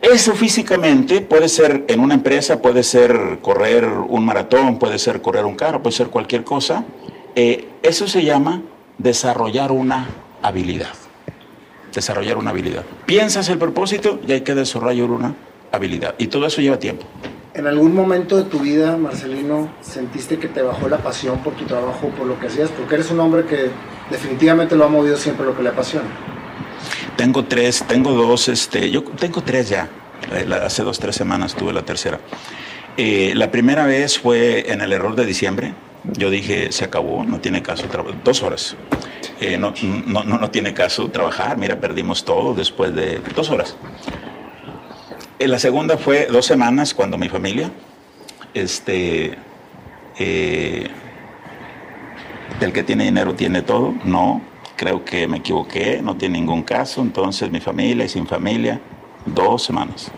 Eso 0.00 0.34
físicamente 0.34 1.20
puede 1.20 1.48
ser 1.48 1.84
en 1.88 1.98
una 1.98 2.14
empresa, 2.14 2.62
puede 2.62 2.84
ser 2.84 3.40
correr 3.42 3.84
un 3.84 4.24
maratón, 4.24 4.78
puede 4.78 4.98
ser 5.00 5.20
correr 5.20 5.44
un 5.44 5.56
carro, 5.56 5.82
puede 5.82 5.96
ser 5.96 6.08
cualquier 6.08 6.44
cosa. 6.44 6.84
Eh, 7.34 7.68
eso 7.82 8.06
se 8.06 8.22
llama 8.24 8.62
desarrollar 8.98 9.72
una 9.72 10.06
habilidad 10.42 11.07
desarrollar 11.98 12.36
una 12.36 12.50
habilidad. 12.50 12.84
Piensas 13.06 13.48
el 13.48 13.58
propósito 13.58 14.20
y 14.26 14.32
hay 14.32 14.42
que 14.42 14.54
desarrollar 14.54 15.10
una 15.10 15.34
habilidad. 15.72 16.14
Y 16.18 16.28
todo 16.28 16.46
eso 16.46 16.60
lleva 16.60 16.78
tiempo. 16.78 17.04
¿En 17.54 17.66
algún 17.66 17.92
momento 17.92 18.36
de 18.36 18.44
tu 18.44 18.60
vida, 18.60 18.96
Marcelino, 18.96 19.68
sentiste 19.80 20.38
que 20.38 20.46
te 20.46 20.62
bajó 20.62 20.88
la 20.88 20.98
pasión 20.98 21.38
por 21.42 21.54
tu 21.54 21.64
trabajo, 21.64 22.08
por 22.16 22.26
lo 22.26 22.38
que 22.38 22.46
hacías? 22.46 22.70
Porque 22.70 22.94
eres 22.94 23.10
un 23.10 23.18
hombre 23.18 23.44
que 23.46 23.70
definitivamente 24.10 24.76
lo 24.76 24.84
ha 24.84 24.88
movido 24.88 25.16
siempre 25.16 25.44
lo 25.44 25.56
que 25.56 25.64
le 25.64 25.70
apasiona. 25.70 26.06
Tengo 27.16 27.44
tres, 27.46 27.82
tengo 27.88 28.12
dos, 28.12 28.48
este, 28.48 28.90
yo 28.90 29.02
tengo 29.02 29.42
tres 29.42 29.68
ya. 29.68 29.88
Eh, 30.32 30.46
hace 30.62 30.84
dos, 30.84 31.00
tres 31.00 31.16
semanas 31.16 31.56
tuve 31.56 31.72
la 31.72 31.82
tercera. 31.82 32.20
Eh, 32.96 33.32
la 33.34 33.50
primera 33.50 33.86
vez 33.86 34.20
fue 34.20 34.70
en 34.70 34.80
el 34.80 34.92
error 34.92 35.16
de 35.16 35.26
diciembre. 35.26 35.74
Yo 36.04 36.30
dije, 36.30 36.72
se 36.72 36.84
acabó, 36.84 37.24
no 37.24 37.40
tiene 37.40 37.62
caso, 37.62 37.84
dos 38.24 38.42
horas. 38.42 38.76
Eh, 39.40 39.56
no, 39.56 39.72
no, 40.06 40.24
no, 40.24 40.50
tiene 40.50 40.74
caso 40.74 41.10
trabajar, 41.10 41.56
mira, 41.56 41.78
perdimos 41.78 42.24
todo 42.24 42.54
después 42.54 42.94
de 42.94 43.20
dos 43.34 43.50
horas. 43.50 43.76
En 45.38 45.50
la 45.50 45.58
segunda 45.58 45.96
fue 45.96 46.26
dos 46.26 46.46
semanas 46.46 46.94
cuando 46.94 47.16
mi 47.18 47.28
familia, 47.28 47.70
este, 48.54 49.38
eh, 50.18 50.88
el 52.60 52.72
que 52.72 52.82
tiene 52.82 53.04
dinero 53.04 53.34
tiene 53.34 53.62
todo. 53.62 53.94
No, 54.04 54.42
creo 54.76 55.04
que 55.04 55.28
me 55.28 55.38
equivoqué, 55.38 56.00
no 56.02 56.16
tiene 56.16 56.38
ningún 56.38 56.62
caso. 56.62 57.00
Entonces 57.02 57.50
mi 57.50 57.60
familia 57.60 58.04
y 58.04 58.08
sin 58.08 58.26
familia, 58.26 58.80
dos 59.26 59.62
semanas. 59.62 60.10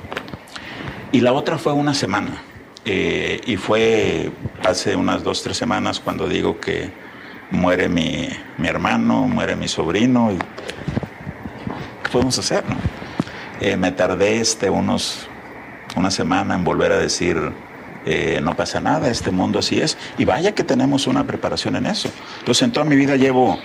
Y 1.12 1.20
la 1.20 1.32
otra 1.32 1.59
fue 1.59 1.73
una 1.73 1.93
semana. 1.93 2.43
Eh, 2.85 3.40
y 3.47 3.57
fue 3.57 4.31
hace 4.66 4.97
unas 4.97 5.23
dos, 5.23 5.43
tres 5.43 5.57
semanas 5.57 6.01
cuando 6.01 6.28
digo 6.28 6.59
que 6.59 6.90
muere 7.51 7.89
mi, 7.89 8.28
mi 8.59 8.69
hermano, 8.69 9.28
muere 9.28 9.57
mi 9.57 9.69
sobrino. 9.69 10.32
Y, 10.32 10.36
¿Qué 10.36 12.11
podemos 12.11 12.39
hacer? 12.39 12.65
No? 12.69 12.77
Eh, 13.61 13.77
me 13.77 13.93
tardé 13.93 14.40
este, 14.40 14.70
unos, 14.70 15.28
una 15.94 16.11
semana 16.11 16.55
en 16.55 16.65
volver 16.65 16.93
a 16.93 16.97
decir, 16.97 17.52
eh, 18.07 18.40
no 18.43 18.57
pasa 18.57 18.81
nada, 18.81 19.11
este 19.11 19.31
mundo 19.31 19.59
así 19.59 19.81
es. 19.81 19.98
Y 20.16 20.24
vaya 20.24 20.55
que 20.55 20.65
tenemos 20.65 21.07
una 21.07 21.27
preparación 21.27 21.77
en 21.77 21.85
eso. 21.86 22.11
Entonces 22.39 22.62
en 22.62 22.73
toda 22.73 22.86
mi 22.86 22.97
vida 22.97 23.16
llevo 23.16 23.59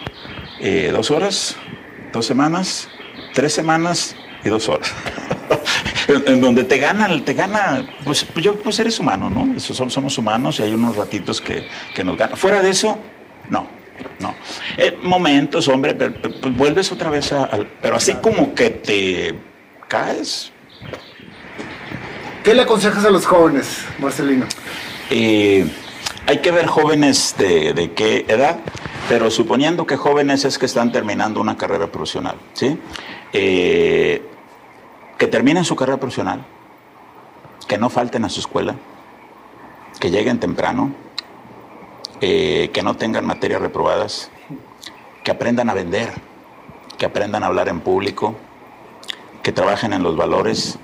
eh, 0.60 0.90
dos 0.92 1.12
horas, 1.12 1.56
dos 2.12 2.26
semanas, 2.26 2.90
tres 3.34 3.54
semanas 3.54 4.18
y 4.44 4.50
dos 4.50 4.68
horas. 4.68 4.94
en, 6.08 6.42
donde 6.42 6.64
te 6.64 6.78
gana, 6.78 7.10
te 7.24 7.34
gana, 7.34 7.86
pues 8.04 8.26
yo 8.36 8.56
pues 8.56 8.80
eres 8.80 9.00
humano, 9.00 9.30
¿no? 9.30 9.60
Somos, 9.60 9.94
somos 9.94 10.18
humanos 10.18 10.60
y 10.60 10.64
hay 10.64 10.74
unos 10.74 10.96
ratitos 10.96 11.42
que, 11.42 11.68
que 11.94 12.04
nos 12.04 12.18
ganan. 12.18 12.38
Fuera 12.38 12.62
de 12.62 12.70
eso, 12.70 12.98
no. 13.50 13.76
No. 14.20 14.36
momentos, 15.04 15.68
hombre, 15.68 15.96
pero, 15.96 16.14
pues 16.42 16.58
vuelves 16.58 16.92
otra 16.92 17.10
vez 17.10 17.32
a, 17.32 17.50
Pero 17.82 17.96
así 17.96 18.14
como 18.16 18.54
que 18.54 18.70
te 18.70 19.36
caes. 19.88 20.52
¿Qué 22.44 22.54
le 22.54 22.64
aconsejas 22.64 23.06
a 23.06 23.10
los 23.10 23.26
jóvenes, 23.26 23.80
Marcelino? 24.00 24.46
Eh, 25.10 25.66
hay 26.28 26.40
que 26.40 26.52
ver 26.52 26.68
jóvenes 26.68 27.36
de, 27.38 27.92
qué 27.96 28.26
edad, 28.28 28.60
pero 29.10 29.32
suponiendo 29.32 29.86
que 29.88 29.96
jóvenes 29.96 30.46
es 30.46 30.58
que 30.58 30.66
están 30.66 30.92
terminando 30.92 31.40
una 31.40 31.58
carrera 31.58 31.88
profesional, 31.88 32.36
¿sí? 32.54 32.78
Eh, 33.34 34.22
que 35.18 35.28
terminen 35.28 35.66
su 35.66 35.76
carrera 35.76 36.00
profesional, 36.00 36.46
que 37.68 37.78
no 37.78 37.90
falten 37.90 38.26
a 38.26 38.30
su 38.30 38.40
escuela, 38.40 38.76
que 40.00 40.12
lleguen 40.12 40.40
temprano, 40.40 40.92
eh, 42.22 42.70
que 42.74 42.84
no 42.84 42.96
tengan 42.96 43.26
materias 43.26 43.62
reprobadas, 43.62 44.30
que 45.24 45.32
aprendan 45.32 45.70
a 45.70 45.74
vender, 45.74 46.14
que 46.98 47.06
aprendan 47.06 47.44
a 47.44 47.48
hablar 47.48 47.70
en 47.70 47.82
público, 47.82 48.36
que 49.42 49.52
trabajen 49.52 49.94
en 49.94 50.04
los 50.04 50.16
valores 50.16 50.78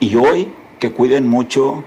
y 0.00 0.16
hoy 0.16 0.52
que 0.78 0.92
cuiden 0.92 1.28
mucho 1.28 1.84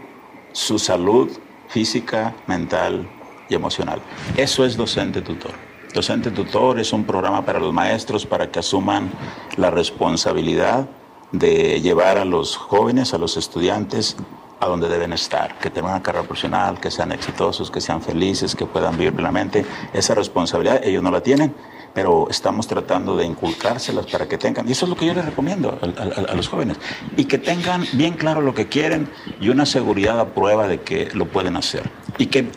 su 0.52 0.80
salud 0.80 1.30
física, 1.68 2.34
mental 2.48 3.07
y 3.49 3.56
emocional. 3.56 4.02
Eso 4.36 4.65
es 4.65 4.78
docente 4.78 5.22
tutor. 5.22 5.52
Docente 5.94 6.32
tutor 6.32 6.80
es 6.80 6.94
un 6.94 7.03
programa 7.03 7.45
para 7.45 7.60
los 7.60 7.74
maestros 7.74 8.26
para 8.26 8.49
que 8.52 8.60
asuman 8.60 9.11
la 9.56 9.69
responsabilidad 9.69 10.88
de 11.31 11.81
llevar 11.81 12.17
a 12.17 12.25
los 12.25 12.55
jóvenes, 12.55 13.13
a 13.13 13.17
los 13.17 13.37
estudiantes, 13.37 14.15
a 14.59 14.67
donde 14.67 14.89
deben 14.89 15.13
estar, 15.13 15.59
que 15.59 15.69
tengan 15.69 15.91
una 15.91 16.03
carrera 16.03 16.23
profesional, 16.23 16.79
que 16.79 16.89
sean 16.89 17.11
exitosos, 17.11 17.69
que 17.69 17.79
sean 17.79 18.01
felices, 18.01 18.55
que 18.55 18.65
puedan 18.65 18.97
vivir 18.97 19.13
plenamente. 19.13 19.65
Esa 19.93 20.15
responsabilidad 20.15 20.83
ellos 20.83 21.03
no 21.03 21.11
la 21.11 21.21
tienen 21.21 21.53
pero 21.97 22.27
estamos 22.29 22.67
tratando 22.67 23.17
de 23.17 23.25
inculcárselas 23.25 24.05
para 24.05 24.27
que 24.27 24.37
tengan, 24.37 24.69
y 24.69 24.73
eso 24.73 24.85
es 24.85 24.89
lo 24.89 24.95
que 24.95 25.07
yo 25.07 25.15
les 25.15 25.25
recomiendo 25.25 25.79
a, 25.81 26.35
los 26.35 26.47
jóvenes, 26.47 26.77
y 27.15 27.25
que 27.25 27.39
tengan 27.39 27.87
bien 27.93 28.13
claro 28.13 28.39
lo 28.41 28.53
que 28.53 28.67
quieren 28.67 29.09
y 29.41 29.49
una 29.49 29.65
seguridad 29.65 30.19
a 30.19 30.27
prueba 30.27 30.67
de 30.67 30.81
que 30.81 31.09
lo 31.15 31.25
pueden 31.25 31.57
hacer. 31.57 31.89
Y 32.19 32.27
que, 32.27 32.49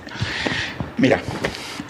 mira, 0.99 1.23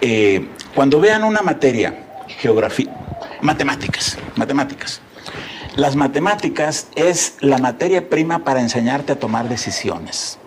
eh, 0.00 0.48
cuando 0.76 1.00
vean 1.00 1.24
una 1.24 1.42
materia, 1.42 2.22
geografía, 2.28 2.94
matemáticas, 3.40 4.16
matemáticas, 4.36 5.00
las 5.76 5.96
matemáticas 5.96 6.88
es 6.96 7.36
la 7.40 7.58
materia 7.58 8.08
prima 8.08 8.40
para 8.40 8.60
enseñarte 8.60 9.12
a 9.12 9.18
tomar 9.18 9.48
decisiones. 9.48 10.38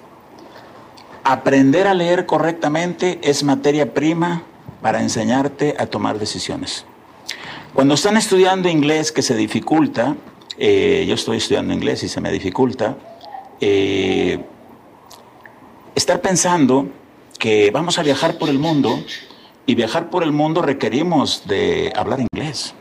Aprender 1.23 1.87
a 1.87 1.93
leer 1.93 2.25
correctamente 2.25 3.19
es 3.23 3.43
materia 3.43 3.93
prima 3.93 4.43
para 4.81 5.01
enseñarte 5.01 5.75
a 5.79 5.85
tomar 5.85 6.19
decisiones. 6.19 6.85
Cuando 7.73 7.93
están 7.93 8.17
estudiando 8.17 8.67
inglés 8.69 9.11
que 9.11 9.21
se 9.21 9.35
dificulta, 9.35 10.15
eh, 10.57 11.05
yo 11.07 11.15
estoy 11.15 11.37
estudiando 11.37 11.73
inglés 11.73 12.03
y 12.03 12.09
se 12.09 12.19
me 12.19 12.31
dificulta, 12.31 12.97
eh, 13.61 14.43
estar 15.95 16.21
pensando 16.21 16.87
que 17.39 17.71
vamos 17.71 17.97
a 17.97 18.03
viajar 18.03 18.37
por 18.37 18.49
el 18.49 18.59
mundo 18.59 19.01
y 19.65 19.75
viajar 19.75 20.09
por 20.09 20.23
el 20.23 20.33
mundo 20.33 20.61
requerimos 20.61 21.47
de 21.47 21.93
hablar 21.95 22.19
inglés. 22.19 22.75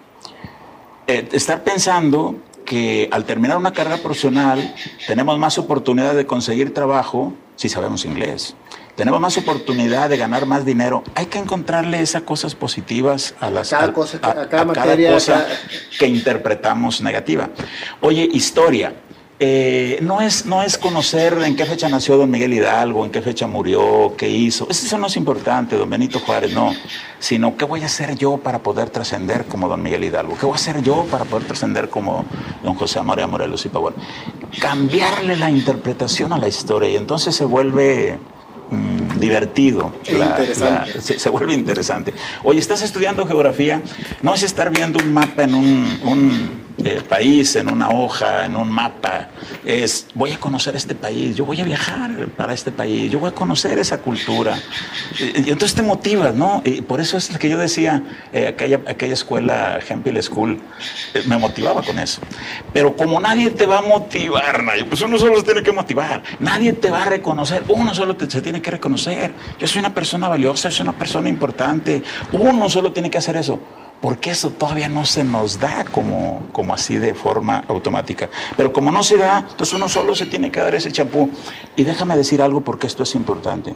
Eh, 1.12 1.28
estar 1.32 1.62
pensando 1.62 2.36
que 2.64 3.09
al 3.12 3.24
terminar 3.24 3.59
una 3.59 3.72
carrera 3.72 3.98
profesional 3.98 4.74
tenemos 5.06 5.39
más 5.39 5.59
oportunidad 5.59 6.14
de 6.14 6.26
conseguir 6.26 6.72
trabajo 6.72 7.34
si 7.56 7.68
sabemos 7.68 8.05
inglés 8.05 8.56
tenemos 8.94 9.20
más 9.20 9.39
oportunidad 9.39 10.10
de 10.10 10.16
ganar 10.16 10.47
más 10.47 10.64
dinero. 10.64 11.02
Hay 11.14 11.26
que 11.26 11.39
encontrarle 11.39 12.01
esas 12.01 12.22
cosas 12.22 12.55
positivas 12.55 13.34
a 13.40 13.51
las 13.51 13.70
cada 13.70 13.93
cosa, 13.93 14.18
a, 14.18 14.48
cada, 14.48 14.64
materia, 14.64 15.12
cosa 15.12 15.47
que 15.98 16.06
interpretamos 16.06 17.01
negativa. 17.01 17.48
Oye, 18.01 18.28
historia. 18.30 18.94
Eh, 19.44 19.98
no, 20.02 20.20
es, 20.20 20.47
no 20.47 20.62
es 20.62 20.78
conocer 20.78 21.36
en 21.43 21.56
qué 21.56 21.66
fecha 21.66 21.89
nació 21.89 22.16
don 22.16 22.31
Miguel 22.31 22.52
Hidalgo, 22.52 23.05
en 23.05 23.10
qué 23.10 23.20
fecha 23.20 23.48
murió, 23.48 24.14
qué 24.16 24.31
hizo. 24.31 24.69
Eso 24.70 24.98
no 24.98 25.09
es 25.09 25.16
importante, 25.16 25.77
don 25.77 25.90
Benito 25.90 26.20
Juárez, 26.20 26.52
no. 26.52 26.73
Sino 27.19 27.56
qué 27.56 27.64
voy 27.64 27.82
a 27.82 27.86
hacer 27.86 28.16
yo 28.16 28.36
para 28.36 28.60
poder 28.60 28.90
trascender 28.90 29.47
como 29.47 29.69
don 29.69 29.82
Miguel 29.82 30.05
Hidalgo. 30.05 30.36
¿Qué 30.39 30.47
voy 30.47 30.52
a 30.52 30.55
hacer 30.55 30.81
yo 30.85 31.06
para 31.10 31.24
poder 31.24 31.44
trascender 31.44 31.89
como 31.89 32.24
don 32.62 32.77
José 32.77 33.02
María 33.02 33.27
Morelos 33.27 33.66
y 33.66 33.69
Pavón? 33.69 33.94
Cambiarle 34.60 35.35
la 35.35 35.51
interpretación 35.51 36.32
a 36.32 36.39
la 36.39 36.47
historia 36.47 36.90
y 36.90 36.97
entonces 36.97 37.35
se 37.35 37.44
vuelve 37.44 38.20
Mm, 38.73 39.19
divertido. 39.19 39.94
se, 40.03 41.28
vuelve 41.28 41.53
interesante. 41.53 42.15
Oye, 42.43 42.59
estás 42.59 42.81
estudiando 42.81 43.27
geografía, 43.27 43.82
no 44.23 44.32
es 44.32 44.43
estar 44.43 44.70
viendo 44.70 44.99
un 44.99 45.12
mapa 45.12 45.43
en 45.43 45.55
un, 45.55 46.62
eh, 46.82 47.03
país, 47.07 47.55
en 47.57 47.70
una 47.70 47.90
hoja, 47.90 48.47
en 48.47 48.57
un 48.57 48.70
mapa. 48.70 49.28
Es, 49.62 50.07
voy 50.15 50.32
a 50.32 50.40
conocer 50.40 50.74
este 50.74 50.94
país, 50.94 51.36
yo 51.36 51.44
voy 51.44 51.61
a 51.61 51.65
viajar 51.65 52.28
para 52.28 52.55
este 52.55 52.73
país, 52.73 53.11
yo 53.11 53.19
voy 53.19 53.28
a 53.28 53.35
conocer 53.35 53.78
esa 53.78 53.99
cultura. 53.99 54.59
Y, 55.19 55.51
entonces 55.51 55.74
te 55.74 55.82
motivas, 55.82 56.35
¿no? 56.35 56.62
Y 56.65 56.81
por 56.81 56.99
eso 56.99 57.19
es 57.19 57.31
lo 57.31 57.39
que 57.39 57.51
yo 57.51 57.59
decía, 57.59 58.03
eh, 58.32 58.49
aquella, 58.49 58.81
aquella 58.86 59.12
escuela, 59.12 59.81
Hempel 59.86 60.20
School, 60.23 60.59
eh, 61.12 61.23
me 61.27 61.36
motivaba 61.36 61.82
con 61.82 61.99
eso. 61.99 62.23
Pero 62.73 62.97
como 62.97 63.20
nadie 63.20 63.51
te 63.51 63.66
va 63.66 63.78
a 63.78 63.82
motivar, 63.82 64.62
nadie, 64.62 64.86
pues 64.86 65.03
uno 65.03 65.19
solo 65.19 65.36
se 65.36 65.43
tiene 65.43 65.62
que 65.62 65.73
motivar. 65.73 66.23
Nadie 66.40 66.73
te 66.73 66.90
va 66.90 67.03
a 67.03 67.07
reconocer, 67.07 67.65
uno 67.69 67.94
solo 67.94 68.16
te, 68.16 68.31
se 68.31 68.40
tiene 68.40 68.61
que 68.62 68.70
reconocer. 68.70 69.34
Yo 69.59 69.66
soy 69.66 69.80
una 69.80 69.93
persona 69.93 70.28
valiosa, 70.28 70.70
soy 70.70 70.84
una 70.84 70.97
persona 70.97 71.28
importante. 71.28 72.02
Uno 72.32 72.68
solo 72.70 72.93
tiene 72.93 73.10
que 73.10 73.18
hacer 73.18 73.36
eso. 73.36 73.59
Porque 74.01 74.30
eso 74.30 74.51
todavía 74.51 74.89
no 74.89 75.05
se 75.05 75.22
nos 75.22 75.60
da 75.60 75.84
como, 75.84 76.48
como 76.51 76.74
así 76.74 76.97
de 76.97 77.14
forma 77.14 77.64
automática. 77.68 78.28
Pero 78.56 78.72
como 78.72 78.90
no 78.90 79.05
se 79.05 79.16
da, 79.16 79.47
entonces 79.48 79.74
uno 79.74 79.89
solo 79.89 80.16
se 80.16 80.26
tiene 80.26 80.51
que 80.51 80.59
dar 80.59 80.74
ese 80.74 80.90
champú. 80.90 81.30
Y 81.76 81.84
déjame 81.84 82.16
decir 82.16 82.43
algo 82.43 82.62
porque 82.62 82.89
esto 82.89 83.05
es 83.05 83.14
importante. 83.14 83.74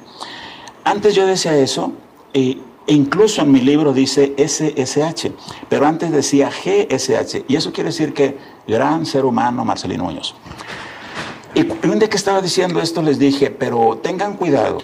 Antes 0.82 1.14
yo 1.14 1.26
decía 1.26 1.56
eso, 1.56 1.92
e 2.32 2.58
incluso 2.88 3.42
en 3.42 3.52
mi 3.52 3.60
libro 3.60 3.92
dice 3.92 4.34
SSH, 4.36 5.30
pero 5.68 5.86
antes 5.86 6.10
decía 6.10 6.50
GSH. 6.50 7.44
Y 7.46 7.56
eso 7.56 7.72
quiere 7.72 7.90
decir 7.90 8.12
que 8.12 8.36
gran 8.66 9.06
ser 9.06 9.24
humano 9.24 9.64
Marcelino 9.64 10.04
Muñoz. 10.04 10.34
Y 11.56 11.66
un 11.88 11.98
día 11.98 12.10
que 12.10 12.18
estaba 12.18 12.42
diciendo 12.42 12.82
esto 12.82 13.00
les 13.00 13.18
dije, 13.18 13.50
pero 13.50 13.98
tengan 14.02 14.36
cuidado 14.36 14.82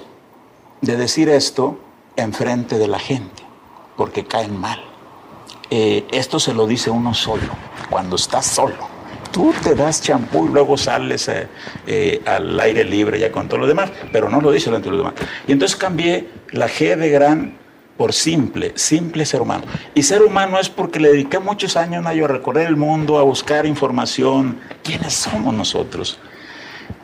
de 0.80 0.96
decir 0.96 1.28
esto 1.28 1.78
enfrente 2.16 2.78
de 2.78 2.88
la 2.88 2.98
gente, 2.98 3.42
porque 3.94 4.24
caen 4.24 4.58
mal. 4.58 4.82
Eh, 5.68 6.06
esto 6.12 6.40
se 6.40 6.54
lo 6.54 6.66
dice 6.66 6.88
uno 6.88 7.12
solo, 7.12 7.52
cuando 7.90 8.16
estás 8.16 8.46
solo. 8.46 8.88
Tú 9.30 9.52
te 9.62 9.74
das 9.74 10.00
champú 10.00 10.46
y 10.46 10.48
luego 10.48 10.78
sales 10.78 11.28
eh, 11.28 11.46
eh, 11.86 12.22
al 12.24 12.58
aire 12.58 12.84
libre 12.84 13.18
ya 13.18 13.30
con 13.30 13.50
todo 13.50 13.60
lo 13.60 13.66
demás, 13.66 13.92
pero 14.10 14.30
no 14.30 14.40
lo 14.40 14.50
dice 14.50 14.70
delante 14.70 14.88
de 14.88 14.96
los 14.96 15.04
demás. 15.04 15.28
Y 15.46 15.52
entonces 15.52 15.76
cambié 15.76 16.30
la 16.52 16.68
G 16.68 16.96
de 16.96 17.10
gran 17.10 17.58
por 17.98 18.14
simple, 18.14 18.72
simple 18.76 19.26
ser 19.26 19.42
humano. 19.42 19.64
Y 19.94 20.04
ser 20.04 20.22
humano 20.22 20.58
es 20.58 20.70
porque 20.70 21.00
le 21.00 21.10
dediqué 21.10 21.38
muchos 21.38 21.76
años 21.76 22.06
a 22.06 22.12
recorrer 22.12 22.66
el 22.66 22.76
mundo, 22.76 23.18
a 23.18 23.22
buscar 23.24 23.66
información. 23.66 24.58
¿Quiénes 24.82 25.12
somos 25.12 25.52
nosotros? 25.52 26.18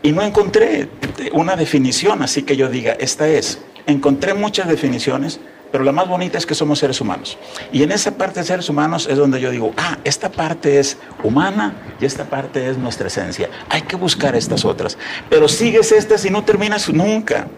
Y 0.03 0.13
no 0.13 0.23
encontré 0.23 0.89
una 1.33 1.57
definición, 1.57 2.23
así 2.23 2.43
que 2.43 2.57
yo 2.57 2.69
diga, 2.69 2.93
esta 2.93 3.29
es. 3.29 3.61
Encontré 3.87 4.35
muchas 4.35 4.69
definiciones, 4.69 5.41
pero 5.71 5.85
la 5.85 5.93
más 5.93 6.09
bonita 6.09 6.39
es 6.39 6.47
que 6.47 6.55
somos 6.55 6.79
seres 6.79 7.01
humanos. 7.01 7.37
Y 7.73 7.83
en 7.83 7.93
esa 7.93 8.13
parte 8.13 8.41
de 8.41 8.47
seres 8.47 8.69
humanos 8.69 9.07
es 9.11 9.19
donde 9.19 9.41
yo 9.41 9.51
digo, 9.51 9.73
ah, 9.77 9.99
esta 10.05 10.31
parte 10.31 10.79
es 10.79 10.97
humana 11.23 11.75
y 12.01 12.05
esta 12.05 12.25
parte 12.25 12.69
es 12.69 12.79
nuestra 12.79 13.09
esencia. 13.09 13.51
Hay 13.69 13.83
que 13.83 13.97
buscar 13.97 14.37
estas 14.37 14.65
otras. 14.65 14.97
Pero 15.29 15.49
sigues 15.49 15.93
estas 15.93 16.25
y 16.25 16.31
no 16.31 16.45
terminas 16.45 16.89
nunca. 16.89 17.49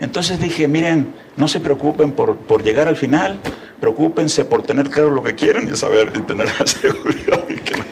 Entonces 0.00 0.38
dije, 0.38 0.68
miren, 0.68 1.14
no 1.36 1.48
se 1.48 1.60
preocupen 1.60 2.12
por, 2.12 2.36
por 2.36 2.62
llegar 2.62 2.88
al 2.88 2.96
final, 2.96 3.38
preocúpense 3.80 4.44
por 4.44 4.62
tener 4.62 4.90
claro 4.90 5.10
lo 5.10 5.22
que 5.22 5.34
quieren 5.34 5.70
y 5.72 5.76
saber 5.76 6.12
y 6.14 6.20
tener 6.20 6.48
la 6.58 6.66
seguridad 6.66 7.45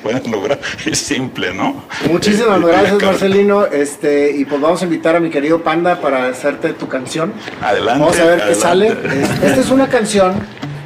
pueden 0.05 0.31
lograr. 0.31 0.61
Es 0.87 0.99
simple, 0.99 1.53
¿no? 1.53 1.85
Muchísimas 2.11 2.61
gracias, 2.61 3.03
Marcelino. 3.03 3.67
Este, 3.67 4.31
y 4.37 4.45
pues 4.45 4.61
vamos 4.61 4.81
a 4.83 4.85
invitar 4.85 5.17
a 5.17 5.21
mi 5.21 5.31
querido 5.31 5.63
Panda 5.63 6.01
para 6.01 6.29
hacerte 6.29 6.75
tu 6.75 6.87
canción. 6.87 7.33
Adelante. 7.61 8.01
Vamos 8.01 8.21
a 8.21 8.25
ver 8.25 8.37
qué 8.37 8.43
adelante. 8.43 8.61
sale. 8.61 8.89
Es- 8.89 9.43
Esta 9.43 9.61
es 9.61 9.71
una 9.71 9.89
canción 9.89 10.35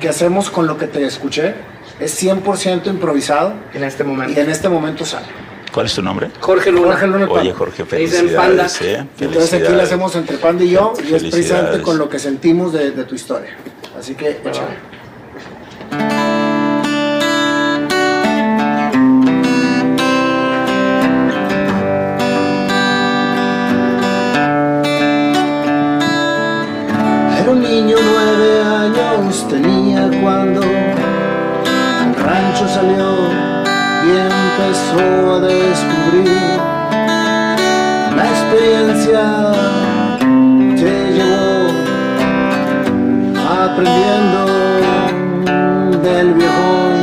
que 0.01 0.09
hacemos 0.09 0.49
con 0.49 0.67
lo 0.67 0.79
que 0.79 0.87
te 0.87 1.05
escuché. 1.05 1.55
Es 2.01 2.15
100% 2.23 2.87
improvisado 2.87 3.53
En 3.75 3.83
este 3.83 4.05
y 4.05 4.07
momento. 4.07 4.41
en 4.41 4.49
este 4.49 4.69
momento 4.69 5.05
sale. 5.05 5.27
¿Cuál 5.73 5.87
es 5.87 5.95
tu 5.95 6.01
nombre? 6.03 6.31
Jorge 6.41 6.71
Luna. 6.73 6.93
Jorge 6.93 7.07
Luna 7.09 7.25
Oye, 7.29 7.35
Panda. 7.51 7.55
Jorge, 7.55 7.83
dicen 7.99 8.35
Panda. 8.35 8.69
felicidades. 8.69 8.81
¿eh? 8.83 9.07
Entonces 9.21 9.53
aquí 9.53 9.63
la 9.63 9.69
Felicidades. 9.69 9.83
hacemos 9.89 10.17
entre 10.17 10.37
Panda 10.39 10.65
y 10.65 10.71
yo 10.71 10.93
y 10.97 11.01
es 11.03 11.09
precisamente 11.23 11.31
Felicidades. 11.37 11.81
con 11.83 11.99
lo 11.99 12.09
que 12.09 12.19
sentimos 12.19 12.73
de, 12.73 12.93
de 12.93 13.05
tu 13.05 13.15
historia. 13.17 13.51
Así 13.99 14.15
que 14.15 14.31
échale. 14.31 16.28
Un 27.51 27.63
niño 27.63 27.97
nueve 27.99 28.63
años 28.63 29.47
tenía 29.49 30.11
cuando 30.21 30.61
al 30.61 32.15
rancho 32.15 32.69
salió 32.69 33.09
y 34.05 34.11
empezó 34.29 35.37
a 35.37 35.41
descubrir 35.41 36.61
la 38.15 38.25
experiencia 38.35 39.23
te 40.77 40.93
llevó 41.17 41.69
aprendiendo 43.65 44.41
del 46.03 46.35
viejón. 46.35 46.97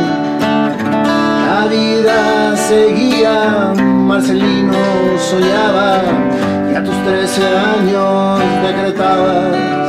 La 1.47 1.65
vida 1.67 2.55
seguía, 2.55 3.73
Marcelino 3.75 4.77
soñaba 5.17 6.03
y 6.71 6.75
a 6.75 6.83
tus 6.83 6.97
13 7.03 7.41
años 7.47 8.39
decretabas 8.61 9.84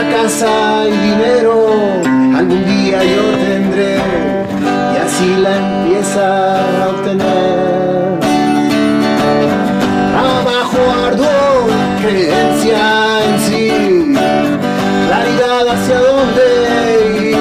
una 0.00 0.10
casa 0.10 0.86
y 0.88 0.92
dinero, 0.92 1.66
algún 2.36 2.64
día 2.64 3.02
yo 3.04 3.22
tendré 3.44 3.96
y 4.94 4.96
así 4.96 5.36
la 5.42 5.56
empieza 5.56 6.56
a 6.56 6.88
obtener. 6.88 8.20
Trabajo 10.12 10.78
arduo, 11.06 11.68
creencia 12.02 12.80
en 13.26 13.38
sí, 13.40 14.14
claridad 15.06 15.68
hacia 15.68 15.98
dónde 16.08 16.44
ir, 17.30 17.36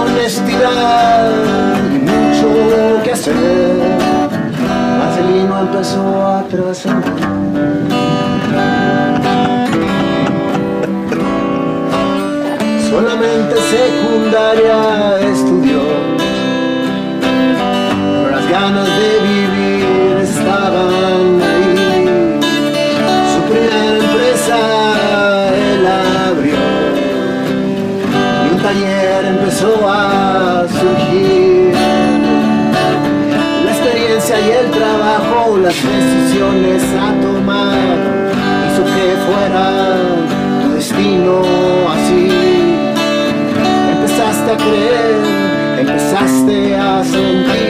honestidad 0.00 1.30
y 1.94 1.98
mucho 1.98 3.02
que 3.04 3.12
hacer. 3.12 3.36
Marcelino 4.98 5.60
empezó 5.60 6.26
a 6.26 6.44
trascender. 6.48 7.31
Secundaria 14.12 15.20
estudió, 15.20 15.80
pero 17.20 18.30
las 18.30 18.46
ganas 18.50 18.86
de 18.86 19.10
vivir 19.30 20.18
estaban 20.22 21.40
ahí. 21.40 22.38
Su 23.32 23.40
primera 23.50 23.96
empresa 24.04 24.58
él 25.54 25.86
abrió 26.28 26.62
y 28.44 28.54
un 28.54 28.62
taller 28.62 29.24
empezó 29.24 29.72
a 29.88 30.66
surgir. 30.68 31.72
La 33.64 33.70
experiencia 33.70 34.36
y 34.40 34.50
el 34.60 34.70
trabajo, 34.72 35.56
las 35.56 35.74
decisiones 35.74 36.82
a 37.00 37.08
tomar, 37.22 37.88
hizo 38.66 38.84
que 38.94 39.06
fuera 39.26 39.96
tu 40.62 40.74
destino 40.74 41.61
a 44.52 44.56
creer, 44.56 45.80
empezaste 45.80 46.74
a 46.74 47.02
sentir 47.04 47.61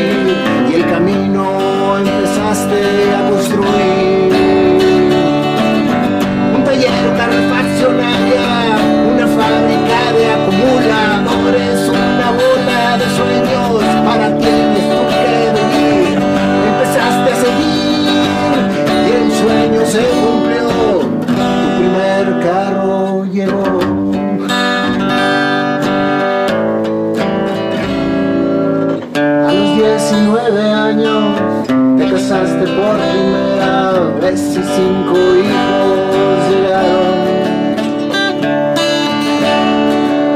vez 34.32 34.40
y 34.40 34.62
cinco 34.76 35.18
hijos 35.40 36.38
llegaron. 36.50 37.16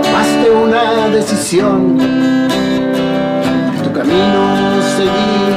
Tomaste 0.03 0.51
una 0.51 1.09
decisión, 1.09 1.99
tu 3.85 3.93
camino 3.93 4.43
seguir 4.97 5.53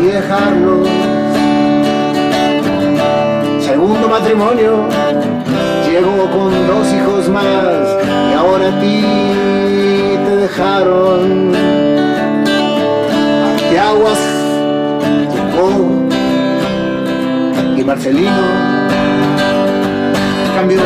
y 0.00 0.04
dejarlo. 0.04 0.84
Segundo 3.60 4.08
matrimonio, 4.08 4.88
llegó 5.86 6.30
con 6.30 6.50
dos 6.66 6.86
hijos 6.92 7.28
más 7.28 7.86
y 8.30 8.34
ahora 8.34 8.68
a 8.68 8.80
ti 8.80 9.02
te 10.26 10.36
dejaron. 10.36 11.52
De 13.70 13.78
aguas 13.78 14.31
Marcelino 17.94 18.30
cambió. 20.56 20.80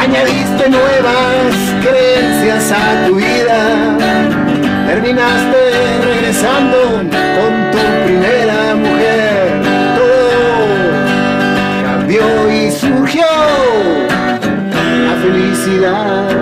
Añadiste 0.00 0.70
nuevas 0.70 1.54
creencias 1.80 2.72
a 2.72 3.06
tu 3.06 3.14
vida. 3.14 3.96
Terminaste 4.88 5.60
regresando 6.04 6.78
con 7.36 7.70
tu 7.70 7.78
primera 8.06 8.74
mujer. 8.74 9.62
Todo 9.98 10.26
cambió 11.84 12.50
y 12.50 12.72
surgió 12.72 13.26
la 15.06 15.14
felicidad 15.22 16.33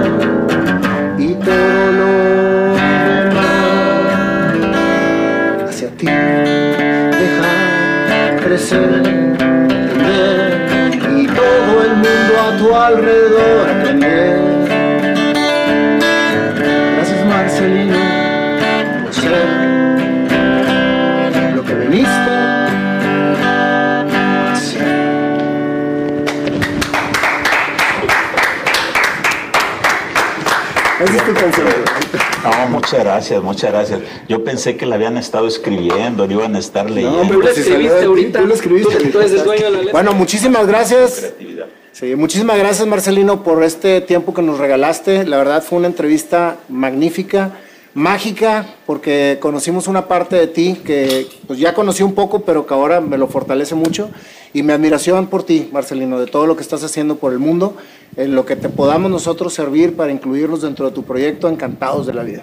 muchas 32.83 33.05
gracias, 33.05 33.43
muchas 33.43 33.71
gracias. 33.73 34.01
Yo 34.29 34.45
pensé 34.45 34.77
que 34.77 34.87
la 34.87 34.97
habían 34.97 35.17
estado 35.17 35.47
escribiendo, 35.47 36.27
lo 36.27 36.33
iban 36.33 36.57
a 36.57 36.59
estar 36.59 36.91
leyendo. 36.91 37.21
hombre, 37.21 37.37
Tú 37.37 37.43
la 37.43 37.51
pues, 37.53 37.55
si 37.55 37.61
escribiste 37.71 38.05
ahorita. 38.05 38.41
Tú 38.41 38.47
lo 38.47 38.55
escribiste. 38.55 38.97
Tú- 38.97 39.11
tú 39.11 39.19
eres 39.21 39.33
el 39.33 39.45
dueño 39.45 39.65
de 39.65 39.71
la 39.71 39.79
letra. 39.79 39.93
Bueno, 39.93 40.13
muchísimas 40.13 40.67
gracias. 40.67 41.17
Creatividad. 41.21 41.67
Sí, 41.93 42.17
muchísimas 42.17 42.59
gracias 42.59 42.87
Marcelino 42.89 43.43
por 43.43 43.63
este 43.63 44.01
tiempo 44.01 44.33
que 44.35 44.43
nos 44.43 44.59
regalaste. 44.59 45.25
La 45.27 45.37
verdad 45.37 45.63
fue 45.63 45.79
una 45.79 45.89
entrevista 45.89 46.57
magnífica, 46.69 47.53
mágica 47.95 48.67
porque 48.87 49.37
conocimos 49.41 49.87
una 49.89 50.09
parte 50.09 50.37
de 50.37 50.47
ti 50.47 50.81
que 50.85 51.29
pues 51.47 51.59
ya 51.59 51.75
conocí 51.75 52.03
un 52.03 52.15
poco, 52.15 52.41
pero 52.41 52.67
que 52.67 52.73
ahora 52.75 53.01
me 53.01 53.19
lo 53.19 53.29
fortalece 53.29 53.75
mucho. 53.75 54.11
Y 54.55 54.63
mi 54.63 54.73
admiración 54.73 55.29
por 55.29 55.45
ti, 55.45 55.69
Marcelino, 55.73 56.19
de 56.19 56.27
todo 56.27 56.47
lo 56.47 56.57
que 56.57 56.63
estás 56.63 56.83
haciendo 56.83 57.17
por 57.17 57.33
el 57.33 57.39
mundo, 57.39 57.77
en 58.17 58.35
lo 58.35 58.45
que 58.45 58.57
te 58.57 58.69
podamos 58.69 59.11
nosotros 59.11 59.53
servir 59.55 59.95
para 59.97 60.13
incluirnos 60.13 60.61
dentro 60.63 60.87
de 60.87 60.93
tu 60.93 61.05
proyecto, 61.05 61.49
encantados 61.49 62.07
de 62.07 62.15
la 62.15 62.23
vida. 62.23 62.43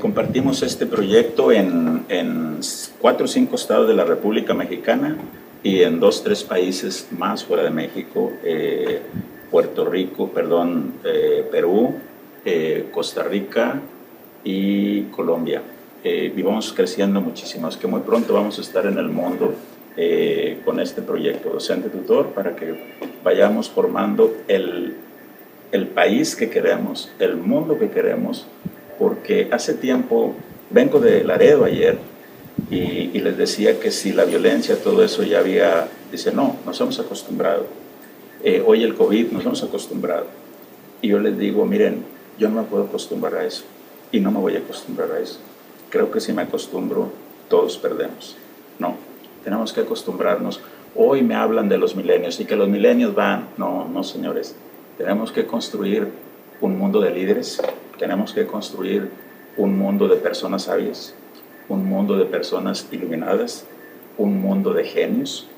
Compartimos 0.00 0.62
este 0.62 0.86
proyecto 0.86 1.50
en, 1.50 2.04
en 2.08 2.60
cuatro 3.00 3.24
o 3.24 3.28
cinco 3.28 3.56
estados 3.56 3.88
de 3.88 3.94
la 3.94 4.04
República 4.04 4.54
Mexicana 4.54 5.16
y 5.62 5.82
en 5.82 5.98
dos, 5.98 6.22
tres 6.22 6.44
países 6.44 7.08
más 7.10 7.44
fuera 7.44 7.64
de 7.64 7.70
México, 7.70 8.32
eh, 8.44 9.00
Puerto 9.50 9.84
Rico, 9.84 10.28
perdón, 10.28 10.94
eh, 11.04 11.44
Perú, 11.50 11.94
eh, 12.44 12.88
Costa 12.92 13.24
Rica 13.24 13.80
y 14.44 15.02
Colombia. 15.04 15.62
y 16.04 16.42
vamos 16.42 16.72
creciendo 16.72 17.20
muchísimo, 17.20 17.68
es 17.68 17.76
que 17.76 17.88
muy 17.88 18.00
pronto 18.02 18.32
vamos 18.32 18.56
a 18.58 18.62
estar 18.62 18.86
en 18.86 18.98
el 18.98 19.08
mundo 19.08 19.52
con 20.64 20.78
este 20.78 21.02
proyecto 21.02 21.50
docente 21.50 21.88
tutor 21.88 22.28
para 22.28 22.54
que 22.54 22.94
vayamos 23.24 23.68
formando 23.68 24.32
el, 24.46 24.94
el 25.72 25.86
país 25.88 26.36
que 26.36 26.48
queremos, 26.48 27.10
el 27.18 27.36
mundo 27.36 27.76
que 27.76 27.90
queremos, 27.90 28.46
porque 28.98 29.48
hace 29.52 29.74
tiempo, 29.74 30.34
vengo 30.70 31.00
de 31.00 31.24
Laredo 31.24 31.64
ayer, 31.64 31.98
y, 32.70 33.18
les 33.20 33.36
decía 33.36 33.80
que 33.80 33.90
si 33.90 34.12
la 34.12 34.24
violencia, 34.24 34.76
todo 34.82 35.02
eso 35.02 35.22
ya 35.22 35.38
había, 35.38 35.88
dice, 36.10 36.32
no, 36.32 36.56
nos 36.66 36.80
hemos 36.80 36.98
acostumbrado. 36.98 37.66
Eh, 38.42 38.62
hoy 38.64 38.82
el 38.82 38.94
COVID 38.94 39.30
nos 39.30 39.44
hemos 39.44 39.62
acostumbrado. 39.62 40.26
Y 41.00 41.08
yo 41.08 41.18
les 41.18 41.38
digo, 41.38 41.64
miren, 41.64 42.04
yo 42.38 42.48
no 42.48 42.62
me 42.62 42.68
puedo 42.68 42.84
acostumbrar 42.84 43.36
a 43.36 43.44
eso 43.44 43.64
y 44.12 44.20
no 44.20 44.30
me 44.30 44.38
voy 44.38 44.56
a 44.56 44.58
acostumbrar 44.58 45.12
a 45.12 45.20
eso. 45.20 45.38
Creo 45.90 46.10
que 46.10 46.20
si 46.20 46.32
me 46.32 46.42
acostumbro, 46.42 47.10
todos 47.48 47.78
perdemos. 47.78 48.36
No, 48.78 48.96
tenemos 49.44 49.72
que 49.72 49.80
acostumbrarnos. 49.80 50.60
Hoy 50.94 51.22
me 51.22 51.34
hablan 51.34 51.68
de 51.68 51.78
los 51.78 51.96
milenios 51.96 52.38
y 52.40 52.44
que 52.44 52.56
los 52.56 52.68
milenios 52.68 53.14
van. 53.14 53.48
No, 53.56 53.88
no, 53.88 54.02
señores. 54.04 54.56
Tenemos 54.98 55.32
que 55.32 55.46
construir 55.46 56.08
un 56.60 56.76
mundo 56.76 57.00
de 57.00 57.10
líderes, 57.10 57.60
tenemos 57.98 58.32
que 58.32 58.46
construir 58.46 59.10
un 59.56 59.76
mundo 59.76 60.08
de 60.08 60.16
personas 60.16 60.64
sabias, 60.64 61.14
un 61.68 61.86
mundo 61.86 62.16
de 62.16 62.24
personas 62.24 62.88
iluminadas, 62.90 63.66
un 64.16 64.40
mundo 64.40 64.72
de 64.72 64.84
genios 64.84 65.48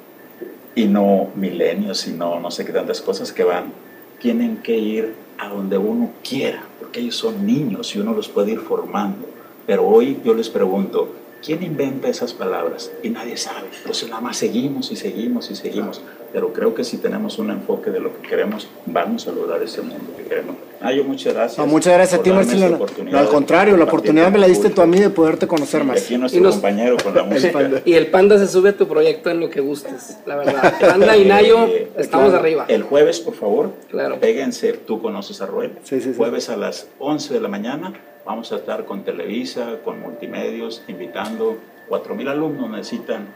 y 0.74 0.86
no 0.86 1.28
milenios, 1.34 1.98
sino 1.98 2.40
no 2.40 2.50
sé 2.50 2.64
qué 2.64 2.72
tantas 2.72 3.00
cosas 3.00 3.32
que 3.32 3.44
van. 3.44 3.72
Tienen 4.20 4.58
que 4.58 4.76
ir 4.76 5.14
a 5.38 5.48
donde 5.48 5.78
uno 5.78 6.10
quiera, 6.28 6.62
porque 6.78 7.00
ellos 7.00 7.16
son 7.16 7.46
niños 7.46 7.94
y 7.94 8.00
uno 8.00 8.12
los 8.12 8.28
puede 8.28 8.52
ir 8.52 8.60
formando. 8.60 9.26
Pero 9.66 9.86
hoy 9.86 10.20
yo 10.24 10.34
les 10.34 10.48
pregunto, 10.48 11.14
¿quién 11.44 11.62
inventa 11.62 12.08
esas 12.08 12.32
palabras? 12.32 12.90
Y 13.02 13.10
nadie 13.10 13.36
sabe. 13.36 13.68
Entonces 13.78 14.08
nada 14.08 14.20
más 14.20 14.36
seguimos 14.36 14.90
y 14.90 14.96
seguimos 14.96 15.50
y 15.50 15.56
seguimos 15.56 16.02
pero 16.32 16.52
creo 16.52 16.74
que 16.74 16.84
si 16.84 16.98
tenemos 16.98 17.38
un 17.38 17.50
enfoque 17.50 17.90
de 17.90 18.00
lo 18.00 18.14
que 18.14 18.28
queremos, 18.28 18.68
vamos 18.86 19.26
a 19.26 19.32
lograr 19.32 19.62
ese 19.62 19.82
mundo 19.82 20.12
que 20.16 20.24
queremos. 20.24 20.56
Ah, 20.80 20.92
yo 20.92 21.04
muchas 21.04 21.34
gracias. 21.34 21.66
muchas 21.66 21.92
gracias 21.92 22.20
a 22.20 22.22
ti, 22.22 22.30
Marcelo. 22.30 22.86
No, 23.04 23.18
al 23.18 23.28
contrario, 23.28 23.76
la 23.76 23.84
oportunidad 23.84 24.30
me 24.30 24.38
la 24.38 24.46
diste 24.46 24.70
tú 24.70 24.80
a 24.80 24.86
mí 24.86 24.98
de 24.98 25.10
poderte 25.10 25.46
conocer 25.46 25.84
más. 25.84 26.00
Y 26.00 26.04
aquí 26.04 26.16
nuestro 26.16 26.50
compañero 26.50 26.96
con 27.02 27.14
la 27.14 27.22
música. 27.24 27.82
y 27.84 27.94
el 27.94 28.06
Panda 28.06 28.38
se 28.38 28.46
sube 28.46 28.70
a 28.70 28.76
tu 28.76 28.86
proyecto 28.86 29.30
en 29.30 29.40
lo 29.40 29.50
que 29.50 29.60
gustes, 29.60 30.18
la 30.24 30.36
verdad. 30.36 30.74
Panda 30.80 31.16
y 31.16 31.24
Nayo, 31.24 31.66
eh, 31.66 31.90
estamos 31.98 32.32
arriba. 32.32 32.64
El 32.68 32.84
jueves, 32.84 33.20
por 33.20 33.34
favor, 33.34 33.72
claro. 33.90 34.20
péguense, 34.20 34.72
tú 34.72 35.02
conoces 35.02 35.40
a 35.42 35.46
Roel. 35.46 35.72
Sí, 35.82 36.00
sí, 36.00 36.12
sí. 36.12 36.14
Jueves 36.16 36.48
a 36.48 36.56
las 36.56 36.88
11 36.98 37.34
de 37.34 37.40
la 37.40 37.48
mañana, 37.48 37.92
vamos 38.30 38.52
a 38.52 38.56
estar 38.56 38.84
con 38.84 39.02
Televisa, 39.02 39.80
con 39.84 40.00
multimedios, 40.00 40.82
invitando. 40.86 41.58
4.000 41.88 42.28
alumnos 42.28 42.70
necesitan 42.70 43.26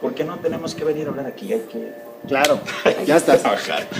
¿por 0.00 0.14
qué 0.14 0.22
no 0.22 0.38
tenemos 0.38 0.72
que 0.76 0.84
venir 0.84 1.08
a 1.08 1.10
hablar 1.10 1.26
aquí? 1.26 1.52
Hay 1.52 1.60
que... 1.62 1.92
Claro, 2.28 2.60
ya 3.06 3.16
estás. 3.16 3.42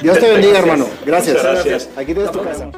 Dios 0.01 0.19
te 0.20 0.31
bendiga, 0.31 0.61
hermano. 0.61 0.87
Gracias. 1.05 1.43
gracias. 1.43 1.89
Aquí 1.97 2.15
tienes 2.15 2.31
tu 2.31 2.43
casa. 2.43 2.70